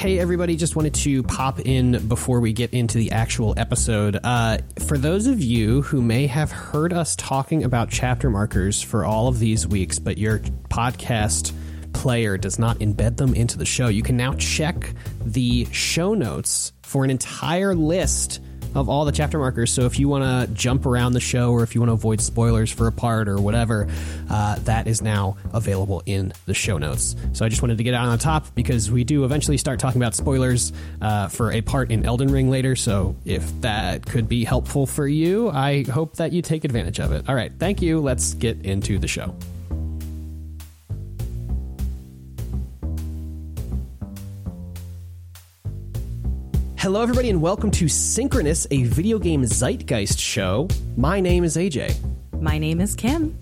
Hey, 0.00 0.18
everybody, 0.18 0.56
just 0.56 0.76
wanted 0.76 0.94
to 0.94 1.22
pop 1.24 1.60
in 1.60 2.08
before 2.08 2.40
we 2.40 2.54
get 2.54 2.72
into 2.72 2.96
the 2.96 3.12
actual 3.12 3.52
episode. 3.58 4.18
Uh, 4.24 4.56
for 4.86 4.96
those 4.96 5.26
of 5.26 5.42
you 5.42 5.82
who 5.82 6.00
may 6.00 6.26
have 6.26 6.50
heard 6.50 6.94
us 6.94 7.14
talking 7.16 7.64
about 7.64 7.90
chapter 7.90 8.30
markers 8.30 8.80
for 8.80 9.04
all 9.04 9.28
of 9.28 9.38
these 9.38 9.66
weeks, 9.66 9.98
but 9.98 10.16
your 10.16 10.38
podcast 10.70 11.52
player 11.92 12.38
does 12.38 12.58
not 12.58 12.78
embed 12.78 13.18
them 13.18 13.34
into 13.34 13.58
the 13.58 13.66
show, 13.66 13.88
you 13.88 14.02
can 14.02 14.16
now 14.16 14.32
check 14.36 14.94
the 15.22 15.66
show 15.66 16.14
notes 16.14 16.72
for 16.80 17.04
an 17.04 17.10
entire 17.10 17.74
list 17.74 18.40
of 18.74 18.88
all 18.88 19.04
the 19.04 19.12
chapter 19.12 19.38
markers. 19.38 19.72
So 19.72 19.82
if 19.82 19.98
you 19.98 20.08
want 20.08 20.24
to 20.24 20.52
jump 20.54 20.86
around 20.86 21.12
the 21.12 21.20
show 21.20 21.52
or 21.52 21.62
if 21.62 21.74
you 21.74 21.80
want 21.80 21.90
to 21.90 21.94
avoid 21.94 22.20
spoilers 22.20 22.70
for 22.70 22.86
a 22.86 22.92
part 22.92 23.28
or 23.28 23.40
whatever, 23.40 23.88
uh, 24.28 24.56
that 24.60 24.86
is 24.86 25.02
now 25.02 25.36
available 25.52 26.02
in 26.06 26.32
the 26.46 26.54
show 26.54 26.78
notes. 26.78 27.16
So 27.32 27.44
I 27.44 27.48
just 27.48 27.62
wanted 27.62 27.78
to 27.78 27.84
get 27.84 27.94
out 27.94 28.06
on 28.06 28.18
top 28.18 28.54
because 28.54 28.90
we 28.90 29.04
do 29.04 29.24
eventually 29.24 29.56
start 29.56 29.80
talking 29.80 30.00
about 30.00 30.14
spoilers 30.14 30.72
uh, 31.00 31.28
for 31.28 31.52
a 31.52 31.60
part 31.60 31.90
in 31.90 32.04
Elden 32.04 32.32
Ring 32.32 32.50
later. 32.50 32.76
So 32.76 33.16
if 33.24 33.60
that 33.60 34.06
could 34.06 34.28
be 34.28 34.44
helpful 34.44 34.86
for 34.86 35.06
you, 35.06 35.50
I 35.50 35.84
hope 35.84 36.16
that 36.16 36.32
you 36.32 36.42
take 36.42 36.64
advantage 36.64 37.00
of 37.00 37.12
it. 37.12 37.28
All 37.28 37.34
right, 37.34 37.52
thank 37.58 37.82
you. 37.82 38.00
Let's 38.00 38.34
get 38.34 38.64
into 38.64 38.98
the 38.98 39.08
show. 39.08 39.34
Hello, 46.80 47.02
everybody, 47.02 47.28
and 47.28 47.42
welcome 47.42 47.70
to 47.72 47.88
Synchronous, 47.88 48.66
a 48.70 48.84
video 48.84 49.18
game 49.18 49.44
zeitgeist 49.44 50.18
show. 50.18 50.66
My 50.96 51.20
name 51.20 51.44
is 51.44 51.58
AJ, 51.58 51.94
My 52.40 52.56
name 52.56 52.80
is 52.80 52.94
Kim. 52.94 53.38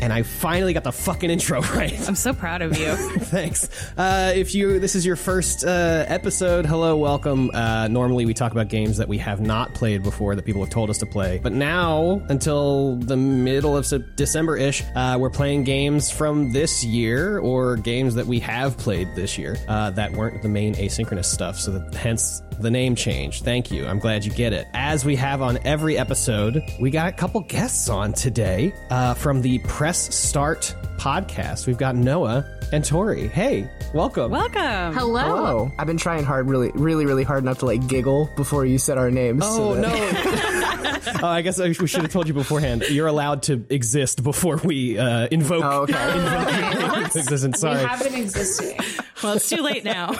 And 0.00 0.12
I 0.12 0.22
finally 0.22 0.72
got 0.72 0.84
the 0.84 0.92
fucking 0.92 1.30
intro 1.30 1.60
right. 1.74 2.08
I'm 2.08 2.14
so 2.14 2.32
proud 2.32 2.62
of 2.62 2.76
you. 2.78 2.94
Thanks. 2.96 3.68
Uh, 3.96 4.32
if 4.34 4.54
you 4.54 4.78
this 4.78 4.94
is 4.94 5.04
your 5.04 5.16
first 5.16 5.64
uh, 5.64 6.04
episode, 6.08 6.66
hello, 6.66 6.96
welcome. 6.96 7.50
Uh, 7.52 7.88
normally, 7.88 8.26
we 8.26 8.34
talk 8.34 8.52
about 8.52 8.68
games 8.68 8.96
that 8.96 9.08
we 9.08 9.18
have 9.18 9.40
not 9.40 9.74
played 9.74 10.02
before 10.02 10.34
that 10.34 10.44
people 10.44 10.62
have 10.62 10.70
told 10.70 10.90
us 10.90 10.98
to 10.98 11.06
play, 11.06 11.40
but 11.42 11.52
now 11.52 12.22
until 12.28 12.96
the 12.96 13.16
middle 13.16 13.76
of 13.76 13.86
December 14.16 14.56
ish, 14.56 14.82
uh, 14.94 15.16
we're 15.18 15.30
playing 15.30 15.64
games 15.64 16.10
from 16.10 16.52
this 16.52 16.84
year 16.84 17.38
or 17.38 17.76
games 17.76 18.14
that 18.14 18.26
we 18.26 18.40
have 18.40 18.76
played 18.78 19.08
this 19.14 19.36
year 19.38 19.56
uh, 19.68 19.90
that 19.90 20.12
weren't 20.12 20.42
the 20.42 20.48
main 20.48 20.74
asynchronous 20.74 21.26
stuff. 21.26 21.58
So 21.58 21.72
that, 21.72 21.94
hence 21.94 22.42
the 22.60 22.70
name 22.70 22.94
change. 22.94 23.42
Thank 23.42 23.70
you. 23.70 23.86
I'm 23.86 23.98
glad 23.98 24.24
you 24.24 24.30
get 24.30 24.52
it. 24.52 24.66
As 24.74 25.04
we 25.04 25.16
have 25.16 25.40
on 25.42 25.58
every 25.64 25.96
episode, 25.96 26.62
we 26.78 26.90
got 26.90 27.08
a 27.08 27.12
couple 27.12 27.40
guests 27.40 27.88
on 27.88 28.12
today 28.12 28.72
uh, 28.90 29.14
from 29.14 29.40
the 29.40 29.58
Press 29.60 29.89
Start 29.98 30.74
podcast. 30.98 31.66
We've 31.66 31.78
got 31.78 31.96
Noah 31.96 32.46
and 32.72 32.84
Tori. 32.84 33.28
Hey, 33.28 33.68
welcome. 33.94 34.30
Welcome. 34.30 34.94
Hello. 34.94 35.22
Oh, 35.24 35.72
I've 35.78 35.86
been 35.86 35.96
trying 35.96 36.24
hard, 36.24 36.48
really, 36.48 36.70
really, 36.74 37.06
really 37.06 37.24
hard 37.24 37.44
not 37.44 37.58
to 37.60 37.66
like 37.66 37.86
giggle 37.88 38.30
before 38.36 38.64
you 38.66 38.78
said 38.78 38.98
our 38.98 39.10
names. 39.10 39.42
Oh 39.44 39.74
so 39.74 39.80
that- 39.80 40.22
no! 40.22 41.00
oh, 41.22 41.26
I 41.26 41.42
guess 41.42 41.58
we 41.58 41.74
should 41.74 42.02
have 42.02 42.12
told 42.12 42.28
you 42.28 42.34
beforehand. 42.34 42.84
You're 42.90 43.06
allowed 43.06 43.44
to 43.44 43.64
exist 43.70 44.22
before 44.22 44.56
we 44.58 44.98
uh, 44.98 45.28
invoke. 45.30 45.64
Oh, 45.64 45.82
okay. 45.82 47.00
existence. 47.18 47.62
We 47.62 47.70
have 47.70 48.02
been 48.02 48.14
existing. 48.14 48.78
Well, 49.22 49.34
it's 49.34 49.48
too 49.48 49.62
late 49.62 49.84
now. 49.84 50.14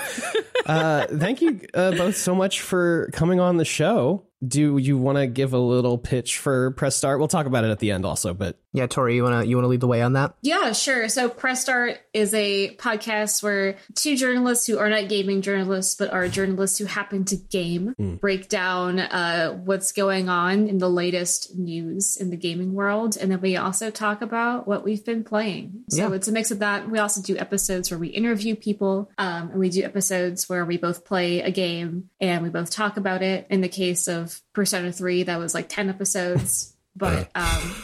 Uh, 0.67 1.07
thank 1.07 1.43
you 1.43 1.61
uh, 1.75 1.93
both 1.93 2.17
so 2.17 2.35
much 2.35 2.61
for 2.61 3.11
coming 3.13 3.41
on 3.41 3.57
the 3.57 3.65
show. 3.65 4.25
Do 4.47 4.79
you 4.79 4.97
want 4.97 5.19
to 5.19 5.27
give 5.27 5.53
a 5.53 5.59
little 5.59 5.99
pitch 5.99 6.39
for 6.39 6.71
Press 6.71 6.97
Start? 6.97 7.19
We'll 7.19 7.29
talk 7.29 7.47
about 7.47 7.65
it 7.65 7.71
at 7.71 7.79
the 7.79 7.91
end 7.91 8.07
also, 8.07 8.33
but 8.33 8.59
yeah, 8.73 8.87
Tori, 8.87 9.17
you 9.17 9.25
wanna 9.25 9.45
you 9.45 9.57
wanna 9.57 9.67
lead 9.69 9.81
the 9.81 9.89
way 9.89 10.01
on 10.01 10.13
that? 10.13 10.35
Yeah, 10.43 10.73
sure. 10.73 11.09
So 11.09 11.29
Press 11.29 11.61
Start 11.61 11.99
is 12.15 12.33
a 12.33 12.75
podcast 12.77 13.43
where 13.43 13.77
two 13.97 14.17
journalists 14.17 14.67
who 14.67 14.79
are 14.79 14.89
not 14.89 15.09
gaming 15.09 15.43
journalists, 15.43 15.97
but 15.97 16.13
are 16.13 16.29
journalists 16.29 16.79
who 16.79 16.85
happen 16.85 17.25
to 17.27 17.37
game, 17.37 17.95
break 18.21 18.49
down 18.49 19.01
uh, 19.01 19.55
what's 19.65 19.91
going 19.93 20.29
on 20.29 20.69
in 20.69 20.79
the 20.79 20.89
latest 20.89 21.57
news 21.59 22.17
in 22.17 22.31
the 22.31 22.37
gaming 22.37 22.73
world. 22.73 23.17
And 23.21 23.31
then 23.31 23.41
we 23.41 23.57
also 23.57 23.91
talk 23.91 24.23
about 24.23 24.69
what 24.69 24.85
we've 24.85 25.05
been 25.05 25.25
playing. 25.25 25.83
So 25.91 26.09
Yeah. 26.09 26.15
it's 26.15 26.29
a 26.29 26.33
mix 26.33 26.51
of 26.53 26.61
that. 26.61 26.89
We 26.89 26.99
also 27.01 27.21
do 27.21 27.37
episodes 27.37 27.91
where 27.91 27.99
we 27.99 28.07
interview 28.09 28.55
people, 28.55 29.11
um, 29.19 29.51
and 29.51 29.59
we 29.61 29.69
do 29.69 29.83
episodes 29.83 30.49
where 30.49 30.65
we 30.65 30.77
both 30.79 31.05
play 31.05 31.43
a 31.43 31.51
game 31.51 32.09
and 32.21 32.43
we 32.45 32.49
both 32.51 32.71
talk 32.71 32.97
about 32.97 33.23
it. 33.23 33.47
In 33.51 33.61
the 33.63 33.69
case 33.69 34.07
of 34.07 34.30
Persona 34.53 34.93
3, 34.93 35.25
that 35.25 35.39
was 35.39 35.55
like 35.55 35.69
10 35.69 35.89
episodes. 35.89 36.75
But 36.97 37.31
um, 37.35 37.75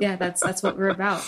yeah, 0.00 0.16
that's 0.16 0.42
that's 0.42 0.62
what 0.62 0.76
we're 0.76 0.88
about. 0.88 1.22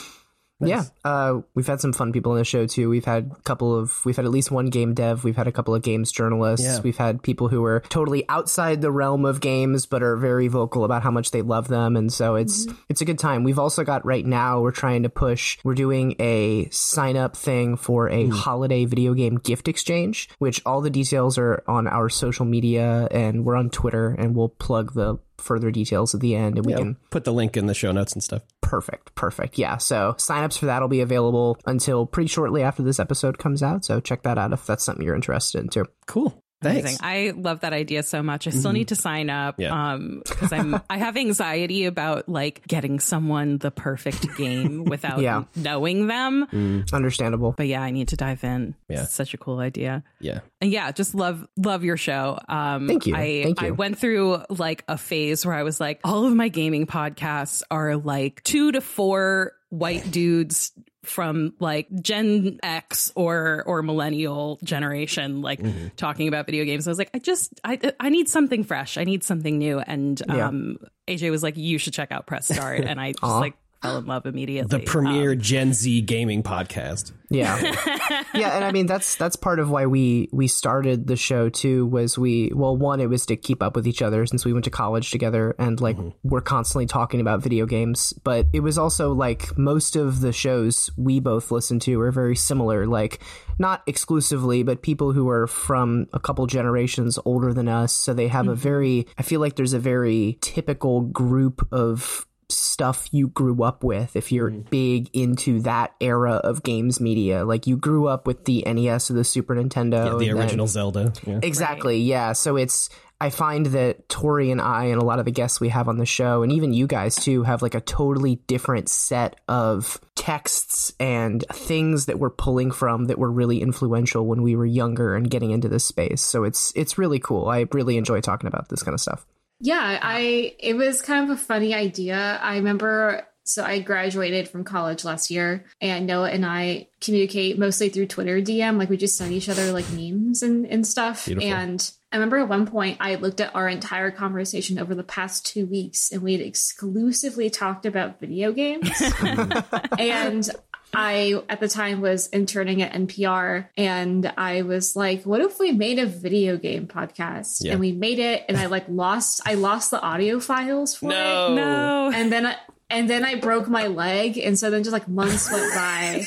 Yeah, 0.60 0.84
uh, 1.04 1.40
we've 1.54 1.66
had 1.66 1.80
some 1.80 1.92
fun 1.92 2.12
people 2.12 2.32
on 2.32 2.38
the 2.38 2.44
show 2.44 2.66
too. 2.66 2.88
We've 2.90 3.04
had 3.04 3.30
a 3.38 3.42
couple 3.42 3.78
of, 3.78 4.04
we've 4.04 4.16
had 4.16 4.24
at 4.24 4.32
least 4.32 4.50
one 4.50 4.66
game 4.66 4.92
dev. 4.92 5.22
We've 5.22 5.36
had 5.36 5.46
a 5.46 5.52
couple 5.52 5.74
of 5.74 5.82
games 5.82 6.10
journalists. 6.10 6.66
Yeah. 6.66 6.80
We've 6.80 6.96
had 6.96 7.22
people 7.22 7.48
who 7.48 7.64
are 7.64 7.80
totally 7.88 8.28
outside 8.28 8.80
the 8.80 8.90
realm 8.90 9.24
of 9.24 9.40
games, 9.40 9.86
but 9.86 10.02
are 10.02 10.16
very 10.16 10.48
vocal 10.48 10.84
about 10.84 11.02
how 11.04 11.12
much 11.12 11.30
they 11.30 11.42
love 11.42 11.68
them. 11.68 11.96
And 11.96 12.12
so 12.12 12.34
it's 12.34 12.66
it's 12.88 13.00
a 13.00 13.04
good 13.04 13.20
time. 13.20 13.44
We've 13.44 13.58
also 13.58 13.84
got 13.84 14.04
right 14.04 14.26
now 14.26 14.60
we're 14.60 14.72
trying 14.72 15.04
to 15.04 15.08
push. 15.08 15.58
We're 15.62 15.74
doing 15.74 16.16
a 16.18 16.68
sign 16.70 17.16
up 17.16 17.36
thing 17.36 17.76
for 17.76 18.08
a 18.10 18.28
holiday 18.28 18.84
video 18.84 19.14
game 19.14 19.36
gift 19.36 19.68
exchange, 19.68 20.28
which 20.38 20.60
all 20.66 20.80
the 20.80 20.90
details 20.90 21.38
are 21.38 21.62
on 21.68 21.86
our 21.86 22.08
social 22.08 22.44
media 22.44 23.06
and 23.12 23.44
we're 23.44 23.56
on 23.56 23.70
Twitter, 23.70 24.08
and 24.08 24.34
we'll 24.34 24.48
plug 24.48 24.94
the 24.94 25.18
further 25.48 25.70
details 25.70 26.14
at 26.14 26.20
the 26.20 26.36
end, 26.36 26.56
and 26.56 26.66
we 26.66 26.72
yeah, 26.72 26.78
can 26.78 26.96
put 27.10 27.24
the 27.24 27.32
link 27.32 27.56
in 27.56 27.66
the 27.66 27.74
show 27.74 27.90
notes 27.90 28.12
and 28.12 28.22
stuff. 28.22 28.42
Perfect, 28.60 29.14
perfect. 29.14 29.58
Yeah, 29.58 29.78
so 29.78 30.14
signups 30.18 30.58
for 30.58 30.66
that 30.66 30.80
will 30.80 30.88
be 30.88 31.00
available 31.00 31.58
until 31.66 32.06
pretty 32.06 32.28
shortly 32.28 32.62
after 32.62 32.82
this 32.82 33.00
episode 33.00 33.38
comes 33.38 33.62
out. 33.62 33.84
So 33.84 33.98
check 33.98 34.22
that 34.22 34.38
out 34.38 34.52
if 34.52 34.66
that's 34.66 34.84
something 34.84 35.04
you're 35.04 35.16
interested 35.16 35.60
in 35.60 35.68
too. 35.68 35.86
Cool. 36.06 36.44
Thanks. 36.60 36.80
Amazing. 36.80 36.98
I 37.02 37.32
love 37.36 37.60
that 37.60 37.72
idea 37.72 38.02
so 38.02 38.22
much. 38.22 38.46
I 38.46 38.50
still 38.50 38.72
need 38.72 38.88
to 38.88 38.96
sign 38.96 39.30
up. 39.30 39.60
Yeah. 39.60 39.92
Um, 39.92 40.22
because 40.26 40.52
I'm 40.52 40.80
I 40.90 40.98
have 40.98 41.16
anxiety 41.16 41.84
about 41.84 42.28
like 42.28 42.66
getting 42.66 42.98
someone 42.98 43.58
the 43.58 43.70
perfect 43.70 44.26
game 44.36 44.84
without 44.86 45.20
Yeah. 45.20 45.44
knowing 45.54 46.08
them. 46.08 46.84
Understandable. 46.92 47.52
But 47.56 47.68
yeah, 47.68 47.82
I 47.82 47.90
need 47.90 48.08
to 48.08 48.16
dive 48.16 48.42
in. 48.44 48.74
Yeah. 48.88 49.02
It's 49.04 49.14
such 49.14 49.34
a 49.34 49.38
cool 49.38 49.60
idea. 49.60 50.02
Yeah. 50.20 50.40
And 50.60 50.70
yeah, 50.72 50.90
just 50.92 51.14
love 51.14 51.46
love 51.56 51.84
your 51.84 51.96
show. 51.96 52.38
Um 52.48 52.88
Thank 52.88 53.06
you. 53.06 53.14
I 53.14 53.42
Thank 53.44 53.62
I 53.62 53.70
went 53.70 53.98
through 53.98 54.42
like 54.50 54.82
a 54.88 54.98
phase 54.98 55.46
where 55.46 55.54
I 55.54 55.62
was 55.62 55.80
like, 55.80 56.00
all 56.04 56.26
of 56.26 56.34
my 56.34 56.48
gaming 56.48 56.86
podcasts 56.86 57.62
are 57.70 57.96
like 57.96 58.42
two 58.42 58.72
to 58.72 58.80
four 58.80 59.52
white 59.70 60.10
dudes 60.10 60.72
from 61.04 61.54
like 61.60 61.88
Gen 62.02 62.58
X 62.62 63.12
or 63.14 63.62
or 63.66 63.82
millennial 63.82 64.58
generation, 64.64 65.42
like 65.42 65.60
Mm-hmm. 65.60 65.88
talking 65.96 66.28
about 66.28 66.46
video 66.46 66.64
games. 66.64 66.86
I 66.86 66.90
was 66.90 66.98
like, 66.98 67.10
I 67.14 67.18
just 67.18 67.52
I 67.64 67.92
I 68.00 68.08
need 68.08 68.28
something 68.28 68.64
fresh. 68.64 68.98
I 68.98 69.04
need 69.04 69.22
something 69.24 69.58
new. 69.58 69.78
And 69.80 70.20
Yeah. 70.28 70.48
um 70.48 70.78
AJ 71.06 71.30
was 71.30 71.42
like, 71.42 71.56
you 71.56 71.78
should 71.78 71.92
check 71.94 72.12
out 72.12 72.26
Press 72.26 72.48
Start. 72.48 72.84
And 72.84 73.00
I 73.00 73.12
just 73.12 73.22
like 73.22 73.54
fell 73.82 73.98
in 73.98 74.06
love 74.06 74.26
immediately. 74.26 74.78
The 74.78 74.84
premier 74.84 75.32
Um, 75.32 75.40
Gen 75.40 75.72
Z 75.72 76.00
gaming 76.02 76.42
podcast. 76.42 77.12
Yeah. 77.30 77.60
yeah, 78.34 78.56
and 78.56 78.64
I 78.64 78.72
mean 78.72 78.86
that's 78.86 79.16
that's 79.16 79.36
part 79.36 79.58
of 79.58 79.70
why 79.70 79.86
we 79.86 80.28
we 80.32 80.48
started 80.48 81.06
the 81.06 81.16
show 81.16 81.48
too 81.48 81.86
was 81.86 82.18
we 82.18 82.50
well 82.54 82.76
one 82.76 83.00
it 83.00 83.08
was 83.08 83.26
to 83.26 83.36
keep 83.36 83.62
up 83.62 83.76
with 83.76 83.86
each 83.86 84.00
other 84.00 84.24
since 84.26 84.44
we 84.44 84.52
went 84.52 84.64
to 84.64 84.70
college 84.70 85.10
together 85.10 85.54
and 85.58 85.80
like 85.80 85.98
we're 86.22 86.40
constantly 86.40 86.86
talking 86.86 87.20
about 87.20 87.42
video 87.42 87.66
games, 87.66 88.14
but 88.24 88.46
it 88.52 88.60
was 88.60 88.78
also 88.78 89.12
like 89.12 89.56
most 89.58 89.94
of 89.94 90.20
the 90.20 90.32
shows 90.32 90.90
we 90.96 91.20
both 91.20 91.50
listen 91.50 91.78
to 91.80 92.00
are 92.00 92.10
very 92.10 92.36
similar 92.36 92.86
like 92.86 93.20
not 93.58 93.82
exclusively 93.86 94.62
but 94.62 94.82
people 94.82 95.12
who 95.12 95.28
are 95.28 95.46
from 95.46 96.06
a 96.12 96.20
couple 96.20 96.46
generations 96.46 97.18
older 97.24 97.52
than 97.52 97.68
us 97.68 97.92
so 97.92 98.14
they 98.14 98.28
have 98.28 98.48
a 98.48 98.54
very 98.54 99.06
I 99.18 99.22
feel 99.22 99.40
like 99.40 99.56
there's 99.56 99.72
a 99.72 99.78
very 99.78 100.38
typical 100.40 101.02
group 101.02 101.66
of 101.72 102.26
stuff 102.50 103.08
you 103.12 103.28
grew 103.28 103.62
up 103.62 103.84
with 103.84 104.16
if 104.16 104.32
you're 104.32 104.50
mm-hmm. 104.50 104.68
big 104.70 105.10
into 105.12 105.60
that 105.60 105.94
era 106.00 106.34
of 106.34 106.62
games 106.62 107.00
media. 107.00 107.44
Like 107.44 107.66
you 107.66 107.76
grew 107.76 108.08
up 108.08 108.26
with 108.26 108.44
the 108.44 108.64
NES 108.66 109.10
or 109.10 109.14
the 109.14 109.24
Super 109.24 109.54
Nintendo 109.54 110.04
the 110.04 110.12
and 110.12 110.20
then- 110.20 110.38
original 110.38 110.66
Zelda. 110.66 111.12
Yeah. 111.26 111.40
exactly 111.42 111.98
yeah. 111.98 112.32
So 112.32 112.56
it's 112.56 112.88
I 113.20 113.30
find 113.30 113.66
that 113.66 114.08
Tori 114.08 114.52
and 114.52 114.60
I 114.60 114.84
and 114.86 115.02
a 115.02 115.04
lot 115.04 115.18
of 115.18 115.24
the 115.24 115.32
guests 115.32 115.60
we 115.60 115.70
have 115.70 115.88
on 115.88 115.98
the 115.98 116.06
show 116.06 116.42
and 116.42 116.52
even 116.52 116.72
you 116.72 116.86
guys 116.86 117.16
too 117.16 117.42
have 117.42 117.62
like 117.62 117.74
a 117.74 117.80
totally 117.80 118.36
different 118.46 118.88
set 118.88 119.40
of 119.48 120.00
texts 120.14 120.92
and 121.00 121.44
things 121.52 122.06
that 122.06 122.20
we're 122.20 122.30
pulling 122.30 122.70
from 122.70 123.06
that 123.06 123.18
were 123.18 123.30
really 123.30 123.60
influential 123.60 124.24
when 124.24 124.42
we 124.42 124.54
were 124.54 124.64
younger 124.64 125.16
and 125.16 125.30
getting 125.30 125.50
into 125.50 125.68
this 125.68 125.84
space. 125.84 126.22
So 126.22 126.44
it's 126.44 126.72
it's 126.76 126.96
really 126.96 127.18
cool. 127.18 127.48
I 127.48 127.66
really 127.72 127.96
enjoy 127.96 128.20
talking 128.20 128.46
about 128.46 128.68
this 128.68 128.84
kind 128.84 128.94
of 128.94 129.00
stuff 129.00 129.26
Yeah, 129.60 129.98
I 130.00 130.54
it 130.58 130.74
was 130.74 131.02
kind 131.02 131.30
of 131.30 131.36
a 131.36 131.40
funny 131.40 131.74
idea. 131.74 132.38
I 132.42 132.56
remember 132.56 133.26
so 133.48 133.64
I 133.64 133.80
graduated 133.80 134.46
from 134.48 134.62
college 134.62 135.04
last 135.04 135.30
year 135.30 135.64
and 135.80 136.06
Noah 136.06 136.30
and 136.30 136.44
I 136.44 136.88
communicate 137.00 137.58
mostly 137.58 137.88
through 137.88 138.06
Twitter 138.06 138.42
DM. 138.42 138.76
Like 138.78 138.90
we 138.90 138.98
just 138.98 139.16
send 139.16 139.32
each 139.32 139.48
other 139.48 139.72
like 139.72 139.90
memes 139.90 140.42
and, 140.42 140.66
and 140.66 140.86
stuff. 140.86 141.24
Beautiful. 141.24 141.48
And 141.48 141.90
I 142.12 142.16
remember 142.16 142.36
at 142.38 142.48
one 142.48 142.66
point 142.66 142.98
I 143.00 143.14
looked 143.14 143.40
at 143.40 143.54
our 143.54 143.66
entire 143.66 144.10
conversation 144.10 144.78
over 144.78 144.94
the 144.94 145.02
past 145.02 145.46
two 145.46 145.64
weeks 145.64 146.12
and 146.12 146.20
we 146.20 146.32
had 146.32 146.42
exclusively 146.42 147.48
talked 147.48 147.86
about 147.86 148.20
video 148.20 148.52
games. 148.52 148.90
and 149.98 150.50
I 150.94 151.42
at 151.48 151.60
the 151.60 151.68
time 151.68 152.00
was 152.00 152.28
interning 152.28 152.82
at 152.82 152.92
NPR 152.92 153.68
and 153.76 154.32
I 154.36 154.62
was 154.62 154.96
like, 154.96 155.24
what 155.24 155.40
if 155.40 155.58
we 155.58 155.72
made 155.72 155.98
a 155.98 156.06
video 156.06 156.56
game 156.56 156.86
podcast? 156.86 157.58
Yeah. 157.60 157.72
And 157.72 157.80
we 157.80 157.92
made 157.92 158.18
it 158.18 158.44
and 158.48 158.56
I 158.56 158.66
like 158.66 158.86
lost 158.88 159.42
I 159.44 159.54
lost 159.54 159.90
the 159.90 160.00
audio 160.00 160.40
files 160.40 160.94
for 160.94 161.06
it. 161.06 161.14
No. 161.14 162.10
And 162.14 162.32
then 162.32 162.46
I 162.46 162.56
and 162.90 163.08
then 163.08 163.24
I 163.24 163.34
broke 163.36 163.68
my 163.68 163.86
leg, 163.86 164.38
and 164.38 164.58
so 164.58 164.70
then 164.70 164.82
just 164.82 164.92
like 164.92 165.08
months 165.08 165.50
went 165.52 165.74
by, 165.74 166.24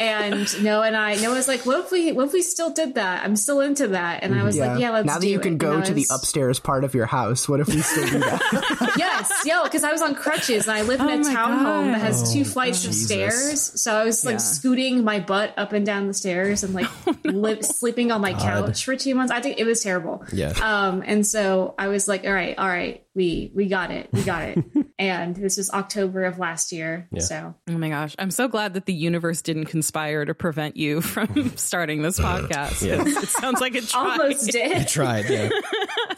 and 0.00 0.62
Noah 0.62 0.86
and 0.86 0.96
I, 0.96 1.16
Noah's 1.16 1.48
like, 1.48 1.66
"What 1.66 1.84
if 1.84 1.90
we, 1.92 2.12
what 2.12 2.26
if 2.26 2.32
we 2.32 2.42
still 2.42 2.70
did 2.70 2.94
that? 2.94 3.24
I'm 3.24 3.36
still 3.36 3.60
into 3.60 3.88
that." 3.88 4.22
And 4.22 4.34
I 4.38 4.44
was 4.44 4.56
like, 4.56 4.78
"Yeah, 4.78 4.90
let's." 4.90 5.06
now 5.06 5.14
that 5.14 5.22
do 5.22 5.28
you 5.28 5.38
can 5.40 5.52
And 5.52 5.60
go 5.60 5.78
I 5.78 5.82
to 5.82 5.92
the 5.94 6.06
upstairs 6.10 6.60
part 6.60 6.84
of 6.84 6.94
your 6.94 7.06
house, 7.06 7.48
what 7.48 7.60
if 7.60 7.68
we 7.68 7.80
still 7.82 8.06
do 8.08 8.18
that? 8.20 8.94
yes, 8.98 9.32
yo, 9.44 9.64
because 9.64 9.84
I 9.84 9.92
was 9.92 10.00
on 10.02 10.14
crutches 10.14 10.66
and 10.68 10.76
I 10.76 10.82
live 10.82 11.00
in 11.00 11.08
Oh 11.08 11.12
a 11.12 11.24
townhome 11.34 11.92
that 11.92 12.00
has 12.00 12.22
God. 12.22 12.32
two 12.32 12.44
flights 12.44 12.84
of 12.84 12.92
Jesus. 12.92 13.06
stairs. 13.06 13.82
So 13.82 13.94
I 13.94 14.04
was 14.04 14.24
like 14.24 14.34
Yeah. 14.34 14.38
scooting 14.38 15.04
my 15.04 15.18
butt 15.20 15.54
up 15.56 15.72
and 15.72 15.84
down 15.84 16.06
the 16.06 16.14
stairs 16.14 16.62
and 16.62 16.72
like 16.74 16.88
li- 17.24 17.62
sleeping 17.62 18.10
on 18.12 18.20
my 18.20 18.34
couch 18.34 18.84
for 18.84 18.96
two 18.96 19.14
months. 19.14 19.32
I 19.32 19.40
think 19.40 19.58
it 19.58 19.64
was 19.64 19.82
terrible. 19.82 20.24
Yeah. 20.32 20.52
Um, 20.62 21.02
and 21.04 21.26
so 21.26 21.74
I 21.78 21.88
was 21.88 22.06
like, 22.08 22.24
all 22.24 22.32
right, 22.32 22.56
all 22.58 22.68
right, 22.68 23.04
we 23.14 23.50
we 23.54 23.66
got 23.66 23.90
it, 23.90 24.08
we 24.12 24.22
got 24.22 24.42
it. 24.44 24.58
and 24.98 25.34
this 25.34 25.56
was 25.56 25.70
October 25.70 26.24
of 26.24 26.38
last 26.38 26.70
year. 26.72 27.08
So 27.18 27.54
Oh 27.68 27.78
my 27.78 27.88
gosh. 27.88 28.14
I'm 28.18 28.30
so 28.30 28.46
glad 28.48 28.74
that 28.74 28.86
the 28.86 28.92
universe 28.94 29.42
didn't 29.42 29.64
conspire 29.66 30.24
to 30.24 30.34
prevent 30.34 30.76
you 30.76 31.00
from 31.00 31.56
starting 31.56 32.02
this 32.02 32.20
podcast. 32.20 32.86
Yeah. 32.86 33.02
It 33.06 33.28
sounds 33.28 33.60
like 33.60 33.74
it 33.74 33.84
tried. 33.88 34.20
almost 34.20 34.50
did. 34.50 34.72
it 34.72 34.88
tried. 34.88 35.28
Yeah. 35.28 35.50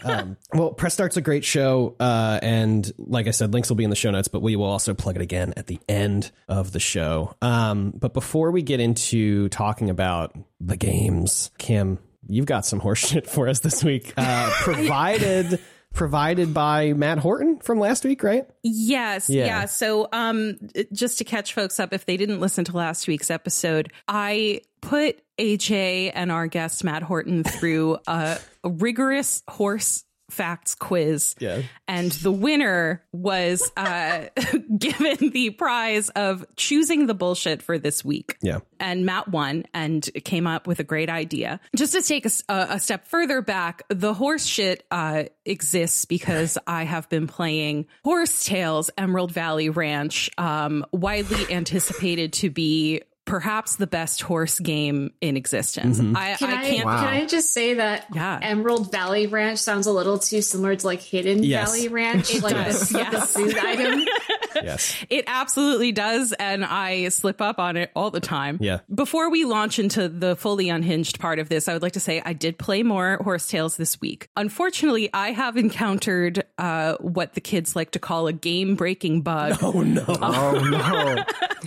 um, 0.05 0.37
well, 0.53 0.71
Press 0.73 0.95
Start's 0.95 1.17
a 1.17 1.21
great 1.23 1.45
show, 1.45 1.95
uh, 2.01 2.39
and 2.43 2.91
like 2.99 3.27
I 3.27 3.31
said, 3.31 3.53
links 3.53 3.69
will 3.69 3.77
be 3.77 3.85
in 3.85 3.91
the 3.91 3.97
show 3.97 4.11
notes, 4.11 4.29
but 4.29 4.43
we 4.43 4.57
will 4.57 4.67
also 4.67 4.95
plug 4.95 5.17
it 5.17 5.23
again 5.23 5.55
at 5.57 5.67
the 5.69 5.79
end 5.89 6.31
of 6.49 6.73
the 6.73 6.81
show. 6.81 7.35
Um, 7.41 7.93
but 7.97 8.13
before 8.13 8.51
we 8.51 8.63
get 8.63 8.81
into 8.81 9.49
talking 9.49 9.91
about 9.91 10.37
the 10.61 10.77
games, 10.77 11.51
Kim, 11.59 11.99
you've 12.27 12.47
got 12.47 12.67
some 12.67 12.81
horseshit 12.81 13.27
for 13.29 13.49
us 13.49 13.61
this 13.61 13.83
week, 13.85 14.13
uh, 14.17 14.51
provided. 14.61 15.61
Provided 15.93 16.55
by 16.55 16.93
Matt 16.95 17.19
Horton 17.19 17.59
from 17.59 17.79
last 17.79 18.05
week, 18.05 18.23
right? 18.23 18.47
Yes, 18.63 19.29
Yeah. 19.29 19.45
yeah. 19.47 19.65
So, 19.67 20.09
um, 20.13 20.59
just 20.93 21.19
to 21.19 21.25
catch 21.25 21.53
folks 21.55 21.79
up, 21.79 21.93
if 21.93 22.07
they 22.07 22.17
didn't 22.17 22.41
listen 22.41 22.65
to 22.67 22.77
last 22.77 23.07
week's 23.07 23.31
episode, 23.31 23.93
I 24.09 24.63
put 24.81 25.21
AJ 25.39 26.13
and 26.15 26.33
our 26.33 26.47
guest 26.47 26.83
Matt 26.85 27.03
Horton 27.03 27.45
through 27.45 27.99
a, 28.07 28.39
a 28.65 28.71
rigorous 28.71 29.43
horse 29.49 30.05
facts 30.33 30.75
quiz. 30.75 31.35
Yeah. 31.39 31.63
And 31.87 32.11
the 32.11 32.33
winner 32.33 33.05
was 33.13 33.71
uh, 33.77 34.27
given 34.79 35.31
the 35.31 35.51
prize 35.51 36.09
of 36.11 36.45
choosing 36.57 37.07
the 37.07 37.15
bullshit 37.15 37.63
for 37.63 37.79
this 37.79 38.05
week. 38.05 38.37
Yeah. 38.41 38.61
And 38.81 39.05
Matt 39.07 39.29
won 39.29 39.65
and 39.75 40.09
came 40.25 40.47
up 40.47 40.67
with 40.67 40.81
a 40.81 40.85
great 40.85 41.11
idea. 41.11 41.61
Just 41.77 41.93
to 41.93 42.03
take 42.03 42.27
a 42.49 42.81
step 42.81 43.07
further 43.07 43.43
back, 43.43 43.83
the 43.89 44.15
horse 44.15 44.45
shit 44.45 44.85
uh, 44.91 45.25
exists 45.45 46.05
because 46.07 46.59
I 46.67 46.85
have 46.85 47.09
been 47.09 47.27
playing 47.27 47.87
Horse 48.05 48.45
Tales 48.45 48.91
Emerald 48.97 49.33
Valley 49.33 49.69
Ranch, 49.69 50.31
um, 50.39 50.85
widely 50.93 51.53
anticipated 51.53 52.33
to 52.35 52.51
be 52.51 53.03
perhaps 53.25 53.77
the 53.77 53.87
best 53.87 54.23
horse 54.23 54.59
game 54.59 55.13
in 55.21 55.37
existence. 55.37 56.01
I, 56.01 56.35
Can 56.35 56.51
I, 56.51 56.61
I 56.61 56.71
can't. 56.71 56.85
Wow. 56.85 56.99
can 57.05 57.09
I 57.09 57.27
just 57.27 57.53
say 57.53 57.75
that 57.75 58.07
Yeah. 58.13 58.39
Emerald 58.43 58.91
Valley 58.91 59.27
Ranch 59.27 59.59
sounds 59.59 59.87
a 59.87 59.93
little 59.93 60.19
too 60.19 60.43
similar 60.43 60.75
to 60.75 60.87
like 60.87 61.01
Hidden 61.01 61.45
Yes. 61.45 61.69
Valley 61.69 61.89
Ranch, 61.89 62.35
like 62.43 62.55
does, 62.55 62.89
the, 62.89 62.99
the 62.99 63.05
yes. 63.13 63.33
food 63.33 63.57
item. 63.59 64.05
Yes. 64.63 64.95
It 65.09 65.25
absolutely 65.27 65.93
does, 65.93 66.33
and 66.35 66.63
I 66.65 67.09
slip 67.09 67.41
up 67.41 67.59
on 67.59 67.77
it 67.79 67.91
all 67.97 68.11
the 68.11 68.21
time. 68.21 68.59
Yeah. 68.61 68.81
Before 68.95 69.31
we 69.31 69.45
launch 69.45 69.79
into 69.79 70.09
the 70.11 70.37
fully 70.37 70.69
unhinged 70.69 71.19
part 71.19 71.39
of 71.39 71.49
this, 71.49 71.69
I 71.69 71.73
would 71.73 71.83
like 71.83 71.95
to 71.95 72.01
say 72.01 72.23
I 72.25 72.35
did 72.35 72.59
play 72.59 72.83
more 72.83 73.17
Horse 73.25 73.49
Tales 73.49 73.77
this 73.79 73.99
week. 74.01 74.29
Unfortunately, 74.37 75.09
I 75.13 75.33
have 75.33 75.57
encountered 75.57 76.45
uh, 76.59 76.97
what 77.01 77.33
the 77.33 77.41
kids 77.41 77.75
like 77.75 77.93
to 77.93 77.99
call 77.99 78.27
a 78.27 78.33
game 78.33 78.75
breaking 78.77 79.23
bug. 79.23 79.59
Oh 79.63 79.81
no. 79.81 80.05
oh 80.07 80.69
no! 80.71 81.25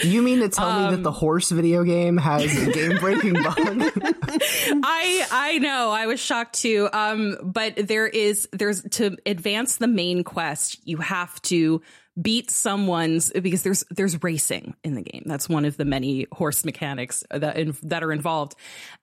You 0.07 0.21
mean 0.21 0.39
to 0.41 0.49
tell 0.49 0.89
me 0.89 0.95
that 0.95 1.01
the 1.01 1.11
horse 1.11 1.44
video 1.49 1.83
game 1.83 2.17
has 2.17 2.43
a 2.43 2.71
game 2.71 2.97
breaking 2.97 3.33
bug? 3.33 3.55
I 3.57 5.27
I 5.31 5.59
know 5.59 5.91
I 5.91 6.05
was 6.05 6.19
shocked 6.19 6.55
too. 6.55 6.89
Um, 6.91 7.37
but 7.43 7.75
there 7.75 8.07
is 8.07 8.47
there's 8.51 8.83
to 8.91 9.17
advance 9.25 9.77
the 9.77 9.87
main 9.87 10.23
quest, 10.23 10.79
you 10.87 10.97
have 10.97 11.41
to 11.43 11.81
beat 12.19 12.49
someone's 12.49 13.31
because 13.31 13.63
there's 13.63 13.83
there's 13.91 14.23
racing 14.23 14.75
in 14.83 14.95
the 14.95 15.01
game. 15.01 15.23
That's 15.25 15.49
one 15.49 15.65
of 15.65 15.77
the 15.77 15.85
many 15.85 16.27
horse 16.31 16.63
mechanics 16.63 17.23
that 17.29 17.57
in, 17.57 17.75
that 17.83 18.03
are 18.03 18.11
involved, 18.11 18.55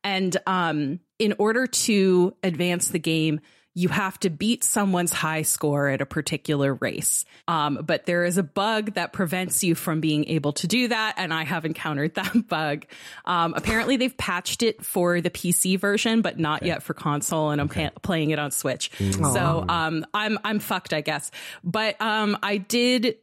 and 0.03 0.37
um, 0.47 1.00
in 1.19 1.35
order 1.39 1.67
to 1.67 2.35
advance 2.43 2.89
the 2.89 2.99
game. 2.99 3.41
You 3.74 3.88
have 3.88 4.19
to 4.20 4.30
beat 4.30 4.64
someone's 4.64 5.12
high 5.12 5.42
score 5.42 5.88
at 5.88 6.00
a 6.00 6.06
particular 6.06 6.74
race. 6.74 7.24
Um, 7.48 7.80
but 7.84 8.06
there 8.06 8.24
is 8.24 8.38
a 8.38 8.42
bug 8.42 8.94
that 8.94 9.12
prevents 9.12 9.64
you 9.64 9.74
from 9.74 10.00
being 10.00 10.28
able 10.28 10.52
to 10.54 10.66
do 10.66 10.88
that. 10.88 11.14
And 11.16 11.32
I 11.32 11.44
have 11.44 11.64
encountered 11.64 12.14
that 12.16 12.48
bug. 12.48 12.84
Um, 13.24 13.54
apparently, 13.54 13.96
they've 13.96 14.16
patched 14.16 14.62
it 14.62 14.84
for 14.84 15.20
the 15.20 15.30
PC 15.30 15.78
version, 15.78 16.22
but 16.22 16.38
not 16.38 16.62
yet 16.64 16.82
for 16.82 16.94
console. 16.94 17.50
And 17.50 17.60
I'm 17.60 17.69
pa- 17.69 17.90
playing 18.02 18.30
it 18.30 18.38
on 18.38 18.50
Switch. 18.50 18.90
So 19.32 19.64
um, 19.69 20.06
I'm 20.12 20.38
I'm 20.44 20.58
fucked, 20.58 20.92
I 20.92 21.00
guess. 21.00 21.30
But 21.64 22.00
um, 22.00 22.38
I 22.42 22.58
did 22.58 23.16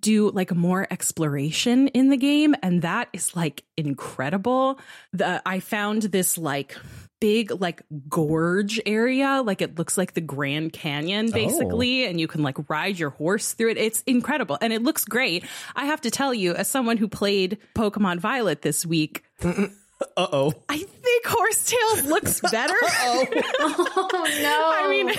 do 0.00 0.30
like 0.30 0.54
more 0.54 0.86
exploration 0.90 1.88
in 1.88 2.08
the 2.08 2.16
game 2.16 2.54
and 2.62 2.82
that 2.82 3.08
is 3.12 3.36
like 3.36 3.62
incredible 3.76 4.78
the 5.12 5.40
i 5.46 5.60
found 5.60 6.02
this 6.02 6.36
like 6.36 6.76
big 7.24 7.58
like 7.58 7.82
gorge 8.06 8.78
area 8.84 9.42
like 9.42 9.62
it 9.62 9.78
looks 9.78 9.96
like 9.96 10.12
the 10.12 10.20
grand 10.20 10.74
canyon 10.74 11.30
basically 11.30 12.04
and 12.04 12.20
you 12.20 12.28
can 12.28 12.42
like 12.42 12.58
ride 12.68 12.98
your 12.98 13.08
horse 13.08 13.54
through 13.54 13.70
it 13.70 13.78
it's 13.78 14.02
incredible 14.02 14.58
and 14.60 14.74
it 14.74 14.82
looks 14.82 15.06
great 15.06 15.42
i 15.74 15.86
have 15.86 16.02
to 16.02 16.10
tell 16.10 16.34
you 16.34 16.52
as 16.52 16.68
someone 16.68 16.98
who 16.98 17.08
played 17.08 17.56
pokemon 17.74 18.18
violet 18.18 18.60
this 18.60 18.84
week 18.84 19.24
Uh 20.18 20.26
oh. 20.32 20.52
i 20.68 20.76
think 20.76 21.26
Horse 21.26 21.64
Tales 21.64 22.04
looks 22.04 22.40
better 22.40 22.74
Oh 22.82 24.38
no! 24.42 24.70
i 24.74 24.88
mean 24.90 25.10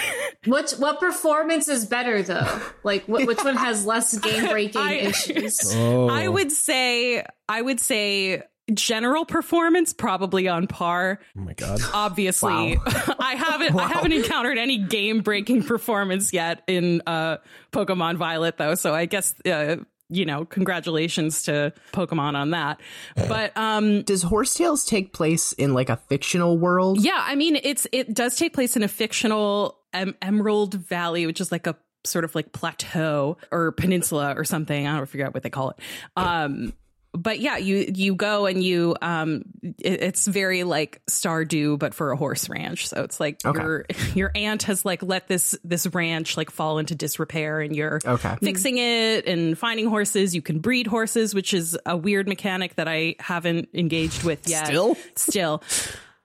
which 0.46 0.74
what 0.74 1.00
performance 1.00 1.68
is 1.68 1.86
better 1.86 2.22
though? 2.22 2.62
Like 2.84 3.06
wh- 3.06 3.25
which 3.25 3.44
one 3.44 3.56
has 3.56 3.86
less 3.86 4.16
game 4.18 4.48
breaking 4.50 4.88
issues? 4.90 5.74
Oh. 5.75 6.10
I 6.10 6.28
would 6.28 6.52
say 6.52 7.25
I 7.50 7.62
would 7.62 7.80
say 7.80 8.44
general 8.73 9.25
performance 9.25 9.94
probably 9.94 10.47
on 10.47 10.67
par. 10.67 11.19
Oh 11.38 11.41
my 11.41 11.53
god. 11.53 11.79
Obviously, 11.94 12.80
I 13.19 13.35
haven't 13.35 13.80
I 13.80 13.87
haven't 13.87 14.11
encountered 14.13 14.57
any 14.57 14.78
game 14.78 15.21
breaking 15.21 15.63
performance 15.63 16.33
yet 16.33 16.63
in 16.68 17.01
uh, 17.06 17.37
Pokemon 17.71 18.18
Violet 18.18 18.57
though. 18.57 18.75
So 18.75 18.94
I 18.94 19.06
guess 19.06 19.35
uh, 19.45 19.78
you 20.09 20.25
know 20.25 20.45
congratulations 20.45 21.44
to 21.44 21.73
Pokemon 21.94 22.35
on 22.35 22.51
that. 22.51 22.80
But 23.16 23.56
um, 23.56 24.01
Does 24.04 24.23
Horse 24.23 24.54
Tales 24.54 24.85
take 24.85 25.13
place 25.13 25.51
in 25.54 25.73
like 25.73 25.90
a 25.90 25.97
fictional 25.97 26.57
world? 26.57 27.04
yeah, 27.04 27.19
I 27.19 27.35
mean 27.35 27.57
it's 27.61 27.85
it 27.92 28.13
does 28.13 28.35
take 28.35 28.54
place 28.54 28.75
in 28.75 28.83
a 28.83 28.87
fictional 28.87 29.78
em- 29.94 30.16
Emerald 30.21 30.73
Valley, 30.73 31.25
which 31.25 31.40
is 31.40 31.51
like 31.51 31.68
a 31.68 31.75
sort 32.04 32.23
of 32.23 32.35
like 32.35 32.51
plateau 32.51 33.37
or 33.51 33.71
peninsula 33.71 34.33
or 34.37 34.44
something. 34.44 34.87
I 34.87 34.97
don't 34.97 35.06
figure 35.07 35.25
out 35.25 35.33
what 35.33 35.44
they 35.44 35.49
call 35.49 35.71
it. 35.71 35.78
Um, 36.16 36.73
but 37.18 37.40
yeah, 37.40 37.57
you 37.57 37.92
you 37.94 38.16
go 38.16 38.45
and 38.45 38.64
you 38.64 38.95
um, 39.02 39.44
it- 39.64 40.04
it's 40.04 40.28
very 40.28 40.64
like 40.64 41.02
Stardew, 41.07 41.78
but 41.80 41.94
for 41.94 42.12
a 42.12 42.18
horse 42.18 42.50
ranch. 42.50 42.88
So 42.88 43.04
it's 43.04 43.19
like 43.19 43.44
Okay. 43.45 43.62
your 43.62 43.86
your 44.16 44.31
aunt 44.36 44.64
has 44.64 44.86
like 44.86 45.02
let 45.04 45.28
this 45.28 45.56
this 45.64 45.88
ranch 45.88 46.38
like 46.38 46.50
fall 46.52 46.78
into 46.80 46.95
disrepair, 46.95 47.62
and 47.62 47.76
you're 47.76 48.00
Okay. 48.06 48.36
fixing 48.42 48.78
it 48.78 49.28
and 49.28 49.57
finding 49.57 49.88
horses. 49.88 50.36
You 50.36 50.42
can 50.42 50.60
breed 50.60 50.88
horses, 50.88 51.34
which 51.36 51.54
is 51.54 51.78
a 51.86 51.95
weird 51.98 52.28
mechanic 52.28 52.76
that 52.76 52.88
I 52.88 53.16
haven't 53.19 53.69
engaged 53.74 54.24
with 54.24 54.48
yet. 54.48 54.68
Still? 54.68 54.98
still. 55.16 55.64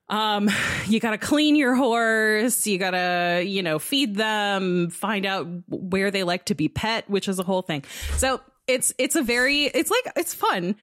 Um, 0.08 0.50
you 0.88 0.98
gotta 0.98 1.18
clean 1.18 1.54
your 1.54 1.76
horse. 1.76 2.66
You 2.66 2.78
gotta, 2.78 3.44
you 3.46 3.62
know, 3.62 3.78
feed 3.78 4.16
them, 4.16 4.90
find 4.90 5.24
out 5.24 5.46
where 5.68 6.10
they 6.10 6.24
like 6.24 6.46
to 6.46 6.56
be 6.56 6.68
pet, 6.68 7.08
which 7.08 7.28
is 7.28 7.38
a 7.38 7.44
whole 7.44 7.62
thing. 7.62 7.84
So 8.16 8.40
it's 8.70 8.92
it's 8.98 9.16
a 9.16 9.22
very 9.22 9.64
it's 9.64 9.90
like 9.90 10.12
it's 10.16 10.34
fun. 10.34 10.76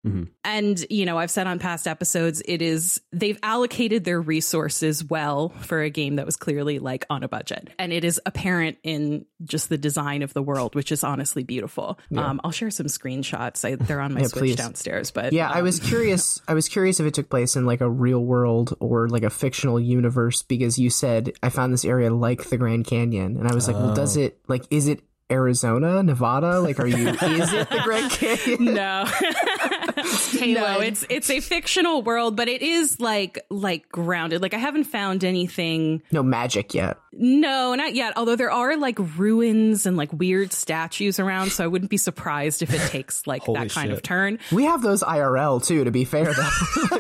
And 0.44 0.86
you 0.90 1.06
know 1.06 1.18
i've 1.18 1.32
said 1.32 1.48
on 1.48 1.60
past 1.60 1.88
episodes 1.88 2.42
it 2.46 2.62
is 2.62 3.02
they've 3.12 3.38
allocated 3.44 4.04
their 4.04 4.22
resources 4.22 5.04
well 5.04 5.50
for 5.50 5.82
a 5.82 5.90
game 5.90 6.16
that 6.18 6.26
was 6.26 6.36
clearly 6.36 6.80
like 6.80 7.06
on 7.10 7.24
a 7.24 7.28
budget. 7.28 7.70
And 7.80 7.92
it 7.92 8.04
is 8.04 8.20
apparent 8.26 8.78
in 8.84 9.26
just 9.44 9.70
the 9.70 9.78
design 9.78 10.22
of 10.22 10.34
the 10.34 10.42
world 10.42 10.76
which 10.76 10.92
is 10.92 11.04
honestly 11.04 11.44
beautiful. 11.44 12.00
Um 12.16 12.40
i'll 12.44 12.52
share 12.52 12.72
some 12.72 12.88
screenshots. 12.88 13.66
I, 13.66 13.76
they're 13.76 14.02
on 14.02 14.14
my 14.14 14.20
Yeah, 14.22 14.28
switch 14.28 14.42
please. 14.42 14.56
downstairs 14.56 15.12
but 15.12 15.34
Yeah, 15.34 15.50
I 15.50 15.60
um, 15.60 15.64
was 15.64 15.80
curious. 15.92 16.42
I 16.48 16.54
was 16.54 16.68
curious 16.70 17.00
if 17.00 17.06
it 17.06 17.14
took 17.14 17.30
place 17.30 17.56
in 17.56 17.66
like 17.66 17.82
a 17.82 17.90
real 17.90 18.24
world 18.24 18.76
or 18.80 19.08
like 19.10 19.24
a 19.24 19.30
fictional 19.30 19.80
universe 19.80 20.44
because 20.44 20.78
you 20.80 20.90
said 20.90 21.34
I 21.44 21.50
found 21.50 21.74
this 21.74 21.86
area 21.86 22.14
like 22.14 22.50
the 22.50 22.58
Grand 22.58 22.86
Canyon, 22.86 23.38
and 23.38 23.48
I 23.48 23.54
was 23.54 23.68
like, 23.68 23.76
well, 23.78 23.94
does 23.94 24.18
it 24.18 24.40
like 24.48 24.64
is 24.70 24.88
it 24.88 25.02
Arizona, 25.30 26.02
Nevada? 26.04 26.60
Like, 26.60 26.80
are 26.80 26.88
you? 26.88 27.10
is 27.10 27.54
it 27.54 27.70
the 27.70 27.82
Grand 27.84 28.12
Canyon? 28.12 28.74
no 28.74 29.04
no, 29.98 30.80
it's 30.80 31.06
it's 31.10 31.30
a 31.30 31.40
fictional 31.40 32.02
world, 32.02 32.36
but 32.36 32.48
it 32.48 32.62
is 32.62 33.00
like 33.00 33.40
like 33.50 33.90
grounded. 33.90 34.42
Like 34.42 34.54
I 34.54 34.58
haven't 34.58 34.86
found 34.86 35.24
anything. 35.24 36.02
No 36.12 36.24
magic 36.24 36.74
yet. 36.74 36.98
No, 37.12 37.74
not 37.76 37.96
yet. 37.96 38.14
Although 38.16 38.36
there 38.36 38.52
are 38.52 38.78
like 38.78 38.98
ruins 39.18 39.86
and 39.86 39.98
like 39.98 40.14
weird 40.14 40.54
statues 40.54 41.20
around, 41.20 41.52
so 41.52 41.64
I 41.64 41.68
wouldn't 41.68 41.90
be 41.90 41.98
surprised 41.98 42.62
if 42.62 42.74
it 42.74 42.82
takes 42.90 43.26
like 43.28 43.44
that 43.48 43.70
kind 43.72 43.90
shit. 43.90 43.92
of 43.92 44.04
turn. 44.04 44.40
We 44.52 44.66
have 44.66 44.82
those 44.82 45.04
IRL 45.04 45.64
too. 45.66 45.84
To 45.84 45.92
be 45.92 46.06
fair, 46.06 46.34
though. 46.34 46.98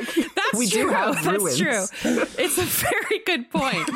That's 0.51 0.60
We 0.60 0.68
do 0.68 0.89
have 0.89 1.16
That's 1.24 1.44
ruins. 1.44 1.58
true. 1.60 1.86
It's 2.38 2.58
a 2.58 2.63
very 2.63 3.20
good 3.25 3.50
point. 3.51 3.89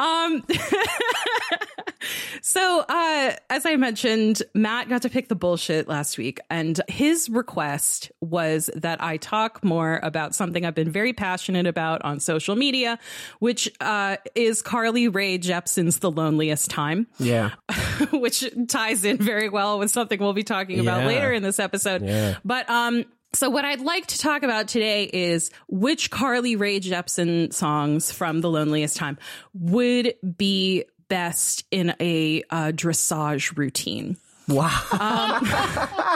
um, 0.00 0.44
so, 2.42 2.84
uh, 2.88 3.32
as 3.50 3.66
I 3.66 3.76
mentioned, 3.76 4.42
Matt 4.54 4.88
got 4.88 5.02
to 5.02 5.10
pick 5.10 5.28
the 5.28 5.34
bullshit 5.34 5.88
last 5.88 6.18
week, 6.18 6.38
and 6.50 6.80
his 6.88 7.28
request 7.28 8.10
was 8.20 8.70
that 8.76 9.02
I 9.02 9.16
talk 9.16 9.62
more 9.64 10.00
about 10.02 10.34
something 10.34 10.64
I've 10.64 10.74
been 10.74 10.90
very 10.90 11.12
passionate 11.12 11.66
about 11.66 12.02
on 12.02 12.20
social 12.20 12.56
media, 12.56 12.98
which 13.40 13.70
uh, 13.80 14.16
is 14.34 14.62
Carly 14.62 15.08
Rae 15.08 15.38
Jepsen's 15.38 15.98
"The 15.98 16.10
Loneliest 16.10 16.70
Time." 16.70 17.06
yeah. 17.18 17.50
which 18.12 18.44
ties 18.68 19.04
in 19.04 19.18
very 19.18 19.48
well 19.48 19.78
with 19.78 19.90
something 19.90 20.18
we'll 20.20 20.32
be 20.32 20.44
talking 20.44 20.80
about 20.80 21.00
Yeah. 21.02 21.06
later 21.06 21.32
in 21.32 21.42
this 21.42 21.58
episode. 21.58 22.02
Yeah. 22.02 22.36
But 22.44 22.68
um 22.70 23.04
so 23.34 23.50
what 23.50 23.64
I'd 23.64 23.80
like 23.80 24.06
to 24.06 24.18
talk 24.18 24.42
about 24.42 24.68
today 24.68 25.04
is 25.04 25.50
which 25.68 26.10
Carly 26.10 26.56
Rae 26.56 26.80
Jepsen 26.80 27.52
songs 27.52 28.10
from 28.10 28.40
The 28.40 28.48
Loneliest 28.50 28.96
Time 28.96 29.18
would 29.54 30.14
be 30.36 30.84
best 31.08 31.64
in 31.70 31.94
a 32.00 32.42
uh, 32.50 32.72
dressage 32.74 33.56
routine. 33.56 34.16
Wow. 34.48 35.40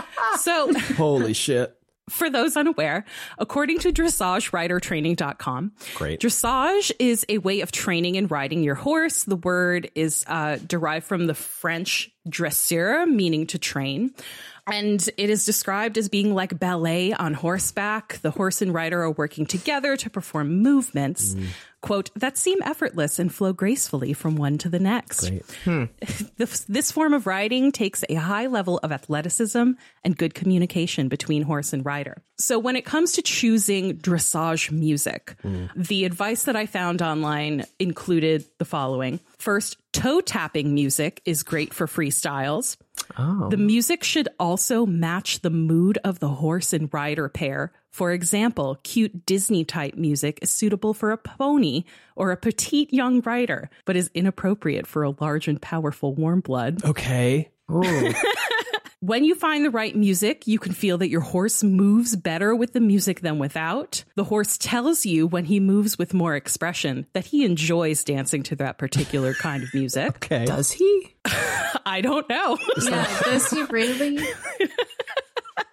So 0.38 0.73
Holy 0.97 1.35
shit. 1.35 1.76
for 2.09 2.31
those 2.31 2.57
unaware, 2.57 3.04
according 3.38 3.78
to 3.81 3.92
dressageridertraining.com, 3.92 5.73
Great. 5.95 6.21
dressage 6.21 6.90
is 6.99 7.26
a 7.28 7.38
way 7.38 7.61
of 7.61 7.71
training 7.73 8.16
and 8.16 8.31
riding 8.31 8.62
your 8.62 8.75
horse. 8.75 9.25
The 9.25 9.37
word 9.37 9.90
is 9.95 10.25
uh, 10.26 10.57
derived 10.66 11.07
from 11.07 11.26
the 11.26 11.35
French 11.35 12.11
dressure, 12.28 13.04
meaning 13.07 13.47
to 13.49 13.59
train. 13.59 14.14
And 14.66 15.07
it 15.16 15.28
is 15.28 15.45
described 15.45 15.99
as 15.99 16.09
being 16.09 16.35
like 16.35 16.59
ballet 16.59 17.12
on 17.12 17.35
horseback. 17.35 18.19
The 18.23 18.31
horse 18.31 18.62
and 18.62 18.73
rider 18.73 19.02
are 19.02 19.11
working 19.11 19.45
together 19.45 19.97
to 19.97 20.09
perform 20.09 20.62
movements, 20.62 21.35
quote, 21.83 22.11
that 22.17 22.39
seem 22.39 22.62
effortless 22.62 23.19
and 23.19 23.33
flow 23.33 23.53
gracefully 23.53 24.12
from 24.15 24.37
one 24.37 24.57
to 24.59 24.69
the 24.69 24.79
next. 24.79 25.31
This, 26.37 26.65
this 26.65 26.91
form 26.91 27.12
of 27.12 27.27
riding 27.27 27.73
takes 27.73 28.05
a 28.09 28.15
high 28.15 28.47
level 28.47 28.79
of 28.79 28.91
athleticism 28.91 29.73
and 30.03 30.17
good 30.17 30.35
communication 30.35 31.09
between 31.09 31.43
horse 31.43 31.73
and 31.73 31.85
rider. 31.85 32.23
So 32.39 32.59
when 32.59 32.75
it 32.75 32.85
comes 32.85 33.12
to 33.12 33.23
choosing 33.23 33.99
dressage 33.99 34.71
music, 34.71 35.37
mm. 35.45 35.71
the 35.77 36.05
advice 36.05 36.45
that 36.45 36.57
I 36.57 36.67
found 36.67 37.03
online 37.03 37.65
included 37.79 38.45
the 38.59 38.65
following. 38.65 39.21
First, 39.39 39.77
toe 39.93 40.21
tapping 40.21 40.75
music 40.75 41.21
is 41.25 41.43
great 41.43 41.73
for 41.73 41.87
freestyles. 41.87 42.77
Oh. 43.17 43.49
The 43.49 43.57
music 43.57 44.03
should 44.03 44.29
also 44.39 44.87
match 44.87 45.41
the 45.41 45.51
mood 45.51 45.99
of 46.05 46.19
the 46.19 46.29
horse 46.29 46.73
and 46.73 46.93
rider 46.93 47.29
pair. 47.29 47.73
For 47.93 48.11
example, 48.11 48.79
cute 48.83 49.27
Disney 49.27 49.65
type 49.65 49.95
music 49.95 50.39
is 50.41 50.51
suitable 50.51 50.95
for 50.95 51.13
a 51.13 51.19
pony 51.19 51.85
or 52.17 52.31
a 52.31 52.37
petite 52.37 52.93
young 52.93 53.21
rider, 53.21 53.69
but 53.85 53.97
is 53.97 54.11
inappropriate 54.15 54.87
for 54.87 55.03
a 55.03 55.15
large 55.21 55.47
and 55.47 55.61
powerful 55.61 56.15
warm 56.15 56.41
blood. 56.41 56.83
Okay. 56.85 57.51
When 59.03 59.25
you 59.25 59.35
find 59.35 59.65
the 59.65 59.71
right 59.71 59.97
music, 59.97 60.47
you 60.47 60.61
can 60.61 60.73
feel 60.73 60.97
that 60.99 61.09
your 61.09 61.23
horse 61.23 61.65
moves 61.65 62.15
better 62.15 62.55
with 62.55 62.73
the 62.73 62.79
music 62.79 63.21
than 63.21 63.41
without. 63.41 64.05
The 64.15 64.23
horse 64.23 64.57
tells 64.57 65.05
you 65.05 65.27
when 65.27 65.45
he 65.45 65.59
moves 65.59 65.99
with 65.99 66.15
more 66.15 66.37
expression 66.37 67.07
that 67.13 67.27
he 67.27 67.45
enjoys 67.45 68.05
dancing 68.05 68.45
to 68.45 68.57
that 68.57 68.79
particular 68.79 69.35
kind 69.35 69.65
of 69.65 69.75
music. 69.75 70.03
Okay. 70.23 70.45
Does 70.45 70.71
he? 70.71 71.17
I 71.85 72.01
don't 72.01 72.29
know. 72.29 72.57
Yeah, 72.85 73.21
does 73.25 73.51
he 73.51 73.65
really? 73.65 74.21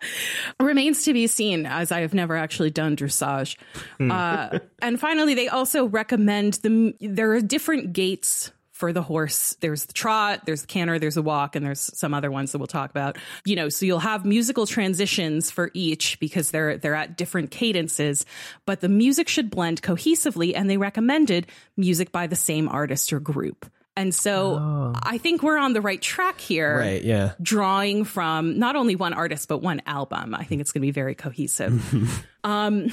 remains 0.59 1.03
to 1.03 1.13
be 1.13 1.27
seen 1.27 1.65
as 1.65 1.91
I 1.91 2.01
have 2.01 2.13
never 2.13 2.35
actually 2.35 2.71
done 2.71 2.95
dressage. 2.95 3.57
Uh, 3.99 4.59
and 4.81 4.99
finally, 4.99 5.33
they 5.33 5.47
also 5.47 5.85
recommend 5.85 6.55
the 6.55 6.95
there 6.99 7.33
are 7.33 7.41
different 7.41 7.93
gaits 7.93 8.51
for 8.79 8.93
the 8.93 9.01
horse. 9.01 9.57
There's 9.59 9.85
the 9.85 9.93
trot, 9.93 10.45
there's 10.45 10.61
the 10.61 10.67
canter, 10.67 10.99
there's 10.99 11.15
the 11.15 11.21
walk, 11.21 11.57
and 11.57 11.65
there's 11.65 11.81
some 11.97 12.13
other 12.13 12.31
ones 12.31 12.53
that 12.53 12.59
we'll 12.59 12.67
talk 12.67 12.89
about. 12.89 13.17
You 13.43 13.57
know, 13.57 13.67
so 13.67 13.85
you'll 13.85 13.99
have 13.99 14.23
musical 14.25 14.65
transitions 14.65 15.51
for 15.51 15.69
each 15.73 16.17
because 16.21 16.51
they're 16.51 16.77
they're 16.77 16.95
at 16.95 17.17
different 17.17 17.51
cadences, 17.51 18.25
but 18.65 18.79
the 18.79 18.87
music 18.87 19.27
should 19.27 19.49
blend 19.49 19.81
cohesively, 19.81 20.53
and 20.55 20.69
they 20.69 20.77
recommended 20.77 21.47
music 21.75 22.13
by 22.13 22.27
the 22.27 22.37
same 22.37 22.69
artist 22.69 23.11
or 23.11 23.19
group. 23.19 23.69
And 23.99 24.15
so 24.15 24.93
I 25.03 25.17
think 25.17 25.43
we're 25.43 25.57
on 25.57 25.73
the 25.73 25.81
right 25.81 26.01
track 26.01 26.39
here 26.39 26.79
Right. 26.79 27.03
Yeah. 27.03 27.33
drawing 27.41 28.05
from 28.05 28.57
not 28.57 28.77
only 28.77 28.95
one 28.95 29.13
artist 29.13 29.49
but 29.49 29.57
one 29.57 29.81
album. 29.85 30.33
I 30.33 30.45
think 30.45 30.61
it's 30.61 30.71
going 30.71 30.81
to 30.81 30.87
be 30.87 30.91
very 30.91 31.15
cohesive. 31.15 32.25
um, 32.45 32.89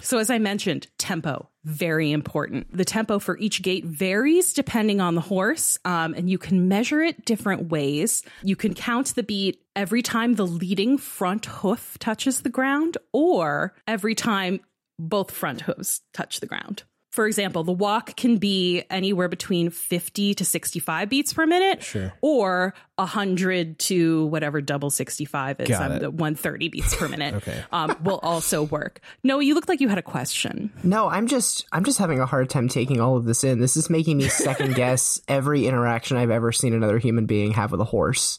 so 0.00 0.16
as 0.16 0.30
I 0.30 0.38
mentioned, 0.38 0.86
tempo 0.96 1.50
very 1.64 2.12
important. 2.12 2.74
The 2.74 2.84
tempo 2.84 3.18
for 3.18 3.36
each 3.38 3.60
gait 3.60 3.84
varies 3.84 4.54
depending 4.54 5.00
on 5.00 5.14
the 5.14 5.20
horse, 5.20 5.78
um, 5.84 6.14
and 6.14 6.30
you 6.30 6.38
can 6.38 6.68
measure 6.68 7.02
it 7.02 7.24
different 7.24 7.70
ways. 7.70 8.22
You 8.42 8.56
can 8.56 8.72
count 8.72 9.14
the 9.14 9.24
beat 9.24 9.60
every 9.74 10.00
time 10.00 10.36
the 10.36 10.46
leading 10.46 10.96
front 10.96 11.44
hoof 11.46 11.98
touches 11.98 12.42
the 12.42 12.48
ground, 12.48 12.96
or 13.12 13.74
every 13.86 14.14
time 14.14 14.60
both 14.98 15.30
front 15.32 15.62
hooves 15.62 16.00
touch 16.14 16.40
the 16.40 16.46
ground. 16.46 16.84
For 17.16 17.26
example, 17.26 17.64
the 17.64 17.72
walk 17.72 18.14
can 18.14 18.36
be 18.36 18.82
anywhere 18.90 19.28
between 19.28 19.70
50 19.70 20.34
to 20.34 20.44
65 20.44 21.08
beats 21.08 21.32
per 21.32 21.46
minute, 21.46 21.82
Sure. 21.82 22.12
or 22.20 22.74
100 22.96 23.78
to 23.78 24.26
whatever 24.26 24.60
double 24.60 24.90
65 24.90 25.60
is, 25.60 25.68
Got 25.68 25.90
um, 25.92 25.98
the 25.98 26.10
130 26.10 26.68
beats 26.68 26.94
per 26.94 27.08
minute. 27.08 27.34
Okay. 27.46 27.62
um, 27.72 27.96
will 28.02 28.18
also 28.22 28.62
work. 28.64 29.00
No, 29.22 29.38
you 29.40 29.54
look 29.54 29.68
like 29.68 29.80
you 29.80 29.88
had 29.88 29.98
a 29.98 30.02
question. 30.02 30.70
No, 30.82 31.08
I'm 31.08 31.26
just 31.26 31.64
I'm 31.72 31.84
just 31.84 31.98
having 31.98 32.20
a 32.20 32.26
hard 32.26 32.48
time 32.50 32.68
taking 32.68 33.00
all 33.00 33.16
of 33.16 33.24
this 33.24 33.44
in. 33.44 33.60
This 33.60 33.76
is 33.76 33.88
making 33.90 34.18
me 34.18 34.28
second 34.28 34.74
guess 34.82 35.20
every 35.28 35.66
interaction 35.66 36.16
I've 36.16 36.30
ever 36.30 36.52
seen 36.52 36.74
another 36.74 36.98
human 36.98 37.26
being 37.26 37.52
have 37.52 37.72
with 37.72 37.80
a 37.80 37.84
horse. 37.84 38.38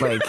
like 0.00 0.22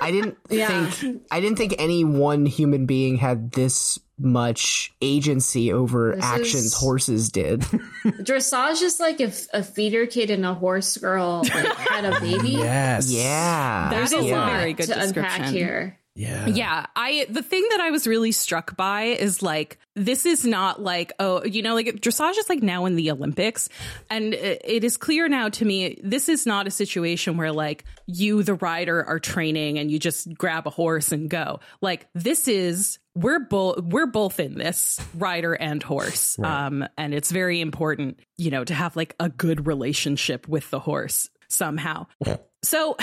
I 0.00 0.10
didn't 0.10 0.36
Yeah. 0.50 0.90
think 0.90 1.22
I 1.30 1.40
didn't 1.40 1.58
think 1.58 1.74
any 1.78 2.04
one 2.04 2.44
human 2.46 2.86
being 2.86 3.16
had 3.18 3.52
this 3.52 3.98
much 4.20 4.92
agency 5.00 5.72
over 5.72 6.14
This 6.16 6.24
actions 6.24 6.64
is- 6.66 6.74
horses 6.74 7.30
did. 7.30 7.60
Dressage 8.04 8.82
is 8.82 9.00
like 9.00 9.20
if 9.20 9.46
a 9.52 9.62
feeder 9.62 10.06
kid 10.06 10.30
and 10.30 10.44
a 10.46 10.54
horse 10.54 10.96
girl 10.96 11.42
like, 11.42 11.52
had 11.76 12.04
a 12.04 12.20
baby. 12.20 12.50
Yes. 12.60 13.10
yeah. 13.12 13.88
There's 13.90 14.10
There's 14.10 14.24
a 14.24 14.28
a 14.28 14.32
lot 14.32 14.46
lot 14.48 14.52
very 14.60 14.72
good 14.72 14.86
to 14.86 14.92
unpack 15.00 15.12
description. 15.30 15.54
here. 15.54 15.96
Yeah. 16.16 16.46
Yeah, 16.48 16.86
I 16.96 17.26
the 17.30 17.42
thing 17.42 17.64
that 17.70 17.80
I 17.80 17.90
was 17.92 18.06
really 18.06 18.32
struck 18.32 18.76
by 18.76 19.02
is 19.04 19.42
like 19.42 19.78
this 19.94 20.26
is 20.26 20.44
not 20.44 20.82
like 20.82 21.12
oh 21.20 21.44
you 21.44 21.62
know 21.62 21.74
like 21.74 21.86
dressage 21.86 22.36
is 22.36 22.48
like 22.48 22.62
now 22.62 22.84
in 22.86 22.96
the 22.96 23.10
Olympics 23.12 23.68
and 24.10 24.34
it 24.34 24.60
it 24.64 24.84
is 24.84 24.96
clear 24.96 25.28
now 25.28 25.48
to 25.50 25.64
me 25.64 25.98
this 26.02 26.28
is 26.28 26.46
not 26.46 26.66
a 26.66 26.70
situation 26.70 27.36
where 27.36 27.52
like 27.52 27.84
you 28.06 28.42
the 28.42 28.54
rider 28.54 29.02
are 29.04 29.20
training 29.20 29.78
and 29.78 29.90
you 29.90 29.98
just 30.00 30.34
grab 30.34 30.66
a 30.66 30.70
horse 30.70 31.12
and 31.12 31.30
go 31.30 31.60
like 31.80 32.06
this 32.14 32.48
is 32.48 32.98
we're 33.20 33.40
both 33.40 33.82
we're 33.82 34.06
both 34.06 34.40
in 34.40 34.54
this 34.54 34.98
rider 35.14 35.54
and 35.54 35.82
horse. 35.82 36.38
Um 36.38 36.86
and 36.96 37.14
it's 37.14 37.30
very 37.30 37.60
important 37.60 38.20
you 38.38 38.50
know 38.50 38.64
to 38.64 38.74
have 38.74 38.96
like 38.96 39.14
a 39.20 39.28
good 39.28 39.66
relationship 39.66 40.48
with 40.48 40.70
the 40.70 40.80
horse 40.80 41.28
somehow. 41.48 42.06
So 42.62 42.96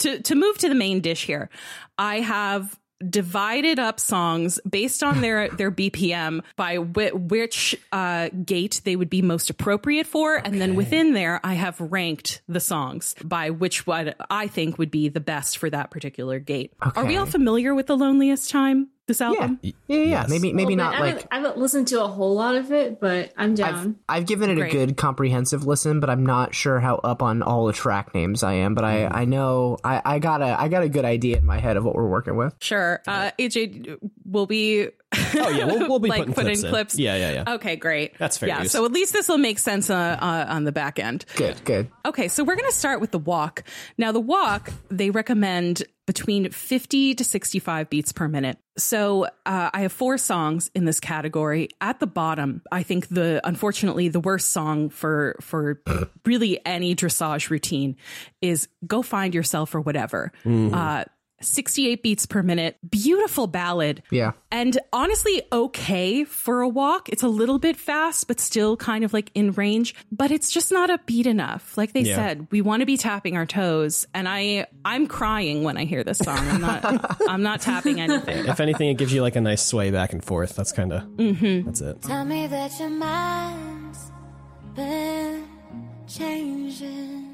to 0.00 0.20
to 0.22 0.34
move 0.34 0.58
to 0.58 0.68
the 0.68 0.74
main 0.74 1.00
dish 1.00 1.24
here, 1.24 1.50
I 1.96 2.20
have 2.20 2.78
divided 3.08 3.78
up 3.78 4.00
songs 4.00 4.58
based 4.68 5.04
on 5.04 5.20
their 5.20 5.48
their 5.56 5.70
BPM 5.70 6.42
by 6.56 6.76
whi- 6.76 7.12
which 7.12 7.76
uh, 7.92 8.28
gait 8.44 8.80
they 8.84 8.96
would 8.96 9.08
be 9.08 9.22
most 9.22 9.50
appropriate 9.50 10.06
for, 10.06 10.34
and 10.36 10.60
then 10.60 10.74
within 10.74 11.14
there 11.14 11.40
I 11.44 11.54
have 11.54 11.80
ranked 11.80 12.42
the 12.48 12.60
songs 12.60 13.14
by 13.22 13.50
which 13.50 13.86
one 13.86 14.14
I 14.30 14.48
think 14.48 14.78
would 14.78 14.90
be 14.90 15.08
the 15.08 15.20
best 15.20 15.58
for 15.58 15.70
that 15.70 15.90
particular 15.90 16.40
gait. 16.40 16.72
Are 16.80 17.04
we 17.04 17.16
all 17.16 17.26
familiar 17.26 17.72
with 17.74 17.86
the 17.86 17.96
loneliest 17.96 18.50
time? 18.50 18.88
This 19.08 19.22
album. 19.22 19.58
Yeah, 19.62 19.72
yeah, 19.86 20.02
yeah. 20.02 20.26
Maybe 20.28 20.52
maybe 20.52 20.76
Well, 20.76 20.84
not 20.84 20.94
I 20.96 21.00
like 21.00 21.08
haven't, 21.14 21.28
I 21.30 21.36
haven't 21.36 21.56
listened 21.56 21.88
to 21.88 22.04
a 22.04 22.08
whole 22.08 22.34
lot 22.34 22.56
of 22.56 22.70
it, 22.70 23.00
but 23.00 23.32
I'm 23.38 23.52
I've, 23.52 23.56
down. 23.56 23.96
I've 24.06 24.26
given 24.26 24.50
it 24.50 24.56
Great. 24.56 24.70
a 24.70 24.76
good 24.76 24.96
comprehensive 24.98 25.66
listen, 25.66 25.98
but 25.98 26.10
I'm 26.10 26.26
not 26.26 26.54
sure 26.54 26.78
how 26.78 26.96
up 26.96 27.22
on 27.22 27.40
all 27.40 27.64
the 27.64 27.72
track 27.72 28.14
names 28.14 28.42
I 28.42 28.52
am. 28.52 28.74
But 28.74 28.84
I, 28.84 29.06
I 29.06 29.24
know 29.24 29.78
I, 29.82 30.02
I 30.04 30.18
got 30.18 30.42
a 30.42 30.60
I 30.60 30.68
got 30.68 30.82
a 30.82 30.90
good 30.90 31.06
idea 31.06 31.38
in 31.38 31.46
my 31.46 31.58
head 31.58 31.78
of 31.78 31.84
what 31.84 31.94
we're 31.94 32.06
working 32.06 32.36
with. 32.36 32.54
Sure. 32.60 33.00
Uh, 33.06 33.30
AJ 33.38 33.96
will 34.26 34.46
be 34.46 34.88
Oh 35.34 35.48
yeah. 35.50 35.64
We'll, 35.66 35.88
we'll 35.88 35.98
be 35.98 36.08
like 36.08 36.26
putting 36.26 36.34
put 36.34 36.44
clips 36.44 36.60
in 36.60 36.66
in. 36.66 36.70
clips. 36.72 36.98
Yeah. 36.98 37.16
Yeah. 37.16 37.32
Yeah. 37.46 37.54
Okay, 37.54 37.76
great. 37.76 38.16
That's 38.18 38.36
fair 38.38 38.48
Yeah, 38.48 38.62
use. 38.62 38.72
so 38.72 38.84
at 38.84 38.92
least 38.92 39.12
this 39.12 39.28
will 39.28 39.38
make 39.38 39.58
sense 39.58 39.90
uh, 39.90 39.94
uh, 40.20 40.46
on 40.48 40.64
the 40.64 40.72
back 40.72 40.98
end. 40.98 41.24
Good, 41.36 41.62
good. 41.64 41.90
Okay, 42.06 42.28
so 42.28 42.44
we're 42.44 42.56
going 42.56 42.68
to 42.70 42.76
start 42.76 43.00
with 43.00 43.10
the 43.10 43.18
walk. 43.18 43.64
Now, 43.96 44.12
the 44.12 44.20
walk, 44.20 44.70
they 44.90 45.10
recommend 45.10 45.82
between 46.06 46.50
50 46.50 47.14
to 47.16 47.24
65 47.24 47.90
beats 47.90 48.12
per 48.12 48.28
minute. 48.28 48.56
So 48.78 49.24
uh, 49.44 49.70
I 49.74 49.80
have 49.80 49.92
four 49.92 50.16
songs 50.16 50.70
in 50.74 50.84
this 50.86 51.00
category. 51.00 51.68
At 51.82 52.00
the 52.00 52.06
bottom, 52.06 52.62
I 52.72 52.82
think 52.82 53.08
the 53.08 53.40
unfortunately 53.44 54.08
the 54.08 54.20
worst 54.20 54.50
song 54.50 54.88
for 54.88 55.36
for 55.40 55.82
really 56.24 56.64
any 56.64 56.94
dressage 56.94 57.50
routine 57.50 57.96
is 58.40 58.68
"Go 58.86 59.02
Find 59.02 59.34
Yourself" 59.34 59.74
or 59.74 59.80
whatever. 59.80 60.32
Uh, 60.46 61.04
68 61.40 62.02
beats 62.02 62.26
per 62.26 62.42
minute, 62.42 62.76
beautiful 62.88 63.46
ballad. 63.46 64.02
Yeah. 64.10 64.32
And 64.50 64.78
honestly, 64.92 65.42
okay 65.52 66.24
for 66.24 66.62
a 66.62 66.68
walk. 66.68 67.08
It's 67.08 67.22
a 67.22 67.28
little 67.28 67.58
bit 67.58 67.76
fast, 67.76 68.26
but 68.26 68.40
still 68.40 68.76
kind 68.76 69.04
of 69.04 69.12
like 69.12 69.30
in 69.34 69.52
range, 69.52 69.94
but 70.10 70.30
it's 70.30 70.50
just 70.50 70.72
not 70.72 70.90
upbeat 70.90 71.26
enough. 71.26 71.76
Like 71.76 71.92
they 71.92 72.00
Yeah. 72.00 72.16
said, 72.16 72.48
we 72.50 72.60
want 72.60 72.80
to 72.80 72.86
be 72.86 72.96
tapping 72.96 73.36
our 73.36 73.46
toes. 73.46 74.06
And 74.14 74.28
I, 74.28 74.66
I'm 74.84 75.06
crying 75.06 75.62
when 75.62 75.76
I 75.76 75.84
hear 75.84 76.02
this 76.02 76.18
song. 76.18 76.38
I'm 76.38 76.60
not, 76.60 77.20
I'm 77.28 77.42
not 77.42 77.60
tapping 77.60 78.00
anything. 78.00 78.46
If 78.46 78.60
anything, 78.60 78.88
it 78.88 78.94
gives 78.98 79.12
you 79.12 79.22
like 79.22 79.36
a 79.36 79.40
nice 79.40 79.62
sway 79.64 79.90
back 79.90 80.12
and 80.12 80.24
forth. 80.24 80.56
That's 80.56 80.72
kind 80.72 80.92
of 80.92 81.02
mm-hmm. 81.04 81.66
that's 81.66 81.80
it. 81.80 82.02
Tell 82.02 82.24
me 82.24 82.46
that 82.46 82.78
your 82.80 82.90
mind's 82.90 84.10
been 84.74 85.46
changing. 86.06 87.27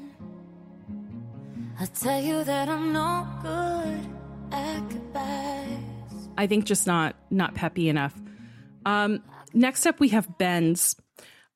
I'll 1.79 1.87
tell 1.87 2.21
you 2.21 2.43
that 2.43 2.69
I'm 2.69 2.93
no 2.93 3.27
good 3.41 4.07
at 4.51 4.79
goodbyes. 4.89 6.29
I 6.37 6.47
think 6.47 6.65
just 6.65 6.87
not, 6.87 7.15
not 7.29 7.53
peppy 7.55 7.89
enough. 7.89 8.13
Um, 8.85 9.21
next 9.53 9.85
up, 9.85 9.99
we 9.99 10.09
have 10.09 10.37
Bends. 10.37 10.95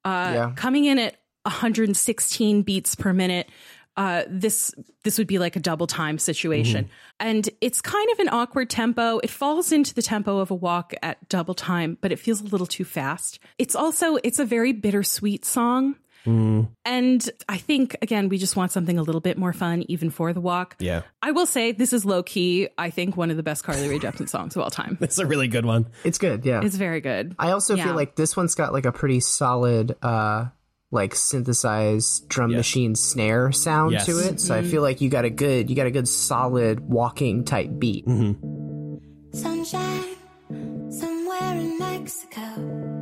Uh, 0.06 0.32
Yeah. 0.34 0.52
coming 0.56 0.86
in 0.86 0.98
at 1.00 1.18
116 1.46 2.64
beats 2.64 2.96
per 2.96 3.14
minute. 3.14 3.50
Uh, 3.98 4.24
this 4.30 4.74
this 5.04 5.18
would 5.18 5.28
be 5.28 5.40
like 5.40 5.58
a 5.58 5.60
double 5.60 5.86
time 5.88 6.18
situation, 6.18 6.90
and 7.20 7.50
it's 7.60 7.82
kind 7.82 8.10
of 8.12 8.20
an 8.20 8.30
awkward 8.30 8.70
tempo. 8.70 9.18
It 9.20 9.30
falls 9.30 9.74
into 9.74 9.94
the 9.94 10.02
tempo 10.02 10.38
of 10.38 10.52
a 10.52 10.56
walk 10.56 10.94
at 11.04 11.28
double 11.28 11.54
time, 11.54 11.98
but 12.00 12.12
it 12.14 12.18
feels 12.20 12.40
a 12.40 12.46
little 12.46 12.68
too 12.68 12.86
fast. 12.86 13.40
It's 13.58 13.76
also 13.76 14.16
it's 14.24 14.40
a 14.40 14.46
very 14.46 14.72
bittersweet 14.72 15.44
song, 15.44 15.96
Mm. 16.26 16.70
and 16.86 17.30
I 17.48 17.58
think 17.58 17.96
again 18.02 18.28
we 18.30 18.38
just 18.38 18.56
want 18.56 18.72
something 18.72 18.98
a 19.00 19.04
little 19.04 19.22
bit 19.22 19.38
more 19.38 19.54
fun, 19.54 19.84
even 19.88 20.10
for 20.10 20.34
the 20.34 20.42
walk. 20.42 20.76
Yeah. 20.80 21.04
I 21.22 21.32
will 21.32 21.46
say 21.46 21.72
this 21.72 21.94
is 21.94 22.04
low 22.06 22.24
key. 22.24 22.68
I 22.78 22.90
think 22.90 23.16
one 23.16 23.32
of 23.32 23.38
the 23.38 23.44
best 23.44 23.64
Carly 23.64 23.88
Rae 23.88 24.00
Jepsen 24.00 24.28
songs 24.28 24.56
of 24.56 24.62
all 24.62 24.70
time. 24.70 24.98
It's 25.10 25.18
a 25.18 25.26
really 25.26 25.48
good 25.48 25.66
one. 25.66 25.88
It's 26.04 26.18
good. 26.18 26.46
Yeah. 26.46 26.62
It's 26.64 26.76
very 26.76 27.02
good. 27.02 27.36
I 27.40 27.52
also 27.52 27.76
Yeah. 27.76 27.86
feel 27.86 27.96
like 27.96 28.16
this 28.16 28.36
one's 28.38 28.54
got 28.56 28.74
like 28.74 28.86
a 28.86 28.92
pretty 28.92 29.20
solid 29.22 29.96
uh 30.02 30.48
like 30.92 31.16
synthesized 31.16 32.28
drum 32.30 32.52
Yes. 32.52 32.58
machine 32.58 32.96
snare 32.96 33.52
sound 33.52 33.94
Yes. 33.94 34.06
to 34.08 34.20
it. 34.20 34.40
So 34.40 34.56
I 34.56 34.60
mm-hmm. 34.62 34.72
feel 34.72 34.82
like 34.82 35.02
you 35.02 35.10
got 35.10 35.24
a 35.26 35.30
good 35.30 35.70
you 35.70 35.76
got 35.76 35.88
a 35.88 35.92
good 35.92 36.08
solid 36.08 36.80
walking 36.82 37.46
type 37.46 37.70
beat. 37.78 38.06
Mm-hmm. 38.06 39.38
Sunshine 39.38 40.92
somewhere 40.92 41.56
in 41.56 41.78
Mexico. 41.80 42.99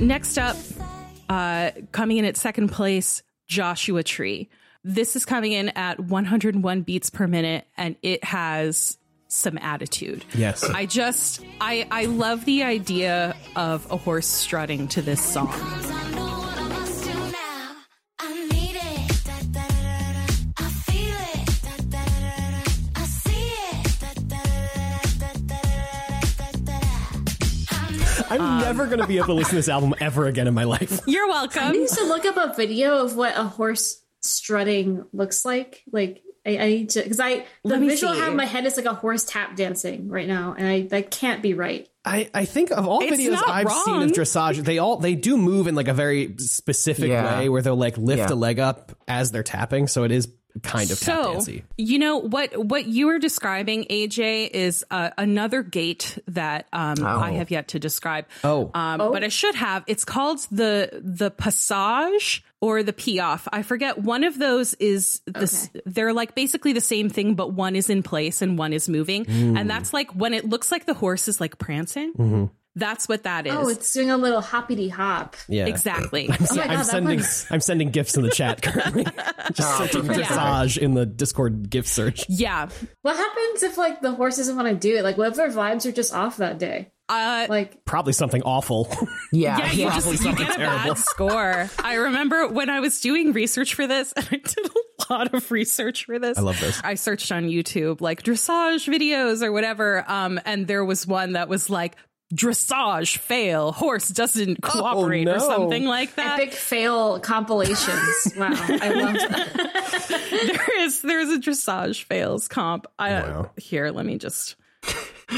Next 0.00 0.38
up, 0.38 0.56
uh, 1.28 1.70
coming 1.92 2.18
in 2.18 2.24
at 2.24 2.36
second 2.36 2.68
place, 2.68 3.22
Joshua 3.46 4.02
Tree. 4.02 4.48
This 4.84 5.16
is 5.16 5.24
coming 5.24 5.52
in 5.52 5.70
at 5.70 6.00
101 6.00 6.82
beats 6.82 7.10
per 7.10 7.26
minute, 7.26 7.66
and 7.76 7.96
it 8.02 8.22
has 8.24 8.96
some 9.28 9.58
attitude. 9.58 10.24
Yes. 10.34 10.64
I 10.64 10.86
just, 10.86 11.44
I, 11.60 11.86
I 11.90 12.06
love 12.06 12.44
the 12.44 12.62
idea 12.62 13.36
of 13.56 13.90
a 13.90 13.96
horse 13.96 14.26
strutting 14.26 14.88
to 14.88 15.02
this 15.02 15.22
song. 15.22 15.52
I 28.30 28.36
know 28.36 28.44
I'm 28.44 28.52
um, 28.58 28.60
never 28.60 28.86
going 28.86 28.98
to 29.00 29.06
be 29.06 29.16
able 29.16 29.28
to 29.28 29.34
listen 29.34 29.50
to 29.50 29.56
this 29.56 29.68
album 29.68 29.94
ever 30.00 30.26
again 30.26 30.46
in 30.46 30.54
my 30.54 30.64
life. 30.64 31.00
You're 31.06 31.28
welcome. 31.28 31.60
I 31.62 31.64
welcome. 31.66 31.80
need 31.80 31.88
to 31.90 32.04
look 32.04 32.24
up 32.26 32.36
a 32.36 32.54
video 32.54 33.04
of 33.04 33.16
what 33.16 33.36
a 33.36 33.44
horse 33.44 34.02
strutting 34.20 35.04
looks 35.12 35.44
like. 35.44 35.82
Like 35.90 36.22
I, 36.46 36.58
I 36.58 36.66
need 36.68 36.90
to 36.90 37.02
because 37.02 37.20
I 37.20 37.36
the 37.38 37.44
Let 37.64 37.80
me 37.80 37.88
visual 37.88 38.12
I 38.12 38.16
have 38.16 38.30
in 38.30 38.36
my 38.36 38.44
head 38.44 38.64
is 38.66 38.76
like 38.76 38.86
a 38.86 38.94
horse 38.94 39.24
tap 39.24 39.56
dancing 39.56 40.08
right 40.08 40.26
now, 40.28 40.54
and 40.56 40.66
I 40.66 40.82
that 40.88 41.10
can't 41.10 41.42
be 41.42 41.54
right. 41.54 41.88
I, 42.04 42.30
I 42.32 42.44
think 42.46 42.70
of 42.70 42.86
all 42.86 43.00
It's 43.02 43.16
videos 43.20 43.38
I've 43.46 43.70
seen 43.70 44.02
of 44.02 44.12
dressage, 44.12 44.64
they 44.64 44.78
all 44.78 44.96
they 44.96 45.14
do 45.14 45.36
move 45.36 45.66
in 45.66 45.74
like 45.74 45.88
a 45.88 45.94
very 45.94 46.36
specific 46.38 47.10
Yeah. 47.10 47.40
way 47.40 47.48
where 47.50 47.60
they'll 47.60 47.76
like 47.76 47.98
lift 47.98 48.30
Yeah. 48.30 48.32
a 48.32 48.36
leg 48.36 48.58
up 48.58 48.92
as 49.06 49.30
they're 49.30 49.42
tapping. 49.42 49.88
So 49.88 50.04
it 50.04 50.10
is 50.12 50.26
kind 50.62 50.90
of 50.90 50.98
tap 51.00 51.14
so 51.24 51.32
dancey. 51.34 51.64
you 51.76 51.98
know 51.98 52.18
what 52.18 52.56
what 52.56 52.86
you 52.86 53.06
were 53.06 53.18
describing 53.18 53.84
aj 53.84 54.50
is 54.50 54.84
uh, 54.90 55.10
another 55.18 55.62
gait 55.62 56.18
that 56.28 56.66
um, 56.72 57.04
i 57.04 57.32
have 57.32 57.50
yet 57.50 57.68
to 57.68 57.78
describe. 57.78 58.26
Oh. 58.44 58.70
um, 58.74 58.98
but 58.98 59.24
i 59.24 59.28
should 59.28 59.54
have. 59.54 59.84
It's 59.86 60.04
called 60.04 60.38
the 60.50 60.90
the 61.02 61.30
passage 61.30 62.44
or 62.60 62.82
the 62.82 62.92
piaffe. 62.92 63.46
i 63.52 63.62
forget. 63.62 63.98
One 63.98 64.24
of 64.24 64.38
those 64.38 64.74
is 64.74 65.20
this 65.26 65.70
they're 65.86 66.12
like 66.12 66.34
basically 66.34 66.72
the 66.72 66.80
same 66.80 67.08
thing 67.08 67.34
but 67.34 67.52
one 67.52 67.76
is 67.76 67.88
in 67.90 68.02
place 68.02 68.42
and 68.42 68.58
one 68.58 68.72
is 68.72 68.88
moving. 68.88 69.26
And 69.28 69.68
that's 69.70 69.92
like 69.92 70.10
when 70.12 70.34
it 70.34 70.48
looks 70.48 70.72
like 70.72 70.86
the 70.86 70.94
horse 70.94 71.28
is 71.28 71.40
like 71.40 71.58
prancing 71.58 72.50
that's 72.74 73.08
what 73.08 73.24
that 73.24 73.46
is 73.46 73.52
Oh, 73.54 73.68
it's 73.68 73.92
doing 73.92 74.10
a 74.10 74.16
little 74.16 74.40
hoppity 74.40 74.88
hop. 74.88 75.36
Yeah. 75.48 75.66
exactly 75.66 76.28
Oh 76.32 76.54
my 76.54 76.56
god, 76.56 76.70
I'm 76.70 76.76
that 76.78 76.86
sending 76.86 77.16
one's 77.18 77.46
I'm 77.50 77.60
sending 77.60 77.90
gifts 77.90 78.16
in 78.16 78.22
the 78.22 78.30
chat 78.30 78.62
currently. 78.62 79.04
Just 79.52 79.78
searching 79.78 80.02
dressage 80.02 80.78
in 80.78 80.94
the 80.94 81.06
Discord 81.06 81.70
gift 81.70 81.88
search. 81.88 82.24
yeah 82.28 82.68
What 83.02 83.16
happens 83.16 83.62
if 83.62 83.78
like 83.78 84.00
the 84.00 84.12
horse 84.12 84.36
doesn't 84.36 84.54
want 84.56 84.68
to 84.68 84.74
do 84.74 84.96
it? 84.96 85.02
Like, 85.02 85.16
what 85.18 85.28
if 85.28 85.34
their 85.34 85.50
vibes 85.50 85.86
are 85.86 85.92
just 85.92 86.14
off 86.14 86.36
that 86.38 86.58
day? 86.58 86.90
uh 87.08 87.46
Like, 87.48 87.84
Probably 87.84 88.12
something 88.12 88.42
awful. 88.42 88.88
Yeah. 89.32 89.58
Yeah, 89.58 89.72
you 89.72 89.82
yeah. 89.84 89.94
just 89.94 90.06
you 90.10 90.16
something 90.18 90.46
get 90.46 90.54
a 90.56 90.58
terrible. 90.58 90.94
bad 90.94 90.98
score. 90.98 91.70
I 91.82 91.94
remember 91.94 92.48
when 92.48 92.70
I 92.70 92.80
was 92.80 93.00
doing 93.00 93.32
research 93.32 93.74
for 93.74 93.86
this, 93.86 94.12
and 94.12 94.26
I 94.30 94.36
did 94.36 94.66
a 94.66 95.12
lot 95.12 95.34
of 95.34 95.50
research 95.50 96.04
for 96.06 96.18
this. 96.18 96.38
I 96.38 96.42
love 96.42 96.58
this. 96.60 96.80
I 96.84 96.94
searched 96.94 97.30
on 97.32 97.44
YouTube 97.44 98.00
like 98.00 98.22
dressage 98.22 98.88
videos 98.92 99.42
or 99.42 99.52
whatever, 99.52 100.04
um, 100.10 100.38
and 100.44 100.66
there 100.66 100.84
was 100.84 101.06
one 101.06 101.32
that 101.32 101.48
was 101.48 101.68
like 101.70 101.96
dressage 102.34 103.18
fail, 103.18 103.72
horse 103.72 104.08
doesn't 104.08 104.60
cooperate 104.62 105.28
or 105.28 105.38
no. 105.38 105.38
something 105.38 105.84
like 105.84 106.14
that. 106.16 106.38
epic 106.38 106.52
fail 106.52 107.20
compilations. 107.20 108.32
wow, 108.36 108.50
I 108.52 108.90
love 108.90 109.14
that. 109.14 110.28
There 110.30 110.80
is 110.84 111.00
there's 111.02 111.30
a 111.30 111.38
dressage 111.38 112.04
fails 112.04 112.48
comp. 112.48 112.86
I, 112.98 113.12
Wow. 113.12 113.50
Here, 113.56 113.90
let 113.90 114.04
me 114.06 114.18
just. 114.18 114.56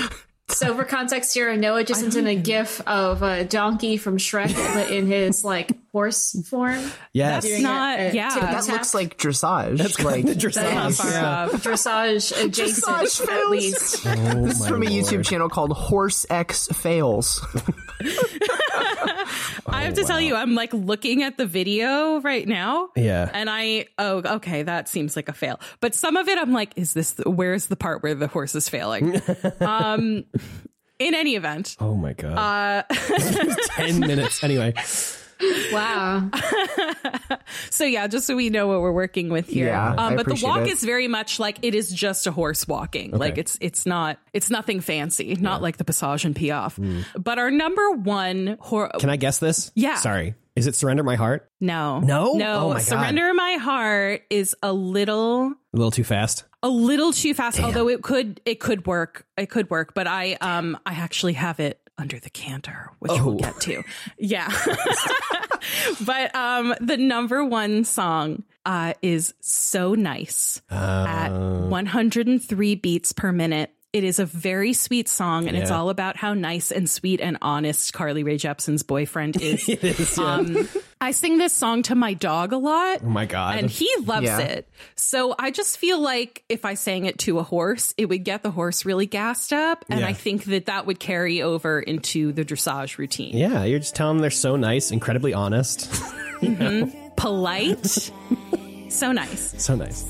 So, 0.51 0.75
for 0.77 0.85
context 0.85 1.33
here, 1.35 1.55
Noah 1.57 1.85
just 1.85 2.01
sent 2.01 2.17
in 2.17 2.27
a 2.27 2.35
gif 2.35 2.81
of 2.87 3.23
a 3.23 3.45
donkey 3.45 3.97
from 3.97 4.17
Shrek, 4.19 4.55
but 4.75 4.91
in 4.91 5.07
his 5.07 5.45
like 5.45 5.73
horse 5.93 6.37
form. 6.49 6.91
Yes. 7.13 7.45
Doing 7.45 7.63
not- 7.63 7.99
a- 7.99 8.11
a 8.11 8.13
yeah. 8.13 8.29
That 8.39 8.65
tap. 8.65 8.69
looks 8.73 8.95
like 8.95 9.17
dressage. 9.19 9.79
That's 9.79 10.01
like 10.03 10.25
the 10.25 10.35
Not 10.35 10.39
dressage. 10.39 10.97
far 10.97 11.11
Yeah. 11.11 11.49
dressage 11.53 12.45
adjacent 12.45 12.85
Dressage 12.87 13.21
at 13.23 13.29
fails. 13.29 13.51
least. 13.51 14.07
Oh, 14.07 14.45
this 14.45 14.55
is 14.57 14.61
my 14.61 14.69
from 14.69 14.83
a 14.83 14.87
oh 14.87 14.91
lord. 14.91 15.05
YouTube 15.05 15.25
channel 15.25 15.49
called 15.49 15.73
Horse 15.73 16.27
X 16.31 16.69
Fails. 16.69 17.41
I 19.67 19.83
have 19.83 19.95
to 19.95 20.05
tell 20.05 20.21
you, 20.21 20.35
I'm 20.35 20.55
like 20.55 20.73
looking 20.73 21.23
at 21.23 21.37
the 21.37 21.47
video 21.47 22.21
right 22.21 22.47
now. 22.47 22.91
Yeah. 22.97 23.31
And 23.33 23.49
I, 23.51 23.87
oh, 23.99 24.23
okay, 24.37 24.63
that 24.63 24.89
seems 24.89 25.17
like 25.17 25.29
a 25.29 25.33
fail. 25.33 25.61
But 25.81 25.95
some 25.95 26.17
of 26.17 26.29
it, 26.29 26.39
I'm 26.39 26.53
like, 26.53 26.73
is 26.77 26.93
this, 26.93 27.13
the, 27.13 27.31
where's 27.31 27.67
the 27.67 27.77
part 27.77 28.03
where 28.03 28.15
the 28.15 28.27
horse 28.27 28.55
is 28.55 28.69
failing? 28.69 29.21
um, 29.61 30.25
in 30.99 31.15
any 31.15 31.35
event, 31.35 31.77
Oh 31.81 31.95
my 31.95 32.13
god. 32.13 32.85
Uh, 32.89 32.95
Ten 33.77 34.01
minutes. 34.01 34.45
Anyway. 34.45 34.75
Wow. 35.73 36.31
so 37.71 37.85
yeah, 37.85 38.07
just 38.07 38.27
so 38.27 38.37
we 38.37 38.51
know 38.51 38.67
what 38.67 38.81
we're 38.81 38.93
working 38.93 39.29
with 39.31 39.49
here. 39.49 39.67
Yeah, 39.67 39.95
um, 39.97 40.17
but 40.17 40.27
the 40.27 40.41
walk 40.43 40.63
it. 40.63 40.69
is 40.73 40.83
very 40.85 41.09
much 41.09 41.39
like 41.39 41.59
it 41.63 41.75
is 41.75 41.91
just 41.91 42.27
a 42.27 42.33
horse 42.33 42.67
walking. 42.69 43.11
Like 43.13 43.39
it's 43.39 43.57
it's 43.61 43.87
not 43.87 44.19
it's 44.33 44.51
nothing 44.51 44.81
fancy, 44.81 45.35
not 45.37 45.63
like 45.63 45.77
the 45.77 45.85
Passage 45.85 46.25
and 46.25 46.35
Piaffe. 46.37 46.77
Hmm. 46.77 47.01
But 47.19 47.39
our 47.39 47.51
number 47.51 47.91
one 47.93 48.57
hor- 48.61 48.91
Can 48.99 49.11
I 49.11 49.17
guess 49.17 49.39
this? 49.39 49.71
Yeah. 49.75 49.97
Sorry. 49.97 50.35
Is 50.57 50.67
it 50.67 50.75
Surrender 50.75 51.03
My 51.05 51.15
Heart? 51.15 51.49
no 51.61 52.01
No? 52.01 52.33
no 52.35 52.59
Oh 52.59 52.69
my 52.69 52.75
God. 52.75 52.83
surrender 52.83 53.33
my 53.35 53.53
heart 53.55 54.23
is 54.31 54.55
a 54.63 54.73
little 54.73 55.47
A 55.73 55.77
little 55.77 55.93
too 55.93 56.05
fast. 56.05 56.45
a 56.63 56.69
little 56.69 57.13
too 57.13 57.33
fast 57.35 57.61
although 57.61 57.89
it 57.89 58.03
could 58.03 58.41
it 58.45 58.59
could 58.61 58.85
work 58.87 59.25
it 59.39 59.49
could 59.49 59.71
work 59.71 59.95
but 59.95 60.07
i 60.09 60.37
um 60.41 60.77
i 60.85 60.93
actually 60.93 61.35
have 61.35 61.61
it 61.61 61.81
under 62.01 62.19
the 62.19 62.31
canter 62.31 62.91
which 62.99 63.13
Oh. 63.13 63.25
we'll 63.27 63.37
get 63.37 63.61
to 63.63 63.83
yeah 64.19 64.49
but 66.05 66.35
um 66.35 66.75
the 66.81 66.97
number 66.97 67.45
one 67.45 67.85
song 67.85 68.43
uh 68.67 68.95
is 69.03 69.35
so 69.41 69.95
nice 69.95 70.61
Uh. 70.71 71.05
at 71.09 71.33
103 71.33 72.75
beats 72.77 73.13
per 73.13 73.33
minute 73.33 73.71
It 73.93 74.05
is 74.05 74.19
a 74.21 74.25
very 74.27 74.73
sweet 74.73 75.09
song, 75.09 75.49
and 75.49 75.57
it's 75.57 75.73
all 75.73 75.91
about 75.91 76.17
how 76.17 76.33
nice 76.33 76.71
and 76.71 76.89
sweet 76.89 77.21
and 77.21 77.39
honest 77.43 77.93
Carly 77.93 78.23
Rae 78.23 78.37
Jepsen's 78.39 78.85
boyfriend 78.85 79.41
is. 79.43 79.69
Is, 79.69 80.17
yeah. 80.17 80.65
I 81.03 81.13
sing 81.13 81.39
this 81.39 81.55
song 81.55 81.83
to 81.85 81.95
my 81.95 82.13
dog 82.15 82.53
a 82.53 82.59
lot. 82.59 83.01
oh 83.03 83.09
my 83.09 83.25
god. 83.25 83.59
And 83.59 83.71
he 83.71 83.89
loves 84.05 84.27
Yeah. 84.27 84.39
it. 84.41 84.69
So 84.97 85.35
I 85.39 85.51
just 85.51 85.79
feel 85.79 85.99
like 85.99 86.43
if 86.51 86.65
I 86.67 86.75
sang 86.75 87.07
it 87.07 87.19
to 87.21 87.39
a 87.39 87.43
horse, 87.43 87.95
it 87.97 88.07
would 88.11 88.23
get 88.23 88.43
the 88.43 88.51
horse 88.51 88.85
really 88.85 89.07
gassed 89.07 89.53
up. 89.53 89.85
And 89.89 90.01
Yeah. 90.01 90.09
I 90.09 90.13
think 90.13 90.45
that 90.45 90.67
that 90.67 90.87
would 90.87 91.01
carry 91.01 91.41
over 91.41 91.81
into 91.81 92.33
the 92.33 92.45
dressage 92.45 92.99
routine. 92.99 93.35
yeah, 93.37 93.65
you're 93.65 93.79
just 93.79 93.95
telling 93.97 94.17
them 94.19 94.21
they're 94.23 94.31
so 94.31 94.57
nice, 94.57 94.91
incredibly 94.91 95.33
honest. 95.33 95.91
Mm-hmm. 96.41 97.09
Polite. 97.17 97.87
so 98.89 99.13
nice. 99.13 99.55
so 99.63 99.75
nice. 99.75 100.05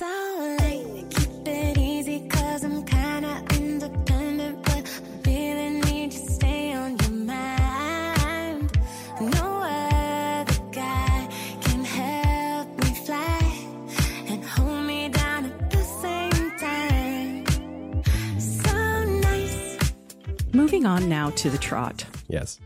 Moving 20.81 21.03
on 21.05 21.09
now 21.11 21.29
to 21.29 21.51
the 21.51 21.59
trot. 21.59 22.07
Yes. 22.27 22.59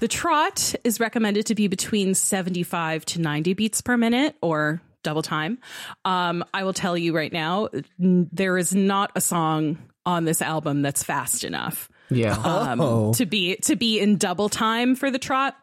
The 0.00 0.08
trot 0.08 0.74
is 0.82 0.98
recommended 0.98 1.44
to 1.46 1.54
be 1.54 1.68
between 1.68 2.14
75 2.14 3.04
to 3.04 3.20
90 3.20 3.52
beats 3.52 3.82
per 3.82 3.98
minute 3.98 4.34
or 4.40 4.80
double 5.02 5.20
time. 5.20 5.58
Um, 6.06 6.42
I 6.54 6.64
will 6.64 6.72
tell 6.72 6.96
you 6.96 7.14
right 7.14 7.30
now, 7.32 7.68
n- 8.00 8.30
there 8.32 8.56
is 8.56 8.74
not 8.74 9.12
a 9.14 9.20
song 9.20 9.76
on 10.06 10.24
this 10.24 10.40
album 10.40 10.80
that's 10.80 11.02
fast 11.02 11.44
enough. 11.44 11.90
Yeah. 12.08 12.32
um, 12.32 12.80
Oh. 12.80 13.12
to 13.14 13.26
be 13.26 13.56
to 13.64 13.76
be 13.76 14.00
in 14.00 14.16
double 14.16 14.48
time 14.48 14.94
for 14.94 15.10
the 15.10 15.18
trot. 15.18 15.54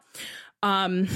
Um, 0.62 1.08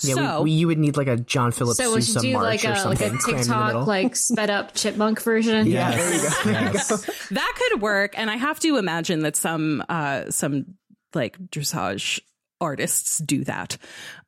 yeah, 0.00 0.14
so 0.14 0.38
we, 0.42 0.44
we, 0.44 0.50
you 0.52 0.66
would 0.68 0.78
need 0.78 0.96
like 0.96 1.08
a 1.08 1.16
John 1.16 1.52
Philip 1.52 1.76
So 1.76 1.94
we 1.94 2.00
Sousa 2.00 2.20
should 2.20 2.22
do 2.26 2.32
march 2.34 2.44
like 2.44 2.64
or 2.64 2.68
a 2.68 2.88
like 2.88 2.98
something. 2.98 3.14
a 3.14 3.18
crammed 3.18 3.40
in 3.42 3.48
the 3.48 3.54
middle. 3.54 3.66
TikTok 3.80 3.86
like 3.86 4.16
sped 4.16 4.50
up 4.50 4.74
chipmunk 4.74 5.20
version. 5.22 5.66
yeah, 5.66 5.90
there 5.94 6.14
you 6.14 6.20
go. 6.20 6.28
Yes. 6.50 7.28
that 7.30 7.54
could 7.70 7.82
work, 7.82 8.14
and 8.18 8.30
I 8.30 8.36
have 8.36 8.58
to 8.60 8.76
imagine 8.78 9.20
that 9.20 9.36
some 9.36 9.84
uh, 9.88 10.30
some 10.30 10.74
like 11.14 11.38
dressage 11.50 12.20
artists 12.60 13.18
do 13.18 13.44
that 13.44 13.76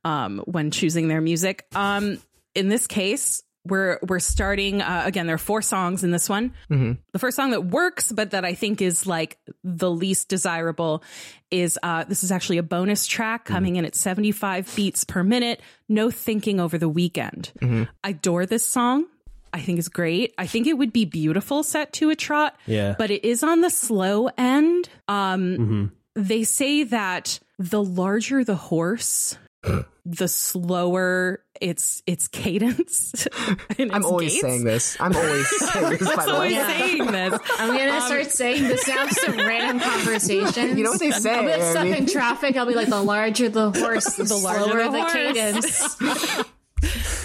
um, 0.05 0.43
when 0.47 0.71
choosing 0.71 1.09
their 1.09 1.21
music. 1.21 1.65
Um, 1.75 2.19
in 2.55 2.69
this 2.69 2.87
case, 2.87 3.43
we're 3.69 3.99
we're 4.07 4.19
starting 4.21 4.83
uh, 4.83 5.03
again. 5.05 5.27
There 5.27 5.35
are 5.35 5.39
four 5.39 5.63
songs 5.63 6.05
in 6.05 6.11
this 6.11 6.29
one. 6.29 6.53
The 7.13 7.19
first 7.19 7.37
song 7.37 7.51
that 7.51 7.67
works, 7.67 8.13
but 8.13 8.31
that 8.31 8.45
I 8.45 8.55
think 8.55 8.81
is 8.81 9.07
like 9.07 9.39
the 9.65 9.91
least 9.91 10.29
desirable, 10.29 11.03
is 11.51 11.79
uh, 11.83 12.05
this 12.05 12.25
is 12.25 12.33
actually 12.33 12.59
a 12.59 12.63
bonus 12.63 13.07
track 13.07 13.45
coming 13.45 13.77
in 13.77 13.85
at 13.85 13.95
seventy 13.95 14.33
five 14.33 14.73
beats 14.77 15.05
per 15.05 15.23
minute. 15.23 15.61
No 15.89 16.11
thinking 16.11 16.61
over 16.61 16.79
the 16.79 16.89
weekend. 16.89 17.53
I 17.63 18.11
adore 18.11 18.47
this 18.47 18.65
song. 18.67 19.07
I 19.53 19.61
think 19.61 19.79
it's 19.79 19.89
great. 19.89 20.35
I 20.37 20.47
think 20.47 20.67
it 20.67 20.75
would 20.75 20.93
be 20.93 21.07
beautiful 21.07 21.63
set 21.63 21.93
to 21.95 22.11
a 22.11 22.17
trot. 22.17 22.57
Yeah. 22.67 22.95
But 22.99 23.11
it 23.11 23.25
is 23.25 23.43
on 23.43 23.63
the 23.63 23.71
slow 23.71 24.29
end. 24.37 24.89
Um 25.09 25.93
they 26.15 26.45
say 26.45 26.85
that 26.85 27.41
the 27.59 27.83
larger 27.83 28.45
the 28.45 28.57
horse, 28.57 29.39
the 30.05 30.29
slower 30.29 31.43
its 31.61 32.03
its 32.07 32.29
cadence. 32.29 33.27
and 33.79 33.91
I'm 33.93 34.05
always 34.05 34.33
gaits. 34.35 34.41
saying 34.43 34.65
this. 34.65 34.97
I'm 35.01 35.17
always 35.17 35.49
saying 35.73 35.91
this. 35.91 36.03
By 36.17 36.23
I'm 36.23 36.29
the 36.29 36.35
always 36.35 36.57
way, 36.57 36.65
saying 36.67 37.07
this. 37.07 37.41
I'm 37.59 37.77
gonna 37.77 38.01
start 38.03 38.27
saying 38.31 38.63
this 38.65 38.87
now. 38.87 39.07
Some 39.09 39.37
random 39.39 39.81
conversations. 39.81 40.79
You 40.79 40.85
know 40.85 40.91
what 40.91 41.01
they 41.01 41.11
say, 41.11 41.35
I'll 41.35 41.43
get 41.43 41.61
I 41.61 41.71
stuck 41.71 41.85
mean- 41.85 41.95
in 41.95 42.07
traffic. 42.07 42.57
I'll 42.57 42.67
be 42.67 42.75
like, 42.75 42.89
the 42.89 43.03
larger 43.03 43.49
the 43.49 43.71
horse, 43.73 44.05
the, 44.17 44.37
larger 44.37 44.65
slower 44.65 44.85
the 44.85 44.91
the, 44.91 45.01
horse. 45.01 45.13
cadence. 45.13 46.45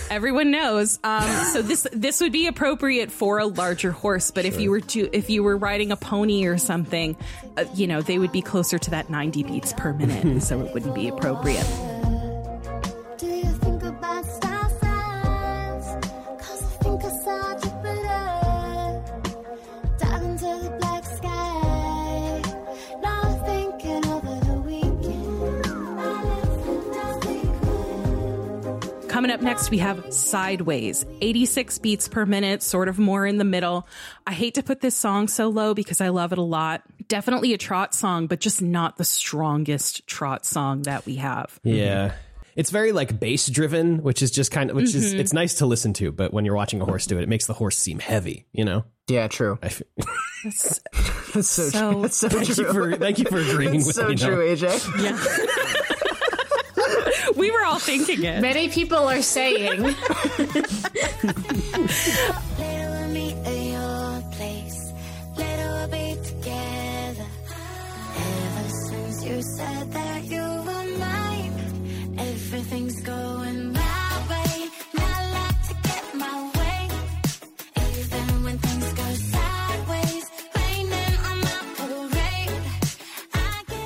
Everyone 0.10 0.52
knows. 0.52 1.00
Um, 1.04 1.30
so 1.54 1.62
this 1.62 1.88
this 1.94 2.20
would 2.22 2.32
be 2.32 2.48
appropriate 2.48 3.12
for 3.12 3.40
a 3.40 3.46
larger 3.46 3.92
horse, 3.92 4.32
but 4.32 4.46
if 4.46 4.60
you 4.60 4.72
were 4.72 4.82
to 4.82 5.10
if 5.16 5.30
you 5.30 5.44
were 5.44 5.56
riding 5.58 5.92
a 5.92 5.96
pony 5.96 6.46
or 6.46 6.58
something, 6.58 7.16
uh, 7.58 7.66
you 7.76 7.88
know 7.88 8.02
they 8.02 8.18
would 8.18 8.32
be 8.32 8.42
closer 8.42 8.78
to 8.78 8.92
that 8.92 9.10
90 9.10 9.44
beats 9.44 9.74
per 9.74 9.94
minute, 9.94 10.42
so 10.42 10.60
it 10.62 10.74
wouldn't 10.74 10.96
be 10.96 11.08
appropriate. 11.08 11.66
Coming 29.22 29.36
up 29.36 29.42
next, 29.44 29.70
we 29.70 29.78
have 29.78 30.12
Sideways, 30.12 31.06
86 31.22 31.78
beats 31.78 32.08
per 32.08 32.26
minute, 32.26 32.64
sort 32.64 32.88
of 32.88 32.98
more 32.98 33.28
in 33.28 33.38
the 33.38 33.44
middle. 33.44 33.88
I 34.26 34.34
hate 34.34 34.56
to 34.56 34.64
put 34.64 34.82
this 34.82 34.96
song 34.96 35.28
so 35.28 35.50
low 35.50 35.76
because 35.76 36.02
I 36.02 36.10
love 36.10 36.32
it 36.32 36.40
a 36.40 36.42
lot. 36.42 36.82
Definitely 37.08 37.54
a 37.54 37.60
trot 37.60 37.94
song, 37.94 38.26
but 38.26 38.40
just 38.40 38.64
not 38.64 38.98
the 38.98 39.04
strongest 39.04 40.08
trot 40.08 40.44
song 40.44 40.82
that 40.82 41.06
we 41.06 41.18
have. 41.18 41.60
Yeah. 41.62 42.14
It's 42.56 42.72
very 42.72 42.94
like 42.94 43.20
bass 43.20 43.46
driven, 43.46 44.02
which 44.02 44.24
is 44.24 44.32
just 44.32 44.50
kind 44.50 44.72
of 44.72 44.76
which 44.76 44.96
is 44.96 45.12
mm-hmm. 45.12 45.20
it's 45.20 45.34
nice 45.34 45.54
to 45.60 45.68
listen 45.68 45.94
to, 45.94 46.12
but 46.12 46.34
when 46.34 46.44
you're 46.44 46.56
watching 46.56 46.82
a 46.82 46.86
horse 46.86 47.06
do 47.06 47.20
it, 47.20 47.22
it 47.22 47.30
makes 47.30 47.46
the 47.46 47.54
horse 47.54 47.78
seem 47.78 48.00
heavy, 48.00 48.48
you 48.54 48.66
know? 48.66 48.86
yeah, 49.08 49.28
true. 49.28 49.60
I 49.62 49.68
f- 49.68 49.84
It's 50.46 50.80
That's 51.36 51.48
so, 51.48 51.70
So- 51.70 51.92
true. 51.92 52.02
That's 52.02 52.18
so 52.18 52.28
thank 52.28 52.48
true. 52.48 52.66
you 52.66 52.74
for 52.74 52.98
thank 52.98 53.20
you 53.20 53.26
for 53.26 53.38
agreeing 53.38 53.74
That's 53.74 53.86
with 53.86 53.96
so 53.98 54.08
me. 54.08 54.16
true, 54.16 54.38
Noah. 54.38 54.56
AJ. 54.56 55.88
We 57.36 57.52
were 57.52 57.64
all 57.64 57.80
thinking 57.80 58.24
it. 58.24 58.42
Many 58.42 58.70
people 58.70 58.98
are 58.98 59.22
saying. 59.22 59.82
Later 59.82 59.96
we'll 62.58 63.08
meet 63.10 63.36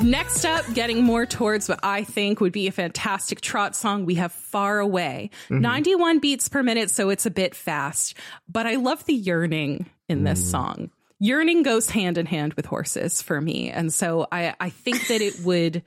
Next 0.05 0.45
up, 0.45 0.71
getting 0.75 1.03
more 1.03 1.25
towards 1.25 1.67
what 1.67 1.79
I 1.81 2.03
think 2.03 2.39
would 2.39 2.51
be 2.51 2.67
a 2.67 2.71
fantastic 2.71 3.41
trot 3.41 3.75
song, 3.75 4.05
we 4.05 4.15
have 4.15 4.31
Far 4.31 4.77
Away. 4.77 5.31
Mm-hmm. 5.45 5.61
91 5.61 6.19
beats 6.19 6.47
per 6.47 6.61
minute, 6.61 6.91
so 6.91 7.09
it's 7.09 7.25
a 7.25 7.31
bit 7.31 7.55
fast. 7.55 8.15
But 8.47 8.67
I 8.67 8.75
love 8.75 9.03
the 9.05 9.15
yearning 9.15 9.87
in 10.07 10.23
this 10.23 10.39
mm-hmm. 10.41 10.49
song. 10.51 10.91
Yearning 11.19 11.63
goes 11.63 11.89
hand 11.89 12.19
in 12.19 12.27
hand 12.27 12.53
with 12.53 12.67
horses 12.67 13.23
for 13.23 13.41
me. 13.41 13.71
And 13.71 13.91
so 13.91 14.27
I, 14.31 14.53
I 14.59 14.69
think 14.69 15.07
that 15.07 15.21
it 15.21 15.39
would 15.39 15.81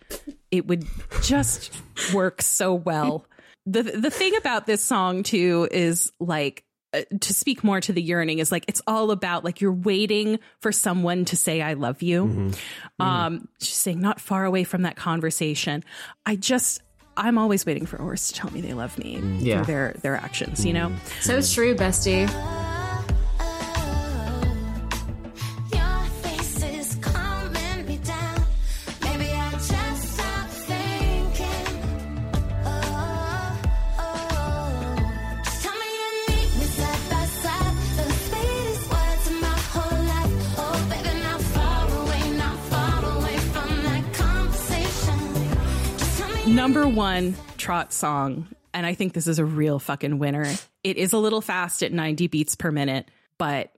it 0.51 0.67
would 0.67 0.85
just 1.23 1.73
work 2.13 2.43
so 2.43 2.75
well. 2.75 3.25
The 3.67 3.85
the 3.85 4.11
thing 4.11 4.35
about 4.35 4.67
this 4.67 4.83
song 4.83 5.23
too 5.23 5.69
is 5.71 6.11
like 6.19 6.65
Uh, 6.95 7.03
to 7.21 7.35
speak 7.35 7.63
more 7.63 7.83
to 7.83 7.93
the 7.93 8.01
yearning 8.01 8.39
is 8.39 8.51
like 8.51 8.65
it's 8.67 8.81
all 8.87 9.11
about 9.11 9.45
like 9.45 9.61
you're 9.61 9.71
waiting 9.71 10.39
for 10.61 10.73
someone 10.73 11.27
to 11.27 11.37
say 11.37 11.61
I 11.61 11.75
love 11.75 12.01
you. 12.01 12.25
Mm-hmm. 12.25 13.03
Um, 13.03 13.49
she's 13.61 13.77
saying 13.77 14.01
not 14.01 14.21
far 14.21 14.47
away 14.47 14.65
from 14.65 14.83
that 14.83 14.97
conversation. 14.97 15.85
I 16.25 16.37
just 16.37 16.81
I'm 17.15 17.37
always 17.37 17.67
waiting 17.67 17.85
for 17.85 17.97
a 17.97 18.03
horse 18.03 18.29
to 18.29 18.35
tell 18.35 18.51
me 18.53 18.63
they 18.63 18.73
love 18.73 18.97
me 18.97 19.19
mm. 19.19 19.45
Yeah. 19.45 19.57
through 19.57 19.67
their 19.67 19.93
their 20.01 20.17
actions. 20.17 20.65
You 20.65 20.73
know, 20.73 20.89
mm. 20.89 21.23
So 21.23 21.43
true, 21.43 21.75
bestie. 21.75 22.27
Number 46.69 46.87
one 46.87 47.35
trot 47.57 47.95
song, 47.95 48.47
and 48.75 48.85
I 48.85 48.93
think 48.93 49.15
this 49.15 49.27
is 49.27 49.39
a 49.39 49.45
real 49.45 49.79
fucking 49.79 50.19
winner. 50.19 50.45
It 50.85 50.99
is 50.99 51.15
a 51.15 51.19
little 51.19 51.41
fast 51.41 51.83
at 51.83 51.93
90 51.93 52.27
beats 52.27 52.57
per 52.57 52.71
minute, 52.71 53.11
but 53.39 53.73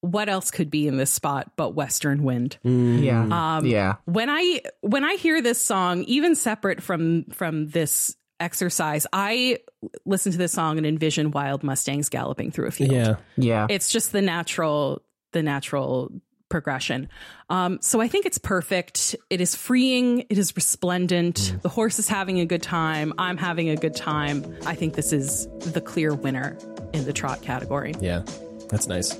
what 0.00 0.28
else 0.28 0.52
could 0.52 0.70
be 0.70 0.86
in 0.86 0.96
this 0.96 1.10
spot 1.10 1.50
but 1.56 1.70
Western 1.74 2.22
Wind? 2.22 2.56
Mm. 2.64 3.02
Yeah. 3.02 3.56
Um, 3.56 3.66
yeah. 3.66 3.94
when 4.04 4.30
i 4.30 4.60
when 4.82 5.04
i 5.04 5.14
hear 5.14 5.42
this 5.42 5.60
song 5.60 6.04
even 6.04 6.36
separate 6.36 6.80
from 6.82 7.24
from 7.32 7.66
this 7.68 8.14
exercise 8.38 9.06
i 9.12 9.58
listen 10.04 10.30
to 10.30 10.38
this 10.38 10.52
song 10.52 10.76
and 10.76 10.86
envision 10.86 11.30
wild 11.32 11.64
mustangs 11.64 12.08
galloping 12.10 12.52
through 12.52 12.66
a 12.66 12.70
field 12.70 12.92
Yeah. 12.92 13.16
Yeah. 13.36 13.66
it's 13.70 13.90
just 13.90 14.12
the 14.12 14.22
natural 14.22 15.02
the 15.32 15.42
natural 15.42 16.12
progression. 16.48 17.08
Um, 17.50 17.78
so 17.80 18.00
I 18.00 18.08
think 18.08 18.26
it's 18.26 18.38
perfect. 18.38 19.16
It 19.30 19.40
is 19.40 19.54
freeing. 19.54 20.20
It 20.30 20.38
is 20.38 20.54
resplendent. 20.56 21.56
The 21.62 21.68
horse 21.68 21.98
is 21.98 22.08
having 22.08 22.40
a 22.40 22.46
good 22.46 22.62
time. 22.62 23.12
I'm 23.18 23.36
having 23.36 23.68
a 23.68 23.76
good 23.76 23.94
time. 23.94 24.56
I 24.66 24.74
think 24.74 24.94
this 24.94 25.12
is 25.12 25.46
the 25.72 25.80
clear 25.80 26.14
winner 26.14 26.56
in 26.92 27.04
the 27.04 27.12
trot 27.12 27.42
category. 27.42 27.94
Yeah, 28.00 28.22
that's 28.68 28.86
nice. 28.86 29.16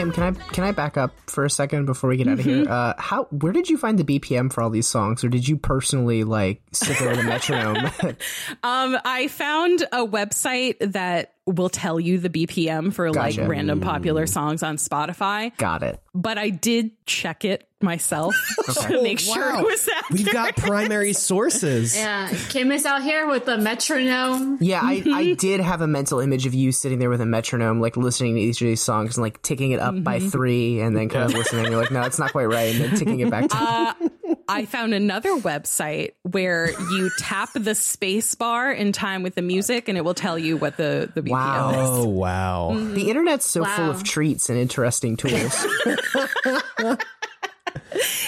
Kim, 0.00 0.12
can 0.12 0.22
I 0.22 0.30
can 0.52 0.64
I 0.64 0.72
back 0.72 0.96
up 0.96 1.12
for 1.26 1.44
a 1.44 1.50
second 1.50 1.84
before 1.84 2.08
we 2.08 2.16
get 2.16 2.26
out 2.26 2.38
of 2.38 2.44
here? 2.46 2.66
Uh, 2.66 2.94
how 2.96 3.24
where 3.24 3.52
did 3.52 3.68
you 3.68 3.76
find 3.76 3.98
the 3.98 4.04
BPM 4.04 4.50
for 4.50 4.62
all 4.62 4.70
these 4.70 4.86
songs, 4.86 5.22
or 5.22 5.28
did 5.28 5.46
you 5.46 5.58
personally 5.58 6.24
like 6.24 6.62
sit 6.72 6.98
there 6.98 7.10
with 7.10 7.18
a 7.18 7.24
metronome? 7.24 7.90
Um, 8.62 8.98
I 9.04 9.28
found 9.28 9.82
a 9.92 10.06
website 10.06 10.76
that 10.92 11.34
will 11.46 11.68
tell 11.68 11.98
you 11.98 12.18
the 12.18 12.30
BPM 12.30 12.92
for 12.92 13.10
Gotcha. 13.10 13.40
like 13.40 13.48
random 13.48 13.80
popular 13.80 14.26
mm. 14.26 14.28
songs 14.28 14.62
on 14.62 14.76
Spotify, 14.76 15.56
Got 15.56 15.82
it. 15.82 16.00
but 16.14 16.38
I 16.38 16.50
did 16.50 16.92
check 17.06 17.44
it 17.44 17.66
myself 17.82 18.34
to 18.66 18.98
oh, 18.98 19.02
make 19.02 19.18
sure 19.18 19.56
it 19.58 19.64
was 19.64 19.88
accurate. 19.88 20.10
We've 20.10 20.32
got 20.32 20.56
primary 20.56 21.12
sources. 21.12 21.96
Yeah, 21.96 22.28
Kim 22.50 22.70
is 22.72 22.84
out 22.84 23.02
here 23.02 23.26
with 23.26 23.46
the 23.46 23.58
metronome. 23.58 24.58
Yeah, 24.60 24.80
I, 24.82 24.92
I 24.92 24.96
mm-hmm. 24.96 25.34
did 25.34 25.60
have 25.60 25.80
a 25.80 25.86
mental 25.86 26.20
image 26.20 26.46
of 26.46 26.54
you 26.54 26.72
sitting 26.72 26.98
there 26.98 27.10
with 27.10 27.20
a 27.20 27.26
metronome, 27.26 27.80
like 27.80 27.96
listening 27.96 28.34
to 28.34 28.40
each 28.40 28.60
of 28.60 28.66
these 28.66 28.82
songs 28.82 29.16
and 29.16 29.22
like 29.22 29.42
ticking 29.42 29.72
it 29.72 29.80
up 29.80 30.02
by 30.02 30.18
mm-hmm. 30.18 30.28
three, 30.28 30.80
and 30.80 30.96
then 30.96 31.08
kind 31.08 31.24
of 31.24 31.32
listening. 31.32 31.66
You're 31.66 31.80
like, 31.80 31.90
no, 31.90 32.02
it's 32.02 32.18
not 32.18 32.32
quite 32.32 32.46
right, 32.46 32.74
and 32.74 32.84
then 32.84 32.96
ticking 32.96 33.20
it 33.20 33.30
back. 33.30 33.40
To- 33.50 33.56
uh, 33.56 33.94
I 34.48 34.64
found 34.66 34.94
another 34.94 35.30
website 35.36 36.12
where 36.22 36.70
you 36.70 37.10
tap 37.18 37.50
the 37.54 37.74
space 37.74 38.34
bar 38.34 38.70
in 38.72 38.92
time 38.92 39.22
with 39.22 39.34
the 39.34 39.42
music 39.42 39.88
and 39.88 39.96
it 39.98 40.04
will 40.04 40.14
tell 40.14 40.38
you 40.38 40.56
what 40.56 40.76
the, 40.76 41.10
the 41.14 41.22
BPM 41.22 41.30
Wow. 41.30 41.70
is. 41.70 41.76
Oh 42.04 42.08
wow. 42.08 42.70
the 42.74 43.08
internet's 43.10 43.46
so 43.46 43.64
full 43.64 43.90
of 43.90 44.02
treats 44.04 44.48
and 44.50 44.58
interesting 44.58 45.16
tools. 45.16 45.66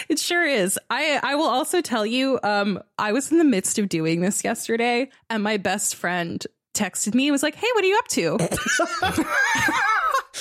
It 0.08 0.18
sure 0.18 0.44
is. 0.44 0.78
I 0.90 1.18
I 1.22 1.36
will 1.36 1.46
also 1.46 1.80
tell 1.80 2.04
you, 2.04 2.38
um, 2.42 2.80
I 2.98 3.12
was 3.12 3.30
in 3.32 3.38
the 3.38 3.44
midst 3.44 3.78
of 3.78 3.88
doing 3.88 4.20
this 4.20 4.44
yesterday, 4.44 5.08
and 5.30 5.42
my 5.42 5.56
best 5.56 5.94
friend 5.94 6.44
texted 6.74 7.14
me 7.14 7.26
and 7.28 7.32
was 7.32 7.42
like, 7.42 7.54
Hey, 7.54 7.66
what 7.74 7.84
are 7.84 7.86
you 7.86 7.98
up 7.98 8.08
to? 8.08 8.38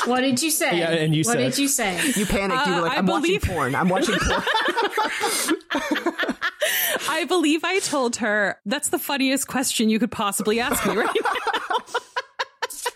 What 0.05 0.21
did 0.21 0.41
you 0.41 0.49
say? 0.51 0.79
Yeah, 0.79 0.89
and 0.91 1.13
you 1.13 1.23
what 1.25 1.33
said- 1.33 1.37
did 1.51 1.57
you 1.57 1.67
say? 1.67 1.99
You 2.15 2.25
panicked. 2.25 2.65
you 2.67 2.73
were 2.75 2.81
like, 2.81 2.91
Uh, 2.91 2.95
I 2.95 2.97
I'm 2.99 3.05
believe- 3.05 3.41
watching 3.43 3.55
porn. 3.55 3.75
I'm 3.75 3.89
watching 3.89 4.15
porn. 4.19 4.43
I 7.09 7.25
believe 7.27 7.63
I 7.63 7.79
told 7.79 8.17
her 8.17 8.57
that's 8.65 8.89
the 8.89 8.99
funniest 8.99 9.47
question 9.47 9.89
you 9.89 9.99
could 9.99 10.11
possibly 10.11 10.59
ask 10.59 10.85
me 10.85 10.95
right 10.97 11.09
now. 11.23 11.77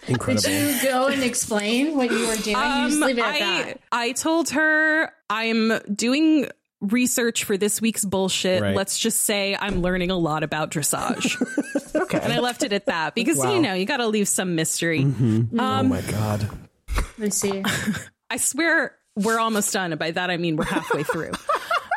Incredible. 0.08 0.42
Did 0.44 0.84
you 0.84 0.90
go 0.90 1.08
and 1.08 1.24
explain 1.24 1.96
what 1.98 2.12
you 2.12 2.28
were 2.28 2.36
doing? 2.36 2.56
you 2.56 2.88
just 2.88 2.96
um, 2.96 3.00
leave 3.02 3.18
it 3.18 3.22
at 3.24 3.28
I, 3.36 3.40
that. 3.40 3.80
I 3.92 4.12
told 4.14 4.50
her 4.52 5.12
I'm 5.30 5.80
doing 5.94 6.48
research 6.82 7.44
for 7.44 7.58
this 7.58 7.82
week's 7.82 8.06
bullshit. 8.06 8.62
Right. 8.62 8.76
Let's 8.76 9.00
just 9.00 9.24
say 9.24 9.58
I'm 9.60 9.82
learning 9.82 10.12
a 10.12 10.18
lot 10.18 10.44
about 10.44 10.72
dressage. 10.72 11.36
Okay. 11.96 12.20
and 12.22 12.34
I 12.34 12.40
left 12.40 12.62
it 12.64 12.74
at 12.74 12.88
that 12.88 13.16
because 13.16 13.38
Wow. 13.38 13.54
you 13.54 13.62
know, 13.62 13.74
you 13.74 13.86
got 13.86 13.98
to 13.98 14.08
leave 14.08 14.28
some 14.28 14.54
mystery. 14.54 15.00
Mm-hmm. 15.00 15.58
Um, 15.58 15.86
oh 15.86 15.90
my 15.90 16.02
god. 16.02 16.50
Let 16.96 17.20
me 17.20 17.30
see. 17.30 17.64
I 18.30 18.38
swear 18.38 18.96
we're 19.16 19.40
almost 19.40 19.72
done. 19.74 19.92
And 19.92 20.00
by 20.00 20.12
that 20.12 20.30
I 20.30 20.38
mean 20.38 20.56
we're 20.56 20.66
halfway 20.66 21.04
through. 21.04 21.32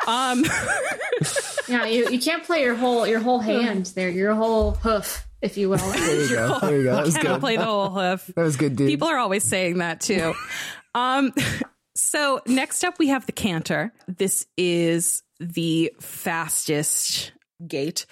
um 0.06 0.44
Yeah, 1.68 1.84
you, 1.84 2.08
you 2.10 2.18
can't 2.20 2.44
play 2.44 2.62
your 2.62 2.74
whole 2.74 3.06
your 3.06 3.20
whole 3.20 3.40
hand 3.40 3.86
there, 3.94 4.08
your 4.08 4.34
whole 4.34 4.72
hoof, 4.72 5.26
if 5.42 5.56
you 5.58 5.68
will. 5.68 5.76
There 5.78 6.22
you 6.22 6.28
go. 6.34 6.58
There 6.60 6.76
you 6.78 6.84
go. 6.84 6.96
That 6.96 7.04
was 7.04 7.16
cannot 7.16 7.34
good. 7.34 7.40
play 7.40 7.56
the 7.56 7.64
whole 7.64 7.90
hoof. 7.90 8.26
That 8.34 8.42
was 8.42 8.56
good, 8.56 8.76
dude. 8.76 8.88
People 8.88 9.08
are 9.08 9.18
always 9.18 9.44
saying 9.44 9.78
that 9.78 10.00
too. 10.00 10.34
um, 10.94 11.32
so 11.94 12.40
next 12.46 12.84
up, 12.84 12.98
we 12.98 13.08
have 13.08 13.26
the 13.26 13.32
canter. 13.32 13.92
This 14.06 14.46
is 14.56 15.22
the 15.40 15.92
fastest 16.00 17.32
gait 17.66 18.06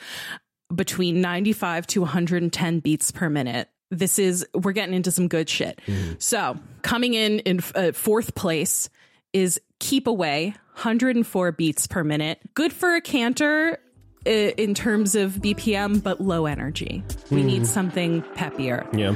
between 0.74 1.20
95 1.20 1.86
to 1.88 2.00
110 2.02 2.80
beats 2.80 3.10
per 3.12 3.30
minute. 3.30 3.68
This 3.90 4.18
is, 4.18 4.44
we're 4.52 4.72
getting 4.72 4.94
into 4.94 5.10
some 5.10 5.28
good 5.28 5.48
shit. 5.48 5.80
So 6.18 6.56
coming 6.82 7.14
in 7.14 7.38
in 7.40 7.60
uh, 7.74 7.92
fourth 7.92 8.34
place 8.34 8.88
is 9.32 9.60
Keep 9.78 10.06
Away, 10.06 10.54
104 10.74 11.52
beats 11.52 11.86
per 11.86 12.02
minute. 12.02 12.40
Good 12.54 12.72
for 12.72 12.94
a 12.96 13.00
canter 13.00 13.78
uh, 14.26 14.30
in 14.30 14.74
terms 14.74 15.14
of 15.14 15.34
BPM, 15.34 16.02
but 16.02 16.20
low 16.20 16.46
energy. 16.46 17.04
We 17.30 17.42
need 17.44 17.66
something 17.66 18.22
peppier. 18.34 18.86
Yeah. 18.96 19.14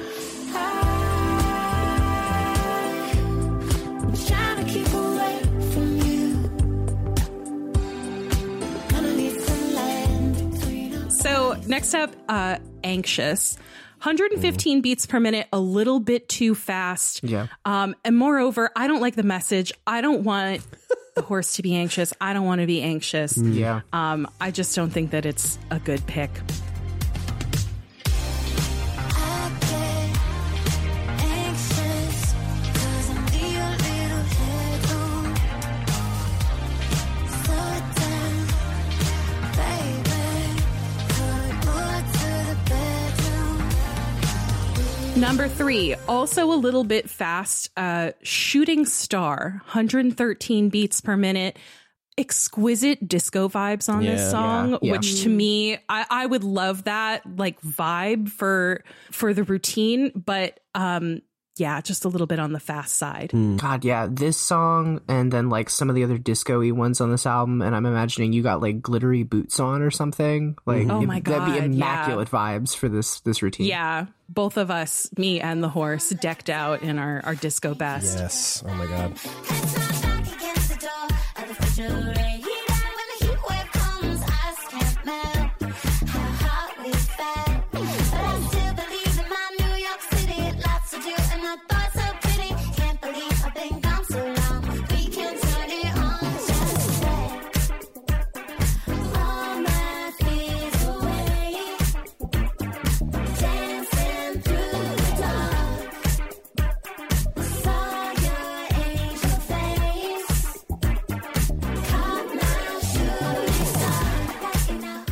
I'm 4.00 4.14
trying 4.26 4.64
to 4.64 4.72
keep 4.72 4.92
away 4.92 5.40
from 5.72 5.96
you. 5.98 6.50
Underneath 8.96 9.46
the 9.46 9.74
land 9.74 10.52
between 10.52 10.94
us. 10.94 11.18
So 11.18 11.56
next 11.66 11.94
up, 11.94 12.14
uh, 12.28 12.58
anxious. 12.84 13.58
115 14.00 14.80
beats 14.80 15.06
per 15.06 15.20
minute, 15.20 15.46
a 15.52 15.60
little 15.60 16.00
bit 16.00 16.28
too 16.28 16.54
fast. 16.54 17.22
Yeah. 17.22 17.48
Um, 17.64 17.94
and 18.04 18.16
moreover, 18.16 18.70
I 18.74 18.86
don't 18.86 19.00
like 19.00 19.14
the 19.14 19.22
message. 19.22 19.72
I 19.86 20.00
don't 20.00 20.24
want 20.24 20.62
the 21.16 21.22
horse 21.22 21.54
to 21.56 21.62
be 21.62 21.76
anxious. 21.76 22.12
I 22.20 22.32
don't 22.32 22.46
want 22.46 22.62
to 22.62 22.66
be 22.66 22.80
anxious. 22.80 23.36
Yeah. 23.36 23.82
Um, 23.92 24.26
I 24.40 24.50
just 24.50 24.74
don't 24.74 24.90
think 24.90 25.10
that 25.10 25.26
it's 25.26 25.58
a 25.70 25.78
good 25.78 26.06
pick. 26.06 26.30
Number 45.20 45.48
three, 45.48 45.94
also 46.08 46.50
a 46.50 46.56
little 46.56 46.82
bit 46.82 47.10
fast. 47.10 47.68
Uh, 47.76 48.12
Shooting 48.22 48.86
Star, 48.86 49.60
113 49.66 50.70
beats 50.70 51.02
per 51.02 51.14
minute. 51.14 51.58
Exquisite 52.16 53.06
disco 53.06 53.48
vibes 53.48 53.92
on 53.92 54.02
Yeah, 54.02 54.12
this 54.12 54.30
song, 54.30 54.70
yeah, 54.72 54.78
yeah. 54.82 54.92
which 54.92 55.22
to 55.22 55.28
me, 55.28 55.74
I, 55.90 56.06
I 56.08 56.26
would 56.26 56.42
love 56.42 56.84
that 56.84 57.22
like 57.36 57.60
vibe 57.60 58.30
for 58.30 58.82
for 59.10 59.34
the 59.34 59.44
routine, 59.44 60.10
but 60.14 60.58
um, 60.74 61.20
yeah, 61.56 61.80
just 61.80 62.04
a 62.04 62.08
little 62.08 62.26
bit 62.26 62.38
on 62.38 62.52
the 62.52 62.60
fast 62.60 62.96
side. 62.96 63.32
Hmm. 63.32 63.56
God, 63.56 63.84
yeah, 63.84 64.06
this 64.10 64.36
song 64.36 65.00
and 65.08 65.32
then 65.32 65.48
like 65.48 65.68
some 65.68 65.88
of 65.88 65.94
the 65.94 66.04
other 66.04 66.18
disco-y 66.18 66.70
ones 66.70 67.00
on 67.00 67.10
this 67.10 67.26
album, 67.26 67.62
and 67.62 67.74
I'm 67.74 67.86
imagining 67.86 68.32
you 68.32 68.42
got 68.42 68.60
like 68.60 68.80
glittery 68.80 69.22
boots 69.22 69.60
on 69.60 69.82
or 69.82 69.90
something. 69.90 70.56
Like, 70.66 70.82
mm-hmm. 70.82 70.90
Oh 70.90 71.02
my 71.02 71.20
god, 71.20 71.32
that'd 71.32 71.48
God, 71.48 71.52
be 71.52 71.58
yeah. 71.58 71.64
immaculate 71.64 72.30
vibes 72.30 72.74
for 72.74 72.88
this 72.88 73.20
this 73.20 73.42
routine. 73.42 73.66
Yeah, 73.66 74.06
both 74.28 74.56
of 74.56 74.70
us, 74.70 75.10
me 75.16 75.40
and 75.40 75.62
the 75.62 75.68
horse, 75.68 76.10
decked 76.10 76.50
out 76.50 76.82
in 76.82 76.98
our, 76.98 77.20
our 77.24 77.34
disco 77.34 77.74
best. 77.74 78.18
Yes. 78.18 78.62
Oh 78.66 78.74
my 78.74 78.86
god. 78.86 79.99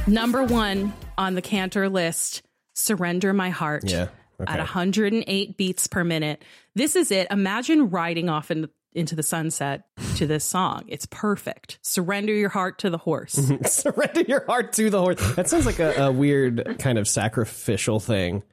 Number 0.09 0.43
one 0.43 0.93
on 1.19 1.35
the 1.35 1.43
Canter 1.43 1.89
list, 1.89 2.43
Surrender 2.75 3.33
My 3.33 3.51
Heart. 3.51 3.85
Yeah. 3.91 4.09
Okay. 4.41 4.53
At 4.53 4.59
108 4.59 5.57
beats 5.57 5.87
per 5.89 6.05
minute. 6.05 6.45
This 6.75 6.97
is 6.97 7.11
it. 7.11 7.27
Imagine 7.31 7.91
riding 7.91 8.29
off 8.29 8.51
in, 8.53 8.69
into 8.93 9.17
the 9.17 9.23
sunset 9.23 9.87
to 10.17 10.27
this 10.27 10.45
song. 10.45 10.85
It's 10.87 11.07
perfect. 11.07 11.79
Surrender 11.83 12.33
your 12.33 12.49
heart 12.49 12.79
to 12.81 12.91
the 12.91 12.99
horse. 12.99 13.33
Surrender 13.65 14.23
your 14.23 14.47
heart 14.47 14.73
to 14.75 14.91
the 14.91 15.01
horse. 15.01 15.35
That 15.35 15.49
sounds 15.49 15.67
like 15.67 15.81
a, 15.81 16.05
a 16.05 16.13
weird 16.13 16.79
kind 16.79 16.99
of 16.99 17.09
sacrificial 17.09 17.99
thing. 17.99 18.45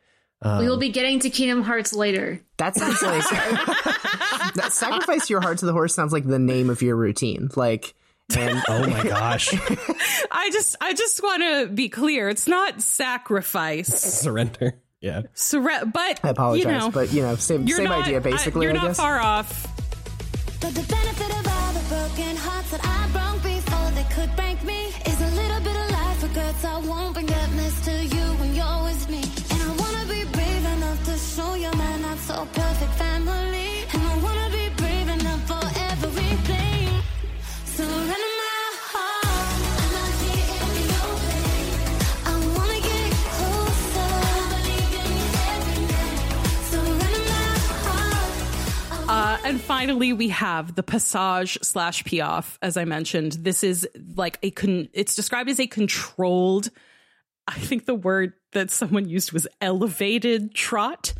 Um, 0.41 0.59
we 0.59 0.67
will 0.67 0.77
be 0.77 0.89
getting 0.89 1.19
to 1.19 1.29
Kingdom 1.29 1.61
Hearts 1.61 1.93
later. 1.93 2.41
That 2.57 2.75
sounds 2.75 3.01
like 3.01 3.23
that 3.29 4.69
sacrifice 4.71 5.29
your 5.29 5.41
heart 5.41 5.59
to 5.59 5.65
the 5.65 5.71
horse 5.71 5.93
sounds 5.93 6.11
like 6.11 6.25
the 6.25 6.39
name 6.39 6.69
of 6.69 6.81
your 6.81 6.95
routine. 6.95 7.49
Like 7.55 7.93
and 8.35 8.63
Oh 8.67 8.87
my 8.87 9.03
gosh. 9.03 9.53
I 10.31 10.49
just 10.51 10.75
I 10.81 10.93
just 10.93 11.21
want 11.21 11.43
to 11.43 11.67
be 11.73 11.89
clear. 11.89 12.29
It's 12.29 12.47
not 12.47 12.81
sacrifice. 12.81 13.87
Surrender. 13.87 14.81
Yeah. 15.01 15.23
Surre- 15.35 15.91
but 15.91 16.19
I 16.23 16.29
apologize, 16.29 16.65
you 16.65 16.71
know, 16.71 16.89
but 16.89 17.13
you 17.13 17.21
know, 17.21 17.35
same 17.35 17.67
same 17.67 17.85
not, 17.85 18.03
idea 18.03 18.21
basically. 18.21 18.65
I, 18.65 18.69
I, 18.69 18.73
you're 18.73 18.81
not 18.81 18.87
guess. 18.87 18.97
far 18.97 19.19
off. 19.19 19.67
But 20.61 20.73
the 20.73 20.83
benefit 20.83 21.29
of 21.39 21.47
all 21.47 21.73
the 21.73 21.85
broken 21.89 22.35
hearts 22.37 22.71
that 22.71 22.81
I 22.83 23.07
broke 23.13 23.43
before 23.43 23.91
they 23.91 24.07
could 24.15 24.35
break 24.35 24.63
me 24.63 24.87
is 25.05 25.21
a 25.21 25.31
little 25.35 25.59
bit 25.59 25.75
of 25.75 25.91
life 25.91 26.23
regrets. 26.23 26.65
I 26.65 26.77
won't 26.79 27.13
bring 27.13 27.27
darkness 27.27 27.85
to 27.85 27.91
you 28.03 28.25
when 28.39 28.55
you're 28.55 28.83
with 28.83 29.09
me. 29.09 29.21
And 29.51 29.61
I 29.61 29.71
wanna 29.77 30.05
be 30.09 30.23
brave 30.31 30.65
enough 30.65 31.05
to 31.05 31.17
show 31.17 31.53
you 31.53 31.71
my 31.73 31.97
not 31.99 32.17
so 32.17 32.47
perfect 32.53 32.93
family. 32.93 33.54
And 49.45 49.61
finally, 49.61 50.11
we 50.11 50.29
have 50.29 50.73
the 50.73 50.81
passage 50.81 51.59
slash 51.61 52.03
piaffe. 52.03 52.57
As 52.63 52.77
I 52.77 52.85
mentioned, 52.85 53.33
this 53.33 53.63
is 53.63 53.87
like 54.15 54.39
a 54.41 54.49
con- 54.49 54.89
it's 54.91 55.15
described 55.15 55.51
as 55.51 55.59
a 55.59 55.67
controlled. 55.67 56.71
I 57.47 57.53
think 57.53 57.85
the 57.85 57.93
word 57.93 58.33
that 58.53 58.71
someone 58.71 59.07
used 59.07 59.31
was 59.33 59.47
elevated 59.61 60.55
trot. 60.55 61.13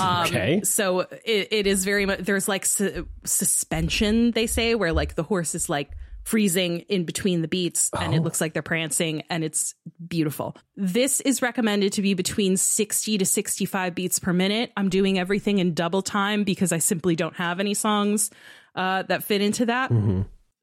Um, 0.00 0.26
Okay. 0.26 0.60
So 0.64 1.00
it, 1.24 1.48
it 1.52 1.66
is 1.68 1.84
very 1.84 2.04
much 2.04 2.18
there's 2.18 2.48
like 2.48 2.66
su- 2.66 3.06
suspension 3.24 4.32
they 4.32 4.48
say 4.48 4.74
where 4.74 4.92
like 4.92 5.14
the 5.14 5.22
horse 5.22 5.54
is 5.54 5.68
like 5.68 5.92
freezing 6.28 6.80
in 6.90 7.04
between 7.04 7.40
the 7.40 7.48
beats 7.48 7.90
and 7.98 8.14
it 8.14 8.20
looks 8.20 8.38
like 8.38 8.52
they're 8.52 8.62
prancing 8.62 9.22
and 9.30 9.42
it's 9.42 9.74
beautiful. 10.06 10.54
This 10.76 11.22
is 11.22 11.40
recommended 11.40 11.94
to 11.94 12.02
be 12.02 12.12
between 12.12 12.58
60 12.58 13.16
to 13.16 13.24
65 13.24 13.94
beats 13.94 14.18
per 14.18 14.34
minute. 14.34 14.70
I'm 14.76 14.90
doing 14.90 15.18
everything 15.18 15.58
in 15.58 15.72
double 15.72 16.02
time 16.02 16.44
because 16.44 16.70
I 16.70 16.78
simply 16.78 17.16
don't 17.16 17.34
have 17.36 17.60
any 17.60 17.72
songs 17.72 18.30
uh, 18.74 19.04
that 19.04 19.24
fit 19.24 19.40
into 19.40 19.66
that. 19.66 19.90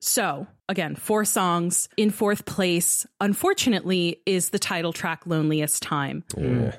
So, 0.01 0.45
again, 0.69 0.95
four 0.95 1.25
songs. 1.25 1.89
In 1.97 2.11
fourth 2.11 2.45
place, 2.45 3.07
unfortunately, 3.19 4.21
is 4.27 4.49
the 4.49 4.59
title 4.59 4.93
track 4.93 5.25
Loneliest 5.25 5.81
Time. 5.81 6.23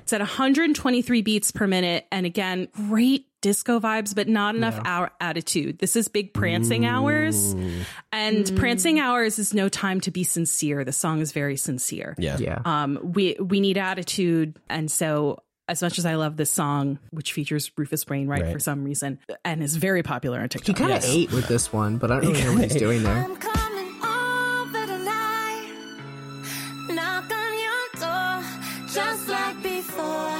It's 0.01 0.13
at 0.13 0.21
123 0.21 1.21
beats 1.23 1.51
per 1.51 1.67
minute. 1.67 2.07
And 2.09 2.25
again, 2.25 2.69
great 2.71 3.26
disco 3.47 3.79
vibes, 3.79 4.13
but 4.13 4.27
not 4.27 4.55
enough 4.55 4.77
hour 4.83 5.09
attitude. 5.21 5.79
This 5.79 5.95
is 5.95 6.09
big 6.09 6.33
prancing 6.33 6.85
hours. 6.85 7.55
And 8.11 8.51
prancing 8.57 8.99
hours 8.99 9.39
is 9.39 9.53
no 9.53 9.69
time 9.69 10.01
to 10.01 10.11
be 10.11 10.23
sincere. 10.25 10.83
The 10.83 10.91
song 10.91 11.21
is 11.21 11.31
very 11.31 11.55
sincere. 11.55 12.13
Yeah. 12.17 12.37
Yeah. 12.39 12.59
Um, 12.65 12.99
we 13.01 13.37
we 13.39 13.61
need 13.61 13.77
attitude, 13.77 14.57
and 14.69 14.91
so 14.91 15.41
as 15.69 15.81
much 15.81 15.97
as 15.97 16.05
I 16.05 16.15
love 16.15 16.35
this 16.37 16.49
song, 16.51 16.99
which 17.11 17.31
features 17.33 17.71
Rufus 17.77 18.05
Wainwright 18.07 18.43
Right. 18.43 18.53
for 18.53 18.59
some 18.59 18.83
reason, 18.83 19.19
and 19.45 19.63
is 19.63 19.75
very 19.77 20.03
popular 20.03 20.39
on 20.41 20.49
TikTok. 20.49 20.67
he 20.67 20.73
kind 20.83 20.91
of 20.93 21.03
ate 21.05 21.31
with 21.31 21.47
this 21.47 21.71
one, 21.71 21.97
but 21.97 22.11
I 22.11 22.19
don't 22.19 22.31
really 22.33 22.43
know 22.43 22.53
what 22.53 22.63
he's 22.71 22.75
doing 22.75 23.03
there. 23.03 23.15
I'm 23.15 23.35
coming 23.37 23.89
over 24.03 24.85
tonight. 24.85 25.73
Knock 26.89 27.31
on 27.31 27.53
your 27.65 27.85
door, 27.99 28.43
just 28.93 29.27
like 29.29 29.61
before. 29.63 30.39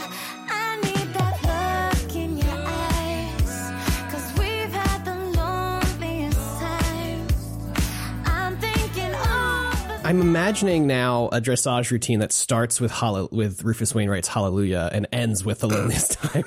I'm 10.08 10.22
imagining 10.22 10.88
now 10.88 11.28
a 11.34 11.42
dressage 11.42 11.92
routine 11.92 12.20
that 12.20 12.32
starts 12.32 12.80
with 12.80 12.94
with 13.34 13.66
Rufus 13.66 13.94
Wainwright's 13.94 14.30
Hallelujah 14.30 14.90
and 14.94 15.06
ends 15.12 15.44
with 15.44 15.60
the 15.60 15.68
loneliest 15.68 16.14
time. 16.14 16.46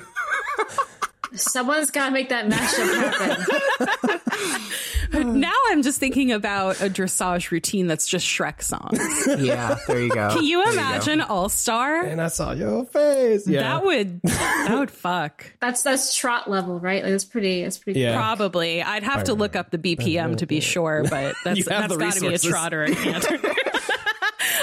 Someone's 1.35 1.91
got 1.91 2.07
to 2.07 2.11
make 2.11 2.29
that 2.29 2.47
mashup 2.49 3.37
happen. 3.99 4.21
Now 5.39 5.53
I'm 5.69 5.81
just 5.81 5.99
thinking 5.99 6.31
about 6.31 6.81
a 6.81 6.89
dressage 6.89 7.51
routine 7.51 7.87
that's 7.87 8.07
just 8.07 8.25
Shrek 8.25 8.61
songs. 8.61 8.99
Yeah, 9.41 9.77
there 9.87 9.99
you 9.99 10.09
go. 10.09 10.29
Can 10.33 10.43
you 10.43 10.57
There 10.63 10.73
go. 10.73 10.79
imagine 10.79 11.21
All 11.21 11.49
Star? 11.49 12.01
and 12.03 12.21
I 12.21 12.27
saw 12.27 12.51
your 12.51 12.85
face. 12.85 13.47
Yeah. 13.47 13.61
That 13.63 13.85
would 13.85 14.21
that 14.23 14.75
would 14.77 14.91
fuck. 14.91 15.45
That's 15.59 15.83
that's 15.83 16.15
trot 16.15 16.49
level, 16.49 16.79
right? 16.79 17.03
Like 17.03 17.11
that's 17.11 17.25
pretty. 17.25 17.63
That's 17.63 17.77
pretty. 17.77 17.99
Yeah. 18.01 18.15
Probably. 18.15 18.81
I'd 18.83 19.03
have 19.03 19.25
to 19.25 19.33
look 19.33 19.55
up 19.55 19.71
the 19.71 19.77
BPM 19.77 20.37
to 20.37 20.45
be 20.45 20.59
sure, 20.59 21.03
but 21.09 21.35
that's 21.43 21.57
You 21.59 21.65
have 21.69 21.89
that's 21.89 21.93
the 21.93 21.99
got 21.99 22.13
to 22.13 22.19
be 22.21 22.27
a 22.27 22.29
resources. 22.31 22.49
trotter. 22.49 22.83
I 22.83 22.93
can't. 22.93 23.25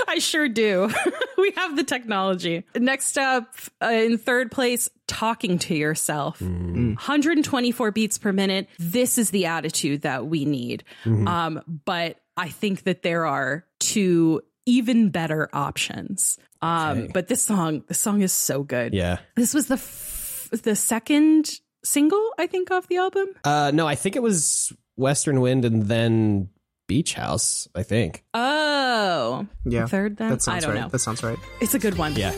I 0.09 0.19
sure 0.19 0.49
do. 0.49 0.91
we 1.43 1.53
have 1.57 1.77
the 1.77 1.85
technology. 1.85 2.65
Next 2.77 3.17
up, 3.17 3.55
uh, 3.83 3.87
in 3.87 4.19
third 4.19 4.51
place, 4.51 4.91
talking 5.07 5.59
to 5.61 5.75
yourself. 5.75 6.41
124 6.41 7.91
beats 7.93 8.19
per 8.19 8.33
minute. 8.33 8.69
This 8.79 9.19
is 9.19 9.31
the 9.31 9.47
attitude 9.47 10.03
that 10.03 10.27
we 10.27 10.45
need. 10.45 10.85
Um, 11.07 11.63
but 11.85 12.21
I 12.37 12.49
think 12.49 12.83
that 12.85 13.03
there 13.03 13.27
are 13.27 13.65
two 13.79 14.43
even 14.67 15.11
better 15.11 15.49
options. 15.53 16.39
Um, 16.61 17.09
but 17.15 17.29
this 17.29 17.43
song, 17.43 17.85
this 17.87 18.01
song 18.01 18.21
is 18.23 18.33
so 18.33 18.63
good. 18.63 18.93
Yeah. 18.93 19.19
This 19.37 19.55
was 19.55 19.69
the 19.69 19.75
f- 19.75 20.49
the 20.63 20.75
second 20.75 21.51
single, 21.85 22.33
I 22.39 22.47
think, 22.47 22.71
off 22.71 22.89
the 22.89 22.97
album. 22.97 23.29
Uh, 23.45 23.71
no, 23.73 23.87
I 23.87 23.95
think 23.95 24.17
it 24.17 24.23
was 24.23 24.73
Western 24.97 25.41
Wind 25.41 25.65
and 25.65 25.85
then 25.85 26.49
Beach 26.89 27.15
House. 27.15 27.69
I 27.77 27.85
think. 27.85 28.25
Oh, 28.35 29.47
Yeah, 29.65 29.87
third 29.87 30.17
then? 30.17 30.31
That 30.31 30.43
sounds 30.43 30.65
I 30.65 30.67
don't 30.67 30.75
right. 30.75 30.83
know. 30.83 30.89
That 30.89 30.99
sounds 30.99 31.23
right. 31.23 31.39
it's 31.61 31.75
a 31.75 31.79
good 31.79 31.97
one. 31.97 32.17
Yeah. 32.17 32.33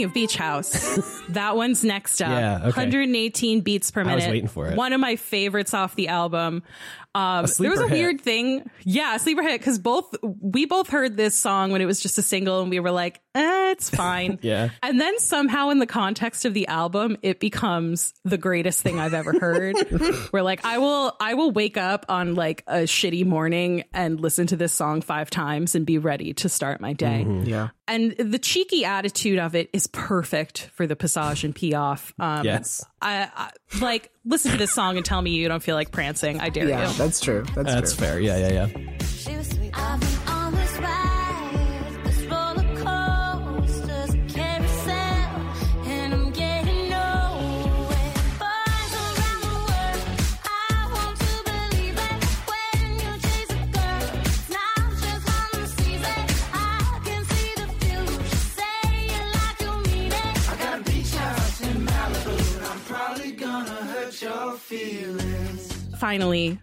Speaking 0.00 0.08
of 0.08 0.14
Beach 0.14 0.36
House, 0.36 1.22
that 1.28 1.56
one's 1.56 1.84
next 1.84 2.22
up. 2.22 2.30
Yeah, 2.30 2.56
okay. 2.68 2.80
118 2.80 3.60
beats 3.60 3.90
per 3.90 4.02
minute. 4.02 4.12
I 4.12 4.16
was 4.16 4.26
waiting 4.28 4.48
for 4.48 4.68
it. 4.68 4.76
One 4.76 4.94
of 4.94 5.00
my 5.00 5.16
favorites 5.16 5.74
off 5.74 5.94
the 5.94 6.08
album. 6.08 6.62
Um, 7.14 7.46
there 7.58 7.70
was 7.70 7.80
a 7.80 7.88
hit. 7.88 7.98
weird 7.98 8.20
thing. 8.20 8.70
Yeah, 8.84 9.16
sleeper 9.16 9.42
hit 9.42 9.60
because 9.60 9.78
both 9.78 10.14
we 10.22 10.64
both 10.66 10.88
heard 10.88 11.16
this 11.16 11.34
song 11.34 11.72
when 11.72 11.80
it 11.80 11.86
was 11.86 12.00
just 12.00 12.18
a 12.18 12.22
single, 12.22 12.60
and 12.60 12.70
we 12.70 12.78
were 12.80 12.90
like, 12.92 13.20
eh, 13.34 13.70
it's 13.72 13.90
fine. 13.90 14.38
Yeah. 14.42 14.70
And 14.82 15.00
then 15.00 15.18
somehow, 15.18 15.70
in 15.70 15.78
the 15.80 15.86
context 15.86 16.44
of 16.44 16.54
the 16.54 16.66
album, 16.68 17.16
it 17.22 17.40
becomes 17.40 18.14
the 18.24 18.38
greatest 18.38 18.80
thing 18.82 18.98
I've 18.98 19.14
ever 19.14 19.32
heard. 19.38 19.76
Where 20.30 20.42
like 20.42 20.64
I 20.64 20.78
will, 20.78 21.16
I 21.20 21.34
will 21.34 21.50
wake 21.50 21.76
up 21.76 22.06
on 22.08 22.34
like 22.36 22.62
a 22.66 22.80
shitty 22.84 23.26
morning 23.26 23.84
and 23.92 24.20
listen 24.20 24.46
to 24.48 24.56
this 24.56 24.72
song 24.72 25.00
five 25.02 25.30
times 25.30 25.74
and 25.74 25.84
be 25.84 25.98
ready 25.98 26.32
to 26.34 26.48
start 26.48 26.80
my 26.80 26.92
day. 26.92 27.26
Yeah. 27.44 27.68
And 27.88 28.12
the 28.18 28.38
cheeky 28.38 28.84
attitude 28.84 29.38
of 29.38 29.54
it 29.56 29.68
is 29.72 29.86
perfect 29.88 30.70
for 30.74 30.86
the 30.86 30.94
passage 30.96 31.44
and 31.44 31.54
piaffe. 31.54 32.14
Um, 32.18 32.44
Yes. 32.44 32.84
I, 33.02 33.28
I 33.34 33.50
like 33.80 34.10
listen 34.24 34.50
to 34.52 34.56
this 34.58 34.72
song 34.72 34.96
and 34.96 35.04
tell 35.06 35.20
me 35.22 35.30
you 35.30 35.48
don't 35.48 35.62
feel 35.62 35.76
like 35.76 35.90
prancing. 35.90 36.38
I 36.40 36.48
dare 36.50 36.68
Yeah, 36.68 36.90
you. 36.90 36.94
that's 36.98 37.20
true. 37.20 37.44
That's, 37.54 37.72
That's 37.72 37.96
true. 37.96 38.06
fair. 38.06 38.20
Yeah, 38.20 38.48
yeah, 38.48 38.66
yeah. 38.66 38.96
Finally, 65.98 66.58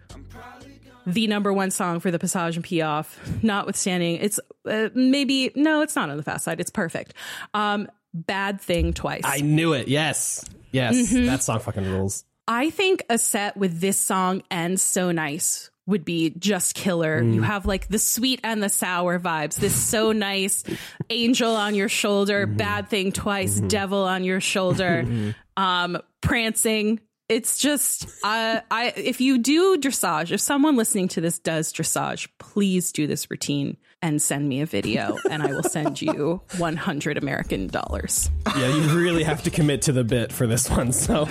the 1.06 1.26
number 1.26 1.52
one 1.52 1.70
song 1.70 2.00
for 2.00 2.10
the 2.10 2.18
passage 2.18 2.56
and 2.56 2.64
piaffe. 2.64 3.42
Notwithstanding, 3.42 4.16
it's 4.16 4.38
uh, 4.68 4.88
maybe 4.94 5.50
no, 5.54 5.82
it's 5.82 5.96
not 5.96 6.10
on 6.10 6.16
the 6.16 6.22
fast 6.22 6.44
side. 6.44 6.60
It's 6.60 6.70
perfect. 6.70 7.14
Um, 7.54 7.88
bad 8.14 8.60
thing 8.60 8.92
twice. 8.92 9.22
I 9.24 9.40
knew 9.40 9.72
it. 9.72 9.88
Yes. 9.88 10.44
Yes. 10.70 10.94
Mm-hmm. 10.94 11.26
That 11.26 11.42
song 11.42 11.60
fucking 11.60 11.84
rules. 11.84 12.24
I 12.46 12.70
think 12.70 13.04
a 13.10 13.18
set 13.18 13.56
with 13.56 13.80
this 13.80 13.98
song 13.98 14.42
and 14.50 14.80
So 14.80 15.12
Nice 15.12 15.70
would 15.86 16.04
be 16.04 16.30
just 16.38 16.74
killer. 16.74 17.22
You 17.22 17.40
have 17.40 17.64
like 17.64 17.88
the 17.88 17.98
sweet 17.98 18.40
and 18.44 18.62
the 18.62 18.68
sour 18.68 19.18
vibes. 19.18 19.54
This 19.54 19.74
so 19.74 20.12
nice 20.12 20.62
angel 21.10 21.56
on 21.56 21.74
your 21.74 21.88
shoulder, 21.88 22.46
bad 22.46 22.88
thing 22.90 23.10
twice, 23.10 23.58
devil 23.58 24.04
on 24.04 24.22
your 24.22 24.40
shoulder, 24.40 25.34
um, 25.56 25.98
prancing. 26.20 27.00
It's 27.28 27.58
just 27.58 28.06
uh, 28.24 28.60
I 28.70 28.92
if 28.96 29.20
you 29.20 29.36
do 29.36 29.76
dressage, 29.76 30.32
if 30.32 30.40
someone 30.40 30.76
listening 30.76 31.08
to 31.08 31.20
this 31.20 31.38
does 31.38 31.74
dressage, 31.74 32.28
please 32.38 32.90
do 32.90 33.06
this 33.06 33.30
routine 33.30 33.76
and 34.00 34.22
send 34.22 34.48
me 34.48 34.62
a 34.62 34.66
video 34.66 35.18
and 35.30 35.42
I 35.42 35.48
will 35.48 35.62
send 35.62 36.00
you 36.00 36.40
100 36.56 37.18
American 37.18 37.66
dollars. 37.66 38.30
Yeah, 38.56 38.68
you 38.68 38.98
really 38.98 39.24
have 39.24 39.42
to 39.42 39.50
commit 39.50 39.82
to 39.82 39.92
the 39.92 40.04
bit 40.04 40.32
for 40.32 40.46
this 40.46 40.70
one. 40.70 40.90
So 40.92 41.28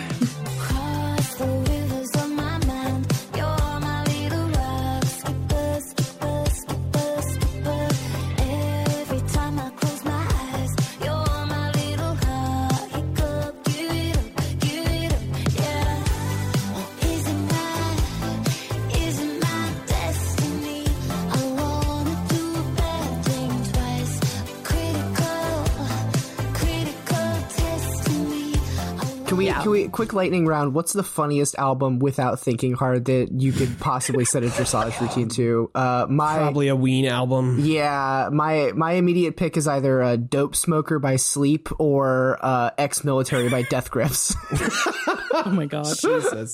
I 29.50 29.62
Can 29.64 29.72
we, 29.72 29.82
can 29.82 29.88
we, 29.88 29.92
quick 29.92 30.14
lightning 30.14 30.46
round? 30.46 30.74
What's 30.74 30.94
the 30.94 31.04
funniest 31.04 31.56
album 31.56 32.00
without 32.00 32.40
thinking 32.40 32.74
hard 32.74 33.06
that 33.06 33.30
you 33.32 33.52
could 33.52 33.80
possibly 33.80 34.26
set 34.26 34.44
a 34.44 34.48
dressage 34.48 35.00
routine 35.00 35.30
to? 35.30 35.72
Uh, 35.74 36.06
my, 36.10 36.38
probably 36.38 36.68
a 36.68 36.76
Ween 36.76 37.06
album. 37.06 37.60
yeah, 37.62 38.30
my, 38.32 38.72
my 38.76 38.94
immediate 38.94 39.38
pick 39.38 39.58
is 39.58 39.68
either 39.68 40.02
a 40.02 40.18
Dope 40.18 40.56
Smoker 40.56 41.00
by 41.00 41.16
Sleep 41.16 41.70
or 41.80 42.38
uh, 42.42 42.72
Ex 42.78 43.04
Military 43.04 43.50
by 43.50 43.62
Death 43.64 43.92
Grips. 43.92 44.36
Oh 45.30 45.52
my 45.52 45.66
god. 45.66 45.86
Jesus. 45.86 46.54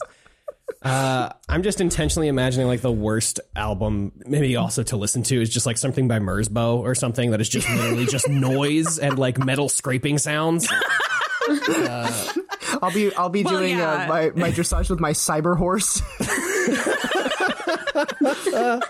Uh, 0.81 1.29
I'm 1.47 1.63
just 1.63 1.79
intentionally 1.79 2.27
imagining 2.27 2.67
like 2.67 2.81
the 2.81 2.91
worst 2.91 3.39
album, 3.55 4.11
maybe 4.25 4.55
also 4.57 4.83
to 4.83 4.97
listen 4.97 5.23
to 5.23 5.41
is 5.41 5.49
just 5.49 5.65
like 5.65 5.77
something 5.77 6.07
by 6.07 6.19
Merzbow 6.19 6.79
or 6.79 6.93
something 6.95 7.31
that 7.31 7.39
is 7.39 7.47
just 7.47 7.69
literally 7.69 8.05
just 8.05 8.27
noise 8.29 8.99
and 8.99 9.17
like 9.17 9.37
metal 9.37 9.69
scraping 9.69 10.17
sounds. 10.17 10.67
I'll 12.81 12.91
be, 12.93 13.13
I'll 13.15 13.29
be 13.29 13.43
Well, 13.43 13.59
doing 13.59 13.77
yeah. 13.77 14.05
uh, 14.05 14.07
my, 14.07 14.31
my 14.35 14.51
dressage 14.51 14.89
with 14.89 14.99
my 14.99 15.11
cyber 15.11 15.57
horse. 15.57 16.01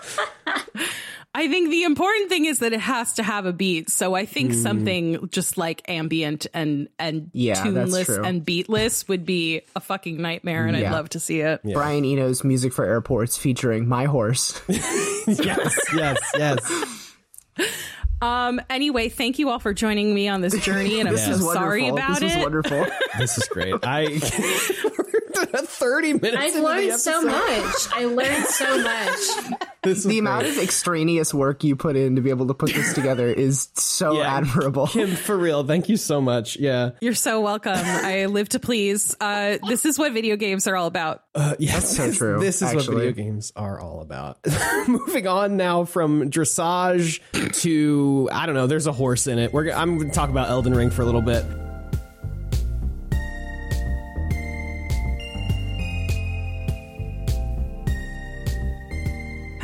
I 1.36 1.48
think 1.48 1.70
the 1.70 1.82
important 1.82 2.28
thing 2.28 2.44
is 2.44 2.60
that 2.60 2.72
it 2.72 2.78
has 2.80 3.14
to 3.14 3.24
have 3.24 3.44
a 3.44 3.52
beat. 3.52 3.90
So 3.90 4.14
I 4.14 4.24
Mm. 4.24 4.28
think 4.28 4.54
something 4.54 5.28
just 5.30 5.58
like 5.58 5.82
ambient 5.88 6.46
and 6.54 6.88
and 6.98 7.30
Yeah, 7.32 7.54
that's 7.54 7.64
tuneless 7.66 8.06
true. 8.06 8.22
and 8.22 8.46
beatless 8.46 9.08
would 9.08 9.26
be 9.26 9.62
a 9.74 9.80
fucking 9.80 10.22
nightmare, 10.22 10.66
and 10.66 10.76
Yeah. 10.78 10.90
I'd 10.90 10.92
love 10.92 11.08
to 11.10 11.20
see 11.20 11.40
it. 11.40 11.60
Brian 11.64 12.04
Eno's 12.04 12.44
music 12.44 12.72
for 12.72 12.84
airports 12.84 13.36
featuring 13.36 13.88
my 13.88 14.04
horse. 14.04 14.60
yes, 14.68 15.76
yes, 15.94 16.18
yes. 16.36 17.06
Um. 18.24 18.60
Anyway, 18.70 19.08
thank 19.08 19.38
you 19.38 19.50
all 19.50 19.58
for 19.58 19.74
joining 19.74 20.14
me 20.14 20.28
on 20.28 20.40
this 20.40 20.58
journey, 20.64 21.00
and 21.00 21.08
I'm 21.08 21.14
This 21.14 21.26
so 21.26 21.32
is 21.32 21.52
sorry 21.52 21.90
wonderful. 21.90 21.98
about 22.12 22.20
this 22.20 22.36
is 22.36 22.42
wonderful. 22.42 22.86
This 23.18 23.38
is 23.38 23.48
great. 23.48 23.74
I 23.82 24.18
30 25.66 26.12
minutes. 26.14 26.36
I've 26.36 26.46
into 26.48 26.58
the 26.58 26.64
learned 26.64 27.00
so 27.00 27.22
much. 27.22 27.74
I 27.92 28.04
learned 28.04 28.46
so 28.46 28.78
much. 28.82 29.60
This 29.82 29.98
is 29.98 30.04
the 30.04 30.18
amount 30.18 30.44
great. 30.44 30.56
of 30.56 30.62
extraneous 30.62 31.34
work 31.34 31.62
you 31.62 31.76
put 31.76 31.94
in 31.96 32.16
to 32.16 32.22
be 32.22 32.30
able 32.30 32.46
to 32.46 32.54
put 32.54 32.72
this 32.72 32.94
together 32.94 33.26
is 33.28 33.68
so 33.74 34.14
Yeah. 34.18 34.36
admirable. 34.38 34.86
Kim, 34.86 35.10
for 35.14 35.36
real, 35.36 35.62
thank 35.64 35.88
you 35.90 35.96
so 35.98 36.20
much. 36.22 36.56
Yeah. 36.56 36.90
You're 37.00 37.14
so 37.14 37.40
welcome. 37.42 37.72
I 37.76 38.26
live 38.26 38.48
to 38.50 38.58
please. 38.60 39.14
Uh, 39.20 39.58
this 39.68 39.84
is 39.84 39.98
what 39.98 40.12
video 40.12 40.36
games 40.36 40.66
are 40.66 40.76
all 40.76 40.86
about. 40.86 41.22
Yes, 41.58 41.96
That's 41.96 41.96
so 41.96 42.12
true, 42.12 42.40
This 42.40 42.56
is 42.56 42.62
actually. 42.74 42.94
what 42.94 43.04
video 43.04 43.12
games 43.12 43.52
are 43.56 43.78
all 43.80 44.00
about. 44.00 44.38
Moving 44.88 45.26
on 45.26 45.56
now 45.56 45.84
from 45.84 46.30
dressage 46.30 47.20
to 47.62 48.28
I 48.32 48.46
don't 48.46 48.54
know. 48.54 48.66
There's 48.66 48.86
a 48.86 48.92
horse 48.92 49.26
in 49.26 49.38
it. 49.38 49.52
We're 49.52 49.70
I'm 49.72 49.98
going 49.98 50.08
to 50.08 50.14
talk 50.14 50.30
about 50.30 50.48
Elden 50.48 50.74
Ring 50.74 50.90
for 50.90 51.02
a 51.02 51.04
little 51.04 51.22
bit. 51.22 51.44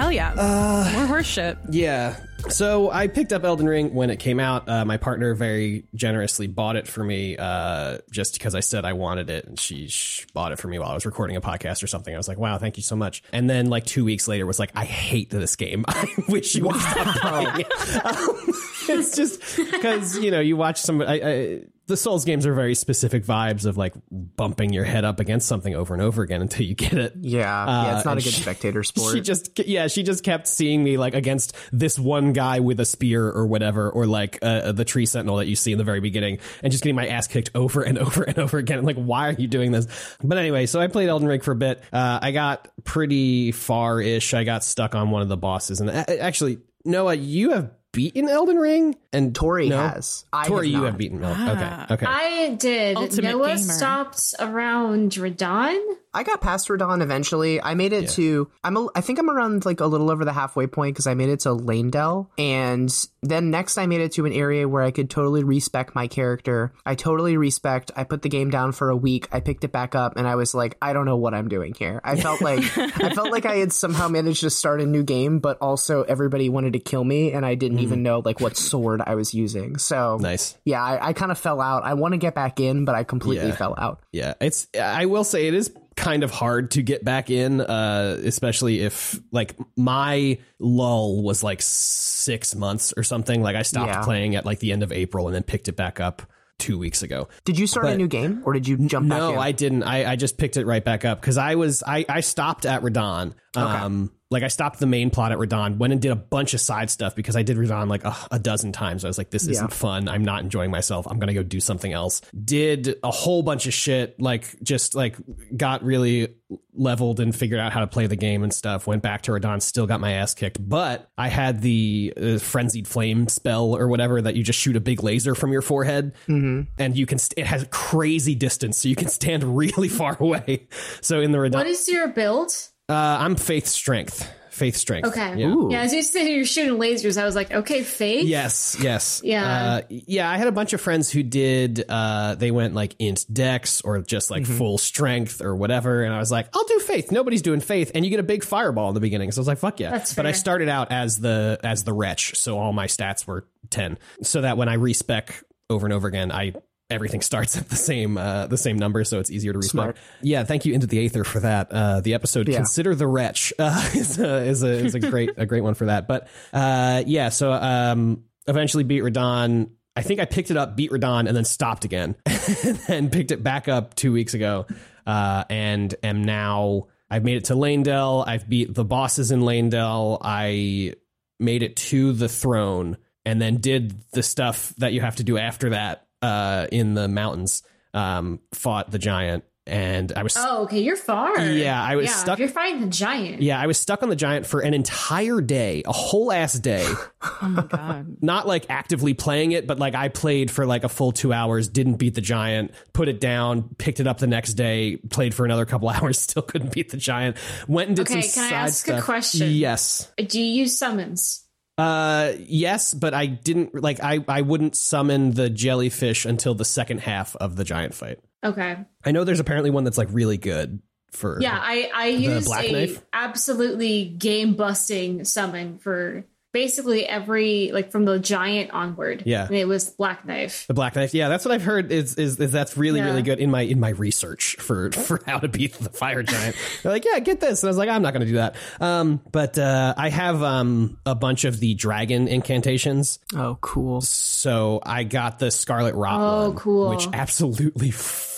Hell 0.00 0.10
yeah, 0.12 0.32
Uh, 0.34 0.90
more 0.94 1.04
horse 1.04 1.26
shit. 1.26 1.58
Yeah. 1.68 2.16
So 2.48 2.90
I 2.90 3.06
picked 3.06 3.34
up 3.34 3.44
Elden 3.44 3.66
Ring 3.68 3.92
when 3.92 4.08
it 4.08 4.16
came 4.18 4.40
out. 4.40 4.66
Uh, 4.66 4.82
my 4.86 4.96
partner 4.96 5.34
very 5.34 5.84
generously 5.94 6.46
bought 6.46 6.76
it 6.76 6.88
for 6.88 7.04
me 7.04 7.36
uh, 7.36 7.98
just 8.10 8.32
because 8.32 8.54
I 8.54 8.60
said 8.60 8.86
I 8.86 8.94
wanted 8.94 9.28
it, 9.28 9.44
and 9.44 9.60
she 9.60 9.88
sh- 9.88 10.26
bought 10.32 10.52
it 10.52 10.58
for 10.58 10.68
me 10.68 10.78
while 10.78 10.88
I 10.88 10.94
was 10.94 11.04
recording 11.04 11.36
a 11.36 11.42
podcast 11.42 11.82
or 11.82 11.86
something. 11.86 12.14
I 12.14 12.16
was 12.16 12.28
like, 12.28 12.38
"Wow, 12.38 12.56
thank 12.56 12.78
you 12.78 12.82
so 12.82 12.96
much." 12.96 13.22
And 13.30 13.50
then 13.50 13.66
like 13.66 13.84
two 13.84 14.06
weeks 14.06 14.26
later, 14.26 14.46
was 14.46 14.58
like, 14.58 14.70
"I 14.74 14.86
hate 14.86 15.28
this 15.28 15.54
game. 15.54 15.84
I 15.88 16.06
wish 16.28 16.54
you 16.54 16.64
would 16.64 16.76
stop 16.80 17.16
playing 17.20 17.60
it." 17.60 17.66
Um, 18.06 18.52
it's 18.98 19.16
just 19.16 19.56
because 19.56 20.18
you 20.18 20.30
know 20.30 20.40
you 20.40 20.56
watch 20.56 20.80
some. 20.80 21.00
I, 21.02 21.20
I, 21.22 21.62
the 21.86 21.96
Souls 21.96 22.24
games 22.24 22.46
are 22.46 22.54
very 22.54 22.76
specific 22.76 23.24
vibes 23.24 23.66
of 23.66 23.76
like 23.76 23.94
bumping 24.12 24.72
your 24.72 24.84
head 24.84 25.04
up 25.04 25.18
against 25.18 25.48
something 25.48 25.74
over 25.74 25.92
and 25.92 26.00
over 26.00 26.22
again 26.22 26.40
until 26.40 26.64
you 26.64 26.76
get 26.76 26.92
it. 26.92 27.14
Yeah, 27.20 27.40
yeah, 27.40 27.96
it's 27.96 28.06
Uh, 28.06 28.10
not 28.10 28.18
a 28.18 28.22
good 28.22 28.32
she- 28.32 28.42
spectator 28.42 28.82
sport. 28.84 29.12
She 29.12 29.20
just, 29.20 29.58
yeah, 29.66 29.88
she 29.88 30.04
just 30.04 30.22
kept 30.22 30.46
seeing 30.46 30.84
me 30.84 30.98
like 30.98 31.14
against 31.14 31.56
this 31.72 31.98
one 31.98 32.32
guy 32.32 32.60
with 32.60 32.78
a 32.78 32.84
spear 32.84 33.26
or 33.28 33.44
whatever, 33.44 33.90
or 33.90 34.06
like 34.06 34.38
uh, 34.40 34.70
the 34.70 34.84
tree 34.84 35.04
sentinel 35.04 35.38
that 35.38 35.46
you 35.48 35.56
see 35.56 35.72
in 35.72 35.78
the 35.78 35.84
very 35.84 35.98
beginning, 35.98 36.38
and 36.62 36.70
just 36.70 36.84
getting 36.84 36.94
my 36.94 37.08
ass 37.08 37.26
kicked 37.26 37.50
over 37.56 37.82
and 37.82 37.98
over 38.06 38.22
and 38.22 38.38
over 38.38 38.58
again. 38.58 38.84
Like, 38.84 38.94
why 38.96 39.30
are 39.30 39.32
you 39.32 39.48
doing 39.48 39.72
this? 39.72 39.88
But 40.22 40.38
anyway, 40.38 40.66
so 40.66 40.78
I 40.80 40.86
played 40.86 41.08
Elden 41.08 41.26
Ring 41.26 41.40
for 41.40 41.50
a 41.50 41.56
bit. 41.56 41.82
Uh, 41.92 42.20
I 42.22 42.30
got 42.30 42.68
pretty 42.84 43.50
far 43.50 44.00
ish. 44.00 44.32
I 44.32 44.44
got 44.44 44.62
stuck 44.62 44.94
on 44.94 45.10
one 45.10 45.22
of 45.22 45.28
the 45.28 45.36
bosses, 45.36 45.80
and 45.80 45.90
uh, 45.90 46.04
actually, 46.20 46.58
Noah, 46.84 47.14
you 47.16 47.50
have 47.50 47.72
beaten 47.92 48.28
Elden 48.28 48.56
Ring, 48.56 48.96
and 49.12 49.34
Tori 49.34 49.68
no? 49.68 49.78
has. 49.78 50.24
I 50.32 50.46
Tori, 50.46 50.70
have 50.70 50.80
you 50.80 50.86
have 50.86 50.98
beaten. 50.98 51.22
Elden. 51.22 51.48
Okay, 51.48 51.68
ah. 51.70 51.92
okay. 51.92 52.06
I 52.06 52.54
did. 52.54 52.96
Ultimate 52.96 53.30
Noah 53.30 53.56
gamer. 53.56 53.58
stopped 53.58 54.34
around 54.38 55.12
Radahn. 55.12 55.80
I 56.12 56.24
got 56.24 56.40
past 56.40 56.68
Radahn 56.68 57.02
eventually. 57.02 57.62
I 57.62 57.74
made 57.74 57.92
it 57.92 58.10
to 58.10 58.50
I'm 58.64 58.76
a, 58.76 58.88
I 58.94 59.00
think 59.00 59.18
I'm 59.18 59.30
around 59.30 59.64
like 59.64 59.80
a 59.80 59.86
little 59.86 60.10
over 60.10 60.24
the 60.24 60.32
halfway 60.32 60.66
point 60.66 60.94
because 60.94 61.06
I 61.06 61.14
made 61.14 61.28
it 61.28 61.40
to 61.40 61.50
Leyndell, 61.50 62.28
and 62.36 62.92
then 63.22 63.50
next 63.50 63.78
I 63.78 63.86
made 63.86 64.00
it 64.00 64.12
to 64.12 64.26
an 64.26 64.32
area 64.32 64.68
where 64.68 64.82
I 64.82 64.90
could 64.90 65.08
totally 65.08 65.44
respec 65.44 65.94
my 65.94 66.08
character. 66.08 66.72
I 66.84 66.96
totally 66.96 67.36
respect. 67.36 67.92
I 67.94 68.04
put 68.04 68.22
the 68.22 68.28
game 68.28 68.50
down 68.50 68.72
for 68.72 68.90
a 68.90 68.96
week. 68.96 69.28
I 69.30 69.40
picked 69.40 69.62
it 69.62 69.72
back 69.72 69.94
up, 69.94 70.16
and 70.16 70.26
I 70.26 70.34
was 70.34 70.54
like, 70.54 70.76
I 70.82 70.92
don't 70.92 71.04
know 71.04 71.16
what 71.16 71.32
I'm 71.32 71.48
doing 71.48 71.74
here. 71.78 72.00
I 72.02 72.16
felt 72.16 72.40
like 72.40 72.64
I 72.76 73.14
felt 73.14 73.30
like 73.30 73.46
I 73.46 73.56
had 73.56 73.72
somehow 73.72 74.08
managed 74.08 74.40
to 74.40 74.50
start 74.50 74.80
a 74.80 74.86
new 74.86 75.04
game, 75.04 75.38
but 75.38 75.58
also 75.60 76.02
everybody 76.02 76.48
wanted 76.48 76.72
to 76.72 76.80
kill 76.80 77.04
me, 77.04 77.32
and 77.32 77.46
I 77.46 77.54
didn't 77.54 77.78
even 77.80 77.98
mm-hmm. 77.98 78.04
know 78.04 78.22
like 78.24 78.40
what 78.40 78.56
sword 78.56 79.00
I 79.04 79.14
was 79.14 79.32
using. 79.32 79.78
So 79.78 80.18
nice. 80.20 80.58
yeah, 80.64 80.82
I, 80.82 81.08
I 81.08 81.12
kind 81.12 81.30
of 81.30 81.38
fell 81.38 81.60
out. 81.60 81.84
I 81.84 81.94
want 81.94 82.12
to 82.12 82.18
get 82.18 82.34
back 82.34 82.58
in, 82.58 82.84
but 82.84 82.96
I 82.96 83.04
completely 83.04 83.48
Yeah. 83.48 83.56
fell 83.56 83.74
out. 83.78 84.00
Yeah, 84.10 84.34
it's. 84.40 84.66
I 84.78 85.06
will 85.06 85.24
say 85.24 85.46
it 85.46 85.54
is 85.54 85.72
kind 86.00 86.22
of 86.24 86.30
hard 86.30 86.70
to 86.72 86.82
get 86.82 87.04
back 87.04 87.30
in, 87.30 87.60
uh, 87.60 88.18
especially 88.24 88.80
if 88.80 89.20
like 89.30 89.54
my 89.76 90.38
lull 90.58 91.22
was 91.22 91.42
like 91.44 91.60
six 91.62 92.54
months 92.54 92.92
or 92.96 93.02
something. 93.02 93.42
Like 93.42 93.56
I 93.56 93.62
stopped 93.62 93.92
Yeah. 93.92 94.02
playing 94.02 94.34
at 94.36 94.44
like 94.46 94.58
the 94.60 94.72
end 94.72 94.82
of 94.82 94.92
April 94.92 95.26
and 95.28 95.34
then 95.34 95.42
picked 95.42 95.68
it 95.68 95.76
back 95.76 96.00
up 96.00 96.22
two 96.58 96.78
weeks 96.78 97.02
ago. 97.02 97.28
Did 97.44 97.58
you 97.58 97.66
start 97.66 97.86
a 97.86 97.96
new 97.96 98.08
game, 98.08 98.42
or 98.44 98.52
did 98.52 98.66
you 98.68 98.76
jump 98.88 99.08
back 99.08 99.18
No. 99.18 99.38
I 99.38 99.52
didn't. 99.52 99.82
I, 99.82 100.12
I 100.12 100.16
just 100.16 100.36
picked 100.38 100.56
it 100.56 100.66
right 100.66 100.84
back 100.84 101.04
up 101.04 101.20
because 101.20 101.36
I 101.38 101.54
was 101.54 101.82
I, 101.86 102.04
I 102.08 102.20
stopped 102.20 102.66
at 102.66 102.82
Radahn. 102.82 103.32
Um, 103.56 104.10
like 104.30 104.42
I 104.42 104.48
stopped 104.48 104.78
the 104.78 104.86
main 104.86 105.10
plot 105.10 105.32
at 105.32 105.38
Radahn, 105.38 105.78
went 105.78 105.92
and 105.92 106.00
did 106.00 106.12
a 106.12 106.16
bunch 106.16 106.54
of 106.54 106.60
side 106.60 106.88
stuff 106.90 107.16
because 107.16 107.34
I 107.36 107.42
did 107.42 107.56
Radahn 107.56 107.88
like 107.88 108.04
a, 108.04 108.14
a 108.30 108.38
dozen 108.38 108.70
times. 108.72 109.04
I 109.04 109.08
was 109.08 109.18
like, 109.18 109.30
this 109.30 109.48
isn't 109.48 109.72
fun. 109.72 110.08
I'm 110.08 110.24
not 110.24 110.42
enjoying 110.42 110.70
myself. 110.70 111.06
I'm 111.08 111.18
gonna 111.18 111.34
go 111.34 111.42
do 111.42 111.58
something 111.60 111.92
else. 111.92 112.20
Did 112.44 112.96
a 113.02 113.10
whole 113.10 113.42
bunch 113.42 113.66
of 113.66 113.74
shit. 113.74 114.20
Like 114.20 114.62
just 114.62 114.94
like 114.94 115.16
got 115.56 115.82
really 115.82 116.34
leveled 116.72 117.20
and 117.20 117.34
figured 117.34 117.60
out 117.60 117.72
how 117.72 117.80
to 117.80 117.86
play 117.86 118.06
the 118.06 118.16
game 118.16 118.42
and 118.42 118.52
stuff. 118.54 118.86
Went 118.86 119.02
back 119.02 119.22
to 119.22 119.32
Radahn, 119.32 119.60
still 119.60 119.86
got 119.86 120.00
my 120.00 120.12
ass 120.12 120.34
kicked, 120.34 120.58
but 120.66 121.10
I 121.18 121.28
had 121.28 121.60
the 121.60 122.12
uh, 122.16 122.38
frenzied 122.38 122.86
flame 122.88 123.28
spell 123.28 123.76
or 123.76 123.88
whatever 123.88 124.22
that 124.22 124.36
you 124.36 124.42
just 124.44 124.58
shoot 124.58 124.76
a 124.76 124.80
big 124.80 125.02
laser 125.02 125.34
from 125.34 125.52
your 125.52 125.62
forehead, 125.62 126.12
and 126.28 126.96
you 126.96 127.06
can. 127.06 127.18
St- 127.18 127.38
it 127.38 127.46
has 127.46 127.66
crazy 127.70 128.34
distance, 128.34 128.78
so 128.78 128.88
you 128.88 128.96
can 128.96 129.08
stand 129.08 129.42
really 129.56 129.88
far 129.88 130.16
away. 130.20 130.68
So 131.00 131.20
in 131.20 131.32
the 131.32 131.38
Radahn, 131.38 131.54
What 131.54 131.66
is 131.66 131.88
your 131.88 132.08
build? 132.08 132.52
Uh, 132.90 133.18
I'm 133.20 133.36
faith 133.36 133.66
strength. 133.66 134.28
Faith 134.50 134.76
strength. 134.76 135.08
Okay. 135.08 135.36
Yeah. 135.38 135.46
Ooh. 135.46 135.68
Yeah, 135.70 135.82
as 135.82 135.94
you 135.94 136.02
said 136.02 136.24
you're 136.24 136.44
shooting 136.44 136.78
lasers, 136.78 137.18
I 137.18 137.24
was 137.24 137.34
like, 137.34 137.50
okay, 137.50 137.82
faith. 137.82 138.26
Yes, 138.26 138.76
yes. 138.78 139.22
Yeah. 139.24 139.44
Uh, 139.46 139.80
yeah, 139.88 140.28
I 140.28 140.36
had 140.36 140.48
a 140.48 140.52
bunch 140.52 140.74
of 140.74 140.82
friends 140.82 141.08
who 141.08 141.22
did, 141.22 141.82
uh, 141.88 142.34
they 142.34 142.50
went 142.50 142.74
like 142.74 142.94
int 142.98 143.24
dex 143.32 143.80
or 143.80 144.00
just 144.00 144.30
like 144.30 144.44
full 144.44 144.76
strength 144.76 145.40
or 145.40 145.56
whatever. 145.56 146.02
And 146.02 146.12
I 146.12 146.18
was 146.18 146.30
like, 146.30 146.48
I'll 146.52 146.64
do 146.64 146.78
faith. 146.80 147.10
Nobody's 147.10 147.40
doing 147.42 147.60
faith. 147.60 147.92
And 147.94 148.04
you 148.04 148.10
get 148.10 148.20
a 148.20 148.24
big 148.24 148.44
fireball 148.44 148.88
in 148.88 148.94
the 148.94 149.00
beginning. 149.00 149.30
So 149.32 149.38
I 149.38 149.42
was 149.42 149.48
like, 149.48 149.58
fuck 149.58 149.80
yeah. 149.80 149.92
That's 149.92 150.14
but 150.14 150.26
I 150.26 150.32
started 150.32 150.68
out 150.68 150.92
as 150.92 151.18
the, 151.18 151.58
as 151.62 151.84
the 151.84 151.94
wretch. 151.94 152.36
So 152.36 152.58
all 152.58 152.72
my 152.74 152.86
stats 152.86 153.26
were 153.26 153.46
10. 153.70 153.98
So 154.22 154.42
that 154.42 154.58
when 154.58 154.68
I 154.68 154.74
respec 154.74 155.42
over 155.70 155.86
and 155.86 155.94
over 155.94 156.08
again, 156.08 156.32
I, 156.32 156.52
everything 156.90 157.20
starts 157.22 157.56
at 157.56 157.68
the 157.68 157.76
same, 157.76 158.18
uh, 158.18 158.46
the 158.46 158.58
same 158.58 158.76
number. 158.78 159.04
So 159.04 159.20
it's 159.20 159.30
easier 159.30 159.52
to. 159.52 159.62
Smart. 159.62 159.96
Yeah. 160.22 160.44
Thank 160.44 160.64
you 160.64 160.74
into 160.74 160.86
the 160.86 161.04
Aether 161.04 161.24
for 161.24 161.40
that. 161.40 161.70
Uh, 161.70 162.00
the 162.00 162.14
episode 162.14 162.48
Yeah. 162.48 162.56
consider 162.56 162.94
the 162.94 163.06
wretch, 163.06 163.52
uh, 163.58 163.90
is 163.94 164.18
a, 164.18 164.44
is 164.44 164.62
a, 164.62 164.70
is 164.70 164.94
a 164.96 165.00
great, 165.00 165.30
a 165.36 165.46
great 165.46 165.62
one 165.62 165.74
for 165.74 165.86
that. 165.86 166.08
But, 166.08 166.28
uh, 166.52 167.02
yeah. 167.06 167.28
So, 167.28 167.52
um, 167.52 168.24
eventually 168.46 168.84
beat 168.84 169.02
Radahn. 169.02 169.70
I 169.96 170.02
think 170.02 170.20
I 170.20 170.24
picked 170.24 170.50
it 170.50 170.56
up, 170.56 170.76
beat 170.76 170.90
Radahn, 170.90 171.26
and 171.28 171.36
then 171.36 171.44
stopped 171.44 171.84
again, 171.84 172.14
and 172.26 172.76
then 172.86 173.10
picked 173.10 173.32
it 173.32 173.42
back 173.42 173.68
up 173.68 173.94
two 173.94 174.12
weeks 174.12 174.34
ago, 174.34 174.66
uh, 175.06 175.44
and 175.50 175.94
am 176.02 176.24
now. 176.24 176.86
I've 177.10 177.24
made 177.24 177.36
it 177.38 177.44
to 177.46 177.54
Leyndell. 177.54 178.24
I've 178.26 178.48
beat 178.48 178.72
the 178.72 178.84
bosses 178.84 179.32
in 179.32 179.40
Leyndell. 179.40 180.18
I 180.22 180.94
made 181.40 181.62
it 181.64 181.74
to 181.76 182.12
the 182.12 182.28
throne, 182.28 182.98
and 183.24 183.42
then 183.42 183.56
did 183.56 184.00
the 184.12 184.22
stuff 184.22 184.72
that 184.78 184.92
you 184.92 185.00
have 185.00 185.16
to 185.16 185.24
do 185.24 185.36
after 185.38 185.70
that 185.70 186.06
uh, 186.22 186.66
in 186.72 186.94
the 186.94 187.08
mountains. 187.08 187.62
Um, 187.92 188.38
fought 188.52 188.88
the 188.92 189.00
giant, 189.00 189.42
and 189.66 190.12
I 190.12 190.22
was 190.22 190.36
Oh, 190.38 190.62
okay, 190.62 190.78
you're 190.78 190.94
far. 190.94 191.36
Yeah, 191.40 191.82
I 191.82 191.96
was 191.96 192.06
yeah, 192.06 192.12
stuck- 192.14 192.38
You're 192.38 192.48
fighting 192.48 192.82
the 192.82 192.86
giant. 192.86 193.42
yeah, 193.42 193.60
I 193.60 193.66
was 193.66 193.78
stuck 193.78 194.04
on 194.04 194.08
the 194.10 194.14
giant 194.16 194.46
for 194.46 194.60
an 194.60 194.74
entire 194.74 195.40
day, 195.40 195.82
a 195.84 195.92
whole 195.92 196.30
ass 196.30 196.52
day. 196.52 196.86
Oh 197.42 197.48
my 197.48 197.62
god. 197.62 198.16
not 198.22 198.46
like 198.46 198.66
actively 198.68 199.12
playing 199.14 199.52
it, 199.52 199.66
but 199.66 199.78
like 199.78 199.94
I 199.94 200.08
played 200.08 200.50
for 200.50 200.66
like 200.66 200.84
a 200.84 200.88
full 200.88 201.10
two 201.10 201.32
hours, 201.32 201.68
didn't 201.68 201.94
beat 201.94 202.14
the 202.14 202.20
giant, 202.20 202.72
put 202.92 203.08
it 203.08 203.18
down, 203.18 203.74
picked 203.76 203.98
it 203.98 204.06
up 204.06 204.18
the 204.18 204.26
next 204.26 204.54
day, 204.54 204.96
played 204.96 205.34
for 205.34 205.44
another 205.44 205.64
couple 205.64 205.88
hours, 205.90 206.18
still 206.18 206.42
couldn't 206.42 206.72
beat 206.72 206.90
the 206.90 206.96
giant. 206.96 207.36
Went 207.66 207.88
and 207.88 207.96
did 207.96 208.08
Okay, 208.08 208.20
some 208.22 208.44
can 208.44 208.52
I 208.54 208.56
ask 208.56 208.86
a 208.88 209.00
question? 209.02 209.50
Yes. 209.50 210.12
Do 210.16 210.38
you 210.40 210.46
use 210.62 210.78
summons? 210.78 211.44
Uh, 211.78 212.32
yes, 212.38 212.92
but 212.92 213.14
I 213.14 213.26
didn't 213.26 213.80
like 213.80 214.00
I 214.02 214.24
I 214.28 214.42
wouldn't 214.42 214.76
summon 214.76 215.32
the 215.32 215.48
jellyfish 215.48 216.24
until 216.26 216.54
the 216.54 216.64
second 216.64 217.00
half 217.00 217.34
of 217.36 217.56
the 217.56 217.64
giant 217.64 217.94
fight. 217.94 218.18
Okay. 218.44 218.76
I 219.04 219.12
know 219.12 219.24
there's 219.24 219.40
apparently 219.40 219.70
one 219.70 219.84
that's 219.84 219.98
like 219.98 220.08
really 220.10 220.36
good 220.36 220.80
for 221.10 221.40
Yeah, 221.40 221.58
I 221.60 221.90
I 221.94 222.06
used 222.08 222.46
black 222.46 222.66
a 222.66 222.72
knife? 222.72 223.02
absolutely 223.12 224.04
game 224.06 224.54
busting 224.54 225.24
summon 225.24 225.78
for 225.78 226.24
basically 226.52 227.06
every 227.06 227.70
like 227.72 227.90
from 227.92 228.04
the 228.04 228.18
giant 228.18 228.70
onward. 228.72 229.22
Yeah. 229.26 229.46
and 229.46 229.54
it 229.56 229.66
was 229.68 229.90
black 229.90 230.24
knife. 230.26 230.66
The 230.66 230.74
black 230.74 230.96
knife, 230.96 231.14
yeah, 231.14 231.28
that's 231.28 231.44
what 231.44 231.52
I've 231.52 231.62
heard. 231.62 231.92
Is 231.92 232.16
is, 232.16 232.38
is 232.40 232.50
that's 232.52 232.76
really 232.76 233.00
Yeah. 233.00 233.06
really 233.06 233.22
good 233.22 233.38
in 233.38 233.50
my 233.50 233.62
in 233.62 233.78
my 233.80 233.90
research 233.90 234.56
for 234.58 234.90
for 234.92 235.20
how 235.26 235.38
to 235.38 235.48
beat 235.48 235.74
the 235.74 235.90
fire 235.90 236.22
giant. 236.22 236.56
They're 236.82 236.92
like, 236.92 237.04
yeah, 237.04 237.18
get 237.20 237.40
this, 237.40 237.62
and 237.62 237.68
I 237.68 237.70
was 237.70 237.76
like, 237.76 237.88
I'm 237.88 238.02
not 238.02 238.12
going 238.12 238.26
to 238.26 238.32
do 238.32 238.36
that. 238.38 238.56
Um, 238.80 239.20
but 239.32 239.58
uh, 239.58 239.94
I 239.96 240.08
have 240.10 240.42
um 240.42 240.98
a 241.06 241.14
bunch 241.14 241.44
of 241.44 241.60
the 241.60 241.74
dragon 241.74 242.28
incantations, 242.28 243.18
Oh, 243.34 243.58
cool. 243.60 244.00
so 244.00 244.80
I 244.84 245.04
got 245.04 245.38
the 245.38 245.50
Scarlet 245.50 245.94
Rot 245.94 246.20
Oh, 246.20 246.48
one, 246.48 246.56
cool. 246.56 246.90
which 246.90 247.06
absolutely 247.12 247.90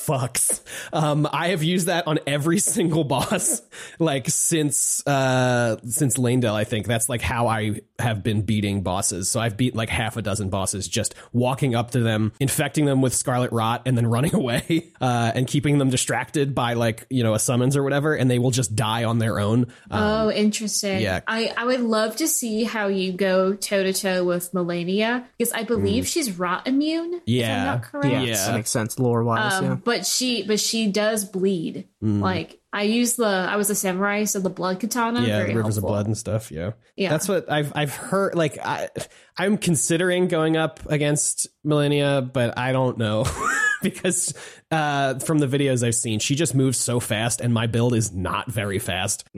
fucks. 0.06 0.60
Um, 0.92 1.28
I 1.32 1.48
have 1.48 1.62
used 1.62 1.86
that 1.86 2.06
on 2.06 2.18
every 2.26 2.58
single 2.60 3.04
boss, 3.04 3.62
like 3.98 4.28
since 4.28 5.06
uh 5.06 5.76
since 5.86 6.16
Leyndell. 6.16 6.54
I 6.54 6.64
think 6.64 6.86
that's 6.86 7.08
like 7.08 7.20
how 7.22 7.46
I 7.48 7.80
have 7.98 8.22
been 8.22 8.42
beating 8.42 8.82
bosses. 8.82 9.28
So 9.30 9.40
I've 9.40 9.56
beat 9.56 9.74
like 9.74 9.88
half 9.88 10.16
a 10.16 10.22
dozen 10.22 10.50
bosses 10.50 10.88
just 10.88 11.14
walking 11.32 11.74
up 11.74 11.92
to 11.92 12.00
them, 12.00 12.32
infecting 12.40 12.84
them 12.84 13.00
with 13.02 13.14
Scarlet 13.14 13.52
Rot, 13.52 13.82
and 13.86 13.96
then 13.96 14.06
running 14.12 14.34
away 14.34 14.90
uh, 15.00 15.32
and 15.34 15.46
keeping 15.46 15.78
them 15.78 15.90
distracted 15.90 16.54
by 16.54 16.74
like 16.74 17.06
you 17.10 17.22
know 17.22 17.34
a 17.34 17.38
summons 17.38 17.76
or 17.76 17.82
whatever, 17.82 18.14
and 18.14 18.30
they 18.30 18.38
will 18.38 18.50
just 18.50 18.74
die 18.76 19.04
on 19.04 19.18
their 19.18 19.38
own. 19.38 19.66
oh, 19.90 20.30
interesting. 20.30 21.00
yeah. 21.00 21.20
I 21.26 21.52
I 21.56 21.64
would 21.64 21.80
love 21.80 22.16
to 22.16 22.28
see 22.28 22.64
how 22.64 22.88
you 22.88 23.12
go 23.12 23.54
toe 23.54 23.82
to 23.82 23.92
toe 23.92 24.24
with 24.24 24.52
Malenia 24.52 25.24
because 25.38 25.52
I 25.52 25.62
believe 25.64 26.06
she's 26.06 26.38
rot 26.38 26.66
immune. 26.66 27.14
if 27.14 27.20
I'm 27.20 27.22
Mm. 27.22 27.22
Yeah. 27.26 27.64
not 27.64 27.82
correct. 27.82 28.06
Yeah, 28.12 28.22
Yeah. 28.22 28.46
that 28.46 28.54
makes 28.54 28.70
sense 28.70 28.98
lore 28.98 29.22
wise. 29.24 29.54
Um, 29.54 29.64
yeah. 29.64 29.74
but 29.74 29.91
she 30.06 30.42
but 30.42 30.60
she 30.60 30.90
does 30.90 31.24
bleed. 31.24 31.88
Mm. 32.02 32.20
Like 32.20 32.60
I 32.72 32.82
use 32.82 33.16
the 33.16 33.26
I 33.26 33.56
was 33.56 33.68
a 33.68 33.74
samurai, 33.74 34.24
so 34.24 34.40
the 34.40 34.48
blood 34.48 34.80
katana. 34.80 35.20
yeah, 35.20 35.38
very 35.38 35.54
rivers 35.54 35.74
helpful. 35.74 35.90
of 35.90 35.92
blood 35.92 36.06
and 36.06 36.16
stuff. 36.16 36.50
Yeah, 36.50 36.72
Yeah. 36.96 37.10
That's 37.10 37.28
what 37.28 37.50
I've 37.50 37.72
I've 37.74 37.94
heard. 37.94 38.34
Like 38.34 38.58
I, 38.64 38.88
I'm 39.36 39.58
considering 39.58 40.28
going 40.28 40.56
up 40.56 40.80
against 40.86 41.48
Malenia, 41.66 42.32
but 42.32 42.58
I 42.58 42.72
don't 42.72 42.96
know 42.96 43.26
because 43.82 44.32
uh, 44.70 45.18
from 45.18 45.38
the 45.38 45.46
videos 45.46 45.86
I've 45.86 45.94
seen, 45.94 46.18
she 46.18 46.34
just 46.34 46.54
moves 46.54 46.78
so 46.78 46.98
fast, 46.98 47.42
and 47.42 47.52
my 47.52 47.66
build 47.66 47.94
is 47.94 48.12
not 48.12 48.50
very 48.50 48.78
fast. 48.78 49.28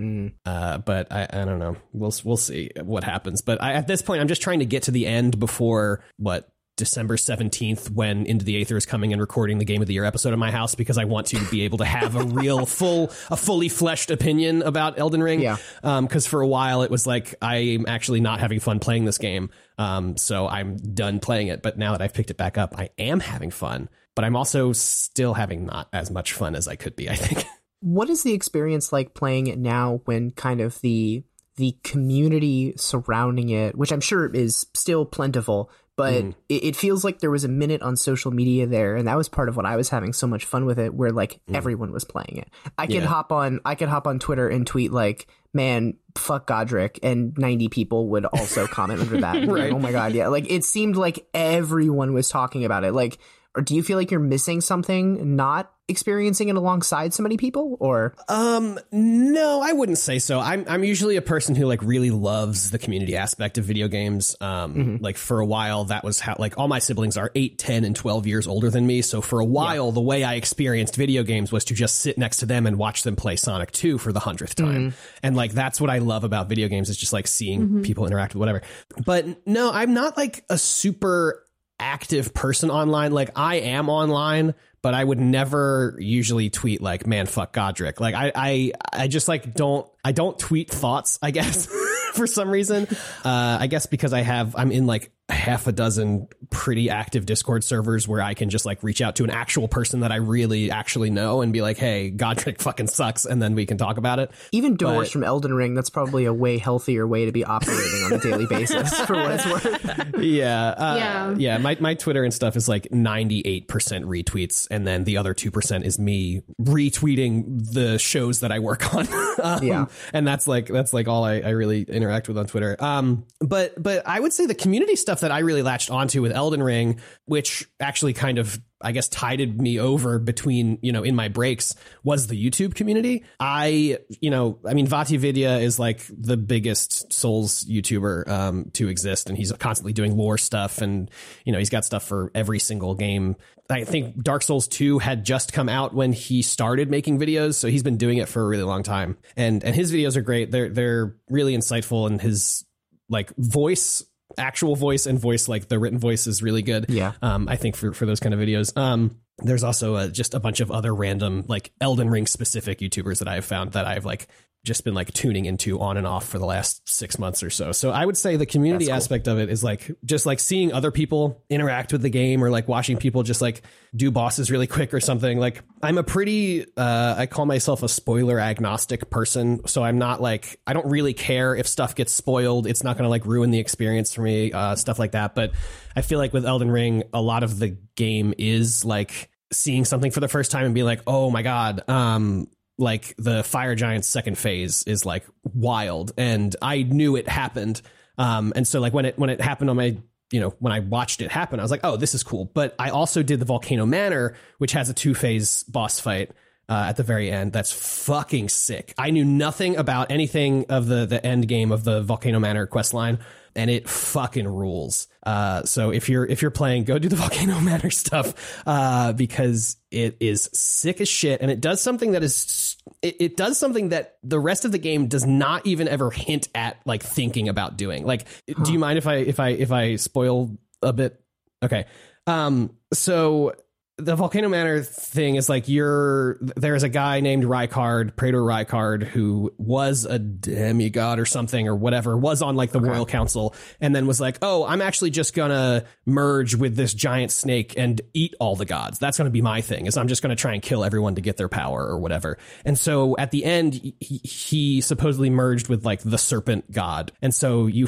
Uh, 0.46 0.78
but 0.78 1.12
I, 1.12 1.26
I 1.28 1.44
don't 1.44 1.58
know. 1.58 1.76
We'll 1.92 2.14
we'll 2.24 2.36
see 2.36 2.70
what 2.82 3.02
happens. 3.02 3.42
But 3.42 3.60
I, 3.60 3.72
at 3.72 3.88
this 3.88 4.00
point, 4.00 4.20
I'm 4.20 4.28
just 4.28 4.42
trying 4.42 4.60
to 4.60 4.66
get 4.66 4.84
to 4.84 4.90
the 4.92 5.06
end 5.06 5.40
before 5.40 6.04
what. 6.18 6.48
December 6.76 7.16
17th 7.16 7.90
when 7.90 8.26
Into 8.26 8.44
the 8.44 8.60
Aether 8.60 8.76
is 8.76 8.84
coming 8.86 9.12
and 9.12 9.20
recording 9.20 9.58
the 9.58 9.64
Game 9.64 9.80
of 9.80 9.86
the 9.86 9.94
Year 9.94 10.04
episode 10.04 10.32
of 10.32 10.38
my 10.38 10.50
house 10.50 10.74
because 10.74 10.98
I 10.98 11.04
want 11.04 11.28
to 11.28 11.44
be 11.50 11.62
able 11.62 11.78
to 11.78 11.84
have 11.84 12.16
a 12.16 12.24
real 12.24 12.66
full 12.66 13.12
a 13.30 13.36
fully 13.36 13.68
fleshed 13.68 14.10
opinion 14.10 14.62
about 14.62 14.98
Elden 14.98 15.22
Ring 15.22 15.40
Yeah. 15.40 15.56
because 15.82 16.26
for 16.26 16.40
a 16.40 16.46
while 16.46 16.82
it 16.82 16.90
was 16.90 17.06
like 17.06 17.34
I'm 17.40 17.86
actually 17.86 18.20
not 18.20 18.40
having 18.40 18.58
fun 18.60 18.80
playing 18.80 19.04
this 19.04 19.18
game. 19.18 19.50
Um, 19.78 20.16
so 20.16 20.48
I'm 20.48 20.76
done 20.76 21.20
playing 21.20 21.48
it. 21.48 21.62
But 21.62 21.78
now 21.78 21.92
that 21.92 22.02
I've 22.02 22.14
picked 22.14 22.30
it 22.30 22.36
back 22.36 22.58
up, 22.58 22.74
I 22.78 22.90
am 22.98 23.20
having 23.20 23.50
fun. 23.50 23.88
But 24.14 24.24
I'm 24.24 24.36
also 24.36 24.72
still 24.72 25.34
having 25.34 25.66
not 25.66 25.88
as 25.92 26.10
much 26.10 26.32
fun 26.32 26.54
as 26.54 26.68
I 26.68 26.76
could 26.76 26.96
be. 26.96 27.08
I 27.08 27.14
think. 27.16 27.46
What 27.80 28.08
is 28.08 28.22
the 28.22 28.32
experience 28.32 28.94
like 28.94 29.12
playing 29.12 29.48
it 29.48 29.58
now 29.58 30.00
when 30.06 30.30
kind 30.30 30.62
of 30.62 30.80
the 30.80 31.22
the 31.56 31.76
community 31.84 32.72
surrounding 32.78 33.50
it, 33.50 33.76
which 33.76 33.92
I'm 33.92 34.00
sure 34.00 34.26
is 34.26 34.66
still 34.74 35.04
plentiful, 35.04 35.70
but 35.96 36.14
Mm. 36.24 36.34
it, 36.48 36.64
it 36.64 36.76
feels 36.76 37.04
like 37.04 37.20
there 37.20 37.30
was 37.30 37.44
a 37.44 37.48
minute 37.48 37.82
on 37.82 37.96
social 37.96 38.30
media 38.30 38.66
there, 38.66 38.96
and 38.96 39.06
that 39.08 39.16
was 39.16 39.28
part 39.28 39.48
of 39.48 39.56
what 39.56 39.66
I 39.66 39.76
was 39.76 39.88
having 39.90 40.12
so 40.12 40.26
much 40.26 40.44
fun 40.44 40.64
with 40.66 40.78
it, 40.78 40.92
where 40.94 41.10
like 41.12 41.40
everyone 41.52 41.92
was 41.92 42.04
playing 42.04 42.38
it. 42.38 42.48
I 42.78 42.86
could 42.86 42.96
Mm. 42.96 43.00
Yeah. 43.02 43.06
hop 43.06 43.32
on, 43.32 43.60
I 43.64 43.74
could 43.74 43.88
hop 43.88 44.06
on 44.06 44.18
Twitter 44.18 44.48
and 44.48 44.66
tweet 44.66 44.92
like, 44.92 45.26
"Man, 45.52 45.94
fuck 46.16 46.46
Godrick," 46.46 46.98
and 47.02 47.36
90 47.38 47.68
people 47.68 48.08
would 48.10 48.24
also 48.26 48.66
comment 48.66 49.00
under 49.00 49.20
that. 49.20 49.40
be 49.40 49.46
like, 49.46 49.72
oh 49.72 49.78
my 49.78 49.92
god, 49.92 50.12
yeah. 50.14 50.28
Like 50.28 50.50
it 50.50 50.64
seemed 50.64 50.96
like 50.96 51.26
everyone 51.34 52.12
was 52.12 52.28
talking 52.28 52.64
about 52.64 52.84
it. 52.84 52.92
Like, 52.92 53.18
or 53.54 53.62
do 53.62 53.74
you 53.74 53.82
feel 53.82 53.98
like 53.98 54.10
you're 54.10 54.20
missing 54.20 54.60
something, 54.60 55.36
not 55.36 55.70
experiencing 55.86 56.48
it 56.48 56.56
alongside 56.56 57.12
so 57.12 57.22
many 57.22 57.36
people, 57.36 57.76
or 57.78 58.14
Um, 58.28 58.78
no, 58.90 59.60
I 59.62 59.72
wouldn't 59.74 59.98
say 59.98 60.18
so. 60.18 60.40
I'm 60.40 60.64
I'm 60.66 60.82
usually 60.82 61.16
a 61.16 61.22
person 61.22 61.54
who 61.54 61.66
like 61.66 61.82
really 61.82 62.10
loves 62.10 62.70
the 62.70 62.78
community 62.78 63.16
aspect 63.16 63.58
of 63.58 63.66
video 63.66 63.86
games. 63.88 64.34
Um, 64.40 64.98
like 65.02 65.18
for 65.18 65.40
a 65.40 65.46
while 65.46 65.84
that 65.86 66.02
was 66.02 66.20
how 66.20 66.36
like 66.38 66.58
all 66.58 66.68
my 66.68 66.78
siblings 66.78 67.18
are 67.18 67.30
8, 67.34 67.58
10 67.58 67.84
and 67.84 67.94
12 67.94 68.26
years 68.26 68.46
older 68.46 68.70
than 68.70 68.86
me, 68.86 69.02
so 69.02 69.20
for 69.20 69.40
a 69.40 69.44
while 69.44 69.92
the 69.92 70.00
way 70.00 70.24
I 70.24 70.34
experienced 70.34 70.96
video 70.96 71.22
games 71.22 71.52
was 71.52 71.66
to 71.66 71.74
just 71.74 71.98
sit 71.98 72.16
next 72.16 72.38
to 72.38 72.46
them 72.46 72.66
and 72.66 72.78
watch 72.78 73.02
them 73.02 73.14
play 73.14 73.36
Sonic 73.36 73.70
2 73.72 73.98
for 73.98 74.10
the 74.12 74.20
100th 74.20 74.54
time. 74.54 74.94
And 75.22 75.36
like 75.36 75.52
that's 75.52 75.80
what 75.82 75.90
I 75.90 75.98
love 75.98 76.24
about 76.24 76.48
video 76.48 76.68
games 76.68 76.88
is 76.88 76.96
just 76.96 77.12
like 77.12 77.26
seeing 77.26 77.82
people 77.82 78.06
interact 78.06 78.34
with 78.34 78.40
whatever. 78.40 78.62
But 79.04 79.46
no, 79.46 79.70
I'm 79.70 79.92
not 79.92 80.16
like 80.16 80.44
a 80.48 80.56
super 80.56 81.43
active 81.78 82.34
person 82.34 82.70
online. 82.70 83.12
Like 83.12 83.30
I 83.36 83.56
am 83.56 83.88
online, 83.88 84.54
but 84.82 84.94
I 84.94 85.02
would 85.02 85.20
never 85.20 85.96
usually 85.98 86.50
tweet 86.50 86.80
like, 86.80 87.06
man, 87.06 87.26
fuck 87.26 87.52
Godrick. 87.52 88.00
Like 88.00 88.14
I, 88.14 88.32
I, 88.34 88.72
I 88.92 89.08
just 89.08 89.28
like 89.28 89.54
don't, 89.54 89.88
I 90.04 90.12
don't 90.12 90.38
tweet 90.38 90.70
thoughts, 90.70 91.18
I 91.22 91.30
guess, 91.30 91.66
for 92.14 92.26
some 92.26 92.50
reason. 92.50 92.86
Uh, 93.24 93.58
I 93.60 93.66
guess 93.66 93.86
because 93.86 94.12
I 94.12 94.20
have, 94.20 94.54
I'm 94.56 94.72
in 94.72 94.86
like 94.86 95.10
half 95.30 95.66
a 95.66 95.72
dozen 95.72 96.28
pretty 96.50 96.90
active 96.90 97.24
Discord 97.24 97.64
servers 97.64 98.06
where 98.06 98.20
I 98.20 98.34
can 98.34 98.50
just 98.50 98.66
like 98.66 98.82
reach 98.82 99.00
out 99.00 99.16
to 99.16 99.24
an 99.24 99.30
actual 99.30 99.68
person 99.68 100.00
that 100.00 100.12
I 100.12 100.16
really 100.16 100.70
actually 100.70 101.08
know 101.08 101.40
and 101.40 101.50
be 101.50 101.62
like, 101.62 101.78
hey, 101.78 102.12
Godrick 102.14 102.58
fucking 102.60 102.88
sucks. 102.88 103.24
And 103.24 103.40
then 103.40 103.54
we 103.54 103.64
can 103.64 103.78
talk 103.78 103.96
about 103.96 104.18
it. 104.18 104.30
even 104.52 104.76
divorced 104.76 105.08
But- 105.08 105.12
from 105.12 105.24
Elden 105.24 105.54
Ring? 105.54 105.74
That's 105.74 105.88
probably 105.88 106.26
a 106.26 106.32
way 106.34 106.58
healthier 106.58 107.06
way 107.06 107.24
to 107.24 107.32
be 107.32 107.42
operating 107.42 108.04
on 108.04 108.12
a 108.12 108.18
daily 108.18 108.44
basis, 108.46 108.92
for 109.06 109.14
what 109.14 109.30
it's 109.32 109.46
worth. 109.46 110.22
yeah, 110.22 110.68
uh, 110.68 110.96
Yeah. 110.96 111.34
yeah. 111.38 111.58
My 111.58 111.76
my 111.80 111.94
Twitter 111.94 112.22
and 112.22 112.32
stuff 112.34 112.54
is 112.56 112.68
like 112.68 112.92
ninety 112.92 113.40
eight 113.46 113.66
percent 113.66 114.04
retweets, 114.04 114.68
and 114.70 114.86
then 114.86 115.04
the 115.04 115.16
other 115.16 115.32
two 115.32 115.50
percent 115.50 115.86
is 115.86 115.98
me 115.98 116.42
retweeting 116.60 117.72
the 117.72 117.98
shows 117.98 118.40
that 118.40 118.52
I 118.52 118.58
work 118.58 118.94
on. 118.94 119.06
um, 119.42 119.64
Yeah. 119.64 119.86
and 120.12 120.26
that's 120.26 120.46
like 120.46 120.66
that's 120.68 120.92
like 120.92 121.08
all 121.08 121.24
I, 121.24 121.40
I 121.40 121.50
really 121.50 121.82
interact 121.82 122.28
with 122.28 122.36
on 122.38 122.46
Twitter. 122.46 122.76
Um, 122.78 123.24
but 123.40 123.80
but 123.82 124.06
I 124.06 124.20
would 124.20 124.32
say 124.32 124.46
the 124.46 124.54
community 124.54 124.96
stuff 124.96 125.13
that 125.20 125.32
I 125.32 125.40
really 125.40 125.62
latched 125.62 125.90
onto 125.90 126.22
with 126.22 126.32
Elden 126.32 126.62
Ring, 126.62 127.00
which 127.26 127.68
actually 127.80 128.12
kind 128.12 128.38
of 128.38 128.60
I 128.84 128.92
guess 128.92 129.08
tided 129.08 129.60
me 129.60 129.80
over 129.80 130.18
between, 130.18 130.78
you 130.82 130.92
know, 130.92 131.02
in 131.02 131.16
my 131.16 131.28
breaks 131.28 131.74
was 132.02 132.26
the 132.26 132.38
YouTube 132.38 132.74
community. 132.74 133.24
I, 133.40 133.98
you 134.20 134.28
know, 134.28 134.58
I 134.66 134.74
mean, 134.74 134.86
VaatiVidya 134.86 135.62
is 135.62 135.78
like 135.78 136.02
the 136.10 136.36
biggest 136.36 137.10
Souls 137.10 137.64
YouTuber 137.64 138.28
um, 138.28 138.70
to 138.74 138.88
exist, 138.88 139.30
and 139.30 139.38
he's 139.38 139.50
constantly 139.52 139.94
doing 139.94 140.16
lore 140.18 140.36
stuff, 140.36 140.82
and 140.82 141.10
you 141.46 141.52
know, 141.52 141.58
he's 141.58 141.70
got 141.70 141.86
stuff 141.86 142.04
for 142.04 142.30
every 142.34 142.58
single 142.58 142.94
game. 142.94 143.36
I 143.70 143.84
think 143.84 144.22
Dark 144.22 144.42
Souls 144.42 144.68
2 144.68 144.98
had 144.98 145.24
just 145.24 145.54
come 145.54 145.70
out 145.70 145.94
when 145.94 146.12
he 146.12 146.42
started 146.42 146.90
making 146.90 147.18
videos, 147.18 147.54
so 147.54 147.68
he's 147.68 147.82
been 147.82 147.96
doing 147.96 148.18
it 148.18 148.28
for 148.28 148.42
a 148.42 148.46
really 148.46 148.64
long 148.64 148.82
time. 148.82 149.16
And 149.34 149.64
and 149.64 149.74
his 149.74 149.90
videos 149.90 150.16
are 150.16 150.22
great. 150.22 150.50
They're 150.50 150.68
they're 150.68 151.16
really 151.30 151.56
insightful 151.56 152.06
and 152.06 152.20
his 152.20 152.66
like 153.08 153.34
voice 153.36 154.04
actual 154.38 154.74
voice 154.76 155.06
and 155.06 155.18
voice 155.18 155.48
like 155.48 155.68
the 155.68 155.78
written 155.78 155.98
voice 155.98 156.26
is 156.26 156.42
really 156.42 156.62
good 156.62 156.86
Yeah. 156.88 157.12
um 157.22 157.48
i 157.48 157.56
think 157.56 157.76
for 157.76 157.92
for 157.92 158.06
those 158.06 158.20
kind 158.20 158.34
of 158.34 158.40
videos 158.40 158.76
um 158.76 159.18
there's 159.38 159.62
also 159.64 159.94
uh, 159.96 160.08
just 160.08 160.34
a 160.34 160.40
bunch 160.40 160.60
of 160.60 160.70
other 160.70 160.94
random 160.94 161.44
like 161.46 161.72
elden 161.80 162.08
ring 162.08 162.26
specific 162.26 162.78
youtubers 162.80 163.18
that 163.18 163.28
i've 163.28 163.44
found 163.44 163.72
that 163.72 163.86
i've 163.86 164.04
like 164.04 164.26
just 164.64 164.82
been 164.82 164.94
like 164.94 165.12
tuning 165.12 165.44
into 165.44 165.78
on 165.78 165.98
and 165.98 166.06
off 166.06 166.26
for 166.26 166.38
the 166.38 166.46
last 166.46 166.88
six 166.88 167.18
months 167.18 167.42
or 167.42 167.50
so. 167.50 167.70
So 167.70 167.90
i 167.90 168.04
would 168.04 168.16
say 168.16 168.36
the 168.36 168.46
community 168.46 168.90
aspect 168.90 169.28
of 169.28 169.38
it 169.38 169.50
is 169.50 169.62
like 169.62 169.90
just 170.04 170.24
like 170.24 170.40
seeing 170.40 170.72
other 170.72 170.90
people 170.90 171.44
interact 171.50 171.92
with 171.92 172.00
the 172.00 172.08
game 172.08 172.42
or 172.42 172.50
like 172.50 172.66
watching 172.66 172.96
people 172.96 173.22
just 173.22 173.42
like 173.42 173.62
do 173.94 174.10
bosses 174.10 174.50
really 174.50 174.66
quick 174.66 174.94
or 174.94 175.00
something. 175.00 175.38
Like 175.38 175.62
i'm 175.82 175.98
a 175.98 176.02
pretty 176.02 176.64
uh 176.76 177.14
i 177.18 177.26
call 177.26 177.44
myself 177.46 177.82
a 177.82 177.88
spoiler 177.88 178.40
agnostic 178.40 179.10
person. 179.10 179.66
So 179.66 179.84
i'm 179.84 179.98
not 179.98 180.22
like 180.22 180.58
i 180.66 180.72
don't 180.72 180.86
really 180.86 181.12
care 181.12 181.54
if 181.54 181.68
stuff 181.68 181.94
gets 181.94 182.12
spoiled. 182.12 182.66
It's 182.66 182.82
not 182.82 182.96
going 182.96 183.04
to 183.04 183.10
like 183.10 183.26
ruin 183.26 183.50
the 183.50 183.58
experience 183.58 184.14
for 184.14 184.22
me 184.22 184.50
uh 184.52 184.76
stuff 184.76 184.98
like 184.98 185.12
that. 185.12 185.34
But 185.34 185.52
i 185.94 186.00
feel 186.00 186.18
like 186.18 186.32
with 186.32 186.46
elden 186.46 186.70
ring 186.70 187.04
a 187.12 187.20
lot 187.20 187.42
of 187.42 187.58
the 187.58 187.76
game 187.96 188.32
is 188.38 188.84
like 188.84 189.30
seeing 189.52 189.84
something 189.84 190.10
for 190.10 190.20
the 190.20 190.28
first 190.28 190.50
time 190.50 190.64
and 190.64 190.74
being 190.74 190.86
like 190.86 191.00
oh 191.06 191.30
my 191.30 191.42
god 191.42 191.88
um 191.88 192.48
like 192.78 193.14
the 193.16 193.44
fire 193.44 193.74
giant's 193.74 194.08
second 194.08 194.36
phase 194.36 194.82
is 194.84 195.06
like 195.06 195.24
wild 195.42 196.12
and 196.16 196.56
i 196.60 196.82
knew 196.82 197.16
it 197.16 197.28
happened. 197.28 197.80
Um 198.18 198.52
and 198.56 198.66
so 198.66 198.80
like 198.80 198.92
when 198.92 199.04
it 199.04 199.18
when 199.18 199.30
it 199.30 199.40
happened 199.40 199.70
on 199.70 199.76
my 199.76 199.96
you 200.30 200.40
know 200.40 200.54
when 200.58 200.72
i 200.72 200.80
watched 200.80 201.20
it 201.20 201.30
happen 201.30 201.60
i 201.60 201.62
was 201.62 201.70
like 201.70 201.80
oh 201.84 201.96
this 201.96 202.14
is 202.14 202.22
cool. 202.22 202.46
But 202.46 202.74
i 202.78 202.90
also 202.90 203.22
did 203.22 203.40
the 203.40 203.46
volcano 203.46 203.86
manor 203.86 204.36
which 204.58 204.72
has 204.72 204.88
a 204.88 204.94
two 204.94 205.14
phase 205.14 205.62
boss 205.64 206.00
fight 206.00 206.30
uh, 206.68 206.86
at 206.88 206.96
the 206.96 207.02
very 207.02 207.30
end. 207.30 207.52
That's 207.52 207.72
fucking 207.72 208.48
sick. 208.48 208.94
I 208.96 209.10
knew 209.10 209.24
nothing 209.24 209.76
about 209.76 210.10
anything 210.10 210.66
of 210.68 210.86
the 210.86 211.06
the 211.06 211.24
end 211.24 211.46
game 211.48 211.72
of 211.72 211.84
the 211.84 212.02
volcano 212.02 212.40
manor 212.40 212.66
quest 212.66 212.94
line 212.94 213.18
and 213.54 213.70
it 213.70 213.88
fucking 213.88 214.48
rules. 214.48 215.06
Uh, 215.24 215.64
so 215.64 215.90
if 215.90 216.08
you're 216.08 216.24
if 216.24 216.42
you're 216.42 216.50
playing, 216.50 216.84
go 216.84 216.98
do 216.98 217.08
the 217.08 217.16
Volcano 217.24 217.60
Manor 217.60 217.90
stuff 217.90 218.62
uh, 218.66 219.12
because 219.12 219.76
it 219.90 220.16
is 220.20 220.50
sick 220.52 221.00
as 221.00 221.08
shit, 221.08 221.40
and 221.40 221.50
it 221.50 221.60
does 221.60 221.80
something 221.80 222.12
that 222.12 222.22
is 222.22 222.76
it, 223.02 223.16
it 223.20 223.36
does 223.36 223.58
something 223.58 223.90
that 223.90 224.18
the 224.22 224.38
rest 224.38 224.64
of 224.64 224.72
the 224.72 224.78
game 224.78 225.08
does 225.08 225.26
not 225.26 225.66
even 225.66 225.88
ever 225.88 226.10
hint 226.10 226.48
at 226.54 226.78
like 226.84 227.02
thinking 227.02 227.48
about 227.48 227.76
doing. 227.76 228.04
Like, 228.04 228.26
do 228.62 228.72
you 228.72 228.78
mind 228.78 228.98
if 228.98 229.06
I 229.06 229.16
if 229.16 229.40
I 229.40 229.48
if 229.50 229.72
I 229.72 229.96
spoil 229.96 230.56
a 230.82 230.92
bit? 230.92 231.20
Okay. 231.62 231.86
Um. 232.26 232.76
So 232.92 233.54
the 233.96 234.16
Volcano 234.16 234.48
Manor 234.48 234.82
thing 234.82 235.36
is 235.36 235.48
like 235.48 235.68
you're 235.68 236.38
there's 236.56 236.82
a 236.82 236.88
guy 236.88 237.20
named 237.20 237.44
Rykard, 237.44 238.16
Praetor 238.16 238.40
Rykard, 238.40 239.04
who 239.04 239.54
was 239.56 240.04
a 240.04 240.18
demigod 240.18 241.20
or 241.20 241.26
something 241.26 241.68
or 241.68 241.76
whatever, 241.76 242.16
was 242.16 242.42
on 242.42 242.56
like 242.56 242.72
the 242.72 242.80
royal 242.80 243.06
council, 243.06 243.54
and 243.80 243.94
then 243.94 244.08
was 244.08 244.20
like, 244.20 244.38
Oh, 244.42 244.64
I'm 244.66 244.82
actually 244.82 245.10
just 245.10 245.32
gonna 245.32 245.84
merge 246.06 246.56
with 246.56 246.74
this 246.74 246.92
giant 246.92 247.30
snake 247.30 247.74
and 247.76 248.00
eat 248.14 248.34
all 248.40 248.56
the 248.56 248.64
gods. 248.64 248.98
That's 248.98 249.16
gonna 249.16 249.30
be 249.30 249.42
my 249.42 249.60
thing, 249.60 249.86
is 249.86 249.96
I'm 249.96 250.08
just 250.08 250.22
gonna 250.22 250.34
try 250.34 250.54
and 250.54 250.62
kill 250.62 250.82
everyone 250.82 251.14
to 251.14 251.20
get 251.20 251.36
their 251.36 251.48
power 251.48 251.86
or 251.86 251.98
whatever. 251.98 252.36
And 252.64 252.76
so 252.76 253.16
at 253.16 253.30
the 253.30 253.44
end, 253.44 253.74
he, 253.74 254.20
he 254.24 254.80
supposedly 254.80 255.30
merged 255.30 255.68
with 255.68 255.84
like 255.84 256.00
the 256.00 256.18
serpent 256.18 256.72
god. 256.72 257.12
And 257.22 257.32
so 257.32 257.66
you 257.66 257.86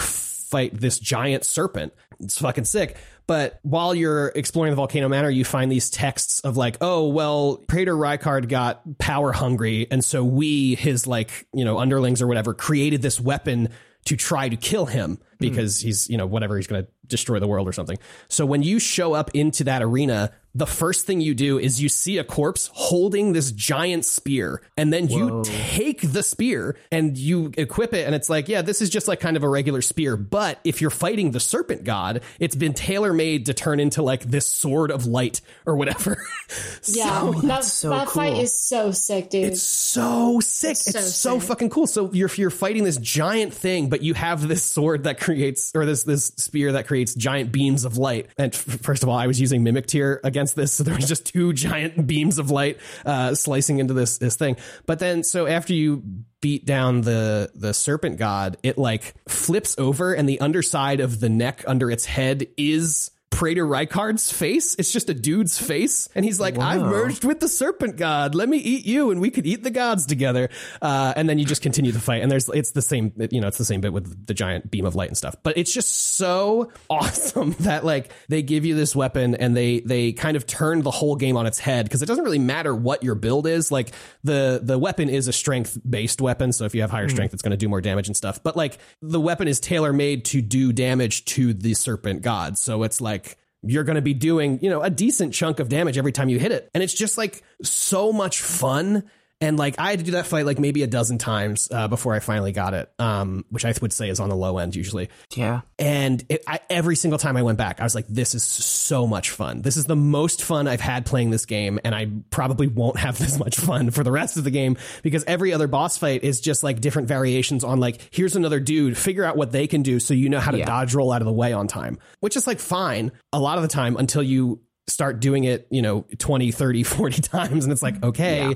fight 0.51 0.79
this 0.79 0.99
giant 0.99 1.45
serpent. 1.45 1.93
It's 2.21 2.39
fucking 2.39 2.65
sick. 2.65 2.97
But 3.27 3.59
while 3.63 3.95
you're 3.95 4.29
exploring 4.29 4.71
the 4.71 4.77
Volcano 4.77 5.09
Manor, 5.09 5.31
you 5.31 5.45
find 5.45 5.71
these 5.71 5.91
texts 5.91 6.41
of 6.41 6.57
like, 6.57 6.77
oh, 6.81 7.09
well, 7.09 7.57
Praetor 7.67 7.95
Rykard 7.95 8.49
got 8.49 8.99
power 8.99 9.33
hungry. 9.33 9.89
And 9.91 10.05
so 10.05 10.25
we, 10.25 10.77
his 10.77 11.07
like, 11.07 11.47
you 11.53 11.65
know, 11.65 11.79
underlings 11.79 12.23
or 12.23 12.29
whatever, 12.29 12.55
created 12.55 13.03
this 13.03 13.21
weapon 13.21 13.71
to 14.05 14.17
try 14.17 14.49
to 14.49 14.57
kill 14.57 14.87
him 14.87 15.19
because 15.39 15.81
hmm. 15.83 15.89
he's, 15.89 16.09
you 16.09 16.17
know, 16.17 16.27
whatever, 16.27 16.57
he's 16.57 16.69
going 16.69 16.85
to 16.85 16.91
destroy 17.07 17.41
the 17.41 17.49
world 17.49 17.67
or 17.69 17.73
something. 17.73 17.99
So 18.29 18.47
when 18.47 18.63
you 18.63 18.79
show 18.79 19.13
up 19.13 19.33
into 19.35 19.65
that 19.65 19.83
arena, 19.83 20.33
the 20.57 20.67
first 20.67 21.07
thing 21.07 21.21
you 21.21 21.35
do 21.35 21.59
is 21.59 21.83
you 21.83 21.89
see 21.89 22.17
a 22.17 22.25
corpse 22.25 22.71
holding 22.73 23.35
this 23.35 23.53
giant 23.53 24.07
spear 24.07 24.63
and 24.77 24.91
then 24.91 25.09
you 25.09 25.43
take 25.45 26.01
the 26.13 26.23
spear 26.23 26.77
and 26.91 27.19
you 27.19 27.53
equip 27.59 27.93
it 27.93 28.07
and 28.07 28.15
it's 28.15 28.31
like 28.31 28.49
yeah 28.49 28.63
this 28.63 28.81
is 28.81 28.89
just 28.89 29.07
like 29.07 29.21
kind 29.21 29.37
of 29.37 29.43
a 29.43 29.49
regular 29.49 29.83
spear. 29.83 30.17
But 30.17 30.59
if 30.65 30.81
you're 30.81 30.91
fighting 30.91 31.33
the 31.33 31.41
serpent 31.41 31.85
god 31.85 32.23
it's 32.41 32.57
been 32.57 32.73
tailor 32.73 33.13
made 33.13 33.47
to 33.47 33.55
turn 33.55 33.81
into 33.81 34.03
like 34.03 34.23
this 34.23 34.47
sword 34.47 34.91
of 34.91 35.07
light 35.07 35.41
or 35.67 35.77
whatever. 35.77 36.23
Yeah, 36.85 37.21
so, 37.21 37.33
that, 37.41 37.65
so 37.65 37.91
that 37.91 38.09
fight 38.09 38.37
is 38.37 38.57
so 38.57 38.93
sick, 38.93 39.31
dude. 39.31 39.47
it's 39.47 39.63
so 39.63 40.39
sick. 40.39 40.71
It's, 40.71 40.93
so 40.93 41.01
so, 41.01 41.39
sick. 41.41 41.49
fucking 41.49 41.71
cool. 41.71 41.89
So 41.89 42.13
you're 42.13 42.31
you're 42.37 42.51
fighting 42.51 42.85
this 42.85 42.99
giant 42.99 43.53
thing 43.53 43.89
but 43.89 44.01
you 44.03 44.15
have 44.15 44.47
this 44.47 44.63
sword 44.63 45.05
that 45.05 45.19
creates 45.19 45.73
or 45.75 45.85
this 45.85 46.05
this 46.05 46.27
spear 46.37 46.73
that 46.73 46.87
creates 46.87 47.15
giant 47.17 47.51
beams 47.51 47.85
of 47.85 47.99
light. 47.99 48.29
And 48.39 48.55
f- 48.55 48.61
first 48.61 49.03
of 49.03 49.09
all 49.09 49.19
i 49.19 49.27
was 49.27 49.41
using 49.41 49.65
Mimic 49.65 49.87
Tear 49.87 50.21
against 50.23 50.46
this. 50.55 50.73
So 50.73 50.85
there 50.85 50.95
was 50.95 51.09
just 51.09 51.27
two 51.27 51.53
giant 51.53 52.07
beams 52.09 52.39
of 52.39 52.51
light 52.51 52.79
uh, 53.05 53.35
slicing 53.35 53.79
into 53.79 53.95
this 53.95 54.19
this 54.19 54.37
thing. 54.37 54.57
But 54.87 54.99
then 54.99 55.25
so 55.25 55.47
after 55.47 55.73
you 55.73 56.03
beat 56.41 56.67
down 56.67 57.01
the 57.01 57.51
the 57.55 57.73
serpent 57.73 58.19
god 58.19 58.59
it 58.63 58.77
like 58.77 59.15
flips 59.27 59.75
over 59.79 60.13
and 60.13 60.29
the 60.29 60.39
underside 60.41 61.01
of 61.01 61.19
the 61.19 61.31
neck 61.31 61.65
under 61.67 61.91
its 61.91 62.05
head 62.05 62.47
is 62.59 63.11
Praetor 63.37 63.67
Rykard's 63.67 64.33
face. 64.33 64.75
It's 64.79 64.91
just 64.91 65.11
a 65.11 65.15
dude's 65.15 65.59
face. 65.59 66.09
And 66.15 66.25
he's 66.25 66.41
like, 66.41 66.59
I've 66.59 66.81
merged 66.81 67.23
with 67.23 67.39
the 67.39 67.51
serpent 67.51 67.99
god. 67.99 68.35
Let 68.35 68.49
me 68.49 68.57
eat 68.57 68.87
you 68.87 69.11
and 69.11 69.21
we 69.21 69.31
could 69.31 69.47
eat 69.47 69.63
the 69.63 69.71
gods 69.71 70.07
together. 70.07 70.49
Uh, 70.81 71.13
and 71.15 71.29
then 71.29 71.39
you 71.39 71.45
just 71.45 71.61
continue 71.61 71.93
the 71.93 72.01
fight. 72.01 72.23
And 72.23 72.33
there's, 72.33 72.49
it's 72.49 72.71
the 72.71 72.81
same, 72.81 73.13
you 73.31 73.43
know, 73.43 73.49
it's 73.49 73.59
the 73.59 73.65
same 73.67 73.83
bit 73.83 73.93
with 73.93 74.27
the 74.27 74.33
giant 74.33 74.71
beam 74.71 74.87
of 74.87 74.95
light 74.95 75.09
and 75.09 75.19
stuff. 75.19 75.37
But 75.43 75.59
it's 75.59 75.71
just 75.71 76.15
so 76.17 76.73
awesome 76.89 77.55
that 77.61 77.85
like 77.85 78.11
they 78.31 78.41
give 78.41 78.65
you 78.65 78.75
this 78.75 78.97
weapon 78.97 79.35
and 79.35 79.55
they, 79.55 79.81
they 79.81 80.13
kind 80.15 80.39
of 80.39 80.47
turn 80.47 80.81
the 80.81 80.91
whole 80.91 81.17
game 81.17 81.37
on 81.37 81.45
its 81.45 81.59
head 81.59 81.85
because 81.85 82.01
it 82.01 82.07
doesn't 82.07 82.25
really 82.25 82.39
matter 82.39 82.75
what 82.75 83.03
your 83.03 83.17
build 83.17 83.47
is. 83.47 83.71
Like 83.71 83.93
the, 84.25 84.61
the 84.63 84.79
weapon 84.79 85.11
is 85.11 85.29
a 85.29 85.33
strength 85.35 85.79
based 85.87 86.23
weapon. 86.23 86.55
So 86.55 86.65
if 86.65 86.75
you 86.75 86.81
have 86.81 86.91
higher 86.91 87.11
strength, 87.11 87.35
it's 87.35 87.43
going 87.43 87.51
to 87.51 87.59
do 87.59 87.69
more 87.69 87.83
damage 87.83 88.07
and 88.07 88.17
stuff. 88.17 88.43
But 88.43 88.57
like 88.57 88.79
the 89.03 89.21
weapon 89.21 89.47
is 89.47 89.61
tailor 89.61 89.93
made 89.93 90.25
to 90.27 90.41
do 90.41 90.73
damage 90.73 91.27
to 91.27 91.53
the 91.53 91.75
serpent 91.75 92.23
god. 92.23 92.57
So 92.57 92.83
it's 92.83 93.03
like, 93.03 93.26
you're 93.67 93.85
going 93.85 93.97
to 93.97 94.03
be 94.03 94.15
doing, 94.15 94.59
you 94.63 94.71
know, 94.71 94.83
a 94.83 94.91
decent 94.91 95.35
chunk 95.35 95.61
of 95.61 95.69
damage 95.69 95.99
every 95.99 96.13
time 96.13 96.29
you 96.29 96.39
hit 96.39 96.53
it. 96.53 96.71
And 96.75 96.83
it's 96.83 96.95
just 96.95 97.19
like 97.19 97.43
so 97.63 98.13
much 98.13 98.41
fun. 98.41 99.05
And 99.41 99.59
like 99.59 99.75
I 99.79 99.91
had 99.91 99.99
to 99.99 100.05
do 100.05 100.13
that 100.13 100.27
fight 100.27 100.47
like 100.47 100.59
maybe 100.59 100.83
a 100.83 100.87
dozen 100.87 101.19
times 101.19 101.69
uh, 101.71 101.89
before 101.89 102.15
I 102.15 102.21
finally 102.21 102.53
got 102.53 102.73
it, 102.73 102.91
um, 102.99 103.45
which 103.51 103.67
I 103.67 103.75
would 103.83 103.93
say 103.93 104.09
is 104.09 104.19
on 104.19 104.31
the 104.31 104.37
low 104.37 104.57
end 104.57 104.75
usually. 104.75 105.11
Yeah. 105.35 105.61
And 105.79 106.25
it, 106.31 106.43
I, 106.47 106.61
every 106.71 106.97
single 106.97 107.19
time 107.19 107.37
I 107.37 107.43
went 107.43 107.59
back, 107.59 107.79
I 107.81 107.85
was 107.85 107.95
like, 107.95 108.07
this 108.09 108.35
is 108.35 108.43
so 108.43 109.07
much 109.07 109.29
fun. 109.31 109.61
This 109.61 109.77
is 109.77 109.85
the 109.85 109.95
most 109.97 110.43
fun 110.43 110.67
I've 110.67 110.81
had 110.81 111.05
playing 111.05 111.31
this 111.31 111.45
game. 111.45 111.79
And 111.85 111.95
I 111.95 112.09
probably 112.31 112.67
won't 112.67 112.99
have 112.99 113.19
this 113.19 113.39
much 113.39 113.57
fun 113.59 113.91
for 113.91 114.03
the 114.03 114.11
rest 114.13 114.39
of 114.39 114.45
the 114.45 114.51
game 114.51 114.79
because 115.03 115.23
every 115.25 115.53
other 115.53 115.67
boss 115.69 115.99
fight 115.99 116.25
is 116.25 116.41
just 116.41 116.63
like 116.63 116.81
different 116.81 117.09
variations 117.09 117.63
on 117.63 117.79
like, 117.79 118.01
here's 118.11 118.37
another 118.37 118.59
dude, 118.59 118.97
figure 118.97 119.25
out 119.25 119.37
what 119.37 119.53
they 119.53 119.67
can 119.67 119.83
do 119.83 120.01
so 120.01 120.15
you 120.15 120.31
know 120.31 120.41
how 120.41 120.51
to 120.51 120.59
Yeah. 120.59 120.65
dodge 120.65 120.95
roll 120.95 121.13
out 121.13 121.21
of 121.21 121.27
the 121.27 121.33
way 121.33 121.53
on 121.53 121.69
time, 121.69 121.99
which 122.21 122.37
is 122.37 122.47
like 122.47 122.59
fine 122.59 123.13
a 123.35 123.39
lot 123.39 123.59
of 123.59 123.63
the 123.63 123.69
time 123.69 123.99
until 123.99 124.23
you 124.23 124.61
start 124.89 125.19
doing 125.19 125.43
it, 125.45 125.67
you 125.71 125.83
know, 125.83 126.07
20, 126.19 126.53
30, 126.53 126.85
40 126.85 127.21
times. 127.23 127.65
And 127.65 127.73
it's 127.73 127.83
like, 127.83 128.03
okay. 128.05 128.51
Yeah. 128.51 128.55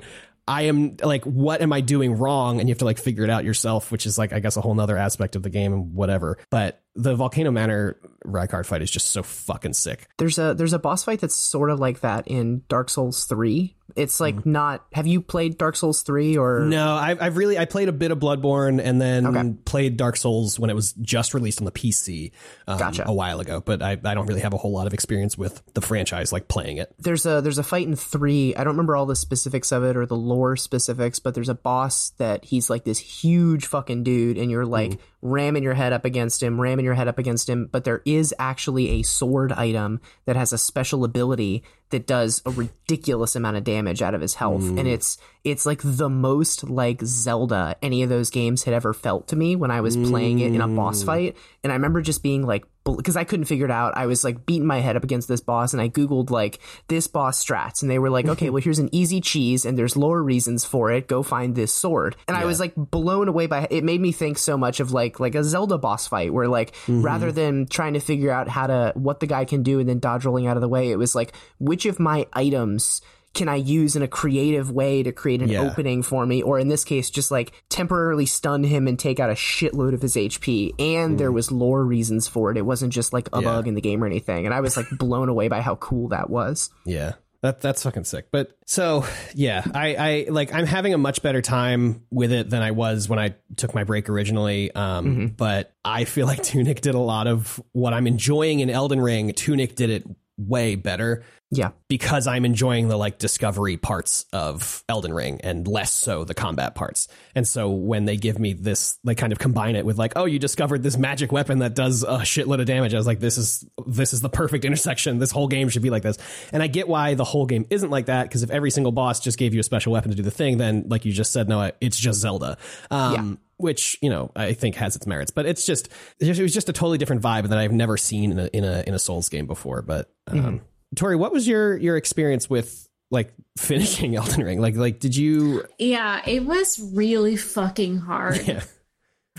I 0.49 0.63
am 0.63 0.97
like, 1.03 1.25
what 1.25 1.63
am 1.63 1.73
I 1.73 1.81
doing 1.81 2.17
wrong? 2.17 2.61
And 2.61 2.69
you 2.69 2.73
have 2.73 2.79
to 2.79 2.85
like 2.85 2.99
figure 2.99 3.25
it 3.25 3.31
out 3.31 3.45
yourself, 3.45 3.93
which 3.93 4.07
is 4.07 4.19
like, 4.19 4.33
I 4.33 4.41
guess, 4.41 4.57
a 4.57 4.61
whole 4.61 4.75
nother 4.75 4.97
aspect 4.97 5.37
of 5.37 5.43
the 5.43 5.51
game 5.51 5.73
and 5.73 5.95
whatever. 5.95 6.39
But 6.51 6.83
the 6.95 7.15
Volcano 7.15 7.51
Manor 7.51 7.97
Rykard 8.25 8.67
fight 8.67 8.83
is 8.83 8.91
just 8.91 9.09
so 9.09 9.23
fucking 9.23 9.75
sick. 9.75 10.09
There's 10.19 10.39
a 10.39 10.55
there's 10.55 10.73
a 10.73 10.79
boss 10.79 11.05
fight 11.05 11.21
that's 11.21 11.37
sort 11.37 11.71
of 11.71 11.79
like 11.79 12.01
that 12.01 12.27
in 12.27 12.63
Dark 12.69 12.91
Souls 12.91 13.25
3. 13.25 13.77
It's 13.97 14.21
like 14.21 14.45
not 14.47 14.85
have 14.93 15.07
you 15.07 15.21
played 15.21 15.59
Dark 15.59 15.77
Souls 15.77 16.03
3 16.03 16.37
or 16.37 16.61
No, 16.61 16.95
I've, 16.95 17.21
I've 17.23 17.37
really 17.37 17.59
I 17.59 17.65
played 17.65 17.89
a 17.89 17.93
bit 17.93 18.11
of 18.11 18.19
Bloodborne 18.19 18.81
and 18.83 19.01
then 19.01 19.27
Okay. 19.27 19.55
played 19.65 19.97
Dark 19.97 20.17
Souls 20.17 20.59
when 20.59 20.71
it 20.71 20.75
was 20.75 20.93
just 20.95 21.35
released 21.35 21.61
on 21.61 21.65
the 21.65 21.73
PC 21.73 22.33
um, 22.67 22.79
Gotcha. 22.79 23.05
a 23.07 23.13
while 23.13 23.41
ago. 23.41 23.61
But 23.61 23.83
I, 23.83 23.93
I 23.93 24.15
don't 24.15 24.27
really 24.27 24.41
have 24.41 24.53
a 24.55 24.59
whole 24.59 24.73
lot 24.73 24.87
of 24.87 24.95
experience 24.95 25.37
with 25.39 25.63
the 25.75 25.81
franchise, 25.81 26.33
like 26.33 26.49
playing 26.49 26.77
it. 26.79 26.95
there's 26.99 27.27
a 27.27 27.41
there's 27.41 27.59
a 27.59 27.63
fight 27.63 27.87
in 27.87 27.97
3. 27.97 28.55
I 28.57 28.59
don't 28.65 28.73
remember 28.75 28.97
all 28.97 29.07
the 29.07 29.17
specifics 29.17 29.73
of 29.73 29.85
it 29.85 29.97
or 29.97 30.07
the 30.07 30.17
lore 30.17 30.57
specifics, 30.57 31.19
but 31.19 31.35
there's 31.35 31.49
a 31.49 31.55
boss 31.55 32.11
that 32.19 32.45
he's 32.45 32.71
like 32.71 32.85
this 32.85 32.99
huge 32.99 33.67
fucking 33.67 34.05
dude 34.05 34.39
and 34.39 34.51
you're 34.51 34.67
like 34.67 34.99
ramming 35.23 35.63
your 35.63 35.75
head 35.75 35.93
up 35.93 36.05
against 36.05 36.43
him, 36.43 36.61
ramming 36.61 36.85
your 36.85 36.95
head 36.95 37.07
up 37.09 37.19
against 37.19 37.49
him, 37.49 37.69
but 37.71 37.85
there 37.85 38.01
is 38.07 38.35
actually 38.39 39.01
a 39.01 39.03
sword 39.03 39.53
item 39.53 40.01
that 40.25 40.35
has 40.37 40.53
a 40.53 40.59
special 40.59 41.05
ability 41.05 41.63
that 41.91 42.07
does 42.07 42.43
a 42.47 42.51
ridiculous 42.51 43.37
amount 43.37 43.57
of 43.57 43.65
damage 43.65 44.03
out 44.03 44.15
of 44.15 44.21
his 44.21 44.35
health, 44.35 44.63
and 44.63 44.79
mm. 44.79 44.93
it's 44.93 45.19
it's 45.45 45.65
like 45.65 45.81
the 45.83 46.09
most 46.09 46.69
like 46.69 47.01
Zelda 47.03 47.77
any 47.83 48.03
of 48.03 48.09
those 48.09 48.31
games 48.31 48.65
had 48.65 48.75
ever 48.75 48.93
felt 48.93 49.29
to 49.29 49.37
me 49.37 49.57
when 49.57 49.71
I 49.71 49.81
was 49.81 49.97
playing 49.97 50.41
it 50.41 50.55
in 50.55 50.61
a 50.61 50.69
boss 50.69 51.03
mm. 51.03 51.07
fight, 51.07 51.37
and 51.65 51.73
I 51.73 51.77
remember 51.77 52.03
just 52.03 52.23
being 52.23 52.47
like 52.47 52.65
because 52.85 53.17
I 53.17 53.25
couldn't 53.25 53.47
figure 53.47 53.67
it 53.67 53.71
out. 53.71 53.97
I 53.97 54.07
was 54.07 54.25
like 54.25 54.47
beating 54.47 54.67
my 54.67 54.81
head 54.81 54.97
up 54.97 55.05
against 55.05 55.29
this 55.29 55.41
boss, 55.41 55.73
and 55.73 55.81
I 55.81 55.89
googled 55.89 56.31
like 56.31 56.59
this 56.89 57.07
boss 57.07 57.43
strats, 57.43 57.83
and 57.83 57.91
they 57.91 57.99
were 57.99 58.11
like, 58.11 58.27
okay, 58.27 58.51
well 58.51 58.63
here's 58.63 58.79
an 58.79 58.89
easy 58.93 59.21
cheese, 59.21 59.65
and 59.65 59.79
there's 59.79 59.97
lore 59.97 60.23
reasons 60.23 60.65
for 60.65 60.91
it. 60.91 61.09
Go 61.09 61.23
find 61.23 61.55
this 61.55 61.73
sword, 61.73 62.17
and 62.29 62.37
I 62.37 62.45
was 62.45 62.61
like 62.61 62.75
blown 62.77 63.29
away 63.29 63.47
by 63.47 63.67
it. 63.71 63.85
Made 63.85 64.01
me 64.01 64.13
think 64.13 64.39
so 64.39 64.59
much 64.59 64.81
of 64.81 64.93
like 64.93 65.21
like 65.21 65.35
a 65.35 65.45
Zelda 65.45 65.79
boss 65.79 66.07
fight, 66.07 66.33
where 66.33 66.49
like 66.49 66.73
mm-hmm. 66.73 67.03
rather 67.03 67.33
than 67.33 67.67
trying 67.67 67.95
to 67.95 68.01
figure 68.01 68.31
out 68.31 68.49
how 68.49 68.67
to 68.67 68.93
what 68.95 69.21
the 69.21 69.27
guy 69.27 69.45
can 69.45 69.63
do 69.63 69.79
and 69.79 69.89
then 69.89 70.01
dodge 70.01 70.25
rolling 70.25 70.47
out 70.47 70.57
of 70.57 70.61
the 70.61 70.69
way, 70.69 70.91
it 70.91 70.97
was 70.97 71.15
like 71.15 71.33
which 71.59 71.87
of 71.87 71.99
my 71.99 72.27
items 72.33 73.01
can 73.33 73.49
I 73.49 73.55
use 73.57 73.95
in 73.97 74.03
a 74.03 74.09
creative 74.09 74.71
way 74.71 75.03
to 75.03 75.13
create 75.13 75.41
an 75.43 75.49
Yeah. 75.49 75.63
opening 75.71 76.03
for 76.03 76.27
me? 76.27 76.43
Or 76.43 76.59
in 76.59 76.69
this 76.69 76.85
case, 76.85 77.11
just 77.11 77.31
like 77.31 77.53
temporarily 77.69 78.27
stun 78.27 78.65
him 78.65 78.89
and 78.89 78.99
take 78.99 79.21
out 79.21 79.31
a 79.31 79.35
shitload 79.35 79.95
of 79.95 80.03
his 80.03 80.17
HP. 80.17 80.73
And 80.79 81.19
there 81.19 81.31
was 81.33 81.53
lore 81.53 81.85
reasons 81.85 82.27
for 82.27 82.51
it. 82.51 82.57
It 82.57 82.67
wasn't 82.67 82.93
just 82.93 83.13
like 83.13 83.29
a 83.33 83.39
Hmm. 83.39 83.45
Yeah. 83.45 83.51
bug 83.53 83.69
in 83.69 83.75
the 83.75 83.81
game 83.81 84.03
or 84.03 84.07
anything. 84.07 84.47
And 84.47 84.55
I 84.55 84.61
was 84.61 84.77
like 84.77 84.87
blown 84.99 85.29
away 85.29 85.49
by 85.49 85.61
how 85.61 85.77
cool 85.77 86.09
that 86.09 86.29
was. 86.29 86.71
Yeah. 86.85 87.13
That 87.43 87.63
that's 87.63 87.83
fucking 87.85 88.05
sick. 88.05 88.27
But 88.31 88.51
so 88.67 89.03
yeah, 89.35 89.65
I, 89.75 89.95
I 89.95 90.27
like 90.29 90.53
I'm 90.53 90.67
having 90.67 90.93
a 90.93 90.99
much 90.99 91.23
better 91.23 91.41
time 91.41 92.03
with 92.11 92.33
it 92.33 92.51
than 92.51 92.61
I 92.61 92.73
was 92.73 93.09
when 93.09 93.19
I 93.19 93.35
took 93.57 93.75
my 93.75 93.85
break 93.85 94.11
originally. 94.11 94.71
Um, 94.75 95.29
but 95.39 95.73
I 95.83 96.05
feel 96.05 96.27
like 96.27 96.43
Tunic 96.43 96.83
did 96.83 96.95
a 96.95 96.99
lot 96.99 97.27
of 97.29 97.59
what 97.73 97.95
I'm 97.95 98.07
enjoying 98.07 98.61
in 98.61 98.69
Elden 98.69 99.01
Ring. 99.01 99.33
Tunic 99.33 99.75
did 99.75 99.89
it 99.89 100.05
way 100.37 100.75
better 100.75 101.23
Yeah. 101.53 101.71
because 101.89 102.29
I'm 102.29 102.45
enjoying 102.45 102.87
the 102.87 102.97
like 102.97 103.19
discovery 103.19 103.77
parts 103.77 104.25
of 104.33 104.85
Elden 104.89 105.13
Ring 105.13 105.41
and 105.43 105.67
less 105.67 105.93
so 105.93 106.23
the 106.25 106.35
combat 106.35 106.77
parts. 106.77 107.09
And 107.35 107.47
so 107.47 107.71
when 107.71 108.05
they 108.05 108.17
give 108.17 108.39
me 108.39 108.53
this, 108.53 108.99
they 109.03 109.17
kind 109.17 109.33
of 109.33 109.41
combine 109.41 109.75
it 109.75 109.85
with 109.85 109.99
like, 109.99 110.13
oh, 110.15 110.27
you 110.27 110.39
discovered 110.39 110.85
this 110.85 110.97
magic 110.97 111.33
weapon 111.33 111.59
that 111.59 111.75
does 111.75 112.05
a 112.05 112.19
shitload 112.19 112.61
of 112.61 112.67
damage. 112.67 112.95
I 112.95 112.99
was 112.99 113.07
like, 113.07 113.19
this 113.19 113.37
is 113.37 113.65
this 113.87 114.13
is 114.13 114.21
the 114.21 114.29
perfect 114.29 114.65
intersection. 114.71 115.19
This 115.19 115.33
whole 115.33 115.49
game 115.49 115.69
should 115.69 115.83
be 115.83 115.91
like 115.91 116.05
this. 116.05 116.19
And 116.53 116.63
I 116.63 116.69
get 116.69 116.87
why 116.87 117.15
the 117.15 117.25
whole 117.25 117.47
game 117.47 117.67
isn't 117.69 117.91
like 117.91 118.07
that 118.07 118.25
because 118.25 118.45
if 118.45 118.51
every 118.51 118.71
single 118.71 118.93
boss 118.93 119.19
just 119.19 119.37
gave 119.37 119.53
you 119.53 119.61
a 119.61 119.65
special 119.65 119.93
weapon 119.93 120.11
to 120.13 120.17
do 120.17 120.23
the 120.23 120.31
thing, 120.31 120.59
then 120.59 120.85
like 120.89 121.05
you 121.05 121.13
just 121.13 121.33
said, 121.33 121.49
Noah, 121.49 121.73
it's 121.81 121.99
just 121.99 122.21
Zelda. 122.21 122.59
Um, 122.93 123.41
Which 123.57 123.99
you 124.01 124.09
know 124.09 124.31
I 124.37 124.53
think 124.55 124.77
has 124.77 124.97
its 124.97 125.07
merits, 125.07 125.33
but 125.33 125.47
it's 125.47 125.67
just 125.67 125.89
it 126.19 126.39
was 126.39 126.55
just 126.55 126.69
a 126.69 126.73
totally 126.73 126.97
different 126.97 127.23
vibe 127.23 127.49
that 127.49 127.59
I've 127.59 127.73
never 127.73 127.97
seen 127.97 128.31
in 128.31 128.39
a 128.39 128.47
in 128.47 128.65
a 128.65 128.85
in 128.87 128.95
a 128.95 128.99
Souls 128.99 129.29
game 129.29 129.47
before. 129.47 129.83
But 129.83 130.11
um, 130.29 130.63
Tori, 130.97 131.17
what 131.17 131.33
was 131.33 131.47
your 131.47 131.77
your 131.77 131.97
experience 131.97 132.49
with 132.51 132.89
like 133.11 133.33
finishing 133.59 134.17
Elden 134.17 134.45
Ring? 134.45 134.61
Like 134.61 134.77
like 134.77 135.01
did 135.01 135.17
you 135.17 135.65
Yeah, 135.79 136.21
it 136.27 136.45
was 136.45 136.79
really 136.95 137.37
fucking 137.37 137.99
hard. 137.99 138.47
Yeah. 138.47 138.63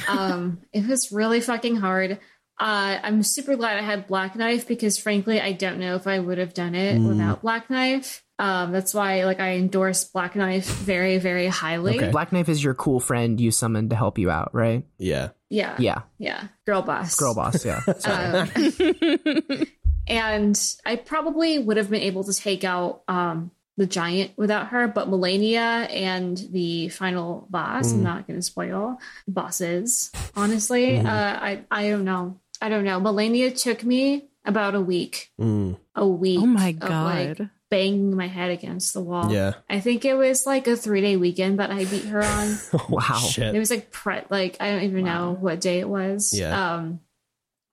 um, 0.08 0.62
it 0.74 0.88
was 0.88 1.12
really 1.12 1.42
fucking 1.42 1.76
hard. 1.76 2.20
Uh, 2.60 3.00
I'm 3.02 3.24
super 3.24 3.56
glad 3.56 3.78
I 3.78 3.82
had 3.82 4.08
Black 4.08 4.36
Knife 4.36 4.68
because 4.68 4.98
frankly, 4.98 5.42
I 5.42 5.52
don't 5.52 5.80
know 5.80 5.96
if 5.96 6.06
I 6.08 6.20
would 6.20 6.38
have 6.38 6.54
done 6.54 6.76
it 6.76 6.98
Mm. 7.00 7.08
without 7.08 7.42
Black 7.42 7.70
Knife. 7.70 8.24
Um, 8.40 8.72
that's 8.72 8.94
why 8.94 9.26
like 9.26 9.40
I 9.40 9.54
endorse 9.54 10.04
Black 10.06 10.36
Knife 10.36 10.66
very, 10.66 11.18
very 11.18 11.48
highly. 11.48 11.98
Okay. 11.98 12.10
Black 12.12 12.32
Knife 12.32 12.50
is 12.50 12.64
your 12.64 12.74
cool 12.74 13.00
friend 13.00 13.40
you 13.42 13.52
summoned 13.52 13.90
to 13.92 13.96
help 13.96 14.18
you 14.18 14.30
out, 14.32 14.54
right? 14.54 14.84
yeah 14.98 15.30
Yeah. 15.50 15.76
Yeah. 15.80 16.02
Yeah. 16.18 16.48
Girl 16.66 16.82
boss. 16.82 17.16
Girl 17.16 17.36
boss, 17.36 17.66
yeah. 17.66 17.82
Um, 18.06 19.66
and 20.12 20.76
I 20.86 20.98
probably 20.98 21.58
would 21.58 21.78
have 21.78 21.90
been 21.90 22.02
able 22.02 22.26
to 22.26 22.34
take 22.34 22.66
out 22.66 23.04
um, 23.08 23.52
the 23.78 23.86
giant 23.86 24.32
without 24.36 24.68
her, 24.68 24.88
but 24.88 25.10
Malenia 25.10 25.90
and 25.90 26.38
the 26.52 26.90
final 26.90 27.48
boss, 27.50 27.94
I'm 27.94 28.04
not 28.04 28.28
going 28.28 28.38
to 28.38 28.44
spoil 28.44 29.00
bosses. 29.26 30.12
Honestly, 30.36 31.00
uh, 31.00 31.08
I 31.08 31.64
I 31.72 31.90
don't 31.90 32.04
know. 32.04 32.40
I 32.62 32.68
don't 32.68 32.84
know. 32.84 33.00
Malenia 33.00 33.60
took 33.60 33.86
me 33.86 34.28
about 34.44 34.76
a 34.76 34.82
week. 34.82 35.32
Mm. 35.40 35.78
A 35.96 36.06
week. 36.06 36.40
Oh 36.42 36.46
my 36.46 36.70
of, 36.70 36.82
like, 36.82 37.38
god. 37.38 37.50
banging 37.70 38.16
my 38.16 38.28
head 38.28 38.52
against 38.52 38.94
the 38.94 39.02
wall. 39.02 39.32
Yeah. 39.32 39.54
I 39.70 39.80
think 39.80 40.04
it 40.04 40.16
was 40.16 40.46
like 40.46 40.68
a 40.68 40.76
three 40.76 41.00
day 41.00 41.16
weekend 41.16 41.60
that 41.60 41.72
I 41.72 41.86
beat 41.86 42.06
her 42.06 42.22
on. 42.22 42.58
wow. 42.90 43.16
shit 43.16 43.56
It 43.56 43.60
was 43.60 43.72
like 43.72 43.92
pre 43.92 44.20
like 44.30 44.58
I 44.60 44.72
don't 44.72 44.84
even 44.84 45.06
know 45.06 45.38
what 45.40 45.62
day 45.62 45.80
it 45.80 45.88
was. 45.88 46.38
Yeah. 46.38 46.74
Um 46.74 47.00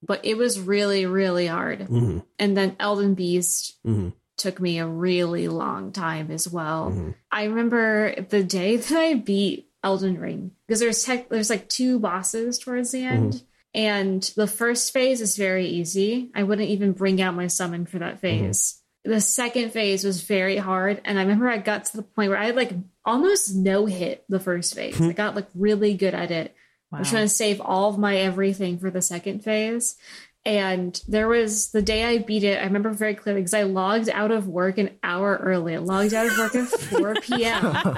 but 0.02 0.24
it 0.24 0.36
was 0.36 0.60
really, 0.60 1.06
really 1.06 1.46
hard. 1.46 1.80
Mhm. 1.80 2.24
And 2.38 2.56
then 2.56 2.76
Elden 2.78 3.14
Beast 3.14 3.78
Mhm. 3.86 4.12
took 4.36 4.60
me 4.60 4.78
a 4.78 4.86
really 4.86 5.48
long 5.48 5.92
time 5.92 6.30
as 6.30 6.48
well. 6.48 6.92
Mhm. 6.92 7.14
I 7.32 7.44
remember 7.44 8.14
the 8.28 8.42
day 8.44 8.76
that 8.76 8.96
I 8.98 9.14
beat 9.14 9.68
Elden 9.82 10.18
Ring 10.18 10.52
because 10.66 10.80
there's 10.80 11.02
tech, 11.04 11.28
there's 11.28 11.50
like 11.50 11.68
two 11.68 11.98
bosses 11.98 12.58
towards 12.58 12.90
the 12.92 13.04
end. 13.04 13.42
And 13.74 14.22
the 14.34 14.46
first 14.46 14.92
phase 14.92 15.20
is 15.20 15.36
very 15.36 15.66
easy. 15.66 16.30
I 16.34 16.42
wouldn't 16.42 16.70
even 16.70 16.92
bring 16.92 17.20
out 17.20 17.34
my 17.34 17.46
summon 17.48 17.84
for 17.86 17.98
that 17.98 18.20
phase. 18.20 18.80
The 19.04 19.20
second 19.20 19.72
phase 19.72 20.04
was 20.04 20.22
very 20.22 20.56
hard. 20.56 21.00
And 21.04 21.18
I 21.18 21.22
remember 21.22 21.48
I 21.48 21.58
got 21.58 21.84
to 21.86 21.96
the 21.98 22.02
point 22.02 22.30
where 22.30 22.38
I 22.38 22.46
had 22.46 22.56
like 22.56 22.72
almost 23.04 23.54
no 23.54 23.86
hit 23.86 24.24
the 24.28 24.40
first 24.40 24.74
phase. 24.74 25.00
I 25.00 25.12
got 25.12 25.36
like 25.36 25.46
really 25.54 25.94
good 25.94 26.14
at 26.14 26.30
it. 26.30 26.54
I 26.92 27.00
was 27.00 27.10
trying 27.10 27.24
to 27.24 27.28
save 27.28 27.60
all 27.60 27.90
of 27.90 27.98
my 27.98 28.16
everything 28.16 28.78
for 28.78 28.90
the 28.90 29.02
second 29.02 29.44
phase. 29.44 29.96
And 30.44 31.00
there 31.06 31.28
was 31.28 31.72
the 31.72 31.82
day 31.82 32.04
I 32.04 32.18
beat 32.18 32.44
it, 32.44 32.58
I 32.58 32.64
remember 32.64 32.90
very 32.90 33.14
clearly 33.14 33.42
because 33.42 33.54
I 33.54 33.64
logged 33.64 34.08
out 34.08 34.30
of 34.30 34.48
work 34.48 34.78
an 34.78 34.96
hour 35.02 35.36
early. 35.36 35.74
I 35.74 35.78
logged 35.78 36.14
out 36.14 36.26
of 36.26 36.38
work 36.38 36.54
at 36.54 36.68
4 36.68 37.14
p.m. 37.16 37.96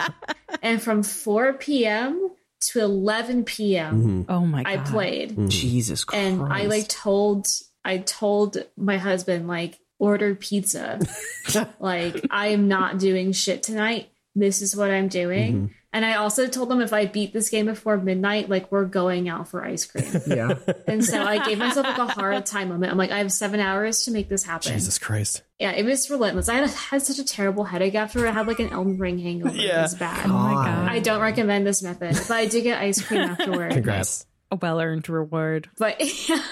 and 0.62 0.82
from 0.82 1.04
4 1.04 1.52
p.m. 1.54 2.30
to 2.60 2.80
11 2.80 3.44
p.m., 3.44 4.02
mm-hmm. 4.02 4.32
Oh 4.32 4.44
my 4.46 4.64
god. 4.64 4.72
I 4.72 4.76
played. 4.78 5.30
Mm-hmm. 5.30 5.48
Jesus 5.48 6.02
Christ. 6.02 6.24
And 6.24 6.52
I 6.52 6.64
like 6.64 6.88
told, 6.88 7.46
I 7.84 7.98
told 7.98 8.56
my 8.76 8.96
husband, 8.96 9.46
like, 9.46 9.78
order 10.00 10.34
pizza. 10.34 10.98
like, 11.78 12.26
I 12.30 12.48
am 12.48 12.66
not 12.66 12.98
doing 12.98 13.30
shit 13.30 13.62
tonight. 13.62 14.10
This 14.34 14.62
is 14.62 14.74
what 14.74 14.90
I'm 14.90 15.08
doing. 15.08 15.52
Mm-hmm. 15.54 15.66
And 15.92 16.04
I 16.04 16.14
also 16.14 16.46
told 16.46 16.70
him 16.70 16.80
if 16.80 16.92
I 16.92 17.06
beat 17.06 17.32
this 17.32 17.48
game 17.48 17.66
before 17.66 17.96
midnight, 17.96 18.48
like 18.48 18.70
we're 18.70 18.84
going 18.84 19.28
out 19.28 19.48
for 19.48 19.64
ice 19.64 19.86
cream. 19.86 20.04
yeah. 20.26 20.54
and 20.86 21.04
so 21.04 21.20
I 21.20 21.44
gave 21.44 21.58
myself 21.58 21.84
like 21.84 21.98
a 21.98 22.06
hard 22.06 22.46
time 22.46 22.70
limit. 22.70 22.90
I'm 22.90 22.96
like, 22.96 23.10
I 23.10 23.18
have 23.18 23.32
seven 23.32 23.58
hours 23.58 24.04
to 24.04 24.12
make 24.12 24.28
this 24.28 24.44
happen. 24.44 24.72
Jesus 24.72 24.98
Christ 24.98 25.42
Yeah, 25.58 25.72
it 25.72 25.84
was 25.84 26.08
relentless. 26.08 26.48
I 26.48 26.56
had, 26.56 26.70
had 26.70 27.02
such 27.02 27.18
a 27.18 27.24
terrible 27.24 27.64
headache 27.64 27.96
after 27.96 28.26
I 28.26 28.30
had 28.30 28.46
like 28.46 28.60
an 28.60 28.68
Elden 28.70 28.98
Ring 28.98 29.18
hangover. 29.18 29.56
Yeah. 29.56 29.80
It 29.80 29.82
was 29.82 29.94
bad. 29.96 30.26
Oh 30.26 30.32
my 30.32 30.54
God. 30.54 30.64
god. 30.64 30.88
I 30.88 31.00
don't 31.00 31.20
recommend 31.20 31.66
this 31.66 31.82
method, 31.82 32.14
but 32.28 32.30
I 32.30 32.46
did 32.46 32.62
get 32.62 32.80
ice 32.80 33.02
cream 33.04 33.22
afterward. 33.22 33.72
congrats 33.72 34.26
A 34.52 34.56
well 34.56 34.80
earned 34.80 35.08
reward. 35.08 35.68
But 35.76 36.00
yeah, 36.28 36.42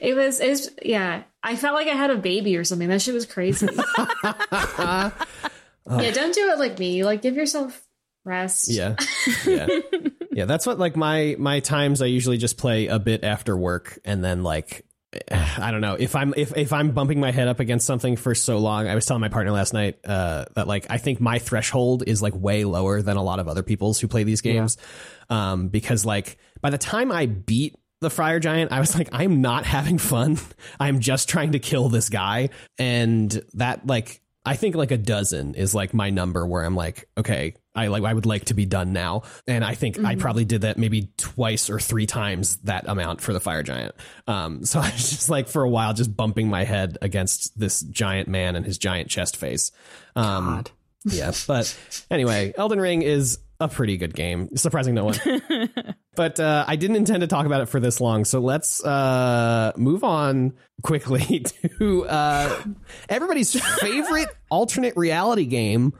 it 0.00 0.14
was, 0.14 0.38
it 0.38 0.50
was, 0.50 0.70
yeah. 0.82 1.24
I 1.42 1.56
felt 1.56 1.74
like 1.74 1.88
I 1.88 1.94
had 1.94 2.10
a 2.10 2.16
baby 2.16 2.56
or 2.56 2.62
something. 2.62 2.88
That 2.88 3.02
shit 3.02 3.12
was 3.12 3.26
crazy. 3.26 3.66
yeah, 4.22 5.10
don't 5.84 6.32
do 6.32 6.50
it 6.50 6.60
like 6.60 6.78
me. 6.78 7.04
Like, 7.04 7.22
give 7.22 7.34
yourself 7.34 7.83
rest. 8.24 8.70
yeah 8.70 8.96
yeah 9.46 9.66
yeah 10.32 10.44
that's 10.44 10.66
what 10.66 10.78
like 10.78 10.96
my 10.96 11.36
my 11.38 11.60
times 11.60 12.02
I 12.02 12.06
usually 12.06 12.38
just 12.38 12.56
play 12.56 12.86
a 12.86 12.98
bit 12.98 13.24
after 13.24 13.56
work 13.56 13.98
and 14.04 14.24
then 14.24 14.42
like 14.42 14.84
I 15.30 15.70
don't 15.70 15.80
know 15.80 15.94
if 15.94 16.16
I'm 16.16 16.34
if 16.36 16.56
if 16.56 16.72
I'm 16.72 16.90
bumping 16.90 17.20
my 17.20 17.30
head 17.30 17.48
up 17.48 17.60
against 17.60 17.86
something 17.86 18.16
for 18.16 18.34
so 18.34 18.58
long. 18.58 18.88
I 18.88 18.94
was 18.94 19.06
telling 19.06 19.20
my 19.20 19.28
partner 19.28 19.52
last 19.52 19.72
night 19.72 19.98
uh, 20.04 20.46
that 20.54 20.66
like 20.66 20.86
I 20.90 20.98
think 20.98 21.20
my 21.20 21.38
threshold 21.38 22.04
is 22.06 22.22
like 22.22 22.34
way 22.34 22.64
lower 22.64 23.02
than 23.02 23.16
a 23.16 23.22
lot 23.22 23.38
of 23.38 23.48
other 23.48 23.62
people's 23.62 24.00
who 24.00 24.08
play 24.08 24.24
these 24.24 24.40
games, 24.40 24.76
um, 25.30 25.68
because 25.68 26.04
like 26.04 26.38
by 26.60 26.70
the 26.70 26.78
time 26.78 27.12
I 27.12 27.26
beat 27.26 27.76
the 28.00 28.10
Fire 28.10 28.40
Giant, 28.40 28.72
I 28.72 28.80
was 28.80 28.94
like, 28.96 29.08
I'm 29.12 29.40
not 29.40 29.64
having 29.76 29.98
fun. 29.98 30.38
I'm 30.80 31.00
just 31.00 31.28
trying 31.28 31.52
to 31.52 31.58
kill 31.58 31.88
this 31.88 32.08
guy, 32.08 32.50
and 32.78 33.30
that 33.54 33.86
like 33.86 34.20
I 34.44 34.56
think 34.56 34.74
like 34.74 34.90
a 34.90 34.98
dozen 34.98 35.54
is 35.54 35.74
like 35.74 35.94
my 35.94 36.10
number 36.10 36.46
where 36.46 36.64
I'm 36.64 36.76
like, 36.76 37.08
okay, 37.16 37.54
I 37.74 37.88
like 37.88 38.04
I 38.04 38.12
would 38.12 38.26
like 38.26 38.46
to 38.46 38.54
be 38.54 38.66
done 38.66 38.92
now. 38.92 39.22
And 39.46 39.64
I 39.64 39.74
think 39.74 40.02
I 40.04 40.14
probably 40.14 40.44
did 40.44 40.62
that 40.62 40.78
maybe 40.78 41.10
twice 41.16 41.68
or 41.68 41.80
three 41.80 42.06
times 42.06 42.56
that 42.58 42.84
amount 42.88 43.20
for 43.20 43.32
the 43.32 43.40
fire 43.40 43.62
giant. 43.62 43.94
Um, 44.26 44.64
so 44.64 44.80
I 44.80 44.90
was 44.90 45.10
just 45.10 45.28
like 45.28 45.48
for 45.48 45.62
a 45.62 45.68
while 45.68 45.92
just 45.94 46.16
bumping 46.16 46.48
my 46.48 46.64
head 46.64 46.98
against 47.02 47.58
this 47.58 47.80
giant 47.80 48.28
man 48.28 48.56
and 48.56 48.64
his 48.64 48.78
giant 48.78 49.10
chest 49.10 49.36
face. 49.36 49.72
Um, 50.16 50.46
God. 50.46 50.70
yeah, 51.04 51.32
but 51.46 51.76
anyway, 52.10 52.52
Elden 52.56 52.80
Ring 52.80 53.02
is 53.02 53.38
a 53.60 53.68
pretty 53.68 53.96
good 53.96 54.14
game, 54.14 54.56
surprising 54.56 54.94
no 54.94 55.04
one. 55.06 55.16
but 56.16 56.38
uh, 56.40 56.64
I 56.66 56.76
didn't 56.76 56.96
intend 56.96 57.20
to 57.22 57.26
talk 57.26 57.46
about 57.46 57.60
it 57.60 57.66
for 57.66 57.80
this 57.80 58.00
long, 58.00 58.24
so 58.24 58.40
let's 58.40 58.84
uh, 58.84 59.72
move 59.76 60.04
on 60.04 60.52
quickly 60.82 61.44
to 61.78 62.06
uh, 62.06 62.62
everybody's 63.08 63.58
favorite 63.80 64.28
alternate 64.50 64.96
reality 64.96 65.44
game, 65.46 65.92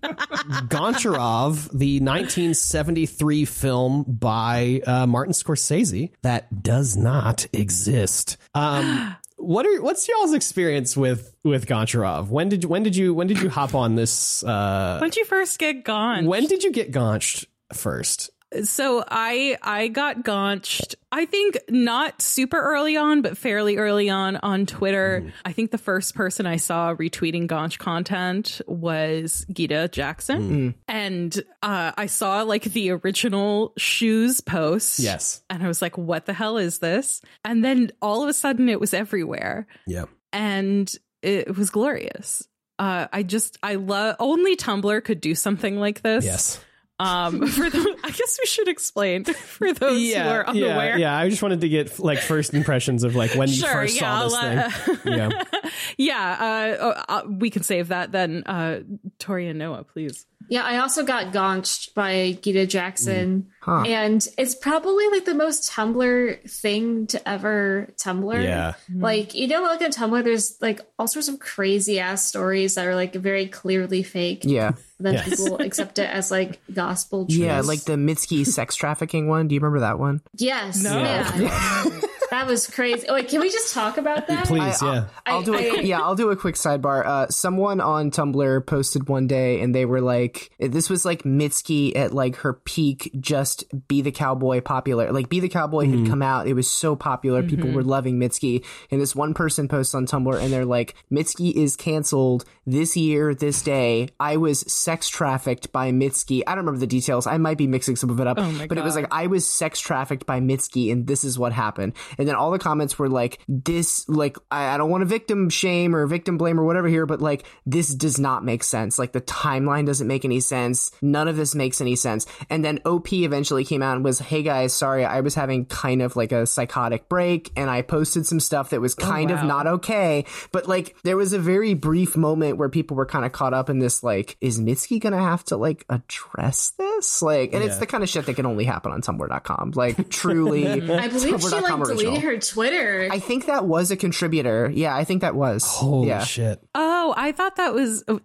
Goncharov, 0.68 1.70
the 1.76 2.00
1973 2.00 3.44
film 3.44 4.04
by 4.06 4.80
uh, 4.86 5.06
Martin 5.06 5.32
Scorsese 5.32 6.10
that 6.22 6.62
does 6.62 6.96
not 6.96 7.46
exist. 7.52 8.36
Um, 8.54 9.16
what 9.36 9.66
are 9.66 9.82
what's 9.82 10.08
y'all's 10.08 10.32
experience 10.32 10.96
with 10.96 11.34
with 11.44 11.66
Goncharov? 11.66 12.28
When 12.28 12.48
did 12.48 12.62
you 12.62 12.68
when 12.68 12.82
did 12.82 12.96
you 12.96 13.12
when 13.14 13.26
did 13.26 13.40
you 13.42 13.50
hop 13.50 13.74
on 13.74 13.94
this? 13.96 14.42
Uh, 14.44 14.98
When 15.00 15.10
did 15.10 15.16
you 15.18 15.24
first 15.24 15.58
get 15.58 15.84
gone? 15.84 16.26
when 16.26 16.46
did 16.46 16.62
you 16.64 16.72
get 16.72 16.90
gaunched 16.92 17.46
first? 17.72 18.30
So 18.62 19.04
I 19.08 19.56
I 19.62 19.88
got 19.88 20.24
gaunched. 20.24 20.94
I 21.10 21.26
think 21.26 21.58
not 21.68 22.20
super 22.22 22.60
early 22.60 22.96
on, 22.96 23.22
but 23.22 23.36
fairly 23.36 23.76
early 23.76 24.10
on 24.10 24.36
on 24.36 24.66
Twitter. 24.66 25.32
I 25.44 25.52
think 25.52 25.70
the 25.70 25.78
first 25.78 26.14
person 26.14 26.46
I 26.46 26.56
saw 26.56 26.94
retweeting 26.94 27.46
gaunch 27.46 27.78
content 27.78 28.60
was 28.66 29.46
Gita 29.52 29.88
Jackson, 29.92 30.74
and 30.88 31.36
uh, 31.62 31.92
I 31.96 32.06
saw 32.06 32.42
like 32.42 32.64
the 32.64 32.90
original 32.90 33.72
shoes 33.76 34.40
post. 34.40 34.98
Yes. 34.98 35.42
and 35.50 35.62
I 35.62 35.68
was 35.68 35.80
like, 35.82 35.96
"What 35.98 36.26
the 36.26 36.32
hell 36.32 36.58
is 36.58 36.78
this?" 36.78 37.20
And 37.44 37.64
then 37.64 37.90
all 38.02 38.22
of 38.22 38.28
a 38.28 38.32
sudden, 38.34 38.68
it 38.68 38.80
was 38.80 38.92
everywhere, 38.94 39.66
Yeah. 39.86 40.04
and 40.32 40.92
it 41.22 41.56
was 41.56 41.70
glorious. 41.70 42.46
Uh, 42.78 43.06
I 43.12 43.22
just 43.22 43.56
I 43.62 43.76
love 43.76 44.16
only 44.18 44.56
Tumblr 44.56 45.04
could 45.04 45.20
do 45.20 45.36
something 45.36 45.78
like 45.78 46.02
this. 46.02 46.24
Yes. 46.24 46.60
Um, 47.00 47.46
for 47.48 47.68
the, 47.68 47.98
I 48.04 48.10
guess 48.10 48.38
we 48.40 48.46
should 48.46 48.68
explain 48.68 49.24
for 49.24 49.72
those 49.72 49.98
who 49.98 50.18
are 50.18 50.44
yeah, 50.44 50.44
unaware. 50.46 50.90
yeah. 50.90 50.96
yeah, 50.96 51.16
I 51.16 51.28
just 51.28 51.42
wanted 51.42 51.60
to 51.62 51.68
get 51.68 51.98
like 51.98 52.20
first 52.20 52.54
impressions 52.54 53.02
of 53.02 53.16
like 53.16 53.34
when 53.34 53.48
you 53.48 53.62
first 53.62 54.00
yeah, 54.00 54.28
saw 54.28 54.68
this 54.68 54.84
thing. 54.84 54.98
Yeah. 55.14 55.30
Yeah, 55.96 56.36
uh, 56.40 56.84
uh, 56.84 57.04
uh, 57.08 57.22
we 57.28 57.50
can 57.50 57.62
save 57.62 57.88
that 57.88 58.10
then. 58.10 58.42
Uh, 58.46 58.80
Tori 59.18 59.48
and 59.48 59.58
Noah, 59.58 59.84
please. 59.84 60.26
Yeah, 60.48 60.62
I 60.62 60.78
also 60.78 61.04
got 61.04 61.32
gaunched 61.32 61.94
by 61.94 62.38
Gita 62.42 62.66
Jackson. 62.66 63.42
Mm. 63.42 63.46
Huh. 63.60 63.82
And 63.86 64.28
it's 64.36 64.54
probably 64.54 65.08
like 65.08 65.24
the 65.24 65.34
most 65.34 65.70
Tumblr 65.70 66.50
thing 66.50 67.06
to 67.08 67.28
ever 67.28 67.88
Tumblr. 67.96 68.42
Yeah. 68.42 68.74
Mm-hmm. 68.90 69.02
Like, 69.02 69.34
you 69.34 69.48
know, 69.48 69.62
like 69.62 69.80
at 69.82 69.92
Tumblr, 69.92 70.22
there's 70.22 70.56
like 70.60 70.80
all 70.98 71.06
sorts 71.06 71.28
of 71.28 71.38
crazy 71.38 71.98
ass 71.98 72.26
stories 72.26 72.74
that 72.74 72.86
are 72.86 72.94
like 72.94 73.14
very 73.14 73.46
clearly 73.46 74.02
fake. 74.02 74.42
Yeah. 74.44 74.72
Then 75.00 75.14
Yes. 75.14 75.28
people 75.30 75.56
accept 75.62 75.98
it 75.98 76.10
as 76.10 76.30
like 76.30 76.60
gospel 76.72 77.26
truth. 77.26 77.38
Yeah, 77.38 77.60
like 77.62 77.84
the 77.84 77.94
Mitski 77.94 78.46
sex 78.46 78.76
trafficking 78.76 79.28
one. 79.28 79.48
Do 79.48 79.54
you 79.54 79.60
remember 79.60 79.80
that 79.80 79.98
one? 79.98 80.20
Yes. 80.36 80.82
No. 80.82 80.98
Yeah. 80.98 82.00
that 82.34 82.46
was 82.46 82.66
crazy. 82.66 83.06
Wait, 83.08 83.28
can 83.28 83.40
we 83.40 83.50
just 83.50 83.72
talk 83.72 83.96
about 83.96 84.26
that? 84.26 84.46
Please, 84.46 84.82
yeah. 84.82 85.06
I'll 85.26 85.42
do 85.42 85.54
a 85.54 85.58
I- 85.78 85.80
yeah, 85.82 86.00
I'll 86.00 86.14
do 86.16 86.30
a 86.30 86.36
quick 86.36 86.56
sidebar. 86.56 87.04
Uh, 87.06 87.28
someone 87.28 87.80
on 87.80 88.10
Tumblr 88.10 88.66
posted 88.66 89.08
one 89.08 89.26
day, 89.26 89.60
and 89.60 89.74
they 89.74 89.84
were 89.84 90.00
like, 90.00 90.50
"This 90.58 90.90
was 90.90 91.04
like 91.04 91.22
Mitski 91.22 91.96
at 91.96 92.12
like 92.12 92.36
her 92.36 92.52
peak, 92.54 93.10
just 93.20 93.64
be 93.88 94.02
the 94.02 94.10
cowboy 94.12 94.60
popular. 94.60 95.12
Like 95.12 95.28
be 95.28 95.40
the 95.40 95.48
cowboy 95.48 95.86
had 95.88 96.06
come 96.08 96.22
out. 96.22 96.46
It 96.46 96.54
was 96.54 96.68
so 96.70 96.96
popular, 96.96 97.42
people 97.42 97.70
were 97.70 97.84
loving 97.84 98.18
Mitski." 98.18 98.64
And 98.90 99.00
this 99.00 99.14
one 99.14 99.34
person 99.34 99.68
posts 99.68 99.94
on 99.94 100.06
Tumblr, 100.06 100.36
and 100.40 100.52
they're 100.52 100.64
like, 100.64 100.94
"Mitski 101.12 101.52
is 101.54 101.76
canceled 101.76 102.44
this 102.66 102.96
year, 102.96 103.34
this 103.34 103.62
day. 103.62 104.08
I 104.18 104.36
was 104.36 104.60
sex 104.60 105.08
trafficked 105.08 105.72
by 105.72 105.92
Mitski. 105.92 106.42
I 106.46 106.52
don't 106.52 106.64
remember 106.64 106.80
the 106.80 106.86
details. 106.86 107.26
I 107.26 107.38
might 107.38 107.58
be 107.58 107.66
mixing 107.66 107.96
some 107.96 108.10
of 108.10 108.20
it 108.20 108.26
up, 108.26 108.38
Oh 108.38 108.66
but 108.68 108.78
it 108.78 108.84
was 108.84 108.96
like 108.96 109.08
I 109.10 109.26
was 109.26 109.46
sex 109.46 109.80
trafficked 109.80 110.26
by 110.26 110.40
Mitski, 110.40 110.90
and 110.90 111.06
this 111.06 111.24
is 111.24 111.38
what 111.38 111.52
happened. 111.52 111.94
And 112.18 112.26
then 112.26 112.34
all 112.34 112.50
the 112.50 112.58
comments 112.58 112.98
were 112.98 113.08
like, 113.08 113.40
"This, 113.48 114.08
like, 114.08 114.36
I, 114.50 114.74
I 114.74 114.76
don't 114.76 114.90
want 114.90 115.02
to 115.02 115.06
victim 115.06 115.48
shame 115.50 115.94
or 115.94 116.06
victim 116.06 116.38
blame 116.38 116.58
or 116.58 116.64
whatever 116.64 116.88
here, 116.88 117.06
but 117.06 117.20
like, 117.20 117.46
this 117.66 117.94
does 117.94 118.18
not 118.18 118.44
make 118.44 118.64
sense. 118.64 118.98
Like, 118.98 119.12
the 119.12 119.20
timeline 119.20 119.86
doesn't 119.86 120.06
make 120.06 120.24
any 120.24 120.40
sense. 120.40 120.90
None 121.02 121.28
of 121.28 121.36
this 121.36 121.54
makes 121.54 121.80
any 121.80 121.96
sense." 121.96 122.26
And 122.50 122.64
then 122.64 122.80
OP 122.84 123.12
eventually 123.12 123.64
came 123.64 123.82
out 123.82 123.96
and 123.96 124.04
was, 124.04 124.18
"Hey 124.18 124.42
guys, 124.42 124.72
sorry, 124.72 125.04
I 125.04 125.20
was 125.20 125.34
having 125.34 125.66
kind 125.66 126.02
of 126.02 126.16
like 126.16 126.32
a 126.32 126.46
psychotic 126.46 127.08
break, 127.08 127.52
and 127.56 127.70
I 127.70 127.82
posted 127.82 128.26
some 128.26 128.40
stuff 128.40 128.70
that 128.70 128.80
was 128.80 128.94
oh, 129.00 129.04
kind 129.04 129.30
of 129.30 129.38
wow. 129.38 129.46
not 129.46 129.66
okay, 129.66 130.24
but 130.52 130.68
like, 130.68 130.96
there 131.04 131.16
was 131.16 131.32
a 131.32 131.38
very 131.38 131.74
brief 131.74 132.16
moment 132.16 132.53
where 132.56 132.68
people 132.68 132.96
were 132.96 133.06
kind 133.06 133.24
of 133.24 133.32
caught 133.32 133.54
up 133.54 133.70
in 133.70 133.78
this, 133.78 134.02
like, 134.02 134.36
is 134.40 134.60
Mitski 134.60 135.00
gonna 135.00 135.22
have 135.22 135.44
to 135.44 135.56
like 135.56 135.84
address 135.88 136.70
this? 136.70 137.22
Like, 137.22 137.52
and 137.52 137.62
it's 137.62 137.78
the 137.78 137.86
kind 137.86 138.02
of 138.02 138.08
shit 138.08 138.26
that 138.26 138.34
can 138.34 138.46
only 138.46 138.64
happen 138.64 138.92
on 138.92 139.02
Tumblr.com. 139.02 139.72
Like, 139.74 140.08
truly, 140.10 140.66
I 140.68 141.08
believe 141.08 141.40
she 141.40 141.48
like 141.48 141.64
Tumblr.com 141.64 141.82
deleted 141.82 142.22
her 142.22 142.38
Twitter. 142.38 143.08
I 143.10 143.18
think 143.18 143.46
that 143.46 143.66
was 143.66 143.90
a 143.90 143.96
contributor. 143.96 144.70
Yeah, 144.72 144.96
I 144.96 145.04
think 145.04 145.22
that 145.22 145.34
was. 145.34 145.64
Holy 145.64 146.08
yeah. 146.08 146.24
shit. 146.24 146.60
Oh, 146.74 147.14
I 147.16 147.32
thought 147.32 147.56
that 147.56 147.74
was. 147.74 148.04
Uh, 148.06 148.18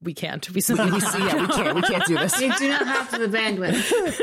Th- 0.00 0.06
we 0.06 0.14
can't. 0.14 0.48
We 0.54 0.60
simply 0.60 0.98
see- 1.00 1.18
yeah, 1.18 1.40
we 1.42 1.46
can't. 1.48 1.74
We 1.76 1.82
can't 1.82 2.04
do 2.06 2.16
this. 2.16 2.40
you 2.40 2.52
do 2.56 2.68
not 2.68 2.86
have 2.86 3.10
the 3.10 3.26
bandwidth. 3.28 4.18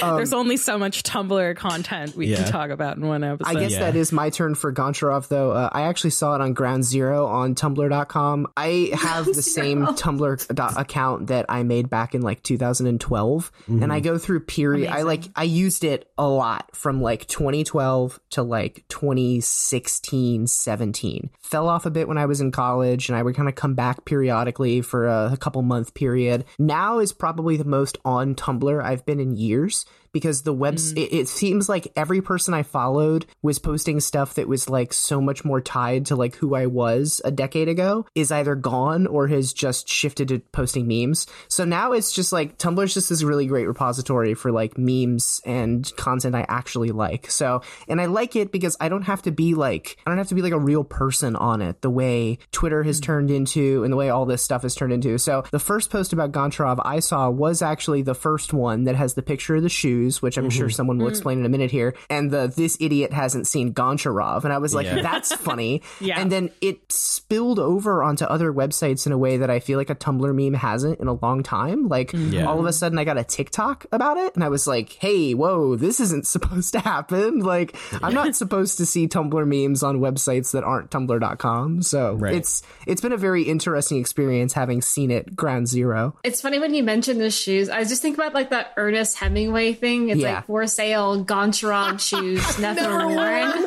There's 0.16 0.32
only 0.32 0.56
so 0.56 0.78
much 0.78 1.02
Tumblr 1.02 1.56
content 1.56 2.14
we 2.16 2.26
Yeah. 2.28 2.36
can 2.42 2.52
talk 2.52 2.70
about 2.70 2.96
in 2.96 3.06
one 3.06 3.24
episode. 3.24 3.56
I 3.56 3.58
guess 3.60 3.72
Yeah. 3.72 3.80
that 3.80 3.96
is 3.96 4.12
my 4.12 4.30
turn 4.30 4.54
for 4.54 4.72
Goncharov, 4.72 5.28
though. 5.28 5.50
Uh, 5.52 5.68
I 5.72 5.82
actually 5.82 6.10
saw 6.10 6.34
it 6.34 6.40
on 6.40 6.52
Ground 6.54 6.84
Zero 6.84 7.26
on 7.26 7.54
Tumblr.com. 7.54 8.46
I 8.56 8.90
have 8.94 9.26
the 9.26 9.42
same 9.42 9.84
Tumblr 9.86 10.76
account 10.78 11.26
that 11.28 11.46
I 11.48 11.62
made 11.62 11.90
back 11.90 12.14
in 12.14 12.22
like 12.22 12.42
2012, 12.42 13.52
and 13.68 13.92
I 13.92 14.00
go 14.00 14.18
through 14.18 14.40
period. 14.40 14.90
I 14.90 15.02
like 15.02 15.24
I 15.34 15.44
used 15.44 15.82
it 15.84 16.10
a 16.18 16.26
lot 16.28 16.70
from 16.74 17.00
like 17.02 17.26
2012 17.26 18.20
to 18.30 18.42
like 18.42 18.84
2016, 18.88 20.46
17. 20.46 21.30
Fell 21.40 21.68
off 21.68 21.86
a 21.86 21.90
bit 21.90 22.08
when 22.08 22.18
I 22.18 22.26
was 22.26 22.40
in 22.40 22.50
college, 22.52 23.08
and 23.08 23.16
I 23.16 23.22
would 23.22 23.34
kind 23.34 23.48
of 23.48 23.54
come 23.54 23.74
back 23.74 24.04
periodically 24.26 24.80
for 24.80 25.06
a, 25.06 25.30
a 25.32 25.36
couple 25.36 25.62
month 25.62 25.94
period. 25.94 26.44
Now 26.58 26.98
is 26.98 27.12
probably 27.12 27.56
the 27.56 27.64
most 27.64 27.96
on 28.04 28.34
Tumblr 28.34 28.82
I've 28.82 29.06
been 29.06 29.20
in 29.20 29.36
years 29.36 29.86
because 30.16 30.40
the 30.40 30.52
webs 30.54 30.94
mm. 30.94 30.96
it, 30.96 31.14
it 31.14 31.28
seems 31.28 31.68
like 31.68 31.92
every 31.94 32.22
person 32.22 32.54
I 32.54 32.62
followed 32.62 33.26
was 33.42 33.58
posting 33.58 34.00
stuff 34.00 34.32
that 34.36 34.48
was 34.48 34.66
like 34.66 34.94
so 34.94 35.20
much 35.20 35.44
more 35.44 35.60
tied 35.60 36.06
to 36.06 36.16
like 36.16 36.36
who 36.36 36.54
I 36.54 36.64
was 36.64 37.20
a 37.22 37.30
decade 37.30 37.68
ago 37.68 38.06
is 38.14 38.32
either 38.32 38.54
gone 38.54 39.06
or 39.06 39.28
has 39.28 39.52
just 39.52 39.90
shifted 39.90 40.28
to 40.28 40.38
posting 40.38 40.88
memes. 40.88 41.26
So 41.48 41.66
now 41.66 41.92
it's 41.92 42.12
just 42.12 42.32
like 42.32 42.56
Tumblr's 42.56 42.94
just 42.94 43.10
this 43.10 43.22
really 43.22 43.44
great 43.44 43.66
repository 43.66 44.32
for 44.32 44.50
like 44.50 44.78
memes 44.78 45.42
and 45.44 45.94
content 45.98 46.34
I 46.34 46.46
actually 46.48 46.92
like. 46.92 47.30
So 47.30 47.60
and 47.86 48.00
I 48.00 48.06
like 48.06 48.36
it 48.36 48.50
because 48.50 48.74
I 48.80 48.88
don't 48.88 49.02
have 49.02 49.20
to 49.22 49.30
be 49.30 49.52
like 49.52 49.98
I 50.06 50.10
don't 50.10 50.16
have 50.16 50.28
to 50.28 50.34
be 50.34 50.40
like 50.40 50.54
a 50.54 50.58
real 50.58 50.82
person 50.82 51.36
on 51.36 51.60
it 51.60 51.82
the 51.82 51.90
way 51.90 52.38
Twitter 52.52 52.82
has 52.84 53.02
mm. 53.02 53.04
turned 53.04 53.30
into 53.30 53.84
and 53.84 53.92
the 53.92 53.98
way 53.98 54.08
all 54.08 54.24
this 54.24 54.42
stuff 54.42 54.62
has 54.62 54.74
turned 54.74 54.94
into. 54.94 55.18
So 55.18 55.44
the 55.50 55.58
first 55.58 55.90
post 55.90 56.14
about 56.14 56.32
Goncharov 56.32 56.80
I 56.86 57.00
saw 57.00 57.28
was 57.28 57.60
actually 57.60 58.00
the 58.00 58.14
first 58.14 58.54
one 58.54 58.84
that 58.84 58.96
has 58.96 59.12
the 59.12 59.22
picture 59.22 59.56
of 59.56 59.62
the 59.62 59.68
shoes, 59.68 60.05
which 60.22 60.36
I'm 60.36 60.50
sure 60.50 60.66
mm-hmm. 60.66 60.72
someone 60.74 60.98
will 60.98 61.06
mm. 61.06 61.10
explain 61.10 61.38
in 61.38 61.46
a 61.46 61.48
minute 61.48 61.70
here, 61.70 61.94
and 62.08 62.30
the 62.30 62.52
this 62.54 62.76
idiot 62.80 63.12
hasn't 63.12 63.46
seen 63.46 63.72
Goncharov, 63.74 64.44
and 64.44 64.52
I 64.52 64.58
was 64.58 64.74
like, 64.74 64.86
Yeah. 64.86 65.02
that's 65.02 65.34
funny. 65.48 65.82
Yeah. 66.00 66.20
And 66.20 66.30
then 66.30 66.50
it 66.60 66.90
spilled 66.90 67.58
over 67.58 68.02
onto 68.02 68.24
other 68.24 68.52
websites 68.52 69.06
in 69.06 69.12
a 69.12 69.18
way 69.18 69.36
that 69.38 69.50
I 69.50 69.60
feel 69.60 69.78
like 69.78 69.90
a 69.90 69.94
Tumblr 69.94 70.34
meme 70.34 70.54
hasn't 70.54 71.00
in 71.00 71.08
a 71.08 71.14
long 71.14 71.42
time. 71.42 71.88
Like 71.88 72.12
mm-hmm. 72.12 72.32
Yeah. 72.32 72.46
all 72.46 72.58
of 72.58 72.66
a 72.66 72.72
sudden 72.72 72.98
I 72.98 73.04
got 73.04 73.18
a 73.18 73.24
TikTok 73.24 73.86
about 73.92 74.16
it, 74.16 74.34
and 74.34 74.44
I 74.44 74.48
was 74.48 74.66
like, 74.66 74.92
hey, 74.92 75.34
whoa, 75.34 75.76
this 75.76 76.00
isn't 76.00 76.26
supposed 76.36 76.72
to 76.72 76.80
happen. 76.80 77.40
Like 77.40 77.76
I'm 78.02 78.14
not 78.14 78.36
supposed 78.36 78.78
to 78.78 78.86
see 78.86 79.08
Tumblr 79.08 79.46
memes 79.46 79.82
on 79.82 79.98
websites 80.00 80.52
that 80.52 80.64
aren't 80.64 80.90
Tumblr.com. 80.90 81.82
So 81.82 82.14
Right. 82.14 82.34
it's 82.34 82.62
it's 82.86 83.00
been 83.00 83.12
a 83.12 83.16
very 83.16 83.42
interesting 83.42 83.98
experience 83.98 84.52
having 84.52 84.82
seen 84.82 85.10
it 85.10 85.34
ground 85.36 85.68
zero. 85.68 86.16
It's 86.22 86.40
funny 86.40 86.58
when 86.58 86.74
you 86.74 86.82
mention 86.82 87.18
the 87.18 87.30
shoes. 87.30 87.68
I 87.68 87.78
was 87.78 87.88
just 87.88 88.02
think 88.02 88.16
about 88.16 88.34
like 88.34 88.50
that 88.50 88.72
Ernest 88.76 89.16
Hemingway 89.18 89.72
thing. 89.72 89.95
It's 90.10 90.20
Yeah. 90.20 90.34
like 90.36 90.46
for 90.46 90.66
sale 90.66 91.24
Goncharov 91.24 92.00
shoes, 92.00 92.58
never 92.60 93.06
worn. 93.08 93.52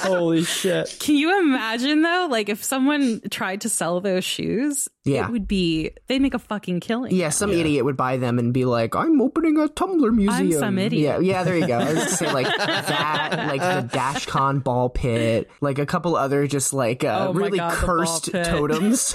Holy 0.00 0.42
shit. 0.44 0.96
Can 1.00 1.16
you 1.16 1.38
imagine 1.40 2.02
though? 2.02 2.28
Like 2.30 2.48
if 2.48 2.62
someone 2.64 3.20
tried 3.30 3.62
to 3.62 3.68
sell 3.68 4.00
those 4.00 4.24
shoes, 4.24 4.88
Yeah. 5.04 5.26
it 5.26 5.32
would 5.32 5.46
be 5.48 5.90
they 6.08 6.18
make 6.18 6.34
a 6.34 6.38
fucking 6.38 6.80
killing. 6.80 7.14
Yeah, 7.14 7.30
some 7.30 7.50
idiot 7.50 7.84
would 7.84 7.96
buy 7.96 8.16
them 8.16 8.38
and 8.38 8.52
be 8.52 8.64
like, 8.64 8.94
"I'm 8.96 9.20
opening 9.20 9.56
a 9.58 9.68
Tumblr 9.68 10.12
museum." 10.14 10.52
some 10.52 10.78
idiot. 10.78 11.22
Yeah, 11.22 11.32
yeah, 11.38 11.42
there 11.44 11.56
you 11.56 11.66
go. 11.66 11.78
I 11.78 11.84
was 11.92 11.94
gonna 11.94 12.10
say 12.10 12.32
like 12.32 12.46
that, 12.46 13.46
like 13.48 13.60
the 13.60 13.88
Dashcon 13.98 14.62
ball 14.64 14.88
pit, 14.88 15.50
like 15.60 15.78
a 15.78 15.86
couple 15.86 16.16
other 16.16 16.46
just 16.46 16.72
like 16.72 17.04
uh, 17.04 17.26
Oh 17.28 17.32
really 17.34 17.58
God, 17.58 17.72
cursed 17.72 18.32
totems. 18.32 19.14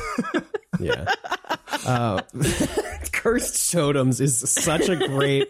Yeah. 0.80 1.06
Uh, 1.84 2.22
cursed 3.12 3.72
totems 3.72 4.22
is 4.22 4.38
such 4.38 4.88
a 4.88 4.96
great, 4.96 5.48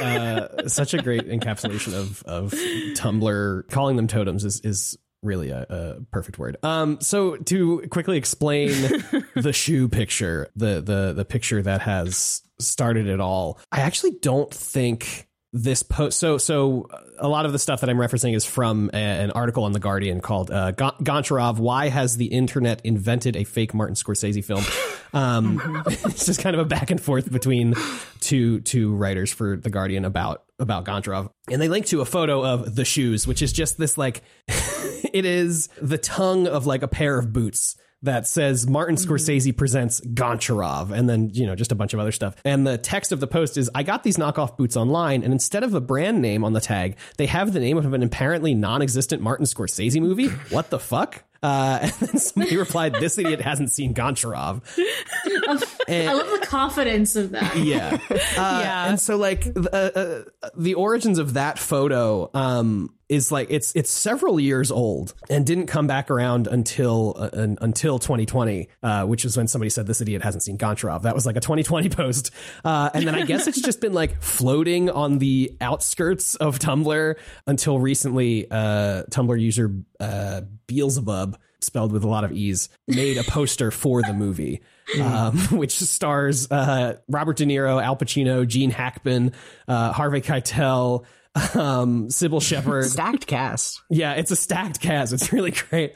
uh, 0.00 0.68
such 0.68 0.94
a 0.94 1.02
great 1.02 1.26
encapsulation 1.26 1.94
of 1.94 2.22
of 2.24 2.52
Tumblr. 2.52 3.68
Calling 3.70 3.96
them 3.96 4.06
totems 4.06 4.44
is 4.44 4.60
is 4.60 4.96
really 5.24 5.50
a, 5.50 5.66
a 5.68 6.00
perfect 6.12 6.38
word. 6.38 6.58
Um, 6.62 7.00
so 7.00 7.36
to 7.36 7.80
quickly 7.90 8.16
explain 8.18 8.68
the 9.34 9.52
shoe 9.52 9.88
picture, 9.88 10.48
the 10.54 10.80
the 10.80 11.12
the 11.12 11.24
picture 11.24 11.60
that 11.62 11.80
has 11.80 12.42
started 12.60 13.08
it 13.08 13.20
all, 13.20 13.58
I 13.72 13.80
actually 13.80 14.12
don't 14.20 14.52
think 14.52 15.26
this 15.56 15.84
post 15.84 16.18
so 16.18 16.36
so 16.36 16.88
a 17.18 17.28
lot 17.28 17.46
of 17.46 17.52
the 17.52 17.58
stuff 17.60 17.80
that 17.80 17.88
i'm 17.88 17.96
referencing 17.96 18.34
is 18.34 18.44
from 18.44 18.90
a, 18.92 18.96
an 18.96 19.30
article 19.30 19.62
on 19.62 19.72
the 19.72 19.78
guardian 19.78 20.20
called 20.20 20.50
uh, 20.50 20.72
goncharov 20.72 21.58
why 21.58 21.88
has 21.88 22.16
the 22.16 22.26
internet 22.26 22.80
invented 22.84 23.36
a 23.36 23.44
fake 23.44 23.72
martin 23.72 23.94
scorsese 23.94 24.44
film? 24.44 24.64
Um, 25.14 25.84
it's 25.86 26.26
just 26.26 26.40
kind 26.40 26.56
of 26.56 26.60
a 26.60 26.64
back 26.64 26.90
and 26.90 27.00
forth 27.00 27.30
between 27.30 27.74
two 28.18 28.58
two 28.62 28.92
writers 28.96 29.32
for 29.32 29.56
the 29.56 29.70
guardian 29.70 30.04
about 30.04 30.42
about 30.58 30.84
goncharov. 30.84 31.30
And 31.48 31.62
they 31.62 31.68
link 31.68 31.86
to 31.86 32.00
a 32.00 32.04
photo 32.04 32.44
of 32.44 32.74
the 32.74 32.84
shoes 32.84 33.24
which 33.24 33.40
is 33.40 33.52
just 33.52 33.78
this 33.78 33.96
like 33.96 34.24
it 34.48 35.24
is 35.24 35.68
the 35.80 35.98
tongue 35.98 36.48
of 36.48 36.66
like 36.66 36.82
a 36.82 36.88
pair 36.88 37.16
of 37.16 37.32
boots 37.32 37.76
that 38.04 38.26
says 38.26 38.68
Martin 38.68 38.96
Scorsese 38.96 39.56
presents 39.56 40.00
Goncharov 40.00 40.90
and 40.90 41.08
then, 41.08 41.30
you 41.32 41.46
know, 41.46 41.54
just 41.54 41.72
a 41.72 41.74
bunch 41.74 41.94
of 41.94 42.00
other 42.00 42.12
stuff. 42.12 42.36
And 42.44 42.66
the 42.66 42.78
text 42.78 43.12
of 43.12 43.20
the 43.20 43.26
post 43.26 43.56
is 43.56 43.70
I 43.74 43.82
got 43.82 44.02
these 44.02 44.16
knockoff 44.16 44.56
boots 44.56 44.76
online 44.76 45.22
and 45.22 45.32
instead 45.32 45.62
of 45.62 45.74
a 45.74 45.80
brand 45.80 46.20
name 46.22 46.44
on 46.44 46.52
the 46.52 46.60
tag, 46.60 46.96
they 47.16 47.26
have 47.26 47.52
the 47.52 47.60
name 47.60 47.76
of 47.76 47.92
an 47.92 48.02
apparently 48.02 48.54
non-existent 48.54 49.22
Martin 49.22 49.46
Scorsese 49.46 50.00
movie. 50.00 50.28
What 50.50 50.70
the 50.70 50.78
fuck? 50.78 51.24
Uh, 51.42 51.78
and 51.82 51.92
then 51.92 52.18
somebody 52.18 52.56
replied, 52.56 52.94
"This 52.94 53.18
idiot 53.18 53.40
hasn't 53.40 53.70
seen 53.70 53.92
Goncharov." 53.92 54.62
I 55.88 56.12
love 56.12 56.40
the 56.40 56.46
confidence 56.46 57.16
of 57.16 57.30
that. 57.32 57.56
Yeah, 57.64 57.98
uh, 58.10 58.60
Yeah. 58.62 58.88
And 58.88 59.00
so, 59.00 59.16
like, 59.16 59.44
the, 59.44 60.26
uh, 60.36 60.48
the 60.56 60.74
origins 60.74 61.18
of 61.18 61.34
that 61.34 61.58
photo 61.58 62.30
um, 62.34 62.94
is 63.08 63.30
like 63.30 63.48
it's 63.50 63.74
it's 63.74 63.90
several 63.90 64.40
years 64.40 64.70
old 64.70 65.14
and 65.30 65.46
didn't 65.46 65.66
come 65.66 65.86
back 65.86 66.10
around 66.10 66.46
until 66.46 67.14
uh, 67.18 67.30
un- 67.32 67.58
until 67.60 67.98
2020, 67.98 68.68
uh, 68.82 69.04
which 69.06 69.24
is 69.24 69.36
when 69.36 69.46
somebody 69.46 69.70
said 69.70 69.86
this 69.86 70.00
idiot 70.00 70.22
hasn't 70.22 70.42
seen 70.42 70.58
Goncharov. 70.58 71.02
That 71.02 71.14
was 71.14 71.26
like 71.26 71.36
a 71.36 71.40
2020 71.40 71.88
post, 71.90 72.30
uh, 72.64 72.90
and 72.92 73.06
then 73.06 73.14
I 73.14 73.22
guess 73.24 73.46
it's 73.46 73.60
just 73.60 73.80
been 73.80 73.92
like 73.92 74.20
floating 74.22 74.90
on 74.90 75.18
the 75.18 75.56
outskirts 75.60 76.34
of 76.36 76.58
Tumblr 76.58 77.14
until 77.46 77.78
recently. 77.78 78.50
Uh, 78.50 79.04
Tumblr 79.10 79.40
user 79.40 79.74
uh, 80.00 80.42
Beelzebub 80.66 81.38
spelled 81.60 81.92
with 81.92 82.04
a 82.04 82.08
lot 82.08 82.24
of 82.24 82.32
ease, 82.32 82.68
made 82.86 83.16
a 83.16 83.24
poster 83.24 83.70
for 83.70 84.02
the 84.02 84.12
movie, 84.12 84.60
um, 85.00 85.38
which 85.50 85.78
stars 85.78 86.50
uh, 86.50 86.96
Robert 87.08 87.36
De 87.36 87.44
Niro, 87.44 87.82
Al 87.82 87.96
Pacino, 87.96 88.46
Gene 88.46 88.70
Hackman, 88.70 89.32
uh, 89.68 89.92
Harvey 89.92 90.20
Keitel, 90.20 91.04
um, 91.54 92.08
Cybill 92.08 92.42
Shepherd. 92.42 92.84
Stacked 92.84 93.26
cast. 93.26 93.82
Yeah, 93.90 94.14
it's 94.14 94.30
a 94.30 94.36
stacked 94.36 94.80
cast. 94.80 95.12
It's 95.12 95.32
really 95.32 95.50
great. 95.50 95.94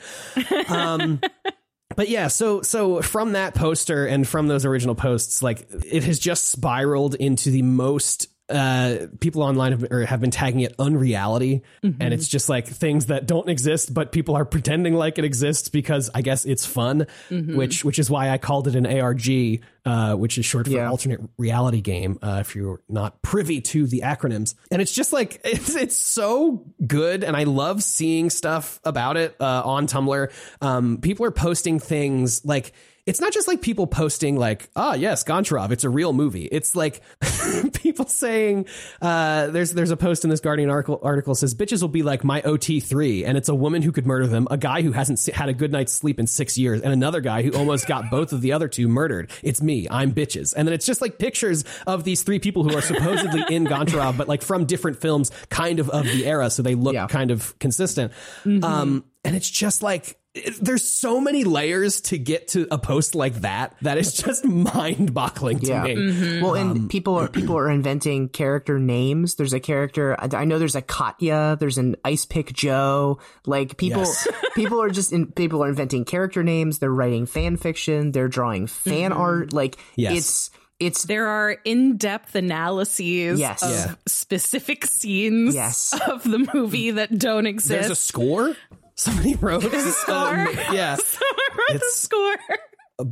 Um, 0.69 1.21
but 1.97 2.09
yeah, 2.09 2.29
so 2.29 2.63
so 2.63 3.03
from 3.03 3.33
that 3.33 3.55
poster 3.55 4.07
and 4.07 4.27
from 4.27 4.49
those 4.49 4.65
original 4.65 4.95
posts, 4.95 5.43
like 5.43 5.69
it 5.85 6.05
has 6.05 6.19
just 6.19 6.49
spiraled 6.49 7.15
into 7.15 7.51
the 7.51 7.63
most. 7.63 8.29
Uh, 8.51 9.09
people 9.21 9.43
online 9.43 9.73
have, 9.73 9.85
or 9.91 10.05
have 10.07 10.21
been 10.21 10.31
tagging 10.31 10.61
it 10.61 10.75
unreality, 10.79 11.63
and 11.83 12.15
it's 12.15 12.27
just 12.29 12.49
like 12.49 12.67
things 12.67 13.07
that 13.07 13.27
don't 13.27 13.49
exist, 13.49 13.93
but 13.93 14.11
people 14.11 14.37
are 14.37 14.45
pretending 14.47 14.95
like 14.95 15.19
it 15.19 15.25
exists 15.25 15.69
because 15.69 16.09
I 16.15 16.23
guess 16.23 16.45
it's 16.47 16.65
fun, 16.65 17.07
which 17.31 17.85
which 17.85 17.99
is 17.99 18.11
why 18.11 18.31
I 18.31 18.39
called 18.39 18.67
it 18.69 18.75
an 18.75 18.87
ARG, 18.87 19.61
uh, 19.85 20.15
which 20.15 20.39
is 20.39 20.47
short 20.47 20.67
for 20.67 20.73
Yeah. 20.73 20.89
alternate 20.89 21.21
reality 21.37 21.81
game. 21.83 22.19
Uh, 22.23 22.39
if 22.41 22.57
you're 22.57 22.81
not 22.89 23.21
privy 23.21 23.61
to 23.61 23.87
the 23.87 24.01
acronyms, 24.01 24.55
and 24.71 24.81
it's 24.81 24.93
just 24.93 25.13
like 25.13 25.41
it's 25.45 25.75
it's 25.77 25.97
so 25.99 26.65
good, 26.87 27.25
and 27.25 27.37
I 27.37 27.45
love 27.45 27.83
seeing 27.83 28.31
stuff 28.31 28.81
about 28.85 29.17
it 29.19 29.37
uh, 29.41 29.63
on 29.65 29.87
Tumblr. 29.87 30.31
Um, 30.63 30.99
people 31.03 31.27
are 31.27 31.31
posting 31.31 31.79
things 31.81 32.45
like. 32.47 32.73
It's 33.09 33.23
not 33.23 33.33
just 33.33 33.49
like 33.49 33.63
people 33.63 33.87
posting 33.87 34.37
like, 34.37 34.69
ah, 34.77 34.93
yes, 34.93 35.25
Goncharov, 35.25 35.71
it's 35.71 35.83
a 35.85 35.89
real 35.89 36.13
movie. 36.13 36.45
It's 36.45 36.77
like 36.77 37.01
people 37.73 38.05
saying, 38.05 38.67
uh, 39.01 39.47
there's 39.47 39.73
there's 39.73 39.91
a 39.91 39.97
post 39.97 40.25
in 40.25 40.31
this 40.31 40.41
Guardian 40.41 40.69
article 40.69 41.01
article 41.03 41.35
says 41.35 41.55
bitches 41.55 41.81
will 41.81 41.89
be 41.89 42.03
like 42.03 42.23
my 42.23 42.43
OT 42.43 42.81
three, 42.81 43.25
and 43.25 43.39
it's 43.39 43.49
a 43.49 43.55
woman 43.55 43.81
who 43.81 43.93
could 43.93 44.07
murder 44.07 44.27
them, 44.27 44.47
a 44.51 44.59
guy 44.59 44.83
who 44.83 44.93
hasn't 44.93 45.25
had 45.35 45.49
a 45.49 45.55
good 45.55 45.73
night's 45.73 45.91
sleep 45.93 46.21
in 46.21 46.27
six 46.27 46.59
years, 46.59 46.83
and 46.83 46.93
another 46.93 47.23
guy 47.23 47.41
who 47.43 47.51
almost 47.53 47.87
got 47.87 48.11
both 48.11 48.35
of 48.35 48.43
the 48.43 48.53
other 48.53 48.69
two 48.69 48.89
murdered. 48.89 49.31
It's 49.43 49.63
me, 49.63 49.87
I'm 49.91 50.13
bitches, 50.13 50.53
and 50.55 50.69
then 50.69 50.75
it's 50.75 50.85
just 50.85 51.01
like 51.01 51.19
pictures 51.19 51.65
of 51.87 52.05
these 52.05 52.23
three 52.25 52.39
people 52.39 52.63
who 52.63 52.77
are 52.77 52.83
supposedly 52.83 53.43
in 53.49 53.65
Goncharov, 53.67 54.19
but 54.19 54.29
like 54.29 54.43
from 54.43 54.67
different 54.67 55.01
films, 55.01 55.31
kind 55.49 55.81
of 55.81 55.89
of 55.89 56.05
the 56.05 56.27
era, 56.27 56.51
so 56.51 56.63
they 56.63 56.75
look 56.75 56.93
Yeah. 56.93 57.07
kind 57.07 57.31
of 57.31 57.59
consistent. 57.59 58.13
Um, 58.45 59.05
and 59.25 59.35
it's 59.35 59.49
just 59.49 59.83
like 59.83 60.18
there's 60.61 60.93
so 60.93 61.21
many 61.21 61.43
layers 61.45 62.01
to 62.03 62.19
get 62.19 62.49
to 62.49 62.69
a 62.71 62.79
post 62.79 63.15
like 63.15 63.35
that 63.41 63.75
that 63.83 63.99
is 63.99 64.13
just 64.13 64.45
mind 64.75 65.13
boggling 65.15 65.59
to 65.61 65.67
Yeah. 65.67 65.83
me. 65.85 65.95
Mm-hmm. 65.97 66.45
Well, 66.45 66.55
and 66.55 66.71
um, 66.71 66.89
people 66.89 67.17
are 67.17 67.29
people 67.29 67.57
are 67.59 67.71
inventing 67.71 68.29
character 68.29 68.79
names. 68.79 69.35
There's 69.35 69.53
a 69.53 69.61
character 69.61 70.15
I 70.19 70.29
I 70.33 70.45
know. 70.45 70.59
There's 70.59 70.77
a 70.77 70.83
Katya. 70.83 71.57
There's 71.59 71.79
an 71.79 71.97
Ice 72.05 72.25
Pick 72.25 72.53
Joe. 72.53 73.19
Like 73.47 73.77
people, 73.79 74.03
Yes. 74.03 74.29
people 74.55 74.81
are 74.83 74.91
just 74.91 75.13
in, 75.13 75.33
people 75.33 75.65
are 75.65 75.69
inventing 75.69 76.05
character 76.05 76.43
names. 76.45 76.79
They're 76.79 76.93
writing 76.93 77.27
fan 77.27 77.57
fiction. 77.57 78.13
They're 78.13 78.29
drawing 78.29 78.67
fan 78.67 79.11
mm-hmm. 79.11 79.21
art. 79.21 79.53
Like 79.53 79.77
Yes. 79.97 80.17
it's 80.19 80.51
it's 80.81 81.03
There 81.07 81.27
are 81.27 81.57
in-depth 81.65 82.37
analyses 82.37 83.41
Yes. 83.41 83.63
of 83.65 83.71
Yeah. 83.71 83.95
specific 84.07 84.87
scenes 84.87 85.55
Yes. 85.55 85.99
of 86.09 86.23
the 86.23 86.49
movie 86.55 86.93
that 86.93 87.19
don't 87.19 87.47
exist. 87.47 87.69
There's 87.69 87.91
a 87.91 87.97
score. 87.97 88.55
Somebody 88.99 89.35
wrote 89.37 89.65
a 89.73 89.81
score? 89.93 90.49
yeah, 90.73 90.97
Someone 90.97 91.37
wrote 91.57 91.69
the 91.69 91.75
It's- 91.77 91.95
score. 91.95 92.37